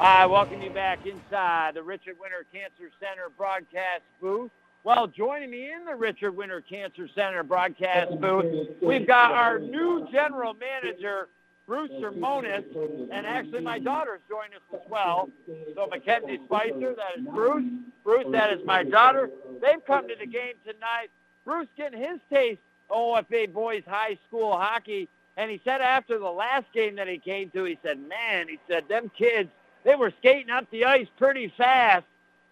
I 0.00 0.26
welcome 0.26 0.60
you 0.60 0.70
back 0.70 1.06
inside 1.06 1.74
the 1.74 1.82
Richard 1.82 2.16
Winter 2.20 2.44
Cancer 2.52 2.90
Center 3.00 3.30
broadcast 3.36 4.02
booth. 4.20 4.50
Well, 4.84 5.06
joining 5.06 5.50
me 5.50 5.72
in 5.72 5.86
the 5.86 5.94
Richard 5.94 6.36
Winter 6.36 6.60
Cancer 6.60 7.08
Center 7.14 7.42
broadcast 7.42 8.20
booth, 8.20 8.68
we've 8.82 9.06
got 9.06 9.32
our 9.32 9.58
new 9.58 10.06
general 10.12 10.52
manager, 10.52 11.28
Bruce 11.66 11.90
Sermonis, 11.92 12.64
and 13.10 13.26
actually 13.26 13.62
my 13.62 13.78
daughter's 13.78 14.20
joining 14.28 14.52
us 14.52 14.60
as 14.74 14.90
well. 14.90 15.30
So 15.74 15.86
Mackenzie 15.86 16.38
Spicer, 16.44 16.94
that 16.96 17.18
is 17.18 17.24
Bruce. 17.32 17.64
Bruce, 18.04 18.26
that 18.32 18.52
is 18.52 18.60
my 18.66 18.84
daughter. 18.84 19.30
They've 19.62 19.82
come 19.86 20.06
to 20.06 20.16
the 20.20 20.26
game 20.26 20.52
tonight. 20.66 21.08
Bruce 21.46 21.68
getting 21.78 21.98
his 21.98 22.20
taste 22.30 22.60
of 22.90 22.96
OFA 22.98 23.50
boys 23.50 23.84
high 23.86 24.18
school 24.28 24.52
hockey. 24.52 25.08
And 25.38 25.50
he 25.50 25.62
said 25.64 25.80
after 25.80 26.18
the 26.18 26.30
last 26.30 26.66
game 26.74 26.96
that 26.96 27.08
he 27.08 27.16
came 27.16 27.48
to, 27.50 27.64
he 27.64 27.78
said, 27.82 27.98
man, 28.06 28.48
he 28.48 28.58
said, 28.68 28.86
them 28.88 29.10
kids 29.16 29.48
they 29.84 29.94
were 29.94 30.12
skating 30.18 30.50
up 30.50 30.70
the 30.70 30.84
ice 30.84 31.06
pretty 31.18 31.52
fast. 31.56 32.04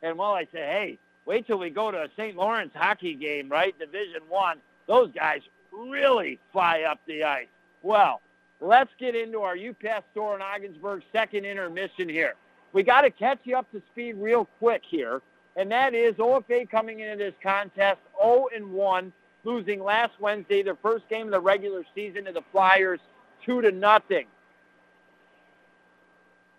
And 0.03 0.19
well, 0.19 0.33
I 0.33 0.47
said, 0.53 0.69
hey, 0.69 0.99
wait 1.27 1.47
till 1.47 1.59
we 1.59 1.71
go 1.71 1.91
to 1.91 2.03
a 2.03 2.09
St. 2.17 2.37
Lawrence 2.37 2.73
hockey 2.75 3.15
game, 3.15 3.49
right? 3.49 3.79
Division 3.79 4.23
One. 4.29 4.59
Those 4.87 5.11
guys 5.13 5.41
really 5.73 6.39
fly 6.53 6.83
up 6.83 7.01
the 7.07 7.25
ice. 7.25 7.47
Well, 7.83 8.21
let's 8.61 8.91
get 8.99 9.15
into 9.15 9.41
our 9.41 9.57
UPS 9.57 10.05
store 10.13 10.37
in 10.37 10.43
Ogdensburg 10.43 11.03
second 11.13 11.45
intermission 11.45 12.09
here. 12.09 12.35
We 12.73 12.83
got 12.83 13.03
to 13.03 13.11
catch 13.11 13.41
you 13.45 13.57
up 13.57 13.71
to 13.73 13.83
speed 13.93 14.15
real 14.15 14.47
quick 14.59 14.83
here, 14.85 15.21
and 15.57 15.71
that 15.71 15.95
is 15.95 16.15
OFA 16.15 16.69
coming 16.71 17.01
into 17.01 17.17
this 17.17 17.35
contest 17.43 18.01
0 18.23 18.49
and 18.55 18.73
1, 18.73 19.13
losing 19.45 19.83
last 19.83 20.13
Wednesday, 20.21 20.63
their 20.63 20.77
first 20.77 21.09
game 21.09 21.27
of 21.27 21.33
the 21.33 21.41
regular 21.41 21.85
season 21.95 22.25
to 22.25 22.33
the 22.33 22.43
Flyers, 22.51 23.01
two 23.45 23.61
to 23.61 23.71
nothing. 23.71 24.27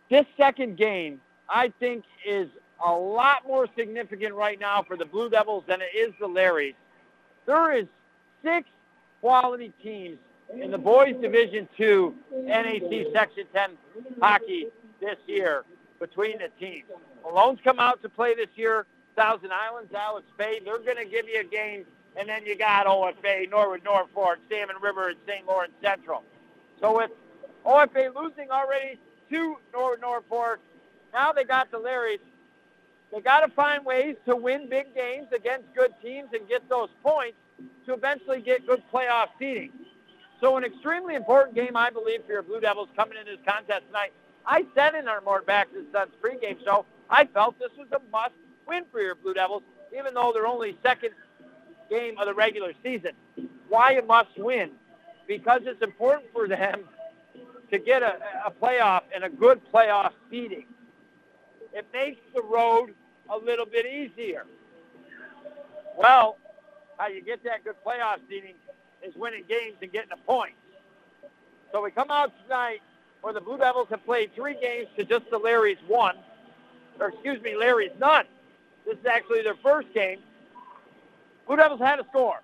This 0.10 0.26
second 0.38 0.78
game, 0.78 1.22
I 1.50 1.74
think, 1.80 2.04
is 2.26 2.48
a 2.86 2.92
lot 2.92 3.48
more 3.48 3.68
significant 3.78 4.34
right 4.34 4.60
now 4.60 4.84
for 4.84 4.98
the 4.98 5.06
Blue 5.06 5.30
Devils 5.30 5.64
than 5.68 5.80
it 5.82 5.96
is 5.96 6.14
the 6.20 6.28
Larrys. 6.28 6.76
There 7.46 7.74
is 7.74 7.86
six 8.44 8.68
quality 9.22 9.72
teams 9.82 10.18
in 10.54 10.72
the 10.72 10.78
boys 10.78 11.16
division 11.22 11.68
two 11.78 12.14
NAC 12.34 13.08
section 13.14 13.46
10 13.54 13.72
hockey 14.22 14.68
this 15.00 15.18
year 15.28 15.64
between 16.00 16.38
the 16.38 16.50
teams. 16.60 16.86
Malone's 17.24 17.60
come 17.64 17.80
out 17.80 18.02
to 18.02 18.10
play 18.10 18.36
this 18.36 18.50
year. 18.56 18.86
Thousand 19.16 19.52
Islands, 19.52 19.94
Alex 19.94 20.26
Bay, 20.38 20.60
they're 20.66 20.80
going 20.80 20.98
to 20.98 21.06
give 21.06 21.28
you 21.28 21.40
a 21.40 21.44
game. 21.44 21.86
And 22.16 22.28
then 22.28 22.46
you 22.46 22.58
got 22.58 22.86
OFA, 22.86 23.50
Norwood, 23.50 23.84
Norfolk, 23.84 24.40
Salmon 24.50 24.76
River, 24.82 25.10
and 25.10 25.18
St. 25.28 25.46
Lawrence 25.48 25.74
Central. 25.82 26.24
So 26.82 26.98
with 26.98 27.12
OFA 27.66 28.14
losing 28.16 28.52
already 28.52 29.00
to 29.30 29.58
Norwood, 29.72 30.02
Norfolk, 30.02 30.60
now 31.14 31.32
they 31.32 31.44
got 31.44 31.72
the 31.72 31.78
Larrys. 31.78 32.20
They 33.14 33.22
got 33.22 33.42
to 33.42 33.50
find 33.50 33.86
ways 33.86 34.16
to 34.26 34.36
win 34.36 34.68
big 34.68 34.96
games 34.96 35.28
against 35.36 35.72
good 35.76 35.94
teams 36.02 36.30
and 36.34 36.48
get 36.50 36.68
those 36.68 36.90
points 37.04 37.38
to 37.86 37.94
eventually 37.94 38.42
get 38.42 38.66
good 38.66 38.82
playoff 38.92 39.28
seeding. 39.38 39.72
So 40.42 40.58
an 40.58 40.64
extremely 40.64 41.14
important 41.14 41.56
game, 41.56 41.78
I 41.78 41.92
believe, 41.92 42.26
for 42.26 42.32
your 42.32 42.42
Blue 42.42 42.60
Devils 42.60 42.90
coming 42.96 43.20
into 43.20 43.34
this 43.34 43.46
contest 43.46 43.86
tonight. 43.86 44.14
I 44.48 44.66
said 44.74 44.96
in 44.96 45.08
our 45.08 45.22
Mort 45.22 45.46
Backus 45.46 45.86
Sons 45.92 46.12
pregame 46.22 46.62
show, 46.66 46.86
I 47.08 47.26
felt 47.26 47.58
this 47.60 47.70
was 47.78 47.88
a 47.92 48.02
must-win 48.12 48.86
for 48.92 49.00
your 49.00 49.14
Blue 49.14 49.36
Devils, 49.36 49.62
even 49.96 50.16
though 50.16 50.32
they're 50.34 50.48
only 50.48 50.76
second 50.82 51.12
game 51.92 52.18
of 52.18 52.26
the 52.26 52.34
regular 52.34 52.74
season. 52.82 53.12
Why 53.70 53.92
a 53.94 54.02
must-win? 54.02 54.72
Because 55.28 55.62
it's 55.66 55.84
important 55.84 56.34
for 56.34 56.48
them 56.48 56.86
to 57.70 57.78
get 57.78 58.02
a, 58.02 58.18
a 58.46 58.52
playoff 58.52 59.04
and 59.14 59.24
a 59.24 59.30
good 59.30 59.62
playoff 59.72 60.14
seeding. 60.32 60.66
It 61.74 61.86
makes 61.94 62.20
the 62.36 62.42
road 62.42 62.94
a 63.30 63.38
little 63.38 63.66
bit 63.66 63.86
easier. 63.86 64.46
Well, 65.98 66.38
how 66.98 67.08
you 67.08 67.22
get 67.22 67.44
that 67.44 67.64
good 67.64 67.76
playoff 67.86 68.18
seeding 68.30 68.56
is 69.02 69.16
winning 69.16 69.44
games 69.48 69.76
and 69.82 69.92
getting 69.92 70.12
a 70.12 70.18
point. 70.18 70.54
So 71.72 71.82
we 71.82 71.92
come 71.92 72.12
out 72.12 72.32
tonight 72.44 72.82
where 73.22 73.34
the 73.34 73.42
Blue 73.42 73.58
Devils 73.58 73.88
have 73.90 74.06
played 74.06 74.34
three 74.36 74.56
games 74.60 74.88
to 74.98 75.06
just 75.06 75.30
the 75.32 75.38
Larry's 75.38 75.78
one, 75.88 76.16
or 77.00 77.10
excuse 77.10 77.42
me, 77.42 77.56
Larry's 77.56 77.92
none. 78.00 78.26
This 78.86 78.98
is 78.98 79.06
actually 79.06 79.42
their 79.44 79.56
first 79.56 79.94
game. 79.94 80.20
Blue 81.48 81.56
Devils 81.56 81.80
had 81.80 82.00
a 82.00 82.06
score. 82.10 82.42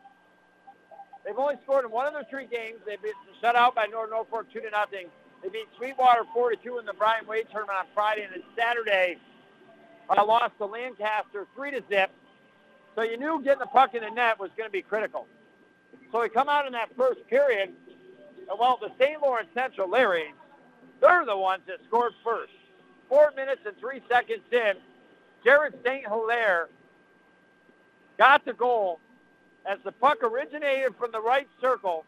They've 1.25 1.37
only 1.37 1.55
scored 1.63 1.85
in 1.85 1.91
one 1.91 2.07
of 2.07 2.13
their 2.13 2.25
three 2.29 2.47
games. 2.47 2.79
They've 2.85 3.01
been 3.01 3.11
shut 3.41 3.55
out 3.55 3.75
by 3.75 3.85
Norwood 3.85 4.11
Norfolk 4.11 4.47
two 4.51 4.61
to 4.61 4.69
nothing. 4.69 5.07
They 5.43 5.49
beat 5.49 5.67
Sweetwater 5.77 6.23
four 6.33 6.49
to 6.49 6.55
two 6.55 6.79
in 6.79 6.85
the 6.85 6.93
Brian 6.93 7.27
Wade 7.27 7.47
tournament 7.51 7.77
on 7.77 7.85
Friday, 7.93 8.23
and 8.23 8.33
then 8.33 8.43
Saturday 8.57 9.17
uh, 10.09 10.25
lost 10.25 10.57
to 10.57 10.65
Lancaster 10.65 11.47
three 11.55 11.71
to 11.71 11.83
zip. 11.89 12.11
So 12.95 13.03
you 13.03 13.17
knew 13.17 13.41
getting 13.43 13.59
the 13.59 13.67
puck 13.67 13.93
in 13.93 14.03
the 14.03 14.09
net 14.09 14.39
was 14.39 14.49
going 14.57 14.67
to 14.67 14.71
be 14.71 14.81
critical. 14.81 15.27
So 16.11 16.21
we 16.21 16.29
come 16.29 16.49
out 16.49 16.65
in 16.65 16.73
that 16.73 16.89
first 16.97 17.25
period, 17.27 17.69
and 18.49 18.59
well, 18.59 18.79
the 18.81 18.91
St. 18.99 19.21
Lawrence 19.21 19.49
Central 19.53 19.89
Larry, 19.89 20.33
they're 21.01 21.25
the 21.25 21.37
ones 21.37 21.61
that 21.67 21.77
scored 21.87 22.13
first. 22.23 22.51
Four 23.07 23.31
minutes 23.35 23.61
and 23.65 23.77
three 23.77 24.01
seconds 24.09 24.41
in, 24.51 24.73
Jared 25.43 25.75
St. 25.85 26.05
Hilaire 26.07 26.67
got 28.17 28.43
the 28.45 28.53
goal 28.53 28.99
as 29.65 29.79
the 29.83 29.91
puck 29.91 30.23
originated 30.23 30.95
from 30.97 31.11
the 31.11 31.21
right 31.21 31.47
circle. 31.61 32.05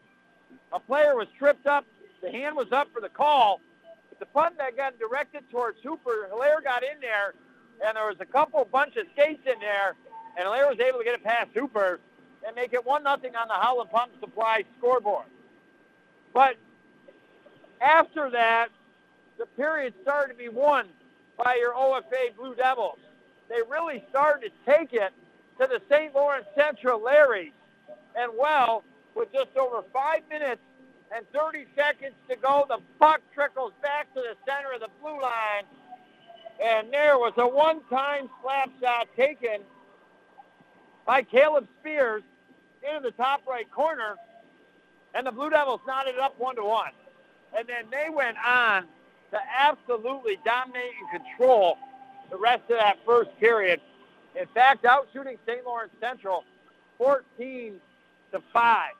A 0.72 0.80
player 0.80 1.16
was 1.16 1.28
tripped 1.38 1.66
up. 1.66 1.86
The 2.22 2.30
hand 2.30 2.56
was 2.56 2.70
up 2.72 2.88
for 2.92 3.00
the 3.00 3.08
call. 3.08 3.60
But 4.08 4.18
the 4.18 4.26
puck 4.26 4.52
that 4.58 4.76
got 4.76 4.98
directed 4.98 5.48
towards 5.50 5.78
Hooper, 5.82 6.28
Hilaire 6.30 6.60
got 6.62 6.82
in 6.82 7.00
there, 7.00 7.34
and 7.84 7.96
there 7.96 8.06
was 8.06 8.16
a 8.20 8.26
couple 8.26 8.64
bunch 8.70 8.96
of 8.96 9.06
skates 9.12 9.46
in 9.46 9.58
there, 9.60 9.94
and 10.36 10.44
Hilaire 10.44 10.68
was 10.68 10.80
able 10.80 10.98
to 10.98 11.04
get 11.04 11.14
it 11.14 11.24
past 11.24 11.50
Hooper 11.54 12.00
and 12.46 12.56
make 12.56 12.72
it 12.72 12.84
1 12.84 13.02
nothing 13.02 13.36
on 13.36 13.48
the 13.48 13.54
Howland 13.54 13.90
Pump 13.90 14.12
Supply 14.20 14.64
scoreboard. 14.78 15.26
But 16.32 16.56
after 17.80 18.30
that, 18.30 18.68
the 19.38 19.46
period 19.46 19.94
started 20.02 20.32
to 20.32 20.38
be 20.38 20.48
won 20.48 20.86
by 21.36 21.56
your 21.56 21.74
OFA 21.74 22.34
Blue 22.36 22.54
Devils. 22.54 22.98
They 23.48 23.60
really 23.68 24.04
started 24.10 24.50
to 24.50 24.72
take 24.72 24.92
it 24.92 25.12
to 25.60 25.66
the 25.66 25.80
St. 25.90 26.14
Lawrence 26.14 26.46
Central 26.56 27.00
Larrys. 27.00 27.52
And 28.16 28.32
well, 28.38 28.84
with 29.14 29.32
just 29.32 29.56
over 29.56 29.82
five 29.92 30.22
minutes 30.30 30.62
and 31.14 31.26
30 31.32 31.66
seconds 31.76 32.14
to 32.28 32.36
go, 32.36 32.64
the 32.68 32.78
puck 32.98 33.20
trickles 33.34 33.72
back 33.82 34.12
to 34.14 34.20
the 34.20 34.36
center 34.46 34.72
of 34.72 34.80
the 34.80 34.88
blue 35.00 35.20
line. 35.20 35.64
And 36.62 36.92
there 36.92 37.18
was 37.18 37.32
a 37.38 37.46
one-time 37.46 38.30
slap 38.40 38.70
shot 38.80 39.08
taken 39.16 39.62
by 41.04 41.22
Caleb 41.22 41.66
Spears 41.80 42.22
into 42.88 43.00
the 43.00 43.10
top 43.10 43.42
right 43.48 43.68
corner, 43.70 44.16
and 45.14 45.26
the 45.26 45.32
Blue 45.32 45.50
Devils 45.50 45.80
knotted 45.86 46.14
it 46.14 46.20
up 46.20 46.38
one 46.38 46.54
to 46.56 46.64
one. 46.64 46.92
And 47.56 47.68
then 47.68 47.84
they 47.90 48.08
went 48.10 48.36
on 48.46 48.84
to 49.32 49.38
absolutely 49.58 50.38
dominate 50.44 50.92
and 51.00 51.22
control 51.22 51.78
the 52.30 52.36
rest 52.36 52.62
of 52.70 52.78
that 52.78 52.98
first 53.04 53.30
period. 53.40 53.80
In 54.40 54.46
fact, 54.54 54.84
out 54.84 55.08
shooting 55.12 55.38
St. 55.46 55.64
Lawrence 55.66 55.92
Central 56.00 56.44
14 56.98 57.80
to 58.32 58.42
5. 58.52 58.90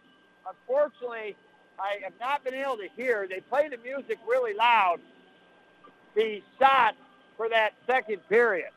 Unfortunately, 0.49 1.37
I 1.79 2.01
have 2.03 2.13
not 2.21 2.45
been 2.45 2.55
able 2.55 2.77
to 2.77 2.89
hear. 2.97 3.27
They 3.29 3.41
play 3.41 3.69
the 3.69 3.79
music 3.79 4.19
really 4.29 4.55
loud. 4.55 4.99
The 6.15 6.43
shot 6.59 6.95
for 7.37 7.49
that 7.49 7.73
second 7.87 8.27
period. 8.29 8.71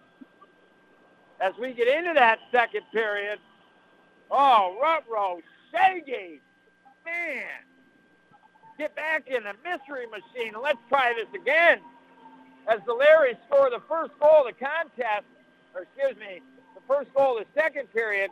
As 1.40 1.54
we 1.60 1.74
get 1.74 1.88
into 1.88 2.14
that 2.14 2.40
second 2.52 2.84
period, 2.92 3.40
oh, 4.32 4.78
Rutro, 4.82 5.42
Shaggy, 5.72 6.42
man, 7.06 7.44
get 8.78 8.96
back 8.96 9.28
in 9.28 9.44
the 9.44 9.54
mystery 9.64 10.06
machine 10.08 10.54
and 10.54 10.64
let's 10.64 10.80
try 10.90 11.14
this 11.14 11.28
again. 11.40 11.80
As 12.68 12.80
the 12.86 12.94
Larrys 12.94 13.38
score 13.48 13.70
the 13.70 13.82
first 13.88 14.12
goal 14.20 14.48
of 14.48 14.56
the 14.56 14.66
contest, 14.66 15.26
or 15.76 15.84
excuse 15.84 16.18
me, 16.18 16.42
the 16.74 16.82
first 16.88 17.14
goal 17.14 17.38
of 17.38 17.46
the 17.46 17.62
second 17.62 17.92
period, 17.94 18.32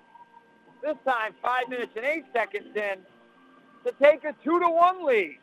this 0.81 0.95
time 1.05 1.33
five 1.41 1.69
minutes 1.69 1.91
and 1.95 2.05
eight 2.05 2.25
seconds 2.33 2.75
in, 2.75 2.97
to 3.85 3.91
take 4.01 4.23
a 4.23 4.33
two 4.43 4.59
to 4.59 4.69
one 4.69 5.05
lead. 5.05 5.39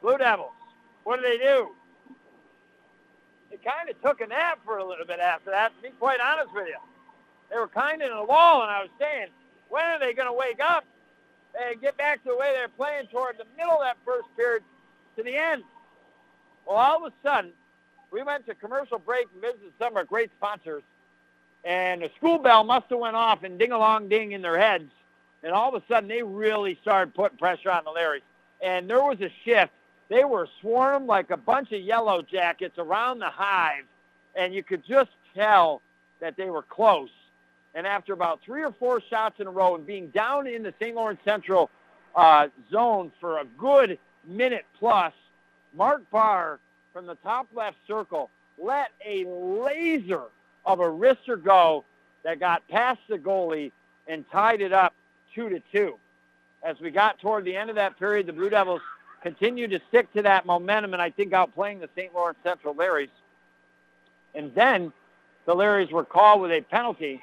Blue 0.00 0.18
Devils, 0.18 0.52
what 1.02 1.16
do 1.16 1.22
they 1.22 1.38
do? 1.38 1.70
Kind 3.64 3.88
of 3.88 4.00
took 4.02 4.20
a 4.20 4.26
nap 4.26 4.58
for 4.64 4.76
a 4.76 4.84
little 4.84 5.06
bit 5.06 5.20
after 5.20 5.50
that, 5.50 5.74
to 5.76 5.82
be 5.82 5.88
quite 5.98 6.20
honest 6.20 6.52
with 6.54 6.66
you. 6.68 6.76
They 7.50 7.58
were 7.58 7.68
kind 7.68 8.02
of 8.02 8.10
in 8.10 8.16
a 8.16 8.22
lull, 8.22 8.62
and 8.62 8.70
I 8.70 8.82
was 8.82 8.90
saying, 8.98 9.28
when 9.70 9.82
are 9.84 9.98
they 9.98 10.12
going 10.12 10.28
to 10.28 10.34
wake 10.34 10.60
up 10.60 10.84
and 11.58 11.80
get 11.80 11.96
back 11.96 12.22
to 12.24 12.30
the 12.30 12.36
way 12.36 12.52
they're 12.52 12.68
playing 12.68 13.06
toward 13.06 13.38
the 13.38 13.46
middle 13.56 13.72
of 13.72 13.80
that 13.80 13.96
first 14.04 14.28
period 14.36 14.62
to 15.16 15.22
the 15.22 15.34
end? 15.34 15.62
Well, 16.66 16.76
all 16.76 17.06
of 17.06 17.12
a 17.12 17.26
sudden, 17.26 17.52
we 18.10 18.22
went 18.22 18.46
to 18.46 18.54
commercial 18.54 18.98
break 18.98 19.28
and 19.32 19.40
visited 19.40 19.72
some 19.78 19.92
of 19.92 19.96
our 19.96 20.04
great 20.04 20.30
sponsors, 20.36 20.82
and 21.64 22.02
the 22.02 22.10
school 22.18 22.38
bell 22.38 22.64
must 22.64 22.90
have 22.90 22.98
went 22.98 23.16
off 23.16 23.44
and 23.44 23.58
ding-a-long-ding 23.58 24.32
in 24.32 24.42
their 24.42 24.58
heads, 24.58 24.90
and 25.42 25.52
all 25.52 25.74
of 25.74 25.82
a 25.82 25.86
sudden 25.88 26.08
they 26.08 26.22
really 26.22 26.78
started 26.82 27.14
putting 27.14 27.38
pressure 27.38 27.70
on 27.70 27.84
the 27.84 27.90
Larrys. 27.90 28.20
And 28.62 28.90
there 28.90 29.02
was 29.02 29.20
a 29.22 29.30
shift. 29.44 29.72
They 30.08 30.24
were 30.24 30.48
swarmed 30.60 31.06
like 31.06 31.30
a 31.30 31.36
bunch 31.36 31.72
of 31.72 31.80
yellow 31.80 32.22
jackets 32.22 32.78
around 32.78 33.20
the 33.20 33.30
hive, 33.30 33.84
and 34.34 34.54
you 34.54 34.62
could 34.62 34.84
just 34.84 35.10
tell 35.34 35.80
that 36.20 36.36
they 36.36 36.50
were 36.50 36.62
close. 36.62 37.10
And 37.74 37.86
after 37.86 38.12
about 38.12 38.40
three 38.44 38.62
or 38.62 38.72
four 38.72 39.00
shots 39.00 39.40
in 39.40 39.46
a 39.46 39.50
row 39.50 39.74
and 39.74 39.86
being 39.86 40.08
down 40.08 40.46
in 40.46 40.62
the 40.62 40.74
St. 40.78 40.94
Lawrence 40.94 41.20
Central 41.24 41.70
uh, 42.14 42.48
zone 42.70 43.10
for 43.20 43.38
a 43.38 43.44
good 43.58 43.98
minute 44.26 44.64
plus, 44.78 45.12
Mark 45.74 46.08
Barr 46.10 46.60
from 46.92 47.06
the 47.06 47.16
top 47.16 47.48
left 47.52 47.76
circle 47.86 48.30
let 48.58 48.90
a 49.04 49.24
laser 49.24 50.22
of 50.64 50.80
a 50.80 50.84
wrister 50.84 51.42
go 51.42 51.84
that 52.22 52.38
got 52.38 52.66
past 52.68 53.00
the 53.08 53.18
goalie 53.18 53.72
and 54.06 54.24
tied 54.30 54.60
it 54.60 54.72
up 54.72 54.94
two 55.34 55.48
to 55.48 55.60
two. 55.72 55.98
As 56.62 56.80
we 56.80 56.90
got 56.90 57.18
toward 57.18 57.44
the 57.44 57.56
end 57.56 57.68
of 57.68 57.76
that 57.76 57.98
period, 57.98 58.26
the 58.26 58.32
Blue 58.32 58.48
Devils 58.48 58.80
continue 59.24 59.66
to 59.66 59.80
stick 59.88 60.12
to 60.12 60.20
that 60.22 60.44
momentum 60.44 60.92
and 60.92 61.00
I 61.00 61.10
think 61.10 61.32
outplaying 61.32 61.80
the 61.80 61.88
St. 61.96 62.14
Lawrence 62.14 62.38
Central 62.44 62.74
Larrys. 62.74 63.08
And 64.34 64.54
then 64.54 64.92
the 65.46 65.54
Larrys 65.54 65.90
were 65.90 66.04
called 66.04 66.42
with 66.42 66.50
a 66.50 66.60
penalty 66.60 67.22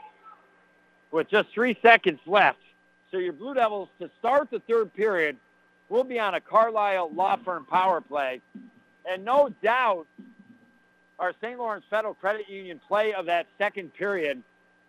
with 1.11 1.29
just 1.29 1.49
three 1.53 1.77
seconds 1.83 2.19
left. 2.25 2.57
So 3.11 3.17
your 3.17 3.33
Blue 3.33 3.53
Devils, 3.53 3.87
to 3.99 4.09
start 4.17 4.49
the 4.49 4.59
third 4.61 4.91
period, 4.95 5.37
will 5.89 6.03
be 6.03 6.19
on 6.19 6.33
a 6.33 6.41
Carlisle 6.41 7.11
Law 7.13 7.37
Firm 7.45 7.65
power 7.65 8.01
play. 8.01 8.41
And 9.07 9.23
no 9.23 9.49
doubt 9.61 10.07
our 11.19 11.33
St. 11.39 11.59
Lawrence 11.59 11.85
Federal 11.87 12.15
Credit 12.15 12.49
Union 12.49 12.81
play 12.87 13.13
of 13.13 13.27
that 13.27 13.45
second 13.59 13.93
period 13.93 14.41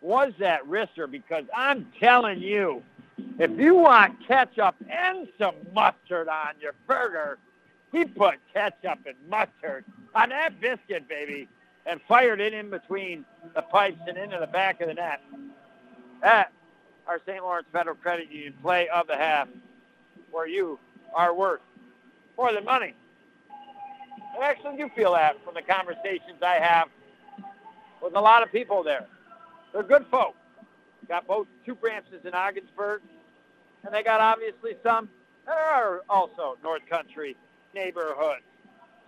was 0.03 0.33
that 0.39 0.69
wrister 0.69 1.11
because 1.11 1.45
I'm 1.57 1.87
telling 1.99 2.41
you, 2.41 2.83
if 3.39 3.51
you 3.59 3.75
want 3.75 4.17
ketchup 4.27 4.75
and 4.91 5.29
some 5.39 5.55
mustard 5.75 6.29
on 6.29 6.55
your 6.61 6.73
burger, 6.87 7.39
he 7.93 8.05
put 8.05 8.35
ketchup 8.53 8.99
and 9.07 9.15
mustard 9.29 9.85
on 10.15 10.31
that 10.31 10.61
biscuit, 10.61 11.09
baby, 11.09 11.49
and 11.87 12.01
fired 12.09 12.41
it 12.41 12.53
in 12.53 12.71
between 12.71 13.25
the 13.55 13.63
pipes 13.63 14.01
and 14.07 14.17
into 14.17 14.39
the 14.39 14.47
back 14.47 14.81
of 14.81 14.89
the 14.89 14.95
net. 14.95 15.21
At 16.23 16.53
our 17.07 17.21
St. 17.27 17.43
Lawrence 17.43 17.67
Federal 17.73 17.97
Credit 17.97 18.31
Union 18.31 18.55
play 18.63 18.89
of 18.89 19.07
the 19.07 19.17
half, 19.17 19.49
where 20.31 20.47
you 20.47 20.79
are 21.15 21.35
worth 21.35 21.61
more 22.37 22.53
than 22.53 22.65
money. 22.65 22.95
I 24.41 24.45
actually 24.45 24.77
do 24.77 24.89
feel 24.97 25.13
that 25.13 25.43
from 25.45 25.55
the 25.55 25.63
conversations 25.63 26.43
I 26.43 26.55
have 26.55 26.89
with 28.03 28.15
a 28.17 28.21
lot 28.21 28.43
of 28.43 28.51
people 28.51 28.83
there. 28.83 29.07
They're 29.73 29.83
good 29.83 30.07
folk. 30.11 30.37
Got 31.09 31.27
both 31.27 31.47
two 31.67 31.75
branches 31.75 32.25
in 32.25 32.35
Ogdensburg, 32.35 33.03
and 33.85 33.93
they 33.93 34.03
got 34.03 34.21
obviously 34.21 34.77
some 34.83 35.09
that 35.47 35.57
are 35.57 36.03
also 36.09 36.57
North 36.63 36.83
Country 36.89 37.37
neighborhoods. 37.75 38.43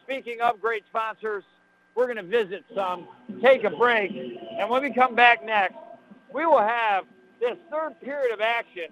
Speaking 0.03 0.41
of 0.41 0.61
great 0.61 0.85
sponsors, 0.86 1.45
we're 1.95 2.07
going 2.07 2.16
to 2.16 2.23
visit 2.23 2.65
some, 2.74 3.07
take 3.41 3.65
a 3.65 3.70
break, 3.70 4.11
and 4.59 4.69
when 4.69 4.82
we 4.82 4.93
come 4.93 5.15
back 5.15 5.45
next, 5.45 5.77
we 6.32 6.45
will 6.45 6.59
have 6.59 7.05
this 7.41 7.57
third 7.70 8.01
period 8.01 8.32
of 8.32 8.41
action. 8.41 8.89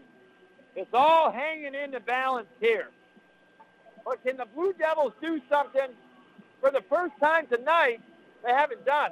It's 0.77 0.90
all 0.93 1.32
hanging 1.32 1.74
in 1.74 1.90
the 1.90 2.01
balance 2.01 2.49
here. 2.61 2.89
But 4.05 4.23
can 4.24 4.36
the 4.36 4.47
Blue 4.55 4.73
Devils 4.73 5.12
do 5.20 5.40
something 5.49 5.89
for 6.61 6.70
the 6.70 6.82
first 6.89 7.12
time 7.20 7.47
tonight 7.47 8.01
they 8.44 8.53
haven't 8.53 8.85
done? 8.86 9.11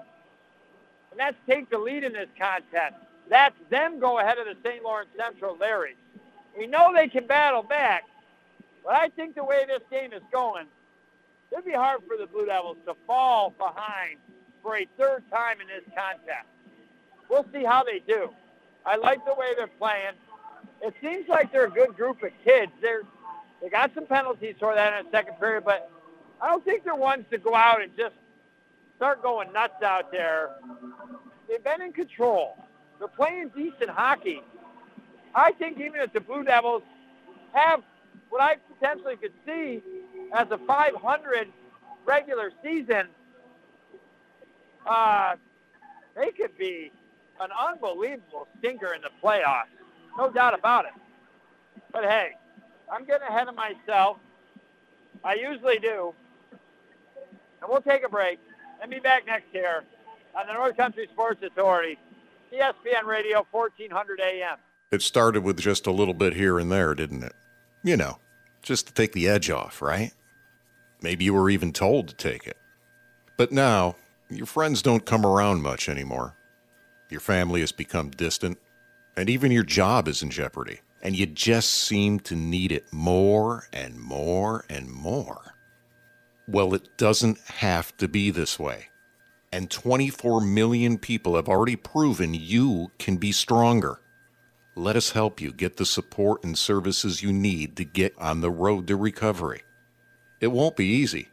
And 1.10 1.18
that's 1.18 1.36
take 1.48 1.70
the 1.70 1.78
lead 1.78 2.04
in 2.04 2.12
this 2.12 2.28
contest. 2.38 2.94
That's 3.28 3.54
them 3.70 4.00
go 4.00 4.18
ahead 4.18 4.38
of 4.38 4.46
the 4.46 4.56
St. 4.68 4.82
Lawrence 4.82 5.10
Central 5.16 5.56
Larry. 5.56 5.96
We 6.58 6.66
know 6.66 6.92
they 6.94 7.08
can 7.08 7.26
battle 7.26 7.62
back, 7.62 8.04
but 8.84 8.94
I 8.94 9.08
think 9.10 9.34
the 9.34 9.44
way 9.44 9.64
this 9.66 9.82
game 9.90 10.12
is 10.12 10.22
going, 10.32 10.66
it'd 11.52 11.64
be 11.64 11.72
hard 11.72 12.00
for 12.08 12.16
the 12.16 12.26
Blue 12.26 12.46
Devils 12.46 12.78
to 12.86 12.94
fall 13.06 13.54
behind 13.56 14.18
for 14.62 14.76
a 14.76 14.86
third 14.98 15.22
time 15.30 15.60
in 15.60 15.68
this 15.68 15.84
contest. 15.96 16.46
We'll 17.28 17.46
see 17.52 17.64
how 17.64 17.84
they 17.84 18.00
do. 18.00 18.30
I 18.84 18.96
like 18.96 19.24
the 19.24 19.34
way 19.34 19.54
they're 19.56 19.68
playing. 19.68 20.14
It 20.82 20.94
seems 21.00 21.28
like 21.28 21.52
they're 21.52 21.66
a 21.66 21.70
good 21.70 21.96
group 21.96 22.22
of 22.22 22.30
kids. 22.44 22.72
They're 22.80 23.02
they 23.60 23.68
got 23.68 23.92
some 23.94 24.06
penalties 24.06 24.54
for 24.58 24.74
that 24.74 24.98
in 24.98 25.04
the 25.04 25.10
second 25.10 25.34
period, 25.34 25.64
but 25.64 25.90
I 26.40 26.48
don't 26.48 26.64
think 26.64 26.84
they're 26.84 26.94
ones 26.94 27.26
to 27.30 27.38
go 27.38 27.54
out 27.54 27.82
and 27.82 27.94
just 27.96 28.14
start 29.00 29.22
going 29.22 29.50
nuts 29.50 29.82
out 29.82 30.12
there. 30.12 30.50
They've 31.48 31.64
been 31.64 31.80
in 31.80 31.94
control. 31.94 32.58
They're 32.98 33.08
playing 33.08 33.50
decent 33.56 33.88
hockey. 33.88 34.42
I 35.34 35.52
think 35.52 35.80
even 35.80 36.02
if 36.02 36.12
the 36.12 36.20
Blue 36.20 36.44
Devils 36.44 36.82
have 37.54 37.82
what 38.28 38.42
I 38.42 38.56
potentially 38.78 39.16
could 39.16 39.32
see 39.46 39.80
as 40.34 40.48
a 40.50 40.58
500 40.58 41.48
regular 42.04 42.52
season, 42.62 43.06
uh, 44.86 45.36
they 46.14 46.30
could 46.32 46.58
be 46.58 46.92
an 47.40 47.48
unbelievable 47.58 48.48
stinker 48.58 48.92
in 48.92 49.00
the 49.00 49.10
playoffs. 49.24 49.72
No 50.18 50.30
doubt 50.30 50.52
about 50.52 50.84
it. 50.84 50.92
But 51.90 52.04
hey, 52.04 52.32
I'm 52.92 53.06
getting 53.06 53.26
ahead 53.26 53.48
of 53.48 53.54
myself. 53.54 54.18
I 55.24 55.36
usually 55.36 55.78
do. 55.78 56.12
And 57.62 57.70
we'll 57.70 57.80
take 57.80 58.04
a 58.04 58.08
break 58.10 58.38
and 58.80 58.90
be 58.90 58.98
back 58.98 59.26
next 59.26 59.52
year 59.52 59.84
on 60.36 60.46
the 60.46 60.52
North 60.52 60.76
Country 60.76 61.08
Sports 61.12 61.42
Authority, 61.42 61.98
ESPN 62.52 63.04
Radio, 63.04 63.46
1400 63.50 64.20
AM. 64.20 64.58
It 64.90 65.02
started 65.02 65.44
with 65.44 65.58
just 65.58 65.86
a 65.86 65.92
little 65.92 66.14
bit 66.14 66.34
here 66.34 66.58
and 66.58 66.70
there, 66.70 66.94
didn't 66.94 67.22
it? 67.22 67.34
You 67.82 67.96
know, 67.96 68.18
just 68.62 68.86
to 68.88 68.92
take 68.92 69.12
the 69.12 69.28
edge 69.28 69.50
off, 69.50 69.80
right? 69.80 70.12
Maybe 71.02 71.24
you 71.24 71.34
were 71.34 71.50
even 71.50 71.72
told 71.72 72.08
to 72.08 72.14
take 72.14 72.46
it. 72.46 72.56
But 73.36 73.52
now, 73.52 73.96
your 74.28 74.46
friends 74.46 74.82
don't 74.82 75.06
come 75.06 75.24
around 75.24 75.62
much 75.62 75.88
anymore. 75.88 76.36
Your 77.08 77.20
family 77.20 77.60
has 77.60 77.72
become 77.72 78.10
distant, 78.10 78.58
and 79.16 79.30
even 79.30 79.50
your 79.50 79.64
job 79.64 80.08
is 80.08 80.22
in 80.22 80.30
jeopardy 80.30 80.80
and 81.02 81.16
you 81.16 81.26
just 81.26 81.70
seem 81.70 82.20
to 82.20 82.34
need 82.34 82.72
it 82.72 82.92
more 82.92 83.68
and 83.72 83.98
more 83.98 84.64
and 84.68 84.90
more. 84.90 85.54
Well, 86.50 86.74
it 86.74 86.96
doesn't 86.96 87.38
have 87.38 87.96
to 87.98 88.08
be 88.08 88.32
this 88.32 88.58
way. 88.58 88.88
And 89.52 89.70
24 89.70 90.40
million 90.40 90.98
people 90.98 91.36
have 91.36 91.48
already 91.48 91.76
proven 91.76 92.34
you 92.34 92.90
can 92.98 93.18
be 93.18 93.30
stronger. 93.30 94.00
Let 94.74 94.96
us 94.96 95.12
help 95.12 95.40
you 95.40 95.52
get 95.52 95.76
the 95.76 95.86
support 95.86 96.42
and 96.42 96.58
services 96.58 97.22
you 97.22 97.32
need 97.32 97.76
to 97.76 97.84
get 97.84 98.18
on 98.18 98.40
the 98.40 98.50
road 98.50 98.88
to 98.88 98.96
recovery. 98.96 99.62
It 100.40 100.48
won't 100.48 100.74
be 100.74 100.86
easy, 100.86 101.28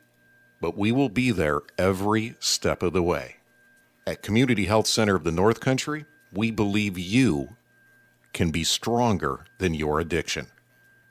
but 0.62 0.78
we 0.78 0.92
will 0.92 1.10
be 1.10 1.32
there 1.32 1.62
every 1.80 2.36
step 2.40 2.84
of 2.84 2.94
the 2.94 3.02
way. 3.02 3.38
At 4.06 4.22
Community 4.22 4.66
Health 4.66 4.86
Center 4.86 5.16
of 5.16 5.24
the 5.24 5.32
North 5.32 5.60
Country, 5.60 6.06
we 6.32 6.52
believe 6.52 6.96
you 6.96 7.56
can 8.34 8.52
be 8.52 8.64
stronger 8.64 9.46
than 9.58 9.74
your 9.74 10.00
addiction. 10.00 10.46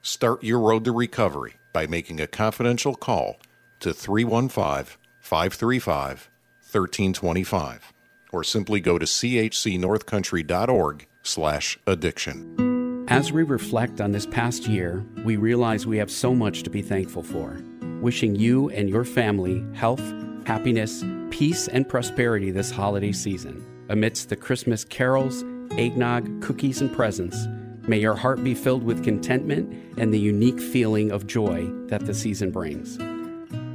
Start 0.00 0.44
your 0.44 0.60
road 0.60 0.84
to 0.84 0.92
recovery 0.92 1.54
by 1.72 1.88
making 1.88 2.20
a 2.20 2.28
confidential 2.28 2.94
call 2.94 3.38
to 3.80 3.92
315 3.92 4.96
535 5.20 6.30
1325 6.72 7.92
or 8.32 8.44
simply 8.44 8.80
go 8.80 8.98
to 8.98 9.06
chcnorthcountry.org 9.06 11.06
slash 11.22 11.78
addiction. 11.86 13.06
As 13.08 13.32
we 13.32 13.44
reflect 13.44 14.00
on 14.00 14.12
this 14.12 14.26
past 14.26 14.66
year, 14.66 15.04
we 15.24 15.36
realize 15.36 15.86
we 15.86 15.98
have 15.98 16.10
so 16.10 16.34
much 16.34 16.64
to 16.64 16.70
be 16.70 16.82
thankful 16.82 17.22
for. 17.22 17.62
Wishing 18.00 18.34
you 18.34 18.68
and 18.70 18.90
your 18.90 19.04
family 19.04 19.64
health, 19.74 20.02
happiness, 20.44 21.04
peace, 21.30 21.68
and 21.68 21.88
prosperity 21.88 22.50
this 22.50 22.70
holiday 22.70 23.12
season. 23.12 23.64
Amidst 23.88 24.28
the 24.28 24.36
Christmas 24.36 24.84
carols 24.84 25.44
eggnog, 25.78 26.42
cookies, 26.42 26.80
and 26.80 26.92
presents. 26.92 27.46
May 27.86 27.98
your 27.98 28.14
heart 28.14 28.42
be 28.42 28.54
filled 28.54 28.82
with 28.82 29.04
contentment 29.04 29.98
and 29.98 30.12
the 30.12 30.18
unique 30.18 30.60
feeling 30.60 31.12
of 31.12 31.26
joy 31.26 31.68
that 31.86 32.06
the 32.06 32.14
season 32.14 32.50
brings. 32.50 32.98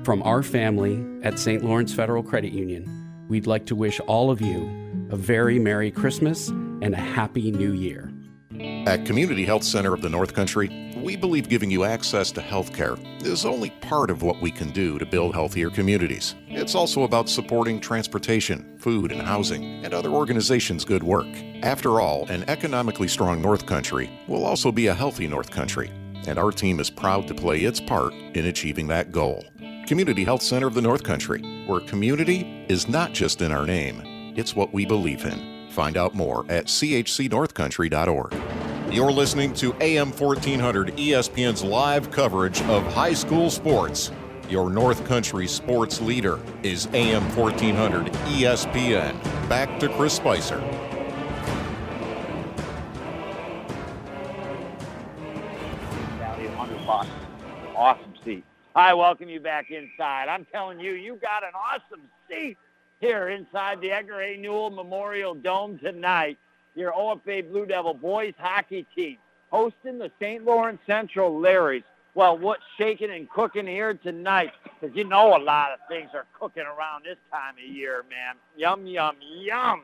From 0.04 0.24
our 0.24 0.42
family 0.42 1.06
at 1.22 1.38
St. 1.38 1.64
Lawrence 1.64 1.94
Federal 1.94 2.24
Credit 2.24 2.52
Union, 2.52 3.26
we'd 3.28 3.46
like 3.46 3.68
to 3.68 3.76
wish 3.76 4.00
all 4.02 4.32
of 4.32 4.42
you 4.42 4.68
a 5.12 5.16
very 5.16 5.60
Merry 5.60 5.92
Christmas 5.92 6.48
and 6.48 6.96
a 6.96 6.98
Happy 6.98 7.52
New 7.52 7.74
Year. 7.74 8.12
At 8.88 9.06
Community 9.06 9.46
Health 9.46 9.64
Center 9.64 9.94
of 9.94 10.02
the 10.02 10.10
North 10.10 10.34
Country, 10.34 10.92
we 10.98 11.16
believe 11.16 11.50
giving 11.50 11.70
you 11.70 11.84
access 11.84 12.32
to 12.32 12.42
health 12.42 12.74
care 12.74 12.96
is 13.20 13.46
only 13.46 13.70
part 13.82 14.10
of 14.10 14.24
what 14.24 14.42
we 14.42 14.50
can 14.50 14.72
do 14.72 14.98
to 14.98 15.06
build 15.06 15.36
healthier 15.36 15.70
communities. 15.70 16.34
It's 16.48 16.74
also 16.74 17.04
about 17.04 17.30
supporting 17.30 17.80
transportation, 17.80 18.80
food, 18.80 19.12
and 19.12 19.22
housing, 19.22 19.86
and 19.86 19.94
other 19.94 20.10
organizations' 20.10 20.84
good 20.84 21.04
work. 21.04 21.28
After 21.62 22.02
all, 22.02 22.28
an 22.30 22.44
economically 22.48 23.08
strong 23.08 23.40
North 23.40 23.68
Country 23.68 24.10
will 24.28 24.46
also 24.46 24.72
be 24.72 24.88
a 24.88 24.96
healthy 24.96 25.28
North 25.28 25.52
Country, 25.52 25.92
and 26.26 26.40
our 26.40 26.52
team 26.52 26.80
is 26.80 26.90
proud 26.90 27.28
to 27.28 27.36
play 27.36 27.60
its 27.60 27.80
part 27.80 28.14
in 28.14 28.48
achieving 28.48 28.88
that 28.88 29.12
goal. 29.12 29.46
Community 29.92 30.24
Health 30.24 30.42
Center 30.42 30.68
of 30.68 30.74
the 30.74 30.82
North 30.82 31.04
Country, 31.04 31.42
where 31.68 31.82
community 31.82 32.66
is 32.70 32.88
not 32.88 33.12
just 33.12 33.42
in 33.42 33.52
our 33.52 33.66
name, 33.66 34.34
it's 34.38 34.56
what 34.56 34.72
we 34.72 34.86
believe 34.86 35.26
in. 35.26 35.70
Find 35.70 35.98
out 35.98 36.16
more 36.16 36.46
at 36.48 36.68
chcnorthcountry.org. 36.68 38.34
You're 38.90 39.12
listening 39.12 39.54
to 39.56 39.76
AM 39.82 40.14
1400 40.14 40.96
ESPN's 40.96 41.62
live 41.62 42.10
coverage 42.10 42.62
of 42.62 42.84
high 42.94 43.12
school 43.12 43.50
sports. 43.50 44.14
Your 44.48 44.70
North 44.70 45.04
Country 45.04 45.46
sports 45.46 46.00
leader 46.00 46.40
is 46.64 46.88
AM 46.94 47.24
1400 47.36 48.14
ESPN. 48.14 49.22
Back 49.50 49.78
to 49.82 49.90
Chris 49.90 50.14
Spicer. 50.14 50.60
Value 56.18 56.48
100 56.48 56.86
bucks. 56.88 57.10
Awesome. 57.76 58.11
I 58.76 58.94
welcome 58.94 59.28
you 59.28 59.42
back 59.42 59.70
inside. 59.70 60.30
I'm 60.30 60.46
telling 60.46 60.80
you, 60.80 60.94
you 60.94 61.16
got 61.16 61.44
an 61.44 61.52
awesome 61.54 62.04
seat 62.30 62.58
here 63.02 63.28
inside 63.28 63.82
the 63.82 63.92
Edgar 63.92 64.22
A. 64.22 64.38
Newell 64.38 64.70
Memorial 64.70 65.34
Dome 65.34 65.78
tonight. 65.78 66.38
Your 66.76 66.94
OFA 66.94 67.50
Blue 67.52 67.66
Devil 67.66 67.94
boys 67.94 68.34
hockey 68.38 68.88
team 68.96 69.18
hosting 69.50 69.98
the 69.98 70.10
St. 70.22 70.46
Lawrence 70.46 70.80
Central 70.88 71.34
Larrys. 71.34 71.84
Well, 72.16 72.38
what's 72.38 72.64
shaking 72.78 73.12
and 73.12 73.30
cooking 73.30 73.68
here 73.68 73.94
tonight? 73.94 74.52
Because 74.80 74.96
you 74.96 75.04
know 75.04 75.36
a 75.36 75.42
lot 75.44 75.72
of 75.74 75.80
things 75.90 76.10
are 76.14 76.26
cooking 76.40 76.64
around 76.64 77.04
this 77.04 77.18
time 77.30 77.56
of 77.56 77.76
year, 77.76 78.06
man. 78.10 78.36
Yum, 78.56 78.86
yum, 78.86 79.16
yum. 79.20 79.84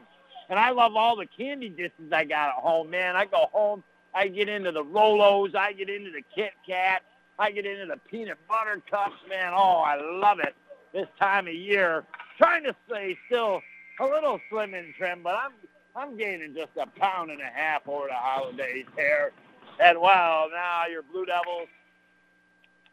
And 0.49 0.57
I 0.57 0.72
love 0.72 0.95
all 0.95 1.18
the 1.18 1.26
candy 1.26 1.68
dishes 1.68 2.14
I 2.14 2.23
got 2.23 2.49
at 2.49 2.55
home, 2.55 2.89
man. 2.89 3.18
I 3.18 3.26
go 3.26 3.49
home, 3.51 3.84
I 4.14 4.30
get 4.30 4.47
into 4.47 4.72
the 4.72 4.84
Rolos, 4.84 5.55
I 5.55 5.73
get 5.73 5.89
into 5.89 6.11
the 6.11 6.23
Kit 6.34 6.53
Kat, 6.65 7.01
I 7.39 7.51
get 7.51 7.65
into 7.65 7.85
the 7.85 7.99
peanut 8.09 8.38
butter 8.47 8.81
cups, 8.89 9.15
man. 9.30 9.53
Oh, 9.55 9.84
I 9.85 9.95
love 10.01 10.39
it 10.39 10.55
this 10.93 11.07
time 11.19 11.47
of 11.47 11.53
year. 11.53 12.03
Trying 12.38 12.64
to 12.64 12.76
stay 12.88 13.18
still 13.27 13.61
a 13.99 14.05
little 14.05 14.39
slim 14.49 14.73
and 14.73 14.93
trim, 14.95 15.22
but 15.23 15.35
I'm 15.35 15.51
I'm 15.95 16.15
gaining 16.15 16.53
just 16.55 16.69
a 16.80 16.85
pound 16.99 17.31
and 17.31 17.41
a 17.41 17.51
half 17.51 17.88
over 17.88 18.07
the 18.07 18.14
holidays 18.14 18.85
here. 18.95 19.31
And 19.80 19.99
wow, 19.99 20.47
now 20.51 20.85
your 20.85 21.01
Blue 21.01 21.26
Devils, 21.26 21.68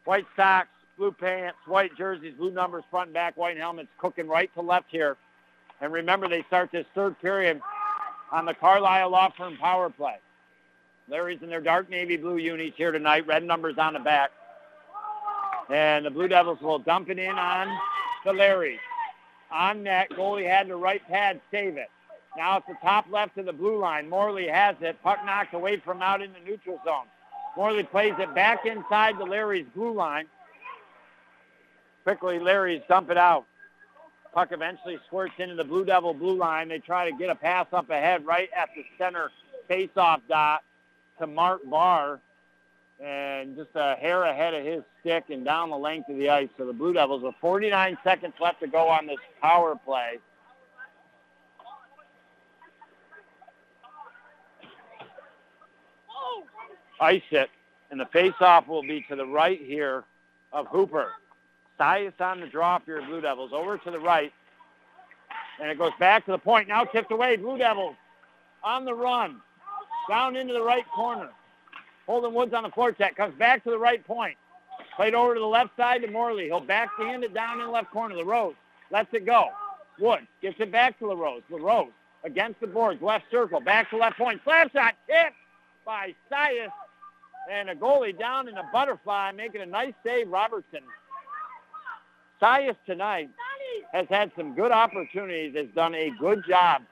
white 0.05 0.27
socks, 0.37 0.69
blue 0.97 1.13
pants, 1.13 1.59
white 1.67 1.95
jerseys, 1.97 2.35
blue 2.39 2.51
numbers 2.51 2.85
front 2.91 3.09
and 3.09 3.15
back, 3.15 3.37
white 3.37 3.59
helmets, 3.59 3.91
cooking 3.99 4.27
right 4.27 4.53
to 4.55 4.63
left 4.63 4.87
here. 4.89 5.19
And 5.83 5.93
remember, 5.93 6.29
they 6.29 6.45
start 6.47 6.71
this 6.73 6.87
third 6.95 7.21
period 7.21 7.61
on 8.33 8.47
the 8.47 8.55
Carlisle 8.55 9.11
Law 9.11 9.31
Firm 9.37 9.57
power 9.59 9.91
play. 9.91 10.17
Larry's 11.09 11.43
in 11.43 11.49
their 11.49 11.61
dark 11.61 11.91
navy 11.91 12.17
blue 12.17 12.39
unis 12.39 12.73
here 12.77 12.93
tonight, 12.93 13.27
red 13.27 13.45
numbers 13.45 13.77
on 13.79 13.93
the 13.93 13.99
back. 13.99 14.31
And 15.71 16.07
the 16.07 16.11
Blue 16.11 16.29
Devils 16.29 16.61
will 16.61 16.79
dump 16.79 17.11
it 17.11 17.19
in 17.19 17.39
on 17.39 17.69
the 18.25 18.33
Larrys. 18.33 18.79
On 19.51 19.83
net, 19.83 20.11
goalie 20.11 20.49
had 20.49 20.69
the 20.69 20.77
right 20.77 21.07
pad, 21.09 21.41
save 21.51 21.77
it. 21.77 21.91
Now 22.37 22.57
it's 22.57 22.67
the 22.67 22.77
top 22.83 23.07
left 23.11 23.39
of 23.39 23.47
the 23.47 23.53
blue 23.53 23.79
line. 23.79 24.09
Morley 24.09 24.49
has 24.49 24.77
it. 24.81 25.01
Puck 25.03 25.19
knocked 25.25 25.55
away 25.55 25.77
from 25.77 26.03
out 26.03 26.21
in 26.21 26.33
the 26.33 26.41
neutral 26.41 26.81
zone. 26.85 27.07
Morley 27.57 27.85
plays 27.85 28.15
it 28.19 28.35
back 28.35 28.67
inside 28.67 29.19
the 29.19 29.25
Larry's 29.25 29.67
blue 29.75 29.95
line. 29.95 30.27
Quickly, 32.03 32.39
Larry's 32.39 32.83
dump 32.89 33.11
it 33.11 33.17
out. 33.17 33.47
Puck 34.35 34.49
eventually 34.51 34.99
squirts 35.07 35.35
into 35.39 35.55
the 35.55 35.63
Blue 35.63 35.85
Devil 35.85 36.13
blue 36.13 36.37
line. 36.37 36.69
They 36.69 36.81
try 36.81 37.09
to 37.09 37.17
get 37.17 37.31
a 37.31 37.37
pass 37.37 37.69
up 37.73 37.89
ahead 37.89 38.27
right 38.27 38.49
at 38.55 38.69
the 38.75 38.85
center 38.99 39.31
face-off 39.69 40.21
dot 40.29 40.63
to 41.19 41.27
Mark 41.27 41.61
Barr. 41.69 42.21
And 43.05 43.57
just 43.57 43.71
a 43.75 43.97
hair 43.97 44.23
ahead 44.23 44.55
of 44.55 44.65
his 44.65 44.83
stick 45.01 45.25
and 45.29 45.45
down 45.45 45.69
the 45.69 45.77
length 45.77 46.09
of 46.09 46.17
the 46.17 46.31
ice. 46.31 46.49
So 46.57 46.65
the 46.65 46.73
Blue 46.73 46.93
Devils 46.93 47.23
with 47.23 47.35
49 47.41 47.99
seconds 48.05 48.35
left 48.41 48.61
to 48.61 48.69
go 48.69 48.89
on 48.89 49.07
this 49.07 49.19
power 49.43 49.75
play. 49.85 50.19
ice 57.01 57.23
it, 57.31 57.51
and 57.91 58.01
the 58.01 58.07
face-off 58.07 58.67
will 58.67 58.83
be 58.83 59.05
to 59.09 59.17
the 59.17 59.27
right 59.27 59.61
here 59.61 60.05
of 60.53 60.67
Hooper. 60.69 61.13
Sias 61.79 62.19
on 62.21 62.41
the 62.41 62.47
draw 62.47 62.79
for 62.79 62.93
your 62.93 63.03
Blue 63.03 63.21
Devils. 63.21 63.51
Over 63.53 63.79
to 63.79 63.91
the 63.91 63.99
right, 63.99 64.33
and 65.61 65.71
it 65.71 65.79
goes 65.79 65.93
back 65.99 66.25
to 66.27 66.33
the 66.33 66.39
point. 66.39 66.69
Now 66.69 66.85
tipped 66.85 67.13
away. 67.13 67.37
Blue 67.37 67.59
Devils 67.59 67.97
on 68.63 68.85
the 68.85 68.95
run. 68.95 69.41
Down 70.09 70.37
into 70.37 70.53
the 70.53 70.63
right 70.63 70.87
corner. 70.95 71.31
Holden 72.07 72.35
Woods 72.35 72.53
on 72.53 72.65
the 72.65 72.95
check. 72.99 73.17
Comes 73.17 73.35
back 73.39 73.65
to 73.65 73.71
the 73.71 73.79
right 73.79 74.05
point. 74.07 74.37
Played 74.97 75.15
over 75.15 75.35
to 75.35 75.41
the 75.41 75.47
left 75.47 75.71
side 75.77 76.03
to 76.03 76.11
Morley. 76.11 76.45
He'll 76.45 76.61
backhand 76.61 77.25
it 77.25 77.35
down 77.35 77.61
in 77.61 77.67
the 77.67 77.73
left 77.73 77.91
corner. 77.91 78.15
LaRose 78.15 78.55
lets 78.91 79.13
it 79.15 79.25
go. 79.25 79.49
Woods 79.99 80.27
gets 80.43 80.57
it 80.61 80.71
back 80.71 80.99
to 80.99 81.07
LaRose. 81.07 81.43
LaRose 81.51 81.93
against 82.25 82.61
the 82.61 82.67
boards. 82.67 83.01
Left 83.03 83.25
circle. 83.31 83.61
Back 83.61 83.91
to 83.91 83.97
left 83.97 84.19
point. 84.19 84.41
Slap 84.45 84.73
shot. 84.73 84.95
Tipped 85.09 85.37
by 85.85 86.15
Sias 86.31 86.71
and 87.51 87.69
a 87.69 87.75
goalie 87.75 88.19
down 88.19 88.49
in 88.49 88.57
a 88.57 88.65
butterfly, 88.73 89.33
making 89.33 89.61
a 89.61 89.67
nice 89.67 89.93
save, 90.03 90.29
Robertson. 90.29 90.81
Sias 92.41 92.77
tonight 92.87 93.31
has 93.93 94.07
had 94.09 94.31
some 94.37 94.55
good 94.55 94.73
opportunities, 94.73 95.55
has 95.55 95.69
done 95.75 95.95
a 95.95 96.11
good 96.19 96.43
job 96.49 96.83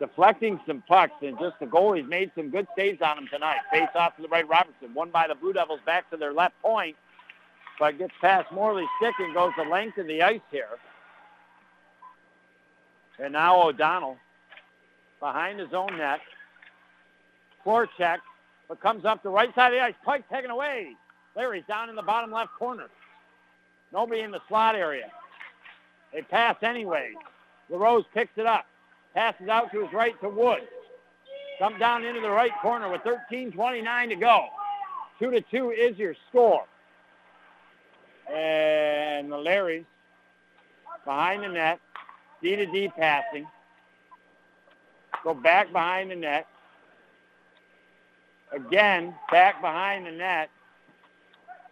deflecting 0.00 0.58
some 0.66 0.82
pucks, 0.88 1.12
and 1.22 1.38
just 1.38 1.58
the 1.60 1.66
goalie's 1.66 2.08
made 2.08 2.32
some 2.34 2.50
good 2.50 2.66
saves 2.76 3.00
on 3.00 3.18
him 3.18 3.28
tonight. 3.30 3.58
Face 3.70 3.88
off 3.94 4.16
to 4.16 4.22
the 4.22 4.28
right, 4.28 4.48
Robertson. 4.48 4.92
One 4.94 5.10
by 5.10 5.28
the 5.28 5.36
Blue 5.36 5.52
Devils 5.52 5.80
back 5.86 6.10
to 6.10 6.16
their 6.16 6.32
left 6.32 6.60
point, 6.62 6.96
but 7.78 7.98
gets 7.98 8.14
past 8.20 8.50
Morley's 8.50 8.88
stick 8.98 9.14
and 9.20 9.32
goes 9.34 9.52
the 9.56 9.70
length 9.70 9.98
of 9.98 10.08
the 10.08 10.22
ice 10.22 10.40
here. 10.50 10.78
And 13.22 13.34
now 13.34 13.62
O'Donnell 13.62 14.16
behind 15.20 15.60
his 15.60 15.72
own 15.74 15.98
net. 15.98 16.20
Floor 17.62 17.86
check 17.98 18.20
but 18.68 18.80
comes 18.80 19.04
up 19.04 19.22
the 19.22 19.28
right 19.28 19.54
side 19.54 19.72
of 19.72 19.78
the 19.78 19.84
ice. 19.84 19.94
Pike 20.04 20.28
taken 20.30 20.50
away. 20.50 20.94
Larry's 21.36 21.64
down 21.68 21.90
in 21.90 21.96
the 21.96 22.02
bottom 22.02 22.32
left 22.32 22.52
corner. 22.58 22.86
Nobody 23.92 24.22
in 24.22 24.30
the 24.30 24.40
slot 24.48 24.74
area. 24.74 25.10
They 26.12 26.22
pass 26.22 26.56
anyway. 26.62 27.12
LaRose 27.68 28.04
picks 28.14 28.36
it 28.36 28.46
up. 28.46 28.66
Passes 29.14 29.48
out 29.48 29.72
to 29.72 29.82
his 29.82 29.92
right 29.92 30.18
to 30.20 30.28
Woods. 30.28 30.62
Come 31.58 31.78
down 31.78 32.04
into 32.04 32.20
the 32.20 32.30
right 32.30 32.52
corner 32.62 32.90
with 32.90 33.02
13.29 33.02 34.08
to 34.08 34.16
go. 34.16 34.46
Two 35.18 35.30
to 35.30 35.42
two 35.42 35.70
is 35.70 35.98
your 35.98 36.14
score. 36.28 36.64
And 38.32 39.30
the 39.30 39.36
Larrys 39.36 39.84
behind 41.04 41.42
the 41.42 41.48
net. 41.48 41.80
D 42.42 42.56
to 42.56 42.66
D 42.66 42.88
passing. 42.96 43.46
Go 45.22 45.34
back 45.34 45.72
behind 45.72 46.10
the 46.10 46.16
net. 46.16 46.46
Again, 48.52 49.14
back 49.30 49.60
behind 49.60 50.06
the 50.06 50.12
net. 50.12 50.48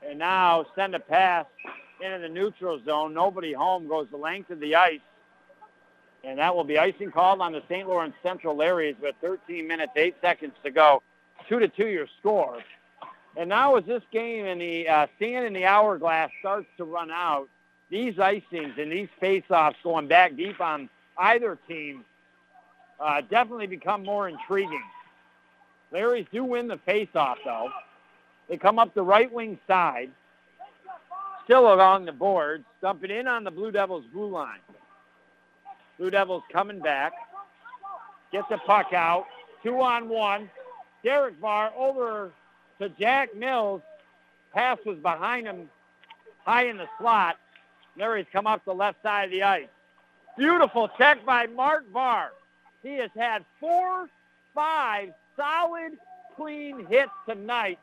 And 0.07 0.19
now 0.19 0.67
send 0.75 0.95
a 0.95 1.01
pass 1.01 1.47
into 2.05 2.19
the 2.19 2.29
neutral 2.29 2.81
zone. 2.85 3.15
Nobody 3.15 3.53
home 3.53 3.89
goes 3.89 4.09
the 4.11 4.17
length 4.17 4.51
of 4.51 4.61
the 4.61 4.75
ice. 4.75 5.01
And 6.29 6.39
that 6.39 6.55
will 6.55 6.65
be 6.65 6.79
icing 6.79 7.11
called 7.11 7.41
on 7.41 7.53
the 7.53 7.63
St. 7.71 7.89
Lawrence 7.89 8.15
Central 8.23 8.55
Larrys 8.55 9.01
with 9.01 9.15
13 9.23 9.67
minutes, 9.67 9.93
8 9.97 10.15
seconds 10.21 10.53
to 10.63 10.71
go. 10.71 11.03
2 11.49 11.59
to 11.59 11.69
2 11.69 11.87
your 11.87 12.07
score. 12.19 12.59
And 13.39 13.49
now 13.49 13.77
as 13.77 13.85
this 13.87 14.03
game 14.13 14.45
and 14.45 14.61
the 14.61 14.87
uh, 14.87 15.07
sand 15.19 15.47
in 15.47 15.55
the 15.55 15.65
hourglass 15.65 16.31
starts 16.41 16.67
to 16.77 16.85
run 16.85 17.11
out, 17.11 17.49
these 17.89 18.17
icings 18.17 18.79
and 18.79 18.93
these 18.93 19.09
face-offs 19.19 19.79
going 19.83 20.07
back 20.07 20.37
deep 20.37 20.61
on 20.61 20.91
either 21.17 21.59
team 21.67 22.05
uh, 23.01 23.23
definitely 23.23 23.67
become 23.67 24.05
more 24.05 24.29
intriguing. 24.29 24.85
Larry's 25.93 26.27
do 26.31 26.45
win 26.45 26.69
the 26.69 26.77
face-off, 26.77 27.39
though. 27.43 27.71
They 28.51 28.59
come 28.59 28.79
up 28.79 28.93
the 28.93 29.03
right 29.03 29.33
wing 29.33 29.59
side, 29.67 30.11
still 31.45 31.73
along 31.73 32.05
the 32.05 32.13
boards, 32.13 32.67
dump 32.83 33.03
it 33.03 33.11
in 33.11 33.27
on 33.27 33.45
the 33.45 33.51
Blue 33.51 33.73
Devils' 33.73 34.05
blue 34.13 34.29
line. 34.29 34.59
Blue 35.99 36.11
Devils 36.11 36.45
coming 36.53 36.81
back. 36.81 37.13
Get 38.31 38.49
the 38.49 38.59
puck 38.59 38.93
out. 38.93 39.27
Two 39.63 39.81
on 39.81 40.09
one. 40.09 40.49
Derek 41.03 41.41
Barr 41.41 41.73
over 41.77 42.31
to 42.81 42.89
Jack 42.91 43.35
Mills. 43.35 43.83
Pass 44.55 44.79
was 44.87 44.99
behind 44.99 45.47
him, 45.47 45.69
high 46.45 46.67
in 46.67 46.77
the 46.77 46.89
slot. 46.99 47.37
Larry's 47.97 48.27
come 48.33 48.47
up 48.47 48.65
the 48.65 48.75
left 48.75 49.03
side 49.03 49.25
of 49.25 49.31
the 49.31 49.43
ice. 49.43 49.69
Beautiful 50.37 50.89
check 50.97 51.25
by 51.27 51.47
Mark 51.47 51.85
Barr. 51.93 52.31
He 52.83 52.95
has 52.95 53.11
had 53.17 53.45
four, 53.59 54.09
five, 54.55 55.13
solid, 55.37 55.99
clean 56.37 56.87
hits 56.87 57.11
tonight 57.29 57.79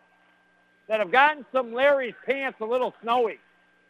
that 0.88 1.00
have 1.00 1.12
gotten 1.12 1.46
some 1.52 1.74
Larry's 1.74 2.16
pants 2.26 2.60
a 2.62 2.66
little 2.66 2.94
snowy. 3.02 3.40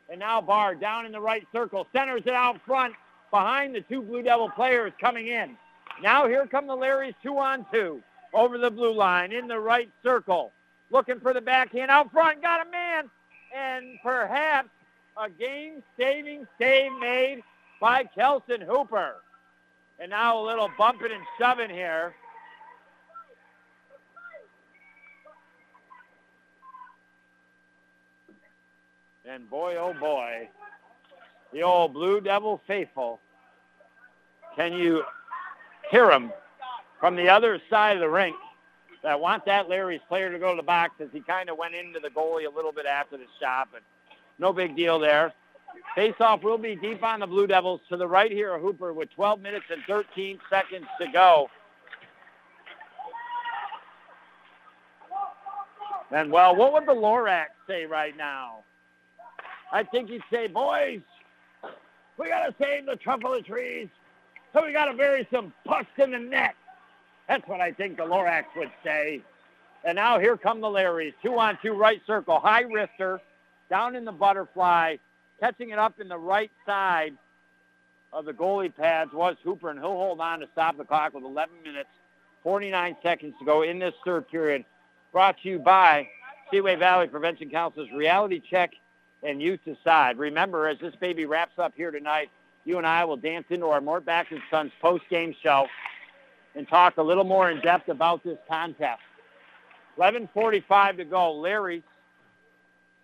And 0.09 0.19
now 0.19 0.41
Barr 0.41 0.75
down 0.75 1.05
in 1.05 1.11
the 1.11 1.21
right 1.21 1.45
circle, 1.51 1.87
centers 1.93 2.23
it 2.25 2.33
out 2.33 2.59
front 2.65 2.95
behind 3.35 3.75
the 3.75 3.81
two 3.81 4.01
Blue 4.01 4.21
Devil 4.21 4.49
players 4.49 4.93
coming 4.99 5.27
in. 5.27 5.57
Now 6.01 6.25
here 6.25 6.47
come 6.47 6.67
the 6.67 6.75
Larry's 6.75 7.15
two 7.21 7.37
on 7.37 7.65
two 7.69 8.01
over 8.33 8.57
the 8.57 8.71
blue 8.71 8.93
line 8.93 9.33
in 9.33 9.49
the 9.49 9.59
right 9.59 9.89
circle. 10.03 10.53
Looking 10.89 11.19
for 11.19 11.33
the 11.33 11.41
backhand 11.41 11.91
out 11.91 12.13
front, 12.13 12.41
got 12.41 12.65
a 12.65 12.71
man, 12.71 13.09
and 13.53 13.97
perhaps 14.01 14.69
a 15.21 15.29
game-saving 15.29 16.47
save 16.57 16.93
made 16.93 17.43
by 17.81 18.05
Kelson 18.05 18.61
Hooper. 18.61 19.15
And 19.99 20.11
now 20.11 20.39
a 20.39 20.43
little 20.45 20.69
bumping 20.77 21.11
and 21.11 21.23
shoving 21.37 21.69
here. 21.69 22.13
And 29.27 29.49
boy, 29.49 29.75
oh 29.75 29.93
boy, 29.93 30.47
the 31.51 31.63
old 31.63 31.93
Blue 31.93 32.21
Devil 32.21 32.61
faithful. 32.65 33.19
Can 34.55 34.73
you 34.73 35.03
hear 35.91 36.07
them 36.07 36.31
from 36.99 37.15
the 37.15 37.29
other 37.29 37.61
side 37.69 37.97
of 37.97 38.01
the 38.01 38.09
rink 38.09 38.35
that 39.03 39.19
want 39.19 39.45
that 39.45 39.69
Larry's 39.69 40.01
player 40.07 40.31
to 40.31 40.39
go 40.39 40.51
to 40.51 40.57
the 40.57 40.63
box 40.63 40.95
as 40.99 41.09
he 41.11 41.19
kind 41.19 41.49
of 41.49 41.57
went 41.57 41.75
into 41.75 41.99
the 41.99 42.09
goalie 42.09 42.47
a 42.47 42.55
little 42.55 42.71
bit 42.71 42.85
after 42.85 43.17
the 43.17 43.25
shot, 43.39 43.67
but 43.71 43.81
no 44.39 44.51
big 44.51 44.75
deal 44.75 44.97
there. 44.97 45.33
Face-off 45.93 46.41
will 46.41 46.57
be 46.57 46.75
deep 46.75 47.03
on 47.03 47.19
the 47.19 47.27
Blue 47.27 47.47
Devils 47.47 47.81
to 47.89 47.97
the 47.97 48.07
right 48.07 48.31
here, 48.31 48.57
Hooper, 48.57 48.93
with 48.93 49.11
12 49.11 49.41
minutes 49.41 49.65
and 49.69 49.81
13 49.87 50.39
seconds 50.49 50.87
to 50.99 51.07
go. 51.11 51.49
And 56.11 56.31
well, 56.31 56.55
what 56.55 56.73
would 56.73 56.85
the 56.85 56.93
Lorax 56.93 57.47
say 57.67 57.85
right 57.85 58.15
now? 58.15 58.63
I 59.71 59.83
think 59.83 60.09
he'd 60.09 60.23
say, 60.31 60.47
boys, 60.47 61.01
we 62.17 62.29
got 62.29 62.45
to 62.45 62.55
save 62.59 62.85
the 62.85 62.95
truffle 62.95 63.41
trees. 63.41 63.89
So 64.55 64.65
we 64.65 64.71
got 64.71 64.85
to 64.85 64.93
bury 64.93 65.27
some 65.33 65.53
pucks 65.65 65.89
in 65.97 66.11
the 66.11 66.17
net. 66.17 66.55
That's 67.27 67.45
what 67.45 67.59
I 67.59 67.73
think 67.73 67.97
the 67.97 68.03
Lorax 68.03 68.45
would 68.55 68.71
say. 68.85 69.21
And 69.83 69.97
now 69.97 70.17
here 70.17 70.37
come 70.37 70.61
the 70.61 70.67
Larrys. 70.67 71.13
Two 71.21 71.37
on 71.37 71.57
two 71.61 71.73
right 71.73 72.01
circle. 72.07 72.39
High 72.39 72.63
wrister 72.63 73.19
down 73.69 73.97
in 73.97 74.05
the 74.05 74.13
butterfly. 74.13 74.95
Catching 75.41 75.71
it 75.71 75.77
up 75.77 75.99
in 75.99 76.07
the 76.07 76.17
right 76.17 76.51
side 76.65 77.13
of 78.13 78.23
the 78.23 78.31
goalie 78.31 78.73
pads 78.73 79.11
was 79.11 79.35
Hooper, 79.43 79.69
and 79.69 79.77
he'll 79.77 79.89
hold 79.89 80.21
on 80.21 80.39
to 80.39 80.47
stop 80.53 80.77
the 80.77 80.85
clock 80.85 81.13
with 81.13 81.25
11 81.25 81.53
minutes, 81.61 81.89
49 82.41 82.95
seconds 83.03 83.33
to 83.39 83.45
go 83.45 83.63
in 83.63 83.77
this 83.77 83.93
third 84.05 84.29
period. 84.29 84.63
Brought 85.11 85.37
to 85.41 85.49
you 85.49 85.59
by 85.59 86.07
Seaway 86.49 86.77
Valley 86.77 87.07
Prevention 87.07 87.49
Council's 87.49 87.89
Reality 87.93 88.41
Check 88.49 88.71
and 89.21 89.41
Youth 89.41 89.59
Decide. 89.65 90.17
Remember, 90.17 90.69
as 90.69 90.79
this 90.79 90.95
baby 90.95 91.25
wraps 91.25 91.59
up 91.59 91.73
here 91.75 91.91
tonight, 91.91 92.29
you 92.65 92.79
and 92.79 92.85
I 92.85 93.05
will 93.05 93.17
dance 93.17 93.45
into 93.49 93.67
our 93.67 93.79
Mort 93.79 94.05
Backus 94.05 94.33
and 94.33 94.41
Sons 94.49 94.71
post-game 94.81 95.35
show 95.41 95.67
and 96.55 96.67
talk 96.67 96.97
a 96.97 97.03
little 97.03 97.23
more 97.23 97.49
in 97.51 97.61
depth 97.61 97.89
about 97.89 98.23
this 98.23 98.37
contest. 98.49 99.01
11.45 99.99 100.97
to 100.97 101.05
go. 101.05 101.33
Larry 101.33 101.83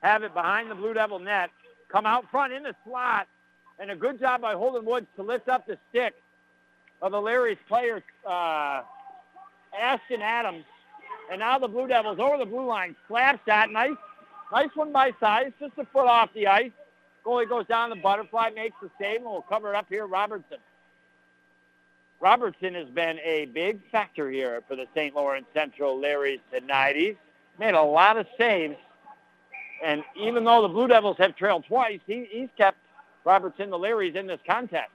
have 0.01 0.23
it 0.23 0.33
behind 0.33 0.69
the 0.69 0.75
Blue 0.75 0.93
Devil 0.93 1.19
net. 1.19 1.51
Come 1.89 2.05
out 2.05 2.25
front 2.31 2.53
in 2.53 2.63
the 2.63 2.75
slot. 2.85 3.27
And 3.79 3.91
a 3.91 3.95
good 3.95 4.19
job 4.19 4.41
by 4.41 4.53
Holden 4.53 4.85
Woods 4.85 5.07
to 5.15 5.23
lift 5.23 5.47
up 5.47 5.65
the 5.65 5.77
stick 5.89 6.13
of 7.01 7.11
the 7.11 7.21
Larry's 7.21 7.57
player, 7.67 8.03
uh, 8.27 8.81
Ashton 9.79 10.21
Adams. 10.21 10.65
And 11.31 11.39
now 11.39 11.57
the 11.57 11.67
Blue 11.67 11.87
Devils 11.87 12.19
over 12.19 12.37
the 12.37 12.45
blue 12.45 12.65
line. 12.65 12.95
Slaps 13.07 13.39
that. 13.47 13.71
Nice, 13.71 13.91
nice 14.51 14.69
one 14.75 14.91
by 14.91 15.11
Sias. 15.13 15.53
Just 15.59 15.73
a 15.77 15.85
foot 15.85 16.07
off 16.07 16.29
the 16.33 16.47
ice. 16.47 16.71
Goalie 17.25 17.47
goes 17.47 17.65
down 17.67 17.89
the 17.89 17.95
butterfly, 17.95 18.49
makes 18.55 18.75
the 18.81 18.89
save, 18.99 19.17
and 19.17 19.25
we'll 19.25 19.41
cover 19.43 19.73
it 19.73 19.75
up 19.75 19.87
here. 19.89 20.07
Robertson. 20.07 20.57
Robertson 22.19 22.75
has 22.75 22.87
been 22.89 23.19
a 23.19 23.45
big 23.45 23.79
factor 23.91 24.29
here 24.29 24.61
for 24.67 24.75
the 24.75 24.85
St. 24.95 25.15
Lawrence 25.15 25.47
Central 25.53 25.99
Larrys 25.99 26.39
tonight. 26.51 26.95
He's 26.95 27.15
made 27.59 27.73
a 27.73 27.81
lot 27.81 28.17
of 28.17 28.27
saves. 28.37 28.75
And 29.83 30.03
even 30.15 30.43
though 30.43 30.61
the 30.61 30.67
Blue 30.67 30.87
Devils 30.87 31.17
have 31.17 31.35
trailed 31.35 31.65
twice, 31.65 31.99
he, 32.05 32.27
he's 32.29 32.49
kept 32.57 32.77
Robertson 33.25 33.71
the 33.71 33.77
Larrys 33.77 34.15
in 34.15 34.27
this 34.27 34.39
contest. 34.47 34.91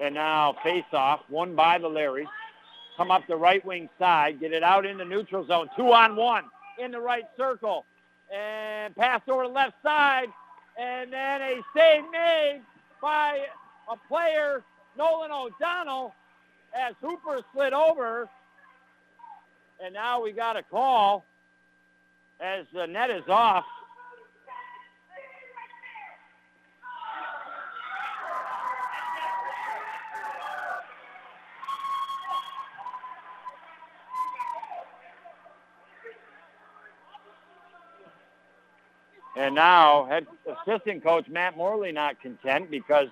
And 0.00 0.14
now 0.14 0.56
face-off, 0.64 1.20
won 1.28 1.54
by 1.54 1.78
the 1.78 1.88
Larrys. 1.88 2.26
Come 2.96 3.10
up 3.10 3.26
the 3.28 3.36
right 3.36 3.64
wing 3.64 3.88
side, 3.98 4.40
get 4.40 4.52
it 4.52 4.62
out 4.62 4.84
in 4.84 4.98
the 4.98 5.04
neutral 5.04 5.46
zone. 5.46 5.70
Two 5.76 5.92
on 5.92 6.16
one 6.16 6.44
in 6.78 6.90
the 6.90 7.00
right 7.00 7.24
circle. 7.36 7.86
And 8.34 8.94
pass 8.94 9.20
over 9.28 9.46
the 9.46 9.52
left 9.52 9.74
side. 9.82 10.28
And 10.78 11.12
then 11.12 11.42
a 11.42 11.60
save 11.74 12.04
made 12.10 12.62
by 13.02 13.46
a 13.90 13.96
player, 14.08 14.62
Nolan 14.96 15.30
O'Donnell, 15.32 16.14
as 16.74 16.94
Hooper 17.00 17.42
slid 17.52 17.72
over. 17.72 18.28
And 19.82 19.94
now 19.94 20.22
we 20.22 20.32
got 20.32 20.56
a 20.56 20.62
call 20.62 21.24
as 22.40 22.66
the 22.72 22.86
net 22.86 23.10
is 23.10 23.28
off. 23.28 23.64
And 39.40 39.54
now 39.54 40.04
head 40.04 40.26
assistant 40.46 41.02
coach 41.02 41.26
Matt 41.26 41.56
Morley 41.56 41.92
not 41.92 42.20
content 42.20 42.70
because 42.70 43.08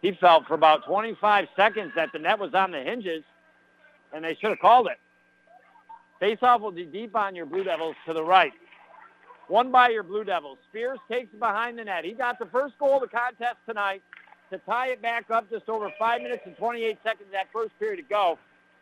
he 0.00 0.10
felt 0.10 0.48
for 0.48 0.54
about 0.54 0.84
25 0.86 1.46
seconds 1.54 1.92
that 1.94 2.10
the 2.12 2.18
net 2.18 2.40
was 2.40 2.52
on 2.52 2.72
the 2.72 2.80
hinges 2.80 3.22
and 4.12 4.24
they 4.24 4.34
should 4.34 4.50
have 4.50 4.58
called 4.58 4.88
it. 4.88 4.98
Faceoff 6.20 6.60
will 6.62 6.72
be 6.72 6.84
deep 6.84 7.14
on 7.14 7.36
your 7.36 7.46
Blue 7.46 7.62
Devils 7.62 7.94
to 8.06 8.12
the 8.12 8.24
right. 8.24 8.52
One 9.46 9.70
by 9.70 9.90
your 9.90 10.02
Blue 10.02 10.24
Devils. 10.24 10.58
Spears 10.68 10.98
takes 11.08 11.32
it 11.32 11.38
behind 11.38 11.78
the 11.78 11.84
net. 11.84 12.04
He 12.04 12.10
got 12.10 12.40
the 12.40 12.46
first 12.46 12.76
goal 12.78 12.96
of 12.96 13.02
the 13.02 13.16
contest 13.16 13.58
tonight 13.64 14.02
to 14.50 14.58
tie 14.58 14.88
it 14.88 15.00
back 15.00 15.30
up 15.30 15.48
just 15.48 15.68
over 15.68 15.92
5 15.96 16.22
minutes 16.22 16.42
and 16.44 16.56
28 16.56 16.98
seconds 17.04 17.28
that 17.30 17.46
first 17.52 17.70
period 17.78 17.98
to 17.98 18.02
go. 18.02 18.36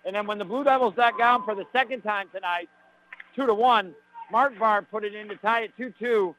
And 0.07 0.16
then 0.16 0.27
when 0.27 0.39
the 0.39 0.47
Blue 0.47 0.65
Devils 0.65 0.94
got 0.97 1.19
down 1.19 1.44
for 1.44 1.55
the 1.55 1.66
second 1.74 2.01
time 2.01 2.28
tonight, 2.32 2.70
2 3.36 3.44
to 3.44 3.52
1, 3.52 3.94
Mark 4.32 4.59
Barr 4.59 4.81
put 4.81 5.05
it 5.05 5.15
in 5.15 5.28
to 5.28 5.36
tie 5.36 5.65
it 5.65 5.73
2-2 5.78 6.35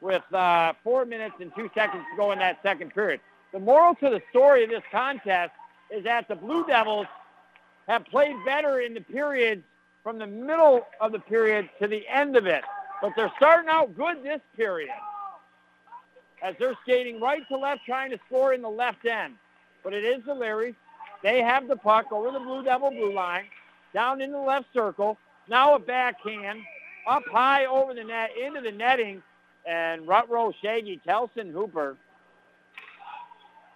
with 0.00 0.22
uh, 0.32 0.72
4 0.82 1.04
minutes 1.04 1.34
and 1.40 1.52
2 1.54 1.70
seconds 1.74 2.04
to 2.10 2.16
go 2.16 2.32
in 2.32 2.38
that 2.38 2.58
second 2.62 2.94
period. 2.94 3.20
The 3.52 3.58
moral 3.58 3.94
to 3.96 4.10
the 4.10 4.22
story 4.30 4.64
of 4.64 4.70
this 4.70 4.82
contest 4.90 5.52
is 5.90 6.04
that 6.04 6.28
the 6.28 6.36
Blue 6.36 6.64
Devils 6.66 7.06
have 7.88 8.04
played 8.06 8.36
better 8.44 8.80
in 8.80 8.94
the 8.94 9.00
periods 9.00 9.62
from 10.02 10.18
the 10.18 10.26
middle 10.26 10.86
of 11.00 11.12
the 11.12 11.18
period 11.18 11.68
to 11.80 11.88
the 11.88 12.06
end 12.08 12.36
of 12.36 12.46
it. 12.46 12.62
But 13.02 13.12
they're 13.16 13.32
starting 13.36 13.68
out 13.68 13.96
good 13.96 14.22
this 14.22 14.40
period 14.56 14.90
as 16.42 16.54
they're 16.58 16.76
skating 16.82 17.20
right 17.20 17.46
to 17.48 17.56
left 17.56 17.84
trying 17.84 18.10
to 18.10 18.18
score 18.26 18.54
in 18.54 18.62
the 18.62 18.70
left 18.70 19.04
end. 19.04 19.34
But 19.82 19.92
it 19.92 20.04
is 20.04 20.24
the 20.24 20.34
Larry. 20.34 20.74
They 21.22 21.42
have 21.42 21.68
the 21.68 21.76
puck 21.76 22.12
over 22.12 22.30
the 22.30 22.38
Blue 22.38 22.62
Devil 22.62 22.90
blue 22.90 23.12
line, 23.12 23.44
down 23.92 24.20
in 24.20 24.32
the 24.32 24.38
left 24.38 24.66
circle. 24.72 25.18
Now 25.48 25.74
a 25.74 25.78
backhand, 25.78 26.60
up 27.06 27.24
high 27.30 27.66
over 27.66 27.92
the 27.92 28.04
net, 28.04 28.30
into 28.42 28.60
the 28.60 28.72
netting, 28.72 29.22
and 29.66 30.06
Rutro 30.06 30.52
Shaggy 30.62 31.00
Kelson 31.04 31.50
Hooper 31.50 31.96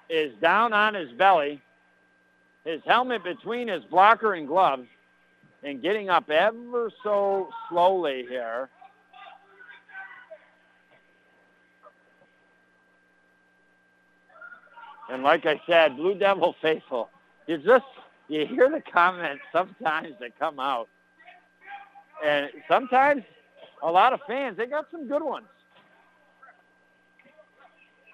is 0.09 0.35
down 0.41 0.73
on 0.73 0.95
his 0.95 1.11
belly, 1.13 1.61
his 2.65 2.81
helmet 2.87 3.25
between 3.25 3.69
his 3.69 3.85
blocker 3.85 4.35
and 4.35 4.47
gloves, 4.47 4.87
and 5.63 5.81
getting 5.81 6.11
up 6.11 6.31
ever 6.31 6.91
so 7.03 7.49
slowly 7.69 8.27
here. 8.29 8.69
And 15.11 15.23
like 15.23 15.47
I 15.47 15.61
said, 15.67 15.97
Blue 15.97 16.15
Devil 16.15 16.55
faithful, 16.63 17.11
you 17.47 17.59
just 17.59 17.85
you 18.29 18.47
hear 18.47 18.71
the 18.71 18.81
comments 18.81 19.43
sometimes 19.53 20.15
that 20.21 20.39
come 20.39 20.59
out, 20.59 20.89
and 22.25 22.49
sometimes 22.69 23.23
a 23.83 23.91
lot 23.91 24.15
of 24.15 24.21
fans 24.27 24.57
they 24.57 24.67
got 24.67 24.87
some 24.91 25.07
good 25.07 25.23
ones. 25.23 25.47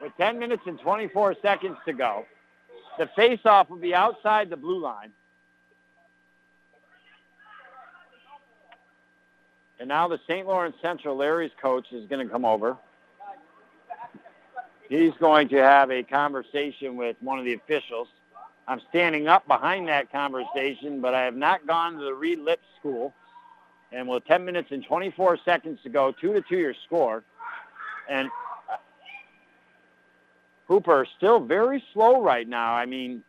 With 0.00 0.16
10 0.16 0.38
minutes 0.38 0.62
and 0.66 0.78
24 0.80 1.36
seconds 1.42 1.76
to 1.84 1.92
go, 1.92 2.24
the 2.98 3.08
face-off 3.16 3.68
will 3.68 3.76
be 3.76 3.94
outside 3.94 4.50
the 4.50 4.56
blue 4.56 4.80
line. 4.80 5.12
And 9.78 9.88
now 9.88 10.08
the 10.08 10.20
St. 10.26 10.46
Lawrence 10.46 10.76
Central 10.82 11.16
Larry's 11.16 11.52
coach 11.60 11.86
is 11.92 12.06
going 12.06 12.26
to 12.26 12.30
come 12.30 12.44
over. 12.44 12.76
He's 14.88 15.12
going 15.20 15.48
to 15.50 15.56
have 15.56 15.90
a 15.90 16.02
conversation 16.02 16.96
with 16.96 17.16
one 17.20 17.38
of 17.38 17.44
the 17.44 17.54
officials. 17.54 18.08
I'm 18.66 18.80
standing 18.90 19.28
up 19.28 19.46
behind 19.46 19.88
that 19.88 20.12
conversation, 20.12 21.00
but 21.00 21.14
I 21.14 21.22
have 21.22 21.36
not 21.36 21.66
gone 21.66 21.94
to 21.94 22.04
the 22.04 22.14
Reed 22.14 22.40
Lip 22.40 22.60
School. 22.78 23.14
And 23.92 24.08
with 24.08 24.24
10 24.26 24.44
minutes 24.44 24.68
and 24.70 24.84
24 24.84 25.38
seconds 25.44 25.78
to 25.82 25.88
go, 25.88 26.12
2 26.12 26.32
to 26.34 26.42
2 26.42 26.58
your 26.58 26.74
score. 26.86 27.22
And 28.08 28.28
Hooper 30.70 31.04
still 31.16 31.40
very 31.40 31.82
slow 31.92 32.22
right 32.22 32.46
now. 32.46 32.74
I 32.74 32.86
mean, 32.86 33.24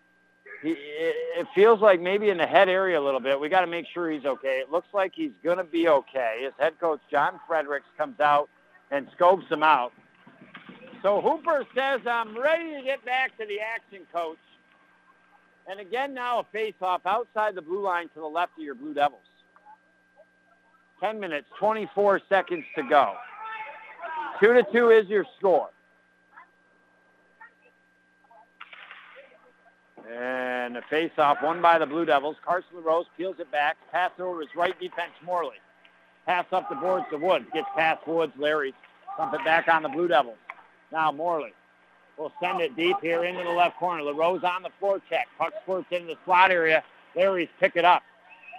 he, 0.61 0.76
it 0.77 1.47
feels 1.55 1.81
like 1.81 1.99
maybe 1.99 2.30
in 2.30 2.38
the 2.38 2.45
head 2.45 2.69
area 2.69 2.99
a 2.99 3.01
little 3.01 3.19
bit. 3.19 3.39
We 3.39 3.49
got 3.49 3.61
to 3.61 3.68
make 3.68 3.88
sure 3.91 4.11
he's 4.11 4.26
okay. 4.26 4.59
It 4.59 4.69
looks 4.69 4.89
like 4.93 5.13
he's 5.15 5.31
going 5.43 5.57
to 5.57 5.63
be 5.63 5.88
okay. 5.88 6.41
His 6.43 6.53
head 6.59 6.80
coach, 6.80 7.01
John 7.09 7.39
Fredericks, 7.47 7.88
comes 7.97 8.19
out 8.19 8.47
and 8.91 9.07
scopes 9.15 9.47
him 9.49 9.63
out. 9.63 9.91
So 11.01 11.19
Hooper 11.19 11.65
says, 11.73 12.01
I'm 12.05 12.38
ready 12.38 12.76
to 12.76 12.84
get 12.84 13.03
back 13.03 13.35
to 13.39 13.45
the 13.47 13.59
action, 13.59 14.05
coach. 14.13 14.38
And 15.68 15.80
again 15.80 16.13
now 16.13 16.41
a 16.41 16.43
face-off 16.51 17.07
outside 17.07 17.55
the 17.55 17.63
blue 17.63 17.81
line 17.81 18.09
to 18.09 18.19
the 18.19 18.27
left 18.27 18.51
of 18.55 18.63
your 18.63 18.76
Blue 18.76 18.93
Devils. 18.93 19.22
10 20.99 21.19
minutes, 21.19 21.47
24 21.57 22.22
seconds 22.30 22.65
to 22.76 22.84
go. 22.84 23.15
2 24.39 24.53
to 24.53 24.63
2 24.72 24.89
is 24.91 25.07
your 25.07 25.26
score. 25.39 25.72
And 30.11 30.75
the 30.75 30.81
face-off 30.89 31.38
won 31.41 31.61
by 31.61 31.77
the 31.77 31.85
Blue 31.85 32.05
Devils. 32.05 32.35
Carson 32.43 32.69
LaRose 32.75 33.05
peels 33.17 33.38
it 33.39 33.49
back. 33.51 33.77
Pass 33.91 34.11
over 34.19 34.41
his 34.41 34.49
right 34.55 34.77
defense, 34.79 35.13
Morley. 35.23 35.55
Pass 36.25 36.45
up 36.51 36.67
the 36.69 36.75
boards 36.75 37.05
to 37.11 37.17
Woods. 37.17 37.45
Gets 37.53 37.67
past 37.75 38.05
Woods. 38.07 38.33
Larry 38.38 38.73
dump 39.17 39.33
it 39.33 39.43
back 39.45 39.67
on 39.67 39.83
the 39.83 39.89
Blue 39.89 40.07
Devils. 40.07 40.38
Now 40.91 41.11
Morley 41.11 41.53
will 42.17 42.33
send 42.41 42.59
it 42.59 42.75
deep 42.75 42.97
here 43.01 43.23
into 43.23 43.43
the 43.43 43.51
left 43.51 43.77
corner. 43.77 44.03
LaRose 44.03 44.43
on 44.43 44.63
the 44.63 44.69
forecheck. 44.81 45.25
Puck 45.38 45.53
squirts 45.63 45.88
into 45.91 46.07
the 46.07 46.17
slot 46.25 46.51
area. 46.51 46.83
Larry's 47.15 47.49
pick 47.59 47.75
it 47.75 47.85
up. 47.85 48.03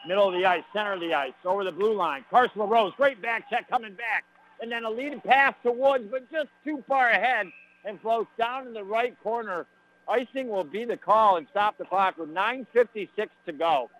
Middle 0.06 0.28
of 0.28 0.34
the 0.34 0.44
ice, 0.44 0.64
center 0.72 0.94
of 0.94 1.00
the 1.00 1.14
ice, 1.14 1.32
over 1.44 1.64
the 1.64 1.70
blue 1.70 1.94
line. 1.94 2.24
Carson 2.30 2.60
LaRose, 2.60 2.92
great 2.96 3.22
back 3.22 3.48
check 3.48 3.68
coming 3.68 3.94
back. 3.94 4.24
And 4.60 4.72
then 4.72 4.84
a 4.84 4.90
lead 4.90 5.22
pass 5.22 5.54
to 5.64 5.70
Woods, 5.70 6.04
but 6.10 6.30
just 6.30 6.48
too 6.64 6.82
far 6.88 7.10
ahead 7.10 7.46
and 7.84 8.00
floats 8.00 8.30
down 8.38 8.66
in 8.66 8.72
the 8.72 8.84
right 8.84 9.16
corner. 9.22 9.66
Icing 10.08 10.48
will 10.48 10.64
be 10.64 10.84
the 10.84 10.96
call 10.96 11.36
and 11.36 11.46
stop 11.50 11.78
the 11.78 11.84
clock 11.84 12.18
with 12.18 12.28
9.56 12.28 13.28
to 13.46 13.52
go. 13.52 13.90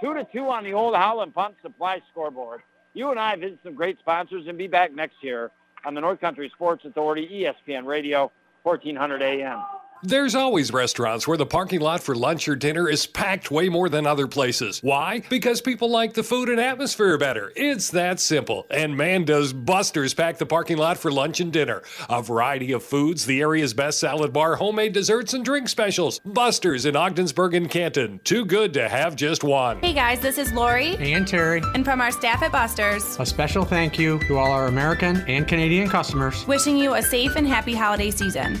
Two 0.00 0.14
to 0.14 0.26
two 0.32 0.48
on 0.48 0.64
the 0.64 0.72
old 0.72 0.96
Howland 0.96 1.34
Pump 1.34 1.56
Supply 1.62 2.00
scoreboard. 2.10 2.62
You 2.94 3.10
and 3.10 3.20
I 3.20 3.36
visit 3.36 3.58
some 3.62 3.74
great 3.74 3.98
sponsors 4.00 4.46
and 4.48 4.58
be 4.58 4.66
back 4.66 4.94
next 4.94 5.16
year 5.22 5.50
on 5.84 5.94
the 5.94 6.00
North 6.00 6.20
Country 6.20 6.50
Sports 6.54 6.84
Authority, 6.84 7.28
ESPN 7.68 7.86
Radio, 7.86 8.30
1400 8.64 9.22
AM. 9.22 9.62
There's 10.04 10.34
always 10.34 10.72
restaurants 10.72 11.28
where 11.28 11.36
the 11.36 11.46
parking 11.46 11.78
lot 11.80 12.02
for 12.02 12.16
lunch 12.16 12.48
or 12.48 12.56
dinner 12.56 12.88
is 12.88 13.06
packed 13.06 13.52
way 13.52 13.68
more 13.68 13.88
than 13.88 14.04
other 14.04 14.26
places. 14.26 14.80
Why? 14.82 15.22
Because 15.30 15.60
people 15.60 15.88
like 15.92 16.14
the 16.14 16.24
food 16.24 16.48
and 16.48 16.58
atmosphere 16.58 17.16
better. 17.16 17.52
It's 17.54 17.90
that 17.90 18.18
simple. 18.18 18.66
And 18.68 18.96
man, 18.96 19.24
does 19.24 19.52
Buster's 19.52 20.12
pack 20.12 20.38
the 20.38 20.46
parking 20.46 20.76
lot 20.76 20.98
for 20.98 21.12
lunch 21.12 21.38
and 21.38 21.52
dinner. 21.52 21.82
A 22.10 22.20
variety 22.20 22.72
of 22.72 22.82
foods, 22.82 23.26
the 23.26 23.40
area's 23.40 23.74
best 23.74 24.00
salad 24.00 24.32
bar, 24.32 24.56
homemade 24.56 24.92
desserts, 24.92 25.34
and 25.34 25.44
drink 25.44 25.68
specials. 25.68 26.18
Buster's 26.24 26.84
in 26.84 26.96
Ogdensburg 26.96 27.54
and 27.54 27.70
Canton. 27.70 28.18
Too 28.24 28.44
good 28.44 28.74
to 28.74 28.88
have 28.88 29.14
just 29.14 29.44
one. 29.44 29.78
Hey 29.78 29.94
guys, 29.94 30.18
this 30.18 30.36
is 30.36 30.52
Lori. 30.52 30.96
And 30.96 31.28
Terry. 31.28 31.62
And 31.76 31.84
from 31.84 32.00
our 32.00 32.10
staff 32.10 32.42
at 32.42 32.50
Buster's. 32.50 33.20
A 33.20 33.26
special 33.26 33.64
thank 33.64 34.00
you 34.00 34.18
to 34.26 34.36
all 34.36 34.50
our 34.50 34.66
American 34.66 35.18
and 35.28 35.46
Canadian 35.46 35.88
customers. 35.88 36.44
Wishing 36.48 36.76
you 36.76 36.94
a 36.94 37.02
safe 37.02 37.36
and 37.36 37.46
happy 37.46 37.76
holiday 37.76 38.10
season. 38.10 38.60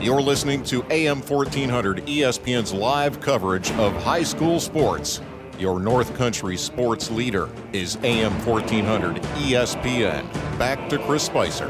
You're 0.00 0.22
listening 0.22 0.62
to 0.64 0.84
AM 0.92 1.20
1400 1.22 2.06
ESPN's 2.06 2.72
live 2.72 3.20
coverage 3.20 3.72
of 3.72 3.92
high 4.04 4.22
school 4.22 4.60
sports. 4.60 5.20
Your 5.58 5.80
North 5.80 6.14
Country 6.16 6.56
sports 6.56 7.10
leader 7.10 7.50
is 7.72 7.98
AM 8.04 8.30
1400 8.46 9.16
ESPN. 9.16 10.32
Back 10.56 10.88
to 10.90 10.98
Chris 10.98 11.24
Spicer. 11.24 11.68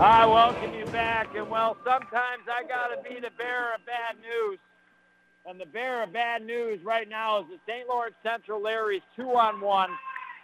I 0.00 0.24
welcome 0.26 0.74
you 0.74 0.86
back. 0.86 1.34
And 1.34 1.50
well, 1.50 1.76
sometimes 1.84 2.44
I 2.48 2.62
got 2.62 2.94
to 2.94 3.02
be 3.02 3.18
the 3.18 3.32
bearer 3.36 3.74
of 3.74 3.84
bad 3.84 4.14
news. 4.22 4.60
And 5.44 5.60
the 5.60 5.66
bearer 5.66 6.04
of 6.04 6.12
bad 6.12 6.46
news 6.46 6.78
right 6.84 7.08
now 7.08 7.40
is 7.40 7.46
the 7.48 7.58
St. 7.66 7.88
Lawrence 7.88 8.14
Central 8.22 8.62
Larry's 8.62 9.02
two 9.16 9.30
on 9.30 9.60
one. 9.60 9.90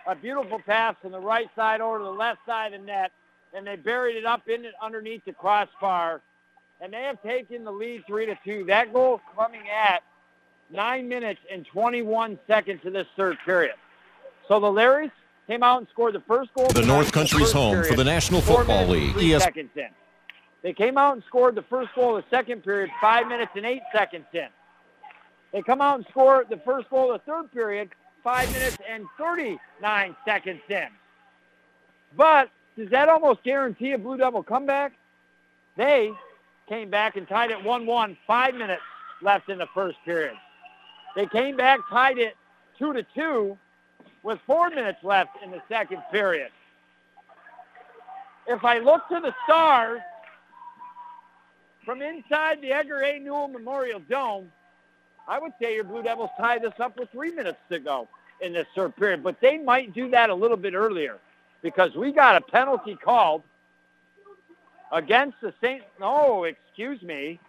A 0.08 0.16
beautiful 0.16 0.58
pass 0.58 0.96
from 1.00 1.12
the 1.12 1.20
right 1.20 1.48
side 1.54 1.80
over 1.80 1.98
to 1.98 2.04
the 2.04 2.10
left 2.10 2.40
side 2.46 2.74
of 2.74 2.80
the 2.80 2.86
net 2.86 3.12
and 3.54 3.66
they 3.66 3.76
buried 3.76 4.16
it 4.16 4.24
up 4.24 4.48
in 4.48 4.64
it 4.64 4.74
underneath 4.80 5.24
the 5.24 5.32
crossbar. 5.32 6.20
And 6.80 6.92
they 6.92 7.02
have 7.02 7.22
taken 7.22 7.64
the 7.64 7.70
lead 7.70 8.04
three 8.06 8.26
to 8.26 8.36
two. 8.44 8.64
That 8.64 8.92
goal 8.92 9.20
coming 9.36 9.62
at 9.68 10.02
nine 10.70 11.08
minutes 11.08 11.40
and 11.50 11.64
21 11.66 12.38
seconds 12.46 12.84
of 12.84 12.92
this 12.92 13.06
third 13.16 13.38
period. 13.44 13.74
So 14.48 14.58
the 14.58 14.66
Larrys 14.66 15.12
came 15.46 15.62
out 15.62 15.78
and 15.78 15.86
scored 15.90 16.14
the 16.14 16.20
first 16.20 16.52
goal. 16.54 16.68
The 16.68 16.82
North 16.82 17.12
Country's 17.12 17.52
home 17.52 17.74
period, 17.74 17.90
for 17.90 17.96
the 17.96 18.04
National 18.04 18.40
Football 18.40 18.88
League. 18.88 19.12
Three 19.12 19.34
ES- 19.34 19.44
seconds 19.44 19.70
in. 19.76 19.88
They 20.62 20.72
came 20.72 20.96
out 20.96 21.14
and 21.14 21.22
scored 21.26 21.54
the 21.54 21.62
first 21.62 21.92
goal 21.94 22.16
of 22.16 22.24
the 22.24 22.36
second 22.36 22.62
period, 22.62 22.90
five 23.00 23.26
minutes 23.28 23.52
and 23.56 23.66
eight 23.66 23.82
seconds 23.92 24.26
in. 24.32 24.46
They 25.52 25.62
come 25.62 25.80
out 25.80 25.96
and 25.96 26.06
score 26.08 26.46
the 26.48 26.56
first 26.58 26.88
goal 26.88 27.12
of 27.12 27.20
the 27.24 27.30
third 27.30 27.52
period, 27.52 27.90
five 28.24 28.50
minutes 28.52 28.78
and 28.88 29.06
39 29.18 30.16
seconds 30.24 30.62
in. 30.68 30.86
But 32.16 32.50
does 32.76 32.88
that 32.90 33.08
almost 33.08 33.42
guarantee 33.42 33.92
a 33.92 33.98
Blue 33.98 34.16
Devil 34.16 34.42
comeback? 34.42 34.92
They 35.76 36.12
came 36.68 36.90
back 36.90 37.16
and 37.16 37.28
tied 37.28 37.50
it 37.50 37.58
1-1, 37.58 38.16
five 38.26 38.54
minutes 38.54 38.82
left 39.20 39.48
in 39.48 39.58
the 39.58 39.68
first 39.74 39.98
period. 40.04 40.34
They 41.14 41.26
came 41.26 41.56
back, 41.56 41.80
tied 41.90 42.18
it 42.18 42.36
2 42.78 42.94
to 42.94 43.06
2 43.14 43.58
with 44.22 44.38
four 44.46 44.70
minutes 44.70 44.98
left 45.02 45.30
in 45.42 45.50
the 45.50 45.60
second 45.68 46.02
period. 46.10 46.50
If 48.46 48.64
I 48.64 48.78
look 48.78 49.06
to 49.08 49.20
the 49.20 49.34
stars 49.44 50.00
from 51.84 52.00
inside 52.00 52.60
the 52.60 52.72
Edgar 52.72 53.02
A. 53.02 53.18
Newell 53.18 53.48
Memorial 53.48 54.00
Dome, 54.08 54.50
I 55.28 55.38
would 55.38 55.52
say 55.60 55.74
your 55.74 55.84
Blue 55.84 56.02
Devils 56.02 56.30
tie 56.38 56.58
this 56.58 56.72
up 56.80 56.98
with 56.98 57.10
three 57.10 57.32
minutes 57.32 57.58
to 57.70 57.78
go 57.78 58.08
in 58.40 58.52
this 58.52 58.66
third 58.74 58.96
period, 58.96 59.22
but 59.22 59.40
they 59.40 59.58
might 59.58 59.92
do 59.92 60.10
that 60.10 60.30
a 60.30 60.34
little 60.34 60.56
bit 60.56 60.74
earlier 60.74 61.18
because 61.62 61.94
we 61.94 62.12
got 62.12 62.36
a 62.36 62.40
penalty 62.40 62.96
called 63.02 63.42
against 64.90 65.40
the 65.40 65.54
St. 65.62 65.82
No, 65.98 66.44
excuse 66.44 67.00
me. 67.02 67.40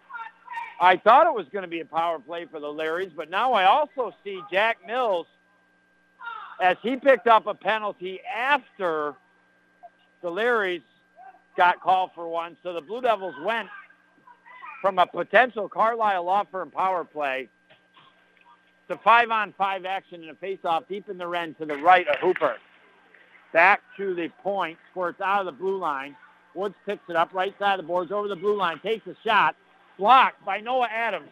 I 0.80 0.96
thought 0.96 1.26
it 1.26 1.34
was 1.34 1.46
going 1.52 1.62
to 1.62 1.68
be 1.68 1.80
a 1.80 1.84
power 1.84 2.18
play 2.18 2.46
for 2.46 2.58
the 2.58 2.66
Larrys, 2.66 3.12
but 3.14 3.30
now 3.30 3.52
I 3.52 3.64
also 3.64 4.14
see 4.24 4.40
Jack 4.50 4.78
Mills 4.86 5.26
as 6.60 6.76
he 6.82 6.96
picked 6.96 7.26
up 7.26 7.46
a 7.46 7.54
penalty 7.54 8.20
after 8.22 9.14
the 10.22 10.28
Larrys 10.30 10.82
got 11.56 11.80
called 11.80 12.10
for 12.14 12.28
one. 12.28 12.56
So 12.62 12.72
the 12.72 12.80
Blue 12.80 13.00
Devils 13.00 13.34
went 13.44 13.68
from 14.80 14.98
a 14.98 15.06
potential 15.06 15.68
Carlisle 15.68 16.24
Law 16.24 16.44
Firm 16.50 16.70
power 16.70 17.04
play 17.04 17.48
to 18.88 18.98
five-on-five 18.98 19.84
action 19.84 20.22
in 20.22 20.30
a 20.30 20.34
face-off 20.34 20.84
deep 20.88 21.08
in 21.08 21.18
the 21.18 21.28
end 21.30 21.56
to 21.58 21.64
the 21.64 21.76
right 21.76 22.06
of 22.08 22.16
Hooper 22.16 22.56
back 23.54 23.80
to 23.96 24.14
the 24.14 24.28
point, 24.42 24.76
squirts 24.90 25.22
out 25.22 25.40
of 25.40 25.46
the 25.46 25.52
blue 25.52 25.78
line. 25.78 26.14
Woods 26.54 26.74
picks 26.84 27.08
it 27.08 27.16
up 27.16 27.32
right 27.32 27.54
side 27.58 27.78
of 27.78 27.84
the 27.84 27.86
boards 27.86 28.12
over 28.12 28.28
the 28.28 28.36
blue 28.36 28.56
line, 28.56 28.78
takes 28.80 29.06
a 29.06 29.16
shot, 29.24 29.56
blocked 29.96 30.44
by 30.44 30.60
Noah 30.60 30.88
Adams. 30.92 31.30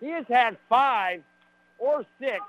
He 0.00 0.08
has 0.08 0.26
had 0.28 0.58
five 0.68 1.22
or 1.78 2.04
six 2.20 2.40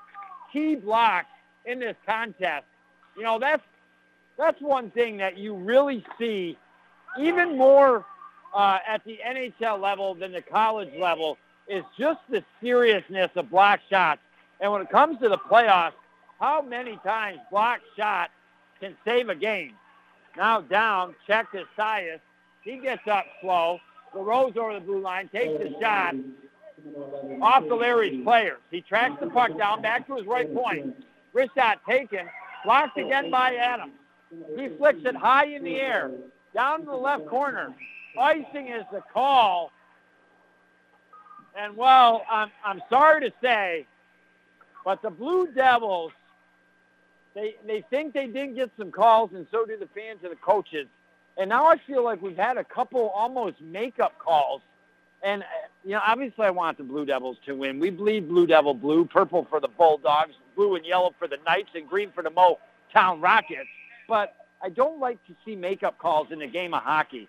key 0.52 0.74
blocks 0.74 1.28
in 1.64 1.78
this 1.78 1.96
contest. 2.06 2.66
You 3.16 3.22
know, 3.22 3.38
that's 3.38 3.62
that's 4.36 4.60
one 4.60 4.90
thing 4.90 5.16
that 5.18 5.38
you 5.38 5.54
really 5.54 6.04
see 6.18 6.58
even 7.18 7.56
more 7.56 8.04
uh, 8.52 8.78
at 8.86 9.04
the 9.04 9.20
NHL 9.24 9.80
level 9.80 10.14
than 10.14 10.32
the 10.32 10.42
college 10.42 10.92
level 10.98 11.38
is 11.68 11.84
just 11.96 12.18
the 12.28 12.44
seriousness 12.60 13.30
of 13.36 13.48
block 13.48 13.80
shots. 13.88 14.20
And 14.60 14.72
when 14.72 14.82
it 14.82 14.90
comes 14.90 15.20
to 15.20 15.28
the 15.28 15.38
playoffs, 15.38 15.92
how 16.40 16.62
many 16.62 16.98
times 17.04 17.38
block 17.50 17.80
shot 17.96 18.30
can 18.84 18.96
save 19.04 19.30
a 19.30 19.34
game. 19.34 19.72
Now 20.36 20.60
down, 20.60 21.14
check 21.26 21.50
to 21.52 21.64
Sias. 21.78 22.20
He 22.62 22.78
gets 22.78 23.06
up 23.10 23.24
slow. 23.40 23.78
LaRose 24.14 24.56
over 24.56 24.74
the 24.74 24.80
blue 24.80 25.00
line, 25.00 25.28
takes 25.28 25.58
the 25.58 25.74
shot 25.80 26.14
off 27.40 27.66
the 27.66 27.74
Larry's 27.74 28.22
players. 28.22 28.58
He 28.70 28.80
tracks 28.82 29.16
the 29.20 29.28
puck 29.28 29.56
down 29.56 29.82
back 29.82 30.06
to 30.06 30.16
his 30.16 30.26
right 30.26 30.52
point. 30.54 30.94
Wrist 31.32 31.52
shot 31.56 31.80
taken, 31.88 32.28
blocked 32.64 32.98
again 32.98 33.30
by 33.30 33.54
Adams. 33.56 33.92
He 34.56 34.68
flicks 34.76 35.00
it 35.04 35.16
high 35.16 35.46
in 35.46 35.64
the 35.64 35.76
air, 35.76 36.10
down 36.54 36.80
to 36.80 36.86
the 36.86 36.96
left 36.96 37.26
corner. 37.26 37.74
Icing 38.18 38.68
is 38.68 38.84
the 38.92 39.02
call. 39.12 39.72
And 41.56 41.76
well, 41.76 42.24
I'm, 42.30 42.50
I'm 42.64 42.82
sorry 42.90 43.28
to 43.28 43.32
say, 43.42 43.86
but 44.84 45.02
the 45.02 45.10
Blue 45.10 45.48
Devils 45.52 46.12
they 47.34 47.56
they 47.66 47.84
think 47.90 48.14
they 48.14 48.26
did 48.26 48.54
get 48.54 48.70
some 48.78 48.90
calls, 48.90 49.30
and 49.34 49.46
so 49.50 49.64
do 49.64 49.76
the 49.76 49.88
fans 49.94 50.20
and 50.22 50.32
the 50.32 50.36
coaches. 50.36 50.86
And 51.36 51.48
now 51.48 51.66
I 51.66 51.78
feel 51.78 52.04
like 52.04 52.22
we've 52.22 52.36
had 52.36 52.56
a 52.56 52.64
couple 52.64 53.08
almost 53.10 53.60
makeup 53.60 54.18
calls. 54.18 54.62
And 55.22 55.42
uh, 55.42 55.46
you 55.84 55.92
know, 55.92 56.00
obviously, 56.06 56.46
I 56.46 56.50
want 56.50 56.78
the 56.78 56.84
Blue 56.84 57.04
Devils 57.04 57.36
to 57.46 57.54
win. 57.54 57.80
We 57.80 57.90
bleed 57.90 58.28
Blue 58.28 58.46
Devil 58.46 58.74
blue, 58.74 59.04
purple 59.04 59.46
for 59.50 59.58
the 59.58 59.68
Bulldogs, 59.68 60.34
blue 60.54 60.76
and 60.76 60.86
yellow 60.86 61.14
for 61.18 61.26
the 61.26 61.38
Knights, 61.44 61.70
and 61.74 61.88
green 61.88 62.12
for 62.12 62.22
the 62.22 62.30
Mo 62.30 62.58
Town 62.92 63.20
Rockets. 63.20 63.68
But 64.08 64.36
I 64.62 64.68
don't 64.68 65.00
like 65.00 65.24
to 65.26 65.34
see 65.44 65.56
makeup 65.56 65.98
calls 65.98 66.28
in 66.30 66.40
a 66.42 66.46
game 66.46 66.72
of 66.72 66.82
hockey. 66.82 67.28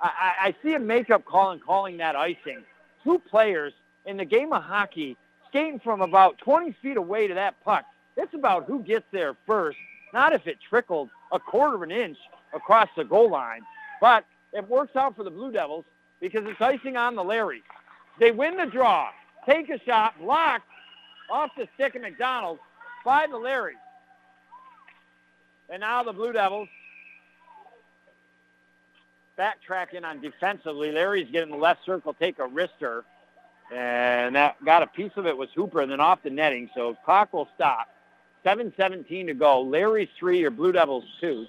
I, 0.00 0.06
I, 0.06 0.46
I 0.48 0.54
see 0.62 0.74
a 0.74 0.78
makeup 0.78 1.24
call 1.24 1.50
and 1.50 1.62
calling 1.62 1.98
that 1.98 2.16
icing. 2.16 2.62
Two 3.04 3.18
players 3.18 3.72
in 4.06 4.16
the 4.16 4.24
game 4.24 4.52
of 4.52 4.62
hockey 4.62 5.16
skating 5.48 5.80
from 5.80 6.00
about 6.00 6.38
20 6.38 6.74
feet 6.82 6.96
away 6.96 7.26
to 7.26 7.34
that 7.34 7.62
puck 7.64 7.84
it's 8.18 8.34
about 8.34 8.66
who 8.66 8.82
gets 8.82 9.06
there 9.12 9.34
first, 9.46 9.78
not 10.12 10.32
if 10.32 10.46
it 10.46 10.58
trickled 10.68 11.08
a 11.32 11.38
quarter 11.38 11.76
of 11.76 11.82
an 11.82 11.92
inch 11.92 12.18
across 12.52 12.88
the 12.96 13.04
goal 13.04 13.30
line. 13.30 13.62
But 14.00 14.24
it 14.52 14.68
works 14.68 14.96
out 14.96 15.16
for 15.16 15.22
the 15.22 15.30
Blue 15.30 15.52
Devils 15.52 15.84
because 16.20 16.44
it's 16.44 16.60
icing 16.60 16.96
on 16.96 17.14
the 17.14 17.22
Larry. 17.22 17.62
They 18.18 18.32
win 18.32 18.56
the 18.56 18.66
draw, 18.66 19.10
take 19.46 19.70
a 19.70 19.78
shot, 19.84 20.18
blocked 20.18 20.66
off 21.30 21.50
the 21.56 21.68
stick 21.74 21.94
of 21.94 22.02
McDonald 22.02 22.58
by 23.04 23.26
the 23.30 23.36
Larry. 23.36 23.76
And 25.70 25.80
now 25.80 26.02
the 26.02 26.12
Blue 26.12 26.32
Devils 26.32 26.68
backtracking 29.38 30.04
on 30.04 30.20
defensively. 30.20 30.90
Larry's 30.90 31.30
getting 31.30 31.50
the 31.50 31.56
left 31.56 31.84
circle, 31.84 32.14
take 32.14 32.40
a 32.40 32.48
wrister. 32.48 33.04
And 33.72 34.34
that 34.34 34.56
got 34.64 34.82
a 34.82 34.88
piece 34.88 35.12
of 35.16 35.26
it 35.26 35.36
was 35.36 35.50
Hooper 35.54 35.82
and 35.82 35.92
then 35.92 36.00
off 36.00 36.22
the 36.24 36.30
netting. 36.30 36.70
So 36.74 36.96
clock 37.04 37.32
will 37.32 37.48
stop. 37.54 37.86
7.17 38.44 39.26
to 39.26 39.34
go. 39.34 39.60
Larry's 39.62 40.08
three, 40.18 40.40
your 40.40 40.50
Blue 40.50 40.72
Devils 40.72 41.04
two. 41.20 41.46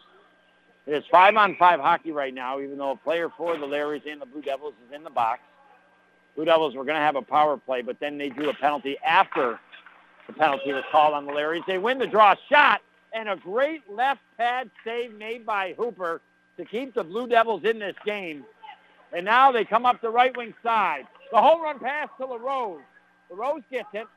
It 0.86 0.94
is 0.94 1.04
five 1.12 1.36
on 1.36 1.56
five 1.58 1.80
hockey 1.80 2.12
right 2.12 2.34
now, 2.34 2.60
even 2.60 2.78
though 2.78 2.92
a 2.92 2.96
player 2.96 3.30
for 3.38 3.56
the 3.58 3.66
Larrys 3.66 4.10
and 4.10 4.22
the 4.22 4.26
Blue 4.26 4.42
Devils 4.42 4.74
is 4.88 4.96
in 4.96 5.04
the 5.04 5.10
box. 5.10 5.42
Blue 6.36 6.46
Devils 6.46 6.76
were 6.76 6.84
going 6.84 6.96
to 6.96 7.02
have 7.02 7.16
a 7.16 7.22
power 7.22 7.58
play, 7.58 7.82
but 7.82 8.00
then 8.00 8.18
they 8.18 8.30
drew 8.30 8.50
a 8.50 8.54
penalty 8.54 8.98
after 9.06 9.60
the 10.26 10.34
penalty 10.34 10.74
was 10.74 10.84
called 10.92 11.14
on 11.14 11.26
the 11.26 11.32
Larrys. 11.32 11.66
They 11.68 11.78
win 11.78 12.00
the 12.00 12.08
draw 12.08 12.36
shot 12.50 12.82
and 13.14 13.30
a 13.30 13.36
great 13.36 13.82
left 13.92 14.22
pad 14.38 14.70
save 14.84 15.14
made 15.14 15.46
by 15.46 15.74
Hooper 15.74 16.22
to 16.58 16.66
keep 16.66 16.94
the 16.94 17.04
Blue 17.04 17.28
Devils 17.28 17.64
in 17.64 17.80
this 17.80 17.96
game. 18.06 18.44
And 19.12 19.26
now 19.26 19.52
they 19.52 19.66
come 19.66 19.86
up 19.86 20.02
the 20.02 20.10
right 20.10 20.36
wing 20.36 20.54
side. 20.62 21.08
The 21.32 21.38
home 21.38 21.62
run 21.62 21.80
pass 21.80 22.10
to 22.20 22.26
LaRose. 22.26 22.82
LaRose 23.30 23.64
gets 23.72 23.90
it 23.94 24.08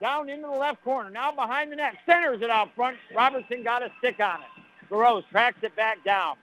down 0.00 0.28
into 0.28 0.46
the 0.46 0.52
left 0.52 0.82
corner. 0.82 1.10
Now 1.10 1.32
behind 1.32 1.72
the 1.72 1.76
net. 1.76 1.94
Centers 2.06 2.42
it 2.42 2.50
out 2.50 2.74
front. 2.74 2.96
Robertson 3.14 3.62
got 3.62 3.82
a 3.82 3.90
stick 3.98 4.20
on 4.20 4.40
it. 4.40 4.64
LaRose 4.90 5.24
tracks 5.30 5.58
it 5.62 5.74
back 5.76 6.02
down. 6.04 6.36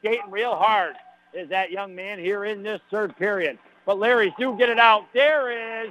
Skating 0.00 0.30
real 0.30 0.54
hard 0.54 0.94
is 1.34 1.48
that 1.48 1.70
young 1.70 1.94
man 1.94 2.18
here 2.18 2.44
in 2.44 2.62
this 2.62 2.80
third 2.90 3.16
period. 3.16 3.58
But 3.84 3.98
Larry's 3.98 4.32
do 4.38 4.56
get 4.56 4.68
it 4.68 4.78
out. 4.78 5.06
There 5.12 5.84
is 5.84 5.90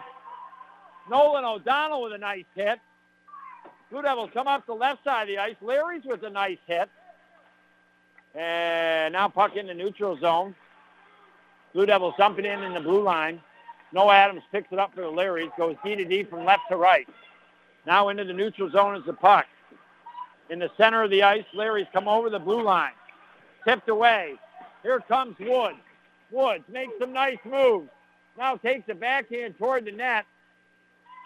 Nolan 1.09 1.43
O'Donnell 1.43 2.03
with 2.03 2.13
a 2.13 2.17
nice 2.17 2.45
hit. 2.55 2.79
Blue 3.89 4.01
Devils 4.01 4.29
come 4.33 4.47
up 4.47 4.65
the 4.65 4.73
left 4.73 5.03
side 5.03 5.23
of 5.23 5.27
the 5.29 5.37
ice. 5.37 5.55
Larry's 5.61 6.03
with 6.03 6.23
a 6.23 6.29
nice 6.29 6.57
hit. 6.67 6.89
And 8.35 9.13
now 9.13 9.29
puck 9.29 9.55
in 9.55 9.67
the 9.67 9.73
neutral 9.73 10.17
zone. 10.17 10.55
Blue 11.73 11.85
Devils 11.85 12.13
dumping 12.17 12.45
in 12.45 12.63
in 12.63 12.73
the 12.73 12.79
blue 12.79 13.01
line. 13.01 13.41
Noah 13.93 14.13
Adams 14.13 14.43
picks 14.51 14.71
it 14.71 14.79
up 14.79 14.93
for 14.93 15.01
the 15.01 15.07
Larrys, 15.07 15.51
goes 15.57 15.75
D 15.83 15.95
to 15.95 16.05
D 16.05 16.23
from 16.23 16.45
left 16.45 16.63
to 16.69 16.77
right. 16.77 17.07
Now 17.85 18.09
into 18.09 18.25
the 18.25 18.33
neutral 18.33 18.69
zone 18.69 18.95
is 18.95 19.05
the 19.05 19.13
puck. 19.13 19.45
In 20.49 20.59
the 20.59 20.69
center 20.77 21.03
of 21.03 21.09
the 21.09 21.23
ice, 21.23 21.45
Larrys 21.55 21.87
come 21.91 22.07
over 22.07 22.29
the 22.29 22.39
blue 22.39 22.63
line. 22.63 22.91
Tipped 23.65 23.89
away. 23.89 24.35
Here 24.83 24.99
comes 25.07 25.35
Woods. 25.39 25.77
Woods 26.31 26.63
makes 26.71 26.93
some 26.99 27.13
nice 27.13 27.37
moves. 27.45 27.89
Now 28.37 28.55
takes 28.55 28.87
a 28.89 28.95
backhand 28.95 29.57
toward 29.57 29.85
the 29.85 29.91
net. 29.91 30.25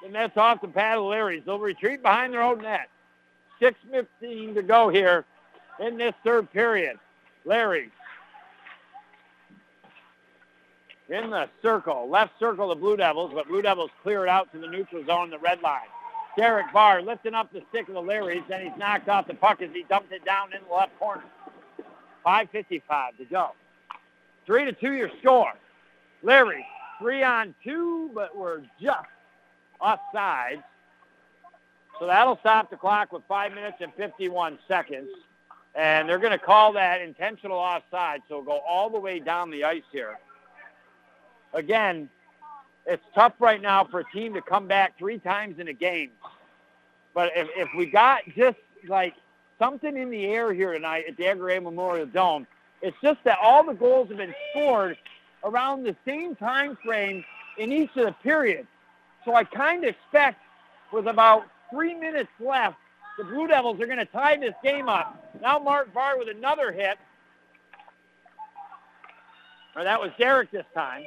The 0.04 0.10
net's 0.10 0.38
off 0.38 0.62
the 0.62 0.68
pad 0.68 0.98
of 0.98 1.04
Larrys. 1.04 1.46
They'll 1.46 1.60
retreat 1.60 2.02
behind 2.02 2.34
their 2.34 2.42
own 2.42 2.62
net. 2.62 2.90
6.15 3.62 4.56
to 4.56 4.64
go 4.64 4.90
here 4.90 5.26
in 5.80 5.98
this 5.98 6.14
third 6.24 6.52
period. 6.52 6.98
Larry 7.46 7.92
in 11.12 11.30
the 11.30 11.50
circle, 11.62 12.08
left 12.10 12.40
circle 12.40 12.70
the 12.70 12.76
Blue 12.76 12.96
Devils, 12.96 13.32
but 13.34 13.48
Blue 13.48 13.62
Devils 13.62 13.92
clear 14.02 14.26
it 14.26 14.30
out 14.30 14.52
to 14.54 14.60
the 14.60 14.68
neutral 14.68 15.06
zone, 15.06 15.30
the 15.30 15.40
red 15.40 15.62
line. 15.62 15.82
Derek 16.38 16.72
Barr 16.72 17.02
lifting 17.02 17.34
up 17.34 17.52
the 17.52 17.62
stick 17.70 17.90
of 17.90 17.96
the 17.96 18.02
Larrys, 18.02 18.44
and 18.50 18.64
he's 18.64 18.78
knocked 18.78 19.10
off 19.10 19.28
the 19.28 19.34
puck 19.34 19.62
as 19.62 19.70
he 19.74 19.84
dumped 19.90 20.12
it 20.14 20.24
down 20.24 20.54
in 20.54 20.62
the 20.68 20.74
left 20.74 20.98
corner. 20.98 21.24
5.55 22.26 23.18
to 23.18 23.26
go. 23.26 23.50
Three 24.46 24.66
to 24.66 24.72
two 24.72 24.94
your 24.94 25.10
score. 25.22 25.52
Larry, 26.24 26.66
three 27.00 27.24
on 27.24 27.54
two, 27.64 28.12
but 28.14 28.36
we're 28.36 28.62
just 28.82 28.98
offsides. 29.82 30.64
So 32.00 32.08
that'll 32.08 32.38
stop 32.40 32.70
the 32.70 32.78
clock 32.78 33.12
with 33.12 33.24
five 33.28 33.54
minutes 33.54 33.78
and 33.82 33.94
51 33.96 34.60
seconds. 34.68 35.10
And 35.76 36.08
they're 36.08 36.20
going 36.20 36.32
to 36.32 36.38
call 36.38 36.74
that 36.74 37.02
intentional 37.02 37.58
offside, 37.58 38.22
so 38.30 38.42
go 38.42 38.60
all 38.68 38.90
the 38.90 39.00
way 39.00 39.20
down 39.20 39.50
the 39.52 39.64
ice 39.64 39.84
here 39.92 40.18
again, 41.54 42.10
it's 42.86 43.04
tough 43.14 43.34
right 43.40 43.62
now 43.62 43.84
for 43.84 44.00
a 44.00 44.06
team 44.12 44.34
to 44.34 44.42
come 44.42 44.68
back 44.68 44.98
three 44.98 45.20
times 45.20 45.60
in 45.60 45.68
a 45.68 45.74
game. 45.74 46.12
But 47.14 47.32
if, 47.36 47.48
if 47.56 47.70
we 47.78 47.86
got 47.86 48.22
just 48.36 48.58
like 48.88 49.14
something 49.60 49.96
in 49.96 50.10
the 50.10 50.26
air 50.26 50.54
here 50.54 50.74
tonight 50.74 51.06
at 51.08 51.18
the 51.18 51.28
Edgar 51.28 51.50
A. 51.52 51.62
Memorial 51.62 52.06
Dome, 52.06 52.48
it's 52.82 52.98
just 53.04 53.24
that 53.26 53.38
all 53.42 53.64
the 53.64 53.74
goals 53.74 54.10
have 54.10 54.18
been 54.18 54.34
scored 54.52 54.98
around 55.44 55.84
the 55.84 55.96
same 56.06 56.36
time 56.36 56.78
frame 56.84 57.24
in 57.58 57.72
each 57.72 57.90
of 57.96 58.06
the 58.06 58.16
periods. 58.24 58.68
So 59.26 59.36
I 59.36 59.44
kind 59.44 59.84
of 59.84 59.90
expect 59.90 60.42
with 60.92 61.08
about 61.08 61.44
three 61.70 61.94
minutes 61.94 62.30
left, 62.40 62.78
the 63.18 63.24
Blue 63.24 63.48
Devils 63.48 63.80
are 63.80 63.86
going 63.86 64.00
to 64.00 64.06
tie 64.06 64.38
this 64.38 64.54
game 64.64 64.90
up. 64.90 65.36
Now 65.42 65.60
Mark 65.60 65.94
Barr 65.94 66.18
with 66.18 66.30
another 66.30 66.72
hit. 66.72 66.98
Or 69.76 69.84
that 69.84 70.02
was 70.02 70.12
Derek 70.18 70.52
this 70.52 70.66
time. 70.74 71.04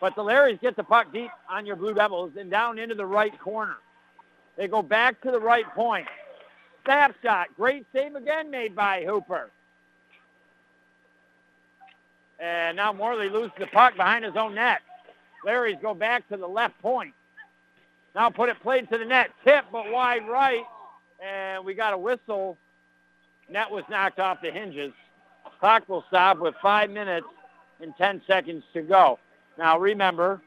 But 0.00 0.14
the 0.14 0.22
Larrys 0.22 0.60
get 0.60 0.76
the 0.76 0.84
puck 0.84 1.12
deep 1.12 1.30
on 1.48 1.66
your 1.66 1.76
Blue 1.76 1.94
Devils 1.94 2.32
and 2.38 2.50
down 2.50 2.78
into 2.78 2.94
the 2.94 3.06
right 3.06 3.38
corner. 3.40 3.76
They 4.56 4.68
go 4.68 4.82
back 4.82 5.20
to 5.22 5.30
the 5.30 5.40
right 5.40 5.66
point. 5.74 6.06
Snap 6.84 7.14
shot. 7.22 7.48
Great 7.56 7.86
save 7.92 8.14
again 8.14 8.50
made 8.50 8.74
by 8.74 9.04
Hooper. 9.04 9.50
And 12.38 12.76
now 12.76 12.92
Morley 12.92 13.30
loses 13.30 13.52
the 13.58 13.66
puck 13.66 13.96
behind 13.96 14.24
his 14.24 14.36
own 14.36 14.54
net. 14.54 14.80
Larry's 15.44 15.78
go 15.80 15.94
back 15.94 16.28
to 16.28 16.36
the 16.36 16.46
left 16.46 16.80
point. 16.80 17.14
Now 18.14 18.30
put 18.30 18.48
it 18.48 18.60
played 18.60 18.88
to 18.90 18.98
the 18.98 19.04
net. 19.04 19.30
Tip, 19.44 19.64
but 19.72 19.90
wide 19.90 20.28
right. 20.28 20.64
And 21.24 21.64
we 21.64 21.74
got 21.74 21.94
a 21.94 21.98
whistle. 21.98 22.58
Net 23.48 23.70
was 23.70 23.84
knocked 23.88 24.18
off 24.18 24.40
the 24.42 24.50
hinges. 24.50 24.92
Clock 25.60 25.88
will 25.88 26.04
stop 26.08 26.38
with 26.38 26.54
five 26.62 26.90
minutes 26.90 27.26
and 27.80 27.96
10 27.96 28.22
seconds 28.26 28.62
to 28.72 28.82
go. 28.82 29.18
Now 29.58 29.78
remember, 29.78 30.40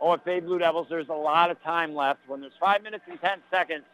OFA 0.00 0.44
Blue 0.44 0.58
Devils, 0.58 0.86
there's 0.90 1.08
a 1.08 1.14
lot 1.14 1.50
of 1.50 1.62
time 1.62 1.94
left. 1.94 2.20
When 2.26 2.40
there's 2.40 2.52
five 2.58 2.82
minutes 2.82 3.04
and 3.08 3.20
10 3.20 3.38
seconds, 3.50 3.84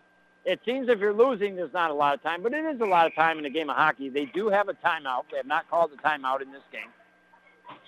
it 0.44 0.61
seems 0.65 0.89
if 0.89 0.98
you're 0.98 1.12
losing, 1.12 1.57
there's 1.57 1.73
not 1.73 1.90
a 1.90 1.94
lot 1.94 2.15
of 2.15 2.23
time, 2.23 2.43
but 2.43 2.55
it 2.55 2.65
is 2.65 2.81
a 2.81 2.86
lot 2.86 3.07
of 3.07 3.15
time 3.15 3.39
in 3.39 3.44
a 3.44 3.51
game 3.51 3.69
of 3.69 3.77
hockey. 3.77 4.09
They 4.09 4.24
do 4.27 4.48
have 4.48 4.69
a 4.69 4.74
timeout. 4.74 5.24
They 5.31 5.36
have 5.36 5.47
not 5.47 5.69
called 5.69 5.90
a 5.93 5.97
timeout 5.97 6.40
in 6.40 6.51
this 6.51 6.62
game. 6.73 6.89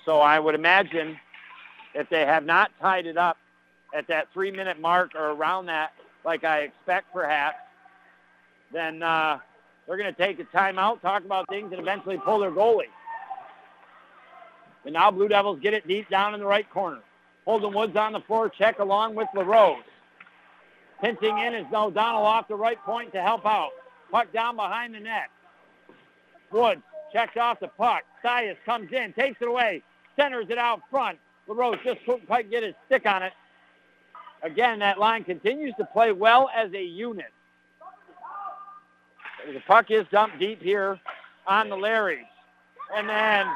So 0.05 0.19
I 0.19 0.39
would 0.39 0.55
imagine 0.55 1.19
if 1.95 2.09
they 2.11 2.27
have 2.27 2.45
not 2.45 2.71
tied 2.81 3.07
it 3.07 3.17
up 3.17 3.39
at 3.95 4.07
that 4.09 4.29
three-minute 4.33 4.81
mark 4.81 5.15
or 5.15 5.31
around 5.31 5.67
that, 5.67 5.93
like 6.25 6.45
I 6.45 6.61
expect 6.61 7.13
perhaps, 7.13 7.57
then 8.73 9.03
uh, 9.03 9.39
they're 9.87 9.97
going 9.97 10.15
to 10.15 10.21
take 10.21 10.39
a 10.39 10.45
timeout, 10.45 11.01
talk 11.01 11.25
about 11.25 11.49
things, 11.49 11.73
and 11.73 11.81
eventually 11.81 12.19
pull 12.19 12.39
their 12.39 12.51
goalie. 12.51 12.85
And 14.85 14.95
now 14.95 15.11
Blue 15.11 15.29
Devils 15.29 15.61
get 15.61 15.75
it 15.75 15.87
deep 15.87 16.09
down 16.09 16.35
in 16.35 16.41
the 16.41 16.47
right 16.47 16.69
corner. 16.71 17.01
Holden 17.45 17.75
Woods 17.75 17.97
on 17.97 18.13
the 18.13 18.21
floor, 18.21 18.49
check 18.49 18.79
along 18.79 19.15
with 19.15 19.29
LaRose. 19.35 19.83
Pinching 21.01 21.39
in 21.39 21.55
is 21.55 21.67
O'Donnell 21.73 22.25
off 22.25 22.47
the 22.47 22.55
right 22.55 22.79
point 22.85 23.13
to 23.13 23.21
help 23.21 23.45
out. 23.45 23.71
Puck 24.11 24.33
down 24.33 24.57
behind 24.57 24.95
the 24.95 25.01
net. 25.01 25.31
Woods 26.53 26.83
checks 27.13 27.37
off 27.37 27.61
the 27.61 27.69
puck. 27.69 28.03
Sias 28.25 28.57
comes 28.65 28.93
in, 28.93 29.13
takes 29.13 29.41
it 29.41 29.49
away, 29.49 29.83
centers 30.17 30.47
it 30.49 30.59
out 30.59 30.81
front. 30.91 31.19
LaRose 31.49 31.79
just 31.85 32.05
couldn't 32.05 32.27
quite 32.27 32.51
get 32.51 32.63
his 32.63 32.75
stick 32.87 33.07
on 33.07 33.23
it. 33.23 33.33
Again, 34.43 34.79
that 34.81 34.99
line 34.99 35.25
continues 35.25 35.75
to 35.79 35.85
play 35.85 36.13
well 36.13 36.51
as 36.55 36.73
a 36.73 36.83
unit. 36.83 37.33
The 39.47 39.61
puck 39.67 39.91
is 39.91 40.07
dumped 40.11 40.39
deep 40.39 40.63
here 40.63 41.01
on 41.47 41.69
the 41.69 41.77
Larrys. 41.77 42.27
And 42.95 43.09
then 43.09 43.47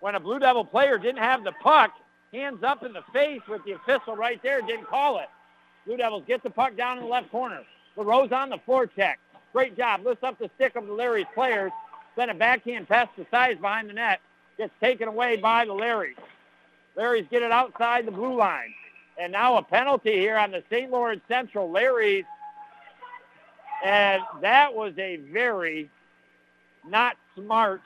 when 0.00 0.14
a 0.14 0.20
Blue 0.20 0.38
Devil 0.38 0.64
player 0.64 0.98
didn't 0.98 1.22
have 1.22 1.44
the 1.44 1.52
puck, 1.62 1.92
hands 2.32 2.62
up 2.62 2.82
in 2.82 2.92
the 2.92 3.02
face 3.12 3.40
with 3.48 3.62
the 3.64 3.72
official 3.72 4.16
right 4.16 4.42
there, 4.42 4.60
didn't 4.62 4.86
call 4.86 5.18
it. 5.18 5.28
Blue 5.86 5.96
Devils 5.96 6.24
get 6.26 6.42
the 6.42 6.50
puck 6.50 6.76
down 6.76 6.98
in 6.98 7.04
the 7.04 7.10
left 7.10 7.30
corner. 7.30 7.62
LaRose 7.96 8.32
on 8.32 8.50
the 8.50 8.58
forecheck. 8.66 9.16
Great 9.52 9.76
job. 9.76 10.04
Lifts 10.04 10.24
up 10.24 10.38
the 10.38 10.50
stick 10.56 10.76
of 10.76 10.86
the 10.86 10.92
Larry's 10.92 11.26
players. 11.34 11.72
Then 12.16 12.30
a 12.30 12.34
backhand 12.34 12.88
pass 12.88 13.08
to 13.16 13.24
Sias 13.26 13.60
behind 13.60 13.88
the 13.88 13.94
net. 13.94 14.20
Gets 14.58 14.72
taken 14.80 15.08
away 15.08 15.36
by 15.36 15.64
the 15.64 15.72
Larrys. 15.72 16.16
Larrys 16.96 17.28
get 17.30 17.42
it 17.42 17.50
outside 17.50 18.06
the 18.06 18.12
blue 18.12 18.36
line. 18.36 18.74
And 19.18 19.32
now 19.32 19.56
a 19.56 19.62
penalty 19.62 20.12
here 20.12 20.36
on 20.36 20.50
the 20.50 20.62
St. 20.70 20.90
Lawrence 20.90 21.22
Central 21.28 21.70
Larrys. 21.70 22.24
And 23.84 24.22
that 24.40 24.74
was 24.74 24.92
a 24.98 25.16
very 25.16 25.90
not 26.86 27.16
smart 27.34 27.82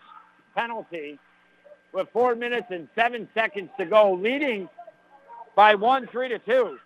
penalty 0.55 1.19
with 1.95 2.09
four 2.12 2.35
minutes 2.35 2.66
and 2.71 2.89
seven 2.95 3.29
seconds 3.35 3.71
to 3.79 3.87
go, 3.87 4.12
leading 4.12 4.69
by 5.55 5.75
one, 5.77 6.09
three 6.09 6.29
to 6.29 6.39
two. 6.41 6.77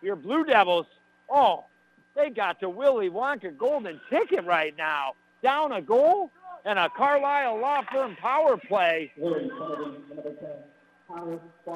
Your 0.00 0.16
Blue 0.16 0.44
Devils, 0.44 0.86
oh, 1.28 1.64
they 2.14 2.30
got 2.30 2.60
the 2.60 2.68
Willy 2.68 3.10
Wonka 3.10 3.56
golden 3.56 4.00
ticket 4.08 4.44
right 4.44 4.74
now. 4.78 5.14
Down 5.42 5.72
a 5.72 5.82
goal 5.82 6.30
and 6.64 6.78
a 6.78 6.88
Carlisle 6.88 7.58
Law 7.58 7.82
Firm 7.92 8.16
power 8.16 8.56
play. 8.56 9.12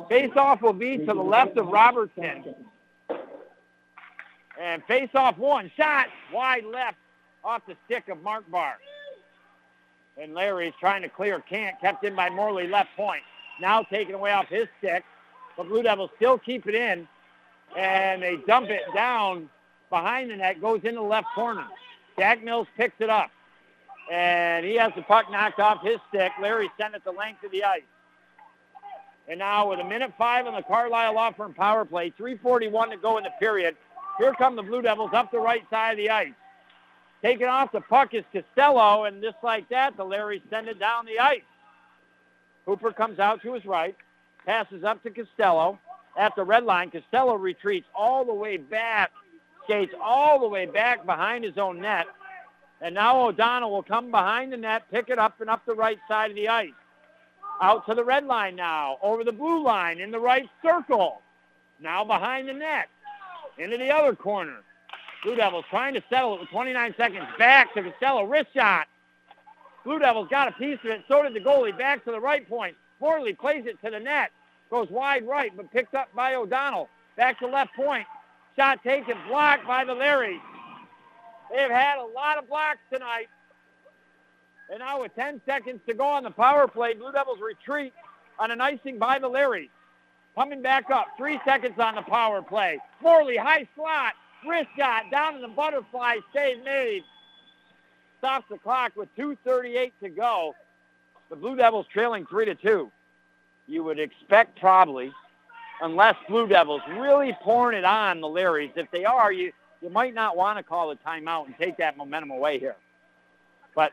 Face 0.09 0.30
off 0.36 0.62
will 0.62 0.72
be 0.72 0.98
to 0.98 1.06
the 1.06 1.14
left 1.14 1.56
of 1.59 1.66
Robertson. 1.66 2.55
And 4.60 4.82
face 4.84 5.10
off 5.14 5.36
one. 5.36 5.70
Shot 5.76 6.06
wide 6.32 6.64
left 6.64 6.96
off 7.44 7.62
the 7.66 7.76
stick 7.86 8.09
of 8.09 8.22
Mark 8.22 8.48
Barr. 8.50 8.76
And 10.20 10.34
Larry's 10.34 10.74
trying 10.80 11.02
to 11.02 11.08
clear. 11.08 11.40
Can't. 11.40 11.80
Kept 11.80 12.04
in 12.04 12.14
by 12.16 12.28
Morley 12.28 12.66
left 12.66 12.90
point. 12.96 13.22
Now 13.60 13.82
taken 13.82 14.14
away 14.14 14.32
off 14.32 14.48
his 14.48 14.66
stick. 14.78 15.04
But 15.56 15.68
Blue 15.68 15.82
Devils 15.82 16.10
still 16.16 16.38
keep 16.38 16.66
it 16.66 16.74
in. 16.74 17.06
And 17.76 18.22
they 18.22 18.36
dump 18.46 18.68
it 18.70 18.82
down 18.94 19.48
behind 19.90 20.30
the 20.30 20.36
net. 20.36 20.60
Goes 20.60 20.80
into 20.84 21.00
the 21.00 21.06
left 21.06 21.28
corner. 21.34 21.66
Jack 22.18 22.42
Mills 22.42 22.66
picks 22.76 23.00
it 23.00 23.10
up. 23.10 23.30
And 24.10 24.64
he 24.64 24.74
has 24.76 24.92
the 24.96 25.02
puck 25.02 25.30
knocked 25.30 25.60
off 25.60 25.82
his 25.82 25.98
stick. 26.08 26.32
Larry 26.40 26.70
sent 26.80 26.94
it 26.94 27.04
the 27.04 27.12
length 27.12 27.44
of 27.44 27.52
the 27.52 27.64
ice. 27.64 27.82
And 29.28 29.38
now 29.38 29.68
with 29.68 29.78
a 29.78 29.84
minute 29.84 30.12
five 30.16 30.46
on 30.46 30.54
the 30.54 30.62
Carlisle 30.62 31.14
Law 31.14 31.32
Firm 31.32 31.52
power 31.52 31.84
play, 31.84 32.10
341 32.16 32.90
to 32.90 32.96
go 32.96 33.18
in 33.18 33.24
the 33.24 33.30
period. 33.38 33.76
Here 34.18 34.32
come 34.32 34.56
the 34.56 34.62
Blue 34.62 34.80
Devils 34.80 35.10
up 35.12 35.30
the 35.30 35.38
right 35.38 35.62
side 35.70 35.92
of 35.92 35.96
the 35.98 36.08
ice. 36.08 36.32
Taking 37.22 37.46
off 37.46 37.72
the 37.72 37.80
puck 37.80 38.14
is 38.14 38.24
Costello, 38.32 39.04
and 39.04 39.22
just 39.22 39.38
like 39.42 39.68
that, 39.70 39.96
the 39.96 40.04
Larry 40.04 40.42
send 40.50 40.68
it 40.68 40.78
down 40.78 41.04
the 41.04 41.18
ice. 41.18 41.42
Hooper 42.64 42.92
comes 42.92 43.18
out 43.18 43.42
to 43.42 43.54
his 43.54 43.64
right, 43.64 43.96
passes 44.46 44.84
up 44.84 45.02
to 45.02 45.10
Costello 45.10 45.78
at 46.16 46.36
the 46.36 46.44
red 46.44 46.64
line. 46.64 46.90
Costello 46.90 47.34
retreats 47.34 47.86
all 47.94 48.24
the 48.24 48.34
way 48.34 48.56
back, 48.56 49.10
skates 49.64 49.94
all 50.00 50.38
the 50.38 50.48
way 50.48 50.66
back 50.66 51.04
behind 51.06 51.44
his 51.44 51.58
own 51.58 51.80
net. 51.80 52.06
And 52.80 52.94
now 52.94 53.26
O'Donnell 53.26 53.72
will 53.72 53.82
come 53.82 54.12
behind 54.12 54.52
the 54.52 54.56
net, 54.56 54.84
pick 54.92 55.08
it 55.08 55.18
up 55.18 55.40
and 55.40 55.50
up 55.50 55.66
the 55.66 55.74
right 55.74 55.98
side 56.06 56.30
of 56.30 56.36
the 56.36 56.48
ice. 56.48 56.70
Out 57.60 57.86
to 57.86 57.94
the 57.94 58.04
red 58.04 58.24
line 58.24 58.54
now, 58.54 58.98
over 59.02 59.24
the 59.24 59.32
blue 59.32 59.64
line 59.64 59.98
in 59.98 60.12
the 60.12 60.20
right 60.20 60.48
circle. 60.62 61.20
Now 61.80 62.04
behind 62.04 62.48
the 62.48 62.52
net, 62.52 62.88
into 63.58 63.76
the 63.76 63.90
other 63.90 64.14
corner. 64.14 64.60
Blue 65.22 65.34
Devils 65.34 65.64
trying 65.70 65.94
to 65.94 66.02
settle 66.10 66.34
it 66.34 66.40
with 66.40 66.48
29 66.50 66.94
seconds. 66.96 67.26
Back 67.38 67.74
to 67.74 67.82
Costello, 67.82 68.24
wrist 68.24 68.48
shot. 68.54 68.86
Blue 69.84 69.98
Devils 69.98 70.28
got 70.30 70.48
a 70.48 70.52
piece 70.52 70.78
of 70.84 70.90
it. 70.90 71.04
So 71.08 71.22
did 71.22 71.34
the 71.34 71.40
goalie. 71.40 71.76
Back 71.76 72.04
to 72.04 72.10
the 72.10 72.20
right 72.20 72.48
point. 72.48 72.76
Morley 73.00 73.32
plays 73.32 73.64
it 73.66 73.80
to 73.84 73.90
the 73.90 74.00
net. 74.00 74.30
Goes 74.70 74.88
wide 74.90 75.26
right, 75.26 75.50
but 75.56 75.70
picked 75.72 75.94
up 75.94 76.08
by 76.14 76.34
O'Donnell. 76.34 76.88
Back 77.16 77.38
to 77.40 77.46
left 77.46 77.74
point. 77.74 78.06
Shot 78.56 78.82
taken, 78.82 79.16
blocked 79.28 79.66
by 79.66 79.84
the 79.84 79.94
Larrys. 79.94 80.40
They've 81.50 81.70
had 81.70 81.98
a 81.98 82.04
lot 82.04 82.38
of 82.38 82.48
blocks 82.48 82.80
tonight. 82.92 83.28
And 84.70 84.80
now 84.80 85.00
with 85.00 85.14
10 85.14 85.40
seconds 85.46 85.80
to 85.86 85.94
go 85.94 86.04
on 86.04 86.22
the 86.22 86.30
power 86.30 86.68
play, 86.68 86.94
Blue 86.94 87.12
Devils 87.12 87.38
retreat 87.40 87.92
on 88.38 88.50
an 88.50 88.60
icing 88.60 88.98
by 88.98 89.18
the 89.18 89.28
Larrys. 89.28 89.70
Coming 90.34 90.60
back 90.60 90.90
up, 90.90 91.06
three 91.16 91.40
seconds 91.44 91.78
on 91.78 91.94
the 91.94 92.02
power 92.02 92.42
play. 92.42 92.78
Morley, 93.02 93.36
high 93.36 93.66
slot, 93.74 94.12
shot, 94.77 95.10
down 95.10 95.35
to 95.35 95.40
the 95.40 95.48
butterfly, 95.48 96.16
save 96.32 96.65
made. 96.65 97.05
Stops 98.19 98.47
the 98.51 98.59
clock 98.59 98.93
with 98.97 99.09
2.38 99.16 99.93
to 100.02 100.09
go. 100.09 100.55
The 101.31 101.36
Blue 101.36 101.56
Devils 101.56 101.86
trailing 101.93 102.27
3 102.27 102.47
to 102.47 102.55
2. 102.55 102.90
You 103.66 103.85
would 103.85 103.98
expect 104.01 104.59
probably, 104.59 105.12
unless 105.82 106.16
Blue 106.28 106.48
Devils 106.48 106.81
really 106.90 107.36
pouring 107.43 107.78
it 107.78 107.85
on 107.85 108.20
the 108.20 108.27
Larrys. 108.27 108.73
If 108.77 108.90
they 108.90 109.05
are, 109.05 109.31
you, 109.32 109.52
you 109.82 109.90
might 109.90 110.15
not 110.15 110.36
want 110.36 110.59
to 110.59 110.62
call 110.62 110.90
a 110.90 110.97
timeout 110.97 111.47
and 111.47 111.55
take 111.59 111.77
that 111.77 111.97
momentum 111.97 112.31
away 112.31 112.59
here. 112.59 112.77
But 113.74 113.93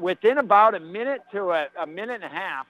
within 0.00 0.38
about 0.38 0.74
a 0.74 0.80
minute 0.80 1.22
to 1.32 1.50
a, 1.50 1.66
a 1.78 1.86
minute 1.86 2.22
and 2.22 2.24
a 2.24 2.28
half, 2.28 2.66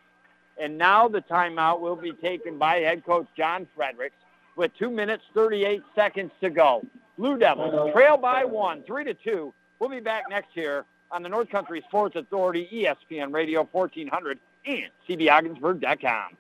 and 0.61 0.77
now 0.77 1.09
the 1.09 1.21
timeout 1.23 1.81
will 1.81 1.97
be 1.97 2.13
taken 2.13 2.59
by 2.59 2.77
head 2.77 3.05
coach 3.05 3.27
John 3.37 3.67
Fredericks 3.77 4.17
with 4.61 4.77
two 4.79 4.91
minutes, 4.91 5.25
38 5.35 5.83
seconds 5.95 6.31
to 6.43 6.51
go. 6.51 6.87
Blue 7.19 7.39
Devils 7.39 7.93
trail 7.93 8.17
by 8.19 8.45
one, 8.45 8.83
three 8.85 9.05
to 9.05 9.15
two. 9.15 9.53
We'll 9.79 9.89
be 9.89 10.01
back 10.01 10.25
next 10.29 10.55
year 10.55 10.85
on 11.11 11.23
the 11.23 11.29
North 11.31 11.49
Country 11.49 11.83
Sports 11.89 12.15
Authority, 12.15 12.69
ESPN 12.73 13.33
Radio 13.33 13.67
1400, 13.73 14.39
and 14.67 14.91
CBOgginsburg.com. 15.09 16.37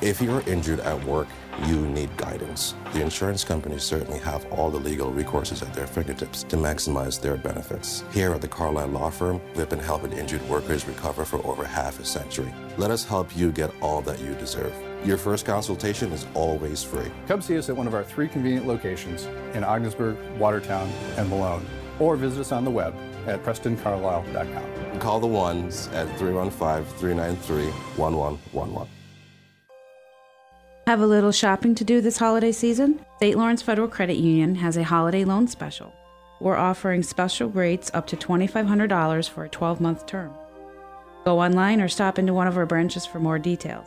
If 0.00 0.20
you're 0.20 0.42
injured 0.48 0.80
at 0.80 1.02
work, 1.04 1.28
you 1.66 1.86
need 1.86 2.14
guidance. 2.16 2.74
The 2.92 3.00
insurance 3.00 3.44
companies 3.44 3.82
certainly 3.82 4.18
have 4.20 4.44
all 4.52 4.70
the 4.70 4.78
legal 4.78 5.10
recourses 5.12 5.62
at 5.62 5.72
their 5.72 5.86
fingertips 5.86 6.42
to 6.44 6.56
maximize 6.56 7.20
their 7.20 7.36
benefits. 7.36 8.04
Here 8.12 8.32
at 8.32 8.40
the 8.40 8.48
Carlisle 8.48 8.88
Law 8.88 9.10
Firm, 9.10 9.40
we've 9.56 9.68
been 9.68 9.78
helping 9.78 10.12
injured 10.12 10.46
workers 10.48 10.86
recover 10.86 11.24
for 11.24 11.44
over 11.46 11.64
half 11.64 11.98
a 11.98 12.04
century. 12.04 12.52
Let 12.76 12.90
us 12.90 13.04
help 13.04 13.36
you 13.36 13.50
get 13.52 13.72
all 13.80 14.02
that 14.02 14.20
you 14.20 14.34
deserve. 14.34 14.74
Your 15.04 15.16
first 15.16 15.46
consultation 15.46 16.12
is 16.12 16.26
always 16.34 16.82
free. 16.82 17.10
Come 17.28 17.40
see 17.40 17.56
us 17.56 17.68
at 17.68 17.76
one 17.76 17.86
of 17.86 17.94
our 17.94 18.04
three 18.04 18.28
convenient 18.28 18.66
locations 18.66 19.26
in 19.54 19.62
Ogdensburg, 19.62 20.16
Watertown, 20.38 20.88
and 21.16 21.28
Malone, 21.28 21.64
or 22.00 22.16
visit 22.16 22.40
us 22.40 22.52
on 22.52 22.64
the 22.64 22.70
web 22.70 22.94
at 23.26 23.42
PrestonCarlisle.com. 23.44 25.00
Call 25.00 25.20
the 25.20 25.26
ones 25.26 25.88
at 25.88 26.06
315 26.18 26.84
393 26.98 27.66
1111. 27.96 28.88
Have 30.86 31.00
a 31.00 31.06
little 31.06 31.32
shopping 31.32 31.74
to 31.76 31.84
do 31.84 32.00
this 32.00 32.16
holiday 32.16 32.50
season? 32.50 33.04
St. 33.20 33.36
Lawrence 33.36 33.62
Federal 33.62 33.88
Credit 33.88 34.16
Union 34.16 34.54
has 34.56 34.76
a 34.76 34.82
holiday 34.82 35.24
loan 35.24 35.46
special. 35.46 35.92
We're 36.40 36.56
offering 36.56 37.02
special 37.02 37.50
rates 37.50 37.90
up 37.94 38.06
to 38.08 38.16
$2,500 38.16 39.28
for 39.28 39.44
a 39.44 39.48
12 39.48 39.80
month 39.80 40.06
term. 40.06 40.32
Go 41.24 41.40
online 41.40 41.80
or 41.80 41.88
stop 41.88 42.18
into 42.18 42.32
one 42.32 42.46
of 42.46 42.56
our 42.56 42.66
branches 42.66 43.04
for 43.04 43.20
more 43.20 43.38
details. 43.38 43.86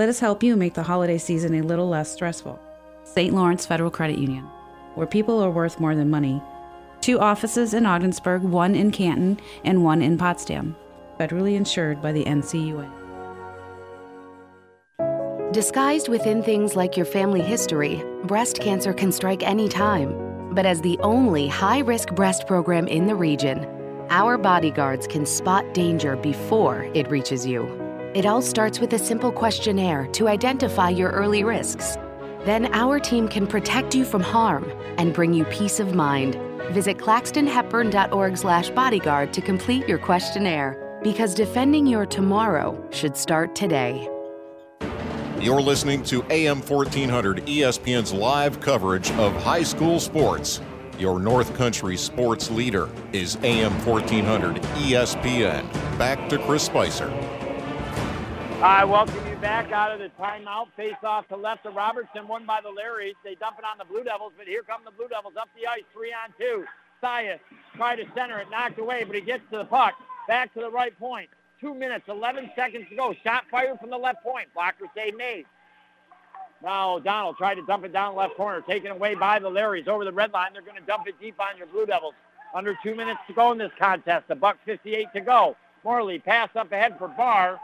Let 0.00 0.08
us 0.08 0.18
help 0.18 0.42
you 0.42 0.56
make 0.56 0.72
the 0.72 0.82
holiday 0.82 1.18
season 1.18 1.54
a 1.56 1.60
little 1.60 1.86
less 1.86 2.10
stressful. 2.10 2.58
St. 3.04 3.34
Lawrence 3.34 3.66
Federal 3.66 3.90
Credit 3.90 4.18
Union, 4.18 4.44
where 4.94 5.06
people 5.06 5.38
are 5.40 5.50
worth 5.50 5.78
more 5.78 5.94
than 5.94 6.08
money. 6.08 6.42
Two 7.02 7.20
offices 7.20 7.74
in 7.74 7.84
Ogdensburg, 7.84 8.40
one 8.40 8.74
in 8.74 8.92
Canton, 8.92 9.38
and 9.62 9.84
one 9.84 10.00
in 10.00 10.16
Potsdam. 10.16 10.74
Federally 11.18 11.54
insured 11.54 12.00
by 12.00 12.12
the 12.12 12.24
NCUA. 12.24 12.90
Disguised 15.52 16.08
within 16.08 16.42
things 16.42 16.74
like 16.74 16.96
your 16.96 17.04
family 17.04 17.42
history, 17.42 18.02
breast 18.24 18.58
cancer 18.58 18.94
can 18.94 19.12
strike 19.12 19.42
any 19.42 19.68
time. 19.68 20.54
But 20.54 20.64
as 20.64 20.80
the 20.80 20.98
only 21.00 21.46
high 21.46 21.80
risk 21.80 22.14
breast 22.14 22.46
program 22.46 22.88
in 22.88 23.06
the 23.06 23.14
region, 23.14 23.66
our 24.08 24.38
bodyguards 24.38 25.06
can 25.06 25.26
spot 25.26 25.74
danger 25.74 26.16
before 26.16 26.84
it 26.94 27.10
reaches 27.10 27.44
you. 27.44 27.79
It 28.12 28.26
all 28.26 28.42
starts 28.42 28.80
with 28.80 28.92
a 28.92 28.98
simple 28.98 29.30
questionnaire 29.30 30.08
to 30.14 30.26
identify 30.26 30.88
your 30.88 31.10
early 31.10 31.44
risks. 31.44 31.96
Then 32.44 32.66
our 32.74 32.98
team 32.98 33.28
can 33.28 33.46
protect 33.46 33.94
you 33.94 34.04
from 34.04 34.20
harm 34.20 34.68
and 34.98 35.14
bring 35.14 35.32
you 35.32 35.44
peace 35.44 35.78
of 35.78 35.94
mind. 35.94 36.36
Visit 36.72 36.98
claxtonhepburn.org/bodyguard 36.98 39.32
to 39.32 39.40
complete 39.40 39.86
your 39.86 39.98
questionnaire 39.98 40.98
because 41.04 41.36
defending 41.36 41.86
your 41.86 42.04
tomorrow 42.04 42.84
should 42.90 43.16
start 43.16 43.54
today. 43.54 44.08
You're 45.38 45.62
listening 45.62 46.02
to 46.04 46.24
AM 46.30 46.62
1400 46.62 47.46
ESPN's 47.46 48.12
live 48.12 48.60
coverage 48.60 49.12
of 49.12 49.40
high 49.44 49.62
school 49.62 50.00
sports. 50.00 50.60
Your 50.98 51.20
North 51.20 51.54
Country 51.54 51.96
sports 51.96 52.50
leader 52.50 52.88
is 53.12 53.38
AM 53.44 53.72
1400 53.86 54.60
ESPN. 54.78 55.64
Back 55.96 56.28
to 56.28 56.38
Chris 56.38 56.64
Spicer. 56.64 57.08
I 58.62 58.84
welcome 58.84 59.26
you 59.26 59.36
back 59.36 59.72
out 59.72 59.90
of 59.90 60.00
the 60.00 60.10
timeout. 60.22 60.66
Face 60.76 60.92
off 61.02 61.26
to 61.28 61.36
left 61.36 61.64
of 61.64 61.74
Robertson, 61.74 62.28
won 62.28 62.44
by 62.44 62.60
the 62.60 62.68
Larrys. 62.68 63.14
They 63.24 63.34
dump 63.34 63.58
it 63.58 63.64
on 63.64 63.78
the 63.78 63.86
Blue 63.86 64.04
Devils, 64.04 64.34
but 64.36 64.46
here 64.46 64.62
come 64.62 64.82
the 64.84 64.90
Blue 64.90 65.08
Devils 65.08 65.32
up 65.40 65.48
the 65.58 65.66
ice, 65.66 65.82
three 65.94 66.12
on 66.12 66.34
two. 66.38 66.66
Sias 67.02 67.38
tried 67.74 67.96
to 67.96 68.04
center 68.14 68.38
it, 68.38 68.50
knocked 68.50 68.78
away, 68.78 69.04
but 69.04 69.16
he 69.16 69.22
gets 69.22 69.42
to 69.50 69.56
the 69.56 69.64
puck. 69.64 69.94
Back 70.28 70.52
to 70.52 70.60
the 70.60 70.70
right 70.70 70.96
point. 70.98 71.30
Two 71.58 71.72
minutes, 71.72 72.04
11 72.06 72.50
seconds 72.54 72.84
to 72.90 72.96
go. 72.96 73.14
Shot 73.24 73.44
fired 73.50 73.80
from 73.80 73.88
the 73.88 73.96
left 73.96 74.22
point. 74.22 74.48
Blocker 74.52 74.84
save 74.94 75.16
made. 75.16 75.46
Now 76.62 76.96
O'Donnell 76.96 77.32
tried 77.32 77.54
to 77.54 77.64
dump 77.64 77.86
it 77.86 77.94
down 77.94 78.14
left 78.14 78.36
corner, 78.36 78.60
taken 78.60 78.90
away 78.90 79.14
by 79.14 79.38
the 79.38 79.48
Larrys 79.48 79.88
over 79.88 80.04
the 80.04 80.12
red 80.12 80.34
line. 80.34 80.52
They're 80.52 80.60
going 80.60 80.76
to 80.76 80.86
dump 80.86 81.08
it 81.08 81.14
deep 81.18 81.40
on 81.40 81.56
your 81.56 81.66
Blue 81.66 81.86
Devils. 81.86 82.12
Under 82.54 82.76
two 82.82 82.94
minutes 82.94 83.20
to 83.26 83.32
go 83.32 83.52
in 83.52 83.58
this 83.58 83.72
contest. 83.78 84.26
A 84.28 84.34
buck 84.34 84.58
58 84.66 85.06
to 85.14 85.22
go. 85.22 85.56
Morley 85.82 86.18
pass 86.18 86.50
up 86.54 86.70
ahead 86.72 86.98
for 86.98 87.08
Barr. 87.08 87.58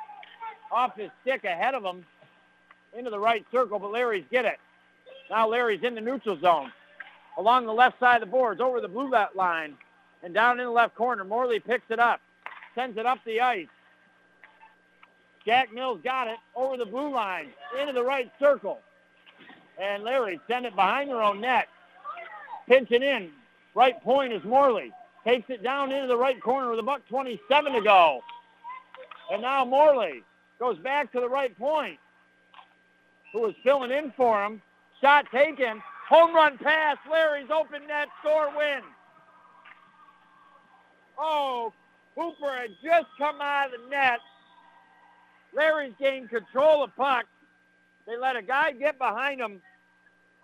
Off 0.72 0.96
his 0.96 1.10
stick 1.22 1.44
ahead 1.44 1.74
of 1.74 1.84
him 1.84 2.04
into 2.96 3.10
the 3.10 3.18
right 3.18 3.44
circle, 3.52 3.78
but 3.78 3.92
Larry's 3.92 4.24
get 4.30 4.44
it. 4.44 4.58
Now 5.30 5.48
Larry's 5.48 5.82
in 5.82 5.94
the 5.94 6.00
neutral 6.00 6.38
zone. 6.38 6.72
Along 7.38 7.66
the 7.66 7.72
left 7.72 8.00
side 8.00 8.22
of 8.22 8.28
the 8.28 8.32
boards, 8.32 8.60
over 8.60 8.80
the 8.80 8.88
blue 8.88 9.12
line, 9.34 9.76
and 10.22 10.32
down 10.32 10.58
in 10.58 10.66
the 10.66 10.72
left 10.72 10.94
corner. 10.94 11.24
Morley 11.24 11.60
picks 11.60 11.90
it 11.90 11.98
up, 11.98 12.20
sends 12.74 12.96
it 12.96 13.06
up 13.06 13.18
the 13.24 13.40
ice. 13.40 13.68
Jack 15.44 15.72
Mills 15.72 16.00
got 16.02 16.26
it 16.26 16.38
over 16.56 16.76
the 16.76 16.86
blue 16.86 17.12
line, 17.12 17.48
into 17.78 17.92
the 17.92 18.02
right 18.02 18.30
circle. 18.40 18.80
And 19.78 20.02
Larry 20.02 20.40
send 20.48 20.66
it 20.66 20.74
behind 20.74 21.10
their 21.10 21.22
own 21.22 21.40
net. 21.40 21.68
Pinching 22.66 23.02
in. 23.02 23.30
Right 23.74 24.02
point 24.02 24.32
is 24.32 24.42
Morley. 24.42 24.92
Takes 25.22 25.50
it 25.50 25.62
down 25.62 25.92
into 25.92 26.08
the 26.08 26.16
right 26.16 26.40
corner 26.40 26.70
with 26.70 26.78
a 26.78 26.82
buck 26.82 27.06
27 27.08 27.72
to 27.74 27.80
go. 27.82 28.22
And 29.30 29.42
now 29.42 29.64
Morley 29.64 30.22
goes 30.58 30.78
back 30.78 31.12
to 31.12 31.20
the 31.20 31.28
right 31.28 31.56
point. 31.58 31.98
Who 33.32 33.42
was 33.42 33.54
filling 33.62 33.90
in 33.90 34.12
for 34.16 34.42
him. 34.44 34.62
Shot 35.00 35.26
taken. 35.30 35.82
Home 36.08 36.34
run 36.34 36.58
pass. 36.58 36.96
Larry's 37.10 37.50
open 37.50 37.86
net. 37.86 38.08
Score 38.20 38.50
win. 38.56 38.80
Oh, 41.18 41.72
Hooper 42.14 42.52
had 42.54 42.70
just 42.82 43.06
come 43.18 43.40
out 43.40 43.74
of 43.74 43.82
the 43.82 43.88
net. 43.88 44.20
Larry's 45.54 45.94
gained 45.98 46.30
control 46.30 46.84
of 46.84 46.94
puck. 46.96 47.26
They 48.06 48.16
let 48.16 48.36
a 48.36 48.42
guy 48.42 48.72
get 48.72 48.98
behind 48.98 49.40
him, 49.40 49.60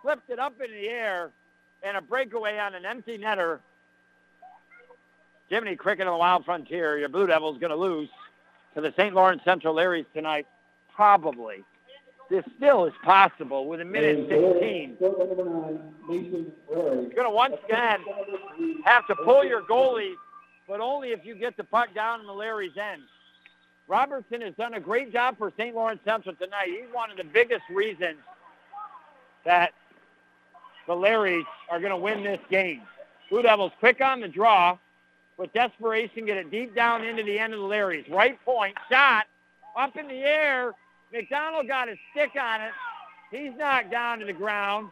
flipped 0.01 0.31
it 0.31 0.39
up 0.39 0.61
in 0.61 0.71
the 0.73 0.89
air, 0.89 1.31
and 1.83 1.97
a 1.97 2.01
breakaway 2.01 2.59
on 2.59 2.75
an 2.75 2.85
empty 2.85 3.19
netter. 3.19 3.61
Jiminy 5.49 5.77
Cricket 5.77 6.07
on 6.07 6.15
the 6.15 6.19
Wild 6.19 6.45
Frontier. 6.45 6.99
Your 6.99 7.09
Blue 7.09 7.27
Devils 7.27 7.59
going 7.59 7.71
to 7.71 7.77
lose 7.77 8.09
to 8.75 8.81
the 8.81 8.93
St. 8.97 9.15
Lawrence 9.15 9.43
Central 9.45 9.75
Larrys 9.75 10.07
tonight. 10.15 10.47
Probably. 10.95 11.65
This 12.31 12.45
still 12.57 12.87
is 12.87 12.95
possible 13.05 13.67
with 13.67 13.81
a 13.81 13.85
minute 13.85 14.27
16. 14.29 14.97
You're 15.01 15.11
going 16.71 17.25
to 17.25 17.31
once 17.31 17.57
again 17.65 18.01
have 18.85 19.07
to 19.09 19.15
pull 19.17 19.45
your 19.45 19.63
goalie, 19.63 20.15
but 20.67 20.81
only 20.81 21.09
if 21.09 21.25
you 21.25 21.35
get 21.35 21.57
the 21.57 21.65
puck 21.65 21.95
down 21.95 22.21
in 22.21 22.27
the 22.27 22.33
Larry's 22.33 22.77
end. 22.77 23.03
Robertson 23.89 24.41
has 24.41 24.55
done 24.55 24.75
a 24.75 24.81
great 24.81 25.13
job 25.13 25.37
for 25.37 25.53
St. 25.59 25.75
Lawrence 25.75 26.01
Central 26.05 26.35
tonight. 26.37 26.69
He's 26.69 26.93
one 26.93 27.11
of 27.11 27.19
the 27.19 27.25
biggest 27.25 27.65
reasons 27.71 28.17
that 29.45 29.73
the 30.87 30.95
Larrys 30.95 31.45
are 31.71 31.81
going 31.81 31.91
to 31.91 31.97
win 31.97 32.23
this 32.23 32.41
game. 32.51 32.83
Blue 33.29 33.43
Devils 33.43 33.73
quick 33.81 34.01
on 34.01 34.21
the 34.21 34.29
draw 34.29 34.79
with 35.43 35.53
desperation, 35.53 36.25
get 36.25 36.37
it 36.37 36.53
deep 36.53 36.73
down 36.73 37.05
into 37.05 37.25
the 37.25 37.37
end 37.37 37.53
of 37.53 37.59
the 37.59 37.67
Larrys. 37.67 38.09
Right 38.09 38.43
point, 38.45 38.77
shot, 38.91 39.27
up 39.77 39.97
in 39.97 40.07
the 40.07 40.15
air. 40.15 40.71
McDonald 41.13 41.67
got 41.67 41.89
his 41.89 41.99
stick 42.13 42.31
on 42.41 42.61
it. 42.61 42.71
He's 43.33 43.51
knocked 43.59 43.91
down 43.91 44.21
to 44.21 44.25
the 44.25 44.33
ground. 44.33 44.91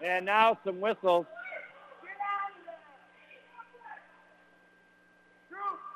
And 0.00 0.24
now 0.24 0.58
some 0.64 0.80
whistles. 0.80 1.26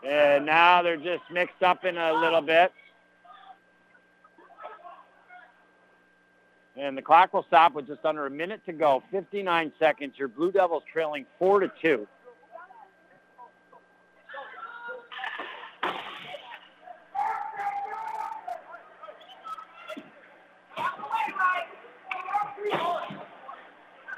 And 0.05 0.45
now 0.45 0.83
they're 0.83 0.97
just 0.97 1.23
mixed 1.31 1.63
up 1.63 1.85
in 1.85 1.97
a 1.97 2.15
little 2.15 2.43
bit. 2.43 2.73
And 6.77 6.99
the 6.99 7.03
clock 7.03 7.33
will 7.33 7.45
stop 7.45 7.75
with 7.75 7.87
just 7.87 8.05
under 8.05 8.27
a 8.27 8.31
minute 8.31 8.61
to 8.67 8.73
go. 8.73 9.05
59 9.13 9.73
seconds. 9.79 10.15
Your 10.19 10.29
Blue 10.29 10.51
Devils 10.51 10.83
trailing 10.93 11.27
4 11.39 11.61
to 11.61 11.73
2. 11.81 12.09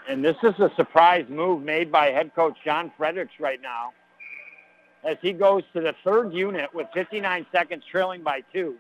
And 0.08 0.24
this 0.24 0.36
is 0.42 0.58
a 0.58 0.72
surprise 0.74 1.26
move 1.28 1.62
made 1.62 1.92
by 1.92 2.06
head 2.06 2.34
coach 2.34 2.56
John 2.64 2.90
Fredericks 2.96 3.34
right 3.38 3.60
now 3.60 3.92
as 5.04 5.18
he 5.20 5.34
goes 5.34 5.62
to 5.74 5.82
the 5.82 5.94
third 6.02 6.32
unit 6.32 6.74
with 6.74 6.86
59 6.94 7.46
seconds 7.52 7.84
trailing 7.90 8.22
by 8.22 8.40
two. 8.50 8.76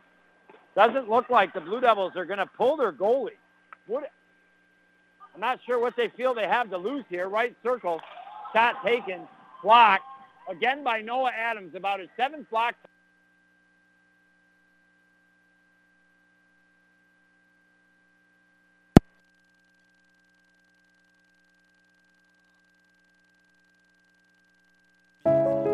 Doesn't 0.74 1.08
look 1.10 1.28
like 1.28 1.52
the 1.52 1.60
Blue 1.60 1.80
Devils 1.80 2.12
are 2.16 2.24
going 2.24 2.38
to 2.38 2.46
pull 2.46 2.78
their 2.78 2.92
goalie. 2.92 3.36
What, 3.86 4.10
I'm 5.34 5.40
not 5.40 5.60
sure 5.66 5.78
what 5.78 5.96
they 5.96 6.08
feel 6.08 6.32
they 6.32 6.48
have 6.48 6.70
to 6.70 6.78
lose 6.78 7.04
here. 7.10 7.28
Right 7.28 7.54
circle, 7.62 8.00
shot 8.54 8.82
taken, 8.82 9.28
blocked, 9.62 10.04
again 10.48 10.82
by 10.82 11.02
Noah 11.02 11.32
Adams, 11.36 11.74
about 11.74 12.00
his 12.00 12.08
seventh 12.16 12.48
block 12.48 12.74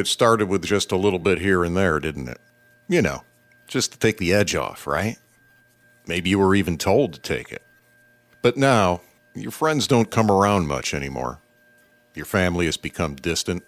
It 0.00 0.06
started 0.06 0.48
with 0.48 0.64
just 0.64 0.92
a 0.92 0.96
little 0.96 1.18
bit 1.18 1.40
here 1.40 1.62
and 1.62 1.76
there, 1.76 2.00
didn't 2.00 2.28
it? 2.28 2.40
You 2.88 3.02
know, 3.02 3.22
just 3.68 3.92
to 3.92 3.98
take 3.98 4.16
the 4.16 4.32
edge 4.32 4.54
off, 4.54 4.86
right? 4.86 5.18
Maybe 6.06 6.30
you 6.30 6.38
were 6.38 6.54
even 6.54 6.78
told 6.78 7.12
to 7.12 7.20
take 7.20 7.52
it. 7.52 7.62
But 8.40 8.56
now, 8.56 9.02
your 9.34 9.50
friends 9.50 9.86
don't 9.86 10.10
come 10.10 10.30
around 10.30 10.68
much 10.68 10.94
anymore. 10.94 11.42
Your 12.14 12.24
family 12.24 12.64
has 12.64 12.78
become 12.78 13.14
distant, 13.14 13.62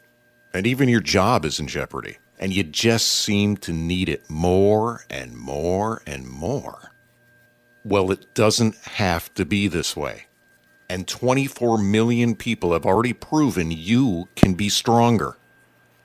and 0.54 0.66
even 0.66 0.88
your 0.88 1.02
job 1.02 1.44
is 1.44 1.60
in 1.60 1.66
jeopardy. 1.66 2.16
And 2.38 2.50
you 2.54 2.62
just 2.62 3.08
seem 3.08 3.58
to 3.58 3.72
need 3.74 4.08
it 4.08 4.30
more 4.30 5.04
and 5.10 5.36
more 5.36 6.00
and 6.06 6.26
more. 6.26 6.92
Well, 7.84 8.10
it 8.10 8.34
doesn't 8.34 8.76
have 8.76 9.34
to 9.34 9.44
be 9.44 9.68
this 9.68 9.94
way. 9.94 10.28
And 10.88 11.06
24 11.06 11.76
million 11.76 12.34
people 12.36 12.72
have 12.72 12.86
already 12.86 13.12
proven 13.12 13.70
you 13.70 14.30
can 14.34 14.54
be 14.54 14.70
stronger. 14.70 15.36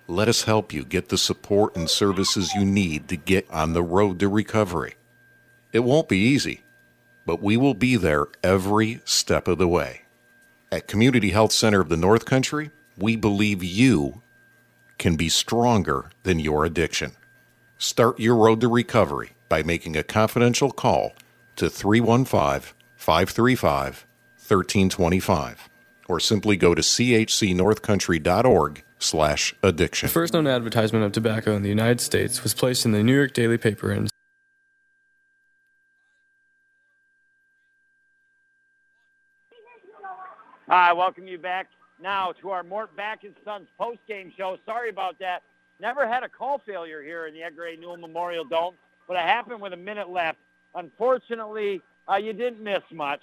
Let 0.09 0.29
us 0.29 0.43
help 0.43 0.71
you 0.71 0.85
get 0.85 1.09
the 1.09 1.17
support 1.17 1.75
and 1.75 1.89
services 1.89 2.55
you 2.55 2.63
need 2.63 3.09
to 3.09 3.17
get 3.17 3.45
on 3.51 3.73
the 3.73 3.84
road 3.84 4.19
to 4.19 4.29
recovery. 4.29 4.93
It 5.73 5.79
won't 5.79 6.07
be 6.07 6.19
easy, 6.19 6.61
but 7.25 7.41
we 7.41 7.57
will 7.57 7.73
be 7.73 7.97
there 7.97 8.27
every 8.41 9.01
step 9.03 9.49
of 9.49 9.57
the 9.57 9.67
way. 9.67 10.03
At 10.71 10.88
Community 10.88 11.31
Health 11.31 11.51
Center 11.51 11.81
of 11.81 11.89
the 11.89 11.97
North 11.97 12.23
Country, 12.23 12.71
we 12.97 13.17
believe 13.17 13.61
you 13.61 14.21
can 14.97 15.17
be 15.17 15.27
stronger 15.27 16.09
than 16.23 16.39
your 16.39 16.63
addiction. 16.63 17.11
Start 17.77 18.17
your 18.17 18.38
road 18.38 18.61
to 18.61 18.69
recovery 18.69 19.31
by 19.49 19.61
making 19.61 19.97
a 19.97 20.03
confidential 20.03 20.71
call 20.71 21.15
to 21.57 21.69
315 21.69 22.73
535 22.95 24.05
1325 24.38 25.69
or 26.07 26.21
simply 26.21 26.55
go 26.55 26.73
to 26.73 26.81
chcnorthcountry.org 26.81 28.84
slash 28.99 29.56
addiction. 29.64 30.07
The 30.07 30.14
first 30.14 30.34
known 30.34 30.48
advertisement 30.48 31.06
of 31.06 31.11
tobacco 31.11 31.56
in 31.56 31.64
the 31.64 31.69
United 31.69 32.02
States 32.02 32.44
was 32.44 32.53
placed 32.53 32.86
in 32.86 32.91
the 32.91 33.03
New 33.03 33.15
York 33.15 33.34
Daily 33.34 33.57
Paper 33.57 33.91
in 33.91 34.07
I 40.69 40.91
welcome 40.91 41.28
you 41.28 41.38
back 41.38 41.68
now 42.02 42.34
to 42.41 42.49
our 42.49 42.61
Mort 42.61 42.94
Backus 42.98 43.32
Sons 43.45 43.69
post-game 43.80 44.34
show. 44.36 44.57
Sorry 44.65 44.90
about 44.90 45.18
that. 45.19 45.44
Never 45.80 46.06
had 46.06 46.24
a 46.24 46.30
call 46.30 46.61
failure 46.65 47.02
here 47.02 47.28
in 47.28 47.34
the 47.34 47.41
Edgar 47.41 47.68
A. 47.68 47.78
Newell 47.78 47.95
Memorial 47.95 48.44
Dome, 48.44 48.76
but 49.07 49.15
it 49.15 49.22
happened 49.22 49.61
with 49.61 49.72
a 49.72 49.78
minute 49.78 50.10
left. 50.10 50.40
Unfortunately, 50.76 51.82
uh, 52.11 52.18
you 52.18 52.34
didn't 52.34 52.61
miss 52.61 52.82
much 52.91 53.22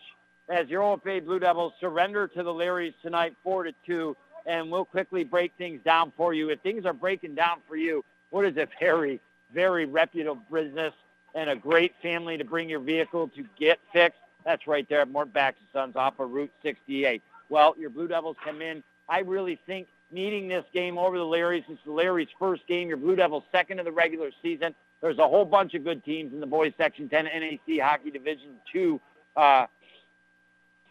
as 0.48 0.68
your 0.68 0.82
OFA 0.82 1.22
Blue 1.22 1.38
Devils 1.38 1.74
surrender 1.80 2.28
to 2.28 2.42
the 2.42 2.50
Larrys 2.50 2.94
tonight, 3.02 3.34
four 3.42 3.64
to 3.64 3.72
two 3.86 4.16
and 4.46 4.70
we'll 4.70 4.84
quickly 4.84 5.24
break 5.24 5.52
things 5.56 5.80
down 5.84 6.12
for 6.16 6.34
you. 6.34 6.50
If 6.50 6.60
things 6.60 6.84
are 6.84 6.92
breaking 6.92 7.34
down 7.34 7.58
for 7.68 7.76
you, 7.76 8.04
what 8.30 8.44
is 8.44 8.56
a 8.56 8.68
very, 8.80 9.20
very 9.52 9.86
reputable 9.86 10.42
business 10.52 10.92
and 11.34 11.50
a 11.50 11.56
great 11.56 11.94
family 12.02 12.36
to 12.36 12.44
bring 12.44 12.68
your 12.68 12.80
vehicle 12.80 13.28
to 13.36 13.44
get 13.58 13.78
fixed? 13.92 14.18
That's 14.44 14.66
right 14.66 14.86
there 14.88 15.00
at 15.00 15.10
Mort 15.10 15.30
Sons 15.72 15.96
off 15.96 16.18
of 16.18 16.30
Route 16.30 16.52
68. 16.62 17.22
Well, 17.48 17.74
your 17.78 17.90
Blue 17.90 18.08
Devils 18.08 18.36
come 18.44 18.60
in. 18.60 18.82
I 19.08 19.20
really 19.20 19.58
think 19.66 19.88
needing 20.10 20.48
this 20.48 20.64
game 20.72 20.98
over 20.98 21.18
the 21.18 21.24
Larrys. 21.24 21.64
It's 21.68 21.80
the 21.84 21.90
Larrys' 21.90 22.28
first 22.38 22.66
game. 22.66 22.88
Your 22.88 22.96
Blue 22.96 23.16
Devils 23.16 23.44
second 23.50 23.78
of 23.78 23.84
the 23.84 23.92
regular 23.92 24.30
season. 24.42 24.74
There's 25.00 25.18
a 25.18 25.28
whole 25.28 25.44
bunch 25.44 25.74
of 25.74 25.84
good 25.84 26.04
teams 26.04 26.32
in 26.32 26.40
the 26.40 26.46
boys 26.46 26.72
Section 26.78 27.08
10 27.08 27.24
NAC 27.24 27.80
Hockey 27.80 28.10
Division 28.10 28.56
2 28.72 29.00
uh, 29.36 29.66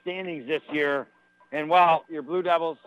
standings 0.01 0.47
this 0.47 0.61
year. 0.71 1.07
And, 1.51 1.69
well, 1.69 2.05
your 2.09 2.21
Blue 2.21 2.41
Devils 2.41 2.77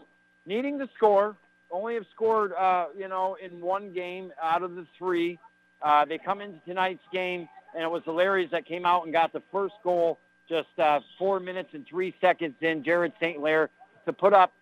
needing 0.47 0.79
to 0.79 0.89
score. 0.97 1.37
Only 1.71 1.95
have 1.95 2.07
scored, 2.15 2.53
uh, 2.53 2.87
you 2.97 3.09
know, 3.09 3.37
in 3.43 3.61
one 3.61 3.93
game 3.93 4.33
out 4.41 4.63
of 4.63 4.77
the 4.77 4.87
three. 4.97 5.39
Uh, 5.83 6.05
they 6.05 6.17
come 6.17 6.41
into 6.41 6.59
tonight's 6.67 7.03
game, 7.13 7.49
and 7.75 7.83
it 7.83 7.91
was 7.91 8.03
the 8.07 8.13
Larrys 8.13 8.51
that 8.53 8.65
came 8.67 8.87
out 8.87 9.05
and 9.05 9.13
got 9.13 9.33
the 9.33 9.43
first 9.53 9.75
goal 9.83 10.19
just 10.49 10.69
uh, 10.79 11.01
four 11.19 11.41
minutes 11.41 11.71
and 11.73 11.85
three 11.87 12.15
seconds 12.21 12.55
in. 12.61 12.85
Jared 12.85 13.13
St. 13.21 13.39
Clair 13.39 13.69
to 14.07 14.13
put 14.13 14.33
up 14.33 14.53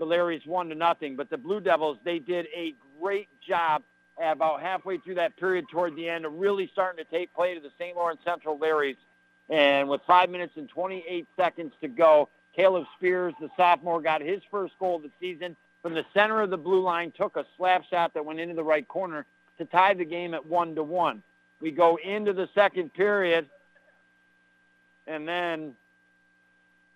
the 0.00 0.06
Larrys 0.06 0.44
one 0.46 0.68
to 0.70 0.74
nothing. 0.74 1.14
But 1.14 1.30
the 1.30 1.38
Blue 1.38 1.60
Devils, 1.60 1.98
they 2.04 2.18
did 2.18 2.46
a 2.54 2.74
great 3.00 3.28
job 3.46 3.82
at 4.20 4.32
about 4.32 4.60
halfway 4.60 4.98
through 4.98 5.14
that 5.14 5.36
period 5.36 5.66
toward 5.70 5.94
the 5.94 6.08
end 6.08 6.24
of 6.24 6.34
really 6.34 6.68
starting 6.72 7.02
to 7.04 7.10
take 7.10 7.32
play 7.34 7.54
to 7.54 7.60
the 7.60 7.70
St. 7.78 7.96
Lawrence 7.96 8.20
Central 8.24 8.58
Larrys. 8.58 8.96
And 9.48 9.88
with 9.88 10.00
five 10.06 10.30
minutes 10.30 10.52
and 10.56 10.68
28 10.68 11.26
seconds 11.36 11.72
to 11.80 11.88
go, 11.88 12.28
Caleb 12.54 12.86
Spears, 12.96 13.34
the 13.40 13.50
sophomore, 13.56 14.00
got 14.00 14.20
his 14.20 14.40
first 14.50 14.74
goal 14.78 14.96
of 14.96 15.02
the 15.02 15.10
season 15.20 15.56
from 15.82 15.94
the 15.94 16.04
center 16.12 16.42
of 16.42 16.50
the 16.50 16.56
blue 16.56 16.82
line, 16.82 17.12
took 17.16 17.36
a 17.36 17.46
slap 17.56 17.84
shot 17.88 18.12
that 18.14 18.24
went 18.24 18.40
into 18.40 18.54
the 18.54 18.64
right 18.64 18.86
corner 18.86 19.24
to 19.58 19.64
tie 19.64 19.94
the 19.94 20.04
game 20.04 20.34
at 20.34 20.44
one 20.44 20.74
to 20.74 20.82
one. 20.82 21.22
We 21.60 21.70
go 21.70 21.96
into 21.96 22.32
the 22.32 22.48
second 22.54 22.92
period, 22.92 23.48
and 25.06 25.28
then 25.28 25.74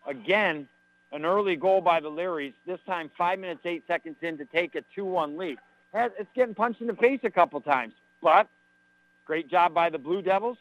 again, 0.07 0.69
an 1.13 1.25
early 1.25 1.57
goal 1.57 1.81
by 1.81 2.01
the 2.01 2.11
Larrys, 2.11 2.55
this 2.67 2.81
time 2.87 3.11
five 3.17 3.39
minutes, 3.39 3.61
eight 3.65 3.85
seconds 3.87 4.17
in 4.21 4.37
to 4.39 4.45
take 4.47 4.75
a 4.75 4.83
2-1 4.99 5.39
lead. 5.39 5.59
It's 5.95 6.31
getting 6.35 6.55
punched 6.55 6.81
in 6.81 6.89
the 6.89 6.97
face 6.97 7.21
a 7.23 7.31
couple 7.31 7.61
times, 7.61 7.95
but 8.21 8.49
great 9.25 9.49
job 9.49 9.73
by 9.73 9.91
the 9.91 9.99
Blue 9.99 10.23
Devils. 10.23 10.59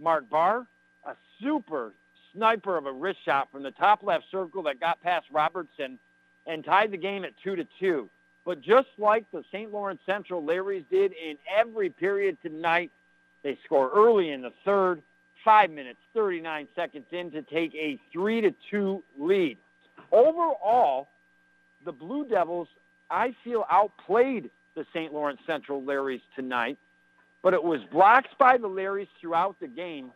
Mark 0.00 0.28
Barr, 0.28 0.66
a 1.06 1.14
super 1.40 1.92
sniper 2.34 2.76
of 2.76 2.86
a 2.86 2.92
wrist 2.92 3.18
shot 3.24 3.50
from 3.50 3.62
the 3.62 3.70
top 3.70 4.02
left 4.02 4.24
circle 4.30 4.62
that 4.64 4.80
got 4.80 5.00
past 5.02 5.26
Robertson 5.32 5.98
and 6.46 6.64
tied 6.64 6.90
the 6.90 6.96
game 6.96 7.24
at 7.24 7.32
2 7.42 7.56
to 7.56 7.66
2. 7.80 8.08
But 8.44 8.60
just 8.60 8.88
like 8.98 9.24
the 9.32 9.42
St. 9.50 9.72
Lawrence 9.72 10.00
Central 10.04 10.42
Larrys 10.42 10.84
did 10.90 11.12
in 11.12 11.38
every 11.56 11.88
period 11.88 12.36
tonight, 12.42 12.90
they 13.42 13.58
score 13.64 13.90
early 13.94 14.30
in 14.30 14.42
the 14.42 14.52
third, 14.64 15.02
5 15.44 15.70
minutes 15.70 15.98
39 16.14 16.68
seconds 16.74 17.06
in 17.10 17.30
to 17.30 17.42
take 17.42 17.74
a 17.74 17.98
3 18.12 18.40
to 18.42 18.54
2 18.70 19.02
lead. 19.18 19.58
Overall, 20.12 21.08
the 21.84 21.92
Blue 21.92 22.26
Devils, 22.26 22.68
I 23.10 23.34
feel, 23.44 23.64
outplayed 23.70 24.50
the 24.74 24.86
St. 24.92 25.12
Lawrence 25.12 25.40
Central 25.46 25.82
Larrys 25.82 26.22
tonight, 26.34 26.78
but 27.42 27.54
it 27.54 27.62
was 27.62 27.80
blocks 27.92 28.30
by 28.38 28.56
the 28.56 28.68
Larrys 28.68 29.08
throughout 29.20 29.58
the 29.60 29.68
game 29.68 30.12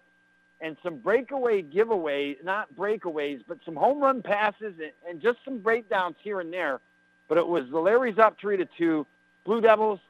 and 0.60 0.76
some 0.82 0.97
breakaway 0.98 1.62
giveaway, 1.62 2.36
not 2.43 2.74
breakaways, 2.74 3.43
but 3.47 3.59
some 3.64 3.76
home 3.76 4.01
run 4.01 4.22
passes 4.22 4.74
and, 4.80 4.93
and 5.09 5.20
just 5.20 5.39
some 5.44 5.59
breakdowns 5.59 6.16
here 6.20 6.40
and 6.40 6.52
there. 6.52 6.80
But 7.28 7.39
it 7.39 7.47
was 7.47 7.64
the 7.70 7.78
Larrys 7.78 8.18
up 8.18 8.36
three 8.40 8.56
to 8.56 8.68
two. 8.76 9.06
Blue 9.44 9.60
Devils, 9.60 10.01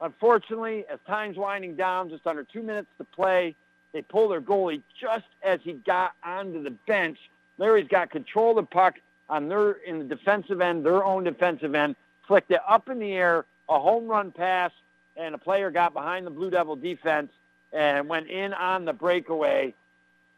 unfortunately, 0.00 0.84
as 0.90 0.98
time's 1.06 1.36
winding 1.36 1.76
down, 1.76 2.10
just 2.10 2.26
under 2.26 2.44
two 2.44 2.62
minutes 2.62 2.88
to 2.98 3.04
play, 3.04 3.54
they 3.92 4.02
pull 4.02 4.28
their 4.28 4.40
goalie 4.40 4.82
just 5.00 5.26
as 5.42 5.60
he 5.62 5.72
got 5.72 6.12
onto 6.22 6.62
the 6.62 6.72
bench. 6.86 7.18
Larry's 7.58 7.88
got 7.88 8.10
control 8.10 8.50
of 8.50 8.56
the 8.56 8.62
puck 8.70 8.96
on 9.28 9.48
their 9.48 9.72
in 9.72 9.98
the 9.98 10.04
defensive 10.04 10.60
end, 10.60 10.84
their 10.84 11.02
own 11.04 11.24
defensive 11.24 11.74
end, 11.74 11.96
flicked 12.26 12.50
it 12.50 12.60
up 12.68 12.88
in 12.88 12.98
the 12.98 13.12
air, 13.12 13.44
a 13.68 13.80
home 13.80 14.06
run 14.06 14.30
pass, 14.30 14.70
and 15.16 15.34
a 15.34 15.38
player 15.38 15.70
got 15.70 15.94
behind 15.94 16.26
the 16.26 16.30
Blue 16.30 16.50
Devil 16.50 16.76
defense 16.76 17.32
and 17.72 18.08
went 18.08 18.28
in 18.28 18.52
on 18.52 18.84
the 18.84 18.92
breakaway 18.92 19.74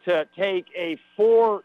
to 0.09 0.27
take 0.35 0.67
a 0.75 0.99
4-2 1.19 1.61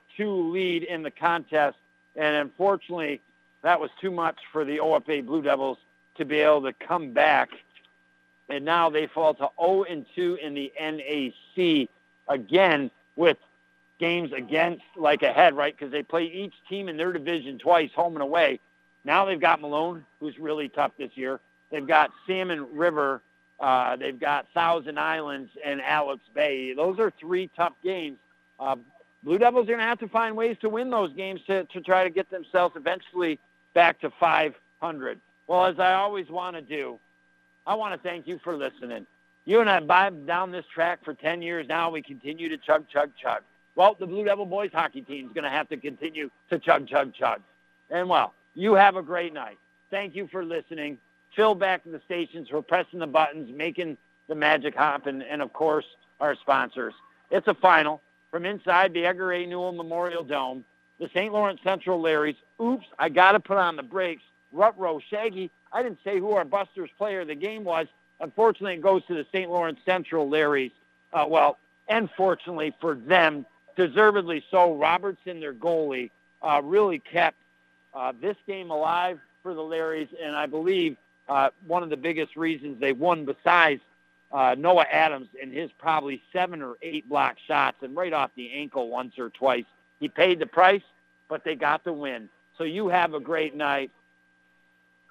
lead 0.52 0.84
in 0.84 1.02
the 1.02 1.12
contest. 1.12 1.78
And 2.18 2.36
unfortunately, 2.36 3.22
that 3.62 3.80
was 3.80 3.90
too 4.02 4.12
much 4.12 4.38
for 4.52 4.66
the 4.66 4.80
OFA 4.80 5.26
Blue 5.26 5.42
Devils 5.42 5.78
to 6.16 6.26
be 6.26 6.40
able 6.40 6.64
to 6.64 6.74
come 6.74 7.14
back. 7.14 7.50
And 8.50 8.66
now 8.66 8.90
they 8.90 9.08
fall 9.08 9.34
to 9.36 9.50
0-2 9.58 10.40
in 10.40 10.54
the 10.54 10.74
NAC 10.78 11.88
again 12.28 12.92
with 13.16 13.38
games 13.98 14.34
against 14.34 14.84
like 14.98 15.24
ahead, 15.24 15.56
right? 15.56 15.74
Because 15.76 15.94
they 15.94 16.04
play 16.04 16.26
each 16.26 16.54
team 16.68 16.90
in 16.90 16.98
their 16.98 17.14
division 17.14 17.58
twice, 17.58 17.92
home 17.96 18.16
and 18.16 18.24
away. 18.24 18.60
Now 19.06 19.24
they've 19.24 19.40
got 19.40 19.62
Malone, 19.62 20.06
who's 20.20 20.38
really 20.38 20.68
tough 20.68 20.92
this 20.98 21.12
year. 21.16 21.40
They've 21.72 21.88
got 21.88 22.12
Salmon 22.28 22.68
River. 22.76 23.22
Uh, 23.58 23.96
they've 23.96 24.20
got 24.20 24.48
Thousand 24.54 25.00
Islands 25.00 25.52
and 25.64 25.82
Alex 25.82 26.22
Bay. 26.34 26.74
Those 26.74 27.00
are 27.00 27.14
three 27.18 27.50
tough 27.56 27.74
games. 27.82 28.18
Uh, 28.60 28.76
Blue 29.24 29.38
Devils 29.38 29.64
are 29.64 29.68
going 29.68 29.80
to 29.80 29.86
have 29.86 30.00
to 30.00 30.08
find 30.10 30.36
ways 30.36 30.58
to 30.62 30.70
win 30.70 30.90
those 30.90 31.14
games 31.14 31.42
to, 31.48 31.64
to 31.66 31.82
try 31.82 32.04
to 32.04 32.10
get 32.10 32.30
themselves 32.30 32.76
eventually 32.76 33.40
back 33.74 34.00
to 34.02 34.12
500. 34.20 35.20
Well, 35.48 35.66
as 35.66 35.80
I 35.80 35.94
always 35.94 36.30
want 36.30 36.56
to 36.56 36.62
do, 36.62 37.00
I 37.66 37.76
want 37.76 37.94
to 37.94 38.10
thank 38.10 38.28
you 38.28 38.40
for 38.44 38.56
listening. 38.56 39.06
You 39.46 39.62
and 39.62 39.70
I 39.70 40.04
have 40.04 40.26
down 40.26 40.52
this 40.52 40.66
track 40.74 41.04
for 41.04 41.14
10 41.14 41.42
years 41.42 41.68
now. 41.68 41.90
We 41.90 42.02
continue 42.02 42.50
to 42.50 42.58
chug, 42.58 42.86
chug, 42.90 43.12
chug. 43.22 43.44
Well, 43.76 43.96
the 44.00 44.06
Blue 44.06 44.24
Devil 44.24 44.46
boys 44.46 44.72
hockey 44.74 45.02
team 45.02 45.28
is 45.28 45.34
going 45.34 45.44
to 45.44 45.50
have 45.50 45.68
to 45.70 45.78
continue 45.78 46.30
to 46.50 46.60
chug, 46.60 46.88
chug, 46.88 47.14
chug. 47.14 47.42
And 47.90 48.08
well, 48.08 48.34
you 48.56 48.74
have 48.74 48.96
a 48.96 49.02
great 49.02 49.34
night. 49.34 49.58
Thank 49.90 50.16
you 50.16 50.28
for 50.32 50.46
listening. 50.46 50.98
Phil 51.36 51.56
back 51.56 51.84
to 51.84 51.90
the 51.90 52.02
stations 52.06 52.50
for 52.50 52.62
pressing 52.62 53.00
the 53.00 53.08
buttons, 53.08 53.50
making 53.56 53.98
the 54.28 54.36
magic 54.36 54.76
happen, 54.76 55.22
and 55.24 55.42
of 55.42 55.52
course, 55.54 55.86
our 56.20 56.36
sponsors. 56.36 56.94
It's 57.32 57.48
a 57.48 57.54
final 57.56 58.02
from 58.34 58.48
inside 58.48 58.96
the 58.96 59.06
Edgar 59.06 59.32
A. 59.32 59.46
Newell 59.46 59.74
Memorial 59.74 60.24
Dome. 60.24 60.66
The 61.00 61.08
St. 61.10 61.32
Lawrence 61.32 61.60
Central 61.64 62.02
Larrys. 62.02 62.36
Oops, 62.60 62.86
I 62.98 63.10
got 63.10 63.34
to 63.34 63.40
put 63.40 63.58
on 63.58 63.76
the 63.76 63.84
brakes. 63.84 64.24
Rutro 64.52 65.00
Shaggy. 65.08 65.52
I 65.72 65.84
didn't 65.84 66.00
say 66.04 66.18
who 66.18 66.32
our 66.32 66.44
Busters 66.44 66.90
player 66.98 67.22
of 67.22 67.28
the 67.28 67.36
game 67.36 67.64
was. 67.64 67.86
Unfortunately, 68.20 68.74
it 68.74 68.82
goes 68.82 69.06
to 69.06 69.14
the 69.14 69.28
St. 69.32 69.52
Lawrence 69.52 69.80
Central 69.86 70.28
Larrys. 70.28 70.72
Uh, 71.14 71.26
well, 71.28 71.60
and 71.88 72.10
fortunately 72.18 72.74
for 72.82 72.96
them, 72.96 73.46
deservedly 73.76 74.44
so, 74.50 74.74
Robertson, 74.78 75.40
their 75.40 75.54
goalie, 75.54 76.10
uh, 76.42 76.60
really 76.64 76.98
kept 76.98 77.38
uh, 77.94 78.14
this 78.20 78.38
game 78.48 78.72
alive 78.72 79.20
for 79.44 79.54
the 79.54 79.62
Larrys, 79.62 80.10
and 80.20 80.36
I 80.36 80.48
believe 80.48 80.98
uh, 81.30 81.52
one 81.68 81.84
of 81.84 81.92
the 81.92 81.98
biggest 81.98 82.36
reasons 82.36 82.80
they 82.80 82.94
won 82.94 83.26
besides 83.26 83.82
uh, 84.34 84.56
Noah 84.58 84.86
Adams 84.92 85.28
and 85.40 85.54
his 85.54 85.72
probably 85.78 86.22
seven 86.34 86.64
or 86.64 86.76
eight 86.82 87.08
block 87.08 87.38
shots 87.48 87.78
and 87.82 87.96
right 87.96 88.12
off 88.12 88.32
the 88.36 88.52
ankle 88.52 88.90
once 88.90 89.20
or 89.20 89.30
twice. 89.30 89.66
He 90.00 90.10
paid 90.10 90.40
the 90.40 90.48
price, 90.48 90.82
but 91.30 91.44
they 91.46 91.56
got 91.56 91.84
the 91.84 91.94
win. 91.94 92.30
So 92.58 92.64
you 92.64 92.90
have 92.90 93.14
a 93.14 93.20
great 93.20 93.56
night, 93.56 93.92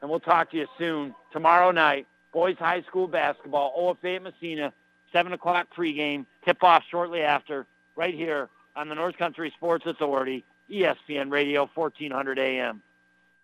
and 0.00 0.10
we'll 0.10 0.20
talk 0.20 0.50
to 0.50 0.56
you 0.56 0.66
soon. 0.76 1.14
Tomorrow 1.32 1.70
night, 1.70 2.08
boys 2.32 2.56
high 2.58 2.82
school 2.82 3.06
basketball, 3.06 3.72
OFA 3.78 4.16
at 4.16 4.22
Massena, 4.22 4.72
7 5.12 5.32
o'clock 5.32 5.68
pregame, 5.76 6.26
tip-off 6.44 6.82
shortly 6.90 7.20
after, 7.20 7.66
right 7.94 8.14
here 8.14 8.48
on 8.74 8.88
the 8.88 8.94
North 8.94 9.16
Country 9.16 9.52
Sports 9.56 9.84
Authority, 9.86 10.44
ESPN 10.70 11.30
Radio, 11.30 11.70
1400 11.74 12.38
AM. 12.38 12.82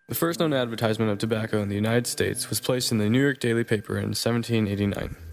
The 0.09 0.15
first 0.15 0.41
known 0.41 0.55
advertisement 0.55 1.11
of 1.11 1.19
tobacco 1.19 1.61
in 1.63 1.69
the 1.69 1.75
United 1.75 2.07
States 2.07 2.49
was 2.49 2.61
placed 2.61 2.91
in 2.91 2.99
the 2.99 3.11
New 3.11 3.21
York 3.21 3.39
Daily 3.41 3.63
Paper 3.63 3.97
in 3.97 4.09
1789. 4.15 5.28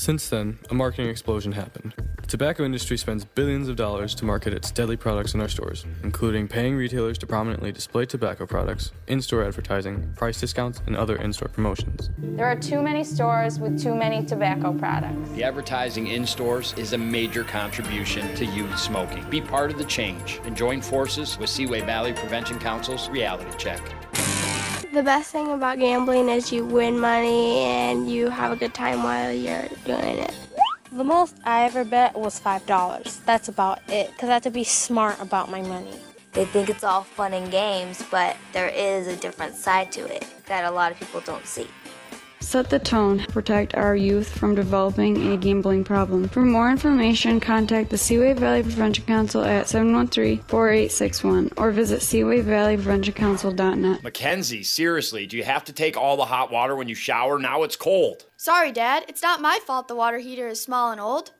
Since 0.00 0.30
then, 0.30 0.58
a 0.70 0.74
marketing 0.74 1.10
explosion 1.10 1.52
happened. 1.52 1.92
The 2.22 2.26
tobacco 2.26 2.64
industry 2.64 2.96
spends 2.96 3.26
billions 3.26 3.68
of 3.68 3.76
dollars 3.76 4.14
to 4.14 4.24
market 4.24 4.54
its 4.54 4.70
deadly 4.70 4.96
products 4.96 5.34
in 5.34 5.42
our 5.42 5.48
stores, 5.48 5.84
including 6.02 6.48
paying 6.48 6.74
retailers 6.74 7.18
to 7.18 7.26
prominently 7.26 7.70
display 7.70 8.06
tobacco 8.06 8.46
products, 8.46 8.92
in 9.08 9.20
store 9.20 9.44
advertising, 9.44 10.10
price 10.16 10.40
discounts, 10.40 10.80
and 10.86 10.96
other 10.96 11.16
in 11.16 11.34
store 11.34 11.48
promotions. 11.48 12.08
There 12.16 12.46
are 12.46 12.58
too 12.58 12.80
many 12.80 13.04
stores 13.04 13.60
with 13.60 13.78
too 13.78 13.94
many 13.94 14.24
tobacco 14.24 14.72
products. 14.72 15.32
The 15.32 15.44
advertising 15.44 16.06
in 16.06 16.26
stores 16.26 16.72
is 16.78 16.94
a 16.94 16.98
major 16.98 17.44
contribution 17.44 18.34
to 18.36 18.46
youth 18.46 18.78
smoking. 18.78 19.28
Be 19.28 19.42
part 19.42 19.70
of 19.70 19.76
the 19.76 19.84
change 19.84 20.40
and 20.44 20.56
join 20.56 20.80
forces 20.80 21.38
with 21.38 21.50
Seaway 21.50 21.82
Valley 21.82 22.14
Prevention 22.14 22.58
Council's 22.58 23.10
Reality 23.10 23.54
Check. 23.58 23.82
The 24.92 25.04
best 25.04 25.30
thing 25.30 25.52
about 25.52 25.78
gambling 25.78 26.28
is 26.28 26.50
you 26.50 26.64
win 26.64 26.98
money 26.98 27.58
and 27.58 28.10
you 28.10 28.28
have 28.28 28.50
a 28.50 28.56
good 28.56 28.74
time 28.74 29.04
while 29.04 29.32
you're 29.32 29.68
doing 29.84 30.18
it. 30.18 30.34
The 30.90 31.04
most 31.04 31.36
I 31.44 31.62
ever 31.62 31.84
bet 31.84 32.18
was 32.18 32.40
$5. 32.40 33.24
That's 33.24 33.46
about 33.46 33.78
it, 33.88 34.10
because 34.10 34.28
I 34.28 34.32
have 34.32 34.42
to 34.42 34.50
be 34.50 34.64
smart 34.64 35.20
about 35.20 35.48
my 35.48 35.62
money. 35.62 35.94
They 36.32 36.44
think 36.44 36.68
it's 36.68 36.82
all 36.82 37.04
fun 37.04 37.34
and 37.34 37.52
games, 37.52 38.04
but 38.10 38.36
there 38.52 38.66
is 38.68 39.06
a 39.06 39.14
different 39.14 39.54
side 39.54 39.92
to 39.92 40.12
it 40.12 40.26
that 40.46 40.64
a 40.64 40.70
lot 40.72 40.90
of 40.90 40.98
people 40.98 41.20
don't 41.20 41.46
see. 41.46 41.68
Set 42.40 42.70
the 42.70 42.78
tone. 42.78 43.20
Protect 43.28 43.74
our 43.74 43.94
youth 43.94 44.36
from 44.36 44.54
developing 44.54 45.32
a 45.32 45.36
gambling 45.36 45.84
problem. 45.84 46.28
For 46.28 46.42
more 46.42 46.70
information, 46.70 47.38
contact 47.38 47.90
the 47.90 47.98
Seaway 47.98 48.32
Valley 48.32 48.62
Prevention 48.62 49.04
Council 49.04 49.44
at 49.44 49.66
713-4861 49.66 51.52
or 51.56 51.70
visit 51.70 52.00
seawayvalleypreventioncouncil.net. 52.00 54.02
Mackenzie, 54.02 54.62
seriously, 54.62 55.26
do 55.26 55.36
you 55.36 55.44
have 55.44 55.64
to 55.64 55.72
take 55.72 55.96
all 55.96 56.16
the 56.16 56.24
hot 56.24 56.50
water 56.50 56.74
when 56.74 56.88
you 56.88 56.94
shower? 56.94 57.38
Now 57.38 57.62
it's 57.62 57.76
cold. 57.76 58.24
Sorry, 58.36 58.72
Dad. 58.72 59.04
It's 59.06 59.22
not 59.22 59.42
my 59.42 59.60
fault 59.66 59.88
the 59.88 59.94
water 59.94 60.18
heater 60.18 60.48
is 60.48 60.60
small 60.60 60.90
and 60.90 61.00
old. 61.00 61.32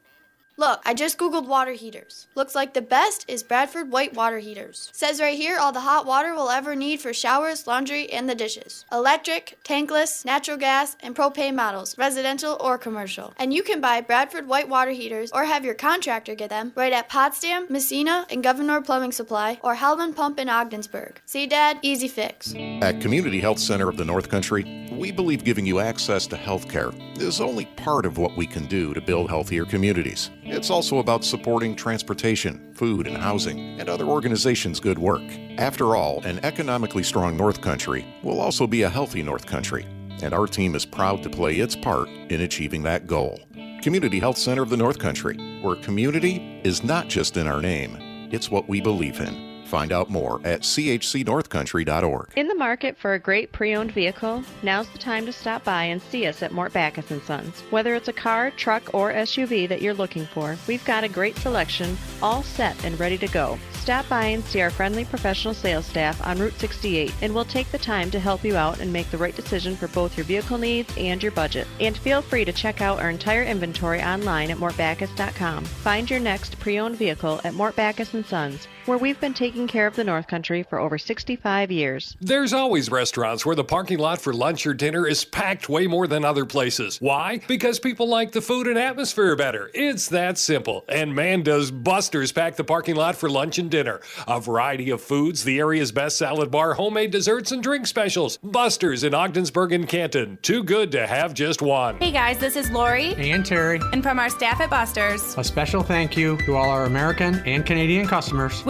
Look, 0.61 0.83
I 0.85 0.93
just 0.93 1.17
googled 1.17 1.47
water 1.47 1.73
heaters. 1.73 2.27
Looks 2.35 2.55
like 2.55 2.75
the 2.75 2.83
best 2.83 3.25
is 3.27 3.43
Bradford 3.43 3.91
white 3.91 4.13
water 4.13 4.41
heaters. 4.41 4.91
Says 4.93 5.19
right 5.19 5.39
here 5.39 5.59
all 5.59 5.73
the 5.73 5.81
hot 5.81 6.05
water 6.05 6.35
we'll 6.35 6.51
ever 6.51 6.77
need 6.77 7.01
for 7.01 7.15
showers, 7.15 7.67
laundry, 7.67 8.13
and 8.13 8.29
the 8.29 8.35
dishes. 8.35 8.85
Electric, 8.93 9.57
tankless, 9.65 10.23
natural 10.23 10.59
gas, 10.59 10.99
and 11.01 11.17
propane 11.17 11.55
models, 11.55 11.97
residential 11.97 12.59
or 12.61 12.77
commercial. 12.77 13.33
And 13.39 13.55
you 13.55 13.63
can 13.63 13.81
buy 13.81 14.03
Bradford 14.03 14.47
white 14.49 14.69
water 14.69 14.91
heaters 14.91 15.33
or 15.33 15.47
have 15.47 15.65
your 15.65 15.73
contractor 15.73 16.35
get 16.35 16.51
them 16.51 16.73
right 16.75 16.93
at 16.93 17.09
Potsdam, 17.09 17.65
Massena, 17.71 18.27
and 18.29 18.43
Gouverneur 18.43 18.83
Plumbing 18.83 19.13
Supply 19.13 19.59
or 19.63 19.77
Howland 19.77 20.15
Pump 20.15 20.39
in 20.39 20.51
Ogdensburg. 20.51 21.23
See, 21.25 21.47
Dad? 21.47 21.79
Easy 21.81 22.07
fix. 22.07 22.55
At 22.83 23.01
Community 23.01 23.41
Health 23.41 23.61
Center 23.61 23.89
of 23.89 23.97
the 23.97 24.05
North 24.05 24.29
Country, 24.29 24.91
we 24.93 25.11
believe 25.11 25.43
giving 25.43 25.65
you 25.65 25.81
access 25.81 26.27
to 26.27 26.37
health 26.37 26.69
care 26.69 26.91
is 27.19 27.41
only 27.41 27.65
part 27.65 28.05
of 28.05 28.19
what 28.19 28.37
we 28.37 28.47
can 28.47 28.67
do 28.67 28.93
to 28.93 29.01
build 29.01 29.31
healthier 29.31 29.65
communities. 29.65 30.31
It's 30.53 30.69
also 30.69 30.99
about 30.99 31.25
supporting 31.25 31.77
transportation, 31.77 32.75
food, 32.75 33.07
and 33.07 33.17
housing, 33.17 33.79
and 33.79 33.89
other 33.89 34.07
organizations' 34.07 34.81
good 34.81 34.99
work. 34.99 35.23
After 35.59 35.95
all, 35.95 36.21
an 36.25 36.45
economically 36.45 37.05
strong 37.05 37.37
North 37.37 37.61
Country 37.61 38.05
will 38.25 38.41
also 38.41 38.67
be 38.67 38.83
a 38.83 38.91
healthy 38.91 39.23
North 39.23 39.47
Country, 39.47 39.87
and 40.23 40.35
our 40.35 40.49
team 40.49 40.75
is 40.75 40.85
proud 40.85 41.23
to 41.23 41.31
play 41.31 41.55
its 41.55 41.77
part 41.77 42.09
in 42.09 42.41
achieving 42.41 42.83
that 42.83 43.07
goal. 43.07 43.39
Community 43.81 44.19
Health 44.19 44.39
Center 44.39 44.63
of 44.63 44.71
the 44.71 44.77
North 44.77 44.99
Country, 44.99 45.37
where 45.63 45.77
community 45.77 46.61
is 46.65 46.83
not 46.83 47.07
just 47.07 47.37
in 47.37 47.47
our 47.47 47.63
name, 47.63 47.97
it's 48.33 48.51
what 48.51 48.69
we 48.69 48.81
believe 48.81 49.21
in. 49.21 49.50
Find 49.71 49.93
out 49.93 50.11
more 50.11 50.41
at 50.43 50.63
chcnorthcountry.org. 50.63 52.33
In 52.35 52.49
the 52.49 52.57
market 52.57 52.99
for 52.99 53.15
a 53.15 53.21
great 53.21 53.53
pre-owned 53.53 53.93
vehicle? 53.93 54.43
Now's 54.65 54.89
the 54.89 54.99
time 54.99 55.25
to 55.27 55.33
stop 55.33 55.63
by 55.63 55.85
and 55.85 56.03
see 56.03 56.27
us 56.27 56.43
at 56.43 56.51
Mort 56.51 56.73
Backus 56.73 57.13
& 57.23 57.25
Sons. 57.25 57.61
Whether 57.71 57.95
it's 57.95 58.09
a 58.09 58.13
car, 58.13 58.51
truck, 58.51 58.93
or 58.93 59.13
SUV 59.13 59.69
that 59.69 59.81
you're 59.81 59.95
looking 59.95 60.27
for, 60.27 60.57
we've 60.67 60.85
got 60.85 61.05
a 61.05 61.09
great 61.09 61.37
selection, 61.37 61.97
all 62.21 62.43
set 62.43 62.85
and 62.85 62.99
ready 62.99 63.17
to 63.19 63.29
go. 63.29 63.61
Stop 63.75 64.09
by 64.09 64.25
and 64.25 64.45
see 64.45 64.61
our 64.61 64.71
friendly 64.71 65.05
professional 65.05 65.55
sales 65.55 65.87
staff 65.87 66.21
on 66.27 66.39
Route 66.39 66.59
68, 66.59 67.15
and 67.23 67.33
we'll 67.33 67.45
take 67.45 67.71
the 67.71 67.79
time 67.79 68.11
to 68.11 68.19
help 68.19 68.45
you 68.45 68.57
out 68.57 68.81
and 68.81 68.93
make 68.93 69.09
the 69.11 69.19
right 69.19 69.35
decision 69.37 69.77
for 69.77 69.87
both 69.89 70.17
your 70.17 70.27
vehicle 70.27 70.59
needs 70.59 70.93
and 70.99 71.23
your 71.23 71.33
budget. 71.33 71.69
And 71.79 71.97
feel 71.97 72.23
free 72.23 72.45
to 72.45 72.53
check 72.53 72.81
out 72.81 72.99
our 72.99 73.09
entire 73.09 73.45
inventory 73.45 74.03
online 74.03 74.51
at 74.51 74.59
mortbackus.com. 74.59 75.65
Find 75.65 76.11
your 76.11 76.21
next 76.21 76.59
pre-owned 76.59 76.97
vehicle 76.97 77.41
at 77.45 77.55
Mort 77.55 77.77
Backus 77.77 78.15
& 78.21 78.27
Sons, 78.27 78.67
where 78.91 78.99
we've 78.99 79.21
been 79.21 79.33
taking 79.33 79.69
care 79.69 79.87
of 79.87 79.95
the 79.95 80.03
North 80.03 80.27
Country 80.27 80.65
for 80.65 80.81
over 80.81 80.99
65 80.99 81.71
years. 81.71 82.17
There's 82.21 82.53
always 82.53 82.91
restaurants 82.91 83.47
where 83.47 83.55
the 83.55 83.63
parking 83.63 84.01
lot 84.01 84.21
for 84.21 84.33
lunch 84.33 84.67
or 84.67 84.75
dinner 84.75 85.07
is 85.07 85.25
packed 85.25 85.69
way 85.69 85.87
more 85.87 86.09
than 86.09 86.25
other 86.25 86.45
places. 86.45 87.01
Why? 87.01 87.41
Because 87.47 87.79
people 87.79 88.09
like 88.09 88.33
the 88.33 88.41
food 88.41 88.67
and 88.67 88.77
atmosphere 88.77 89.37
better. 89.37 89.71
It's 89.75 90.09
that 90.09 90.39
simple. 90.39 90.85
And 90.89 91.15
man, 91.15 91.45
does 91.45 91.71
Buster's 91.71 92.33
pack 92.33 92.57
the 92.57 92.65
parking 92.65 92.97
lot 92.97 93.15
for 93.15 93.31
lunch 93.31 93.59
and 93.59 93.71
dinner. 93.71 94.01
A 94.27 94.41
variety 94.41 94.91
of 94.91 95.01
foods, 95.01 95.45
the 95.45 95.61
area's 95.61 95.93
best 95.93 96.19
salad 96.19 96.51
bar, 96.51 96.75
homemade 96.75 97.13
desserts, 97.13 97.53
and 97.53 97.63
drink 97.63 97.87
specials. 97.87 98.39
Buster's 98.39 99.05
in 99.05 99.15
Ogdensburg 99.15 99.73
and 99.73 99.89
Canton. 99.89 100.37
Too 100.43 100.65
good 100.65 100.91
to 100.91 101.07
have 101.07 101.33
just 101.33 101.63
one. 101.63 101.97
Hey 101.99 102.11
guys, 102.11 102.39
this 102.39 102.57
is 102.57 102.69
Lori. 102.73 103.15
And 103.15 103.47
Terry. 103.47 103.81
And 103.93 104.03
from 104.03 104.19
our 104.19 104.31
staff 104.31 104.61
at 104.61 104.69
Buster's. 104.69 105.39
A 105.39 105.45
special 105.45 105.85
thank 105.85 106.17
you 106.17 106.37
to 106.39 106.57
all 106.57 106.69
our 106.69 106.87
American 106.87 107.37
and 107.47 107.65
Canadian 107.65 108.09
customers. 108.09 108.65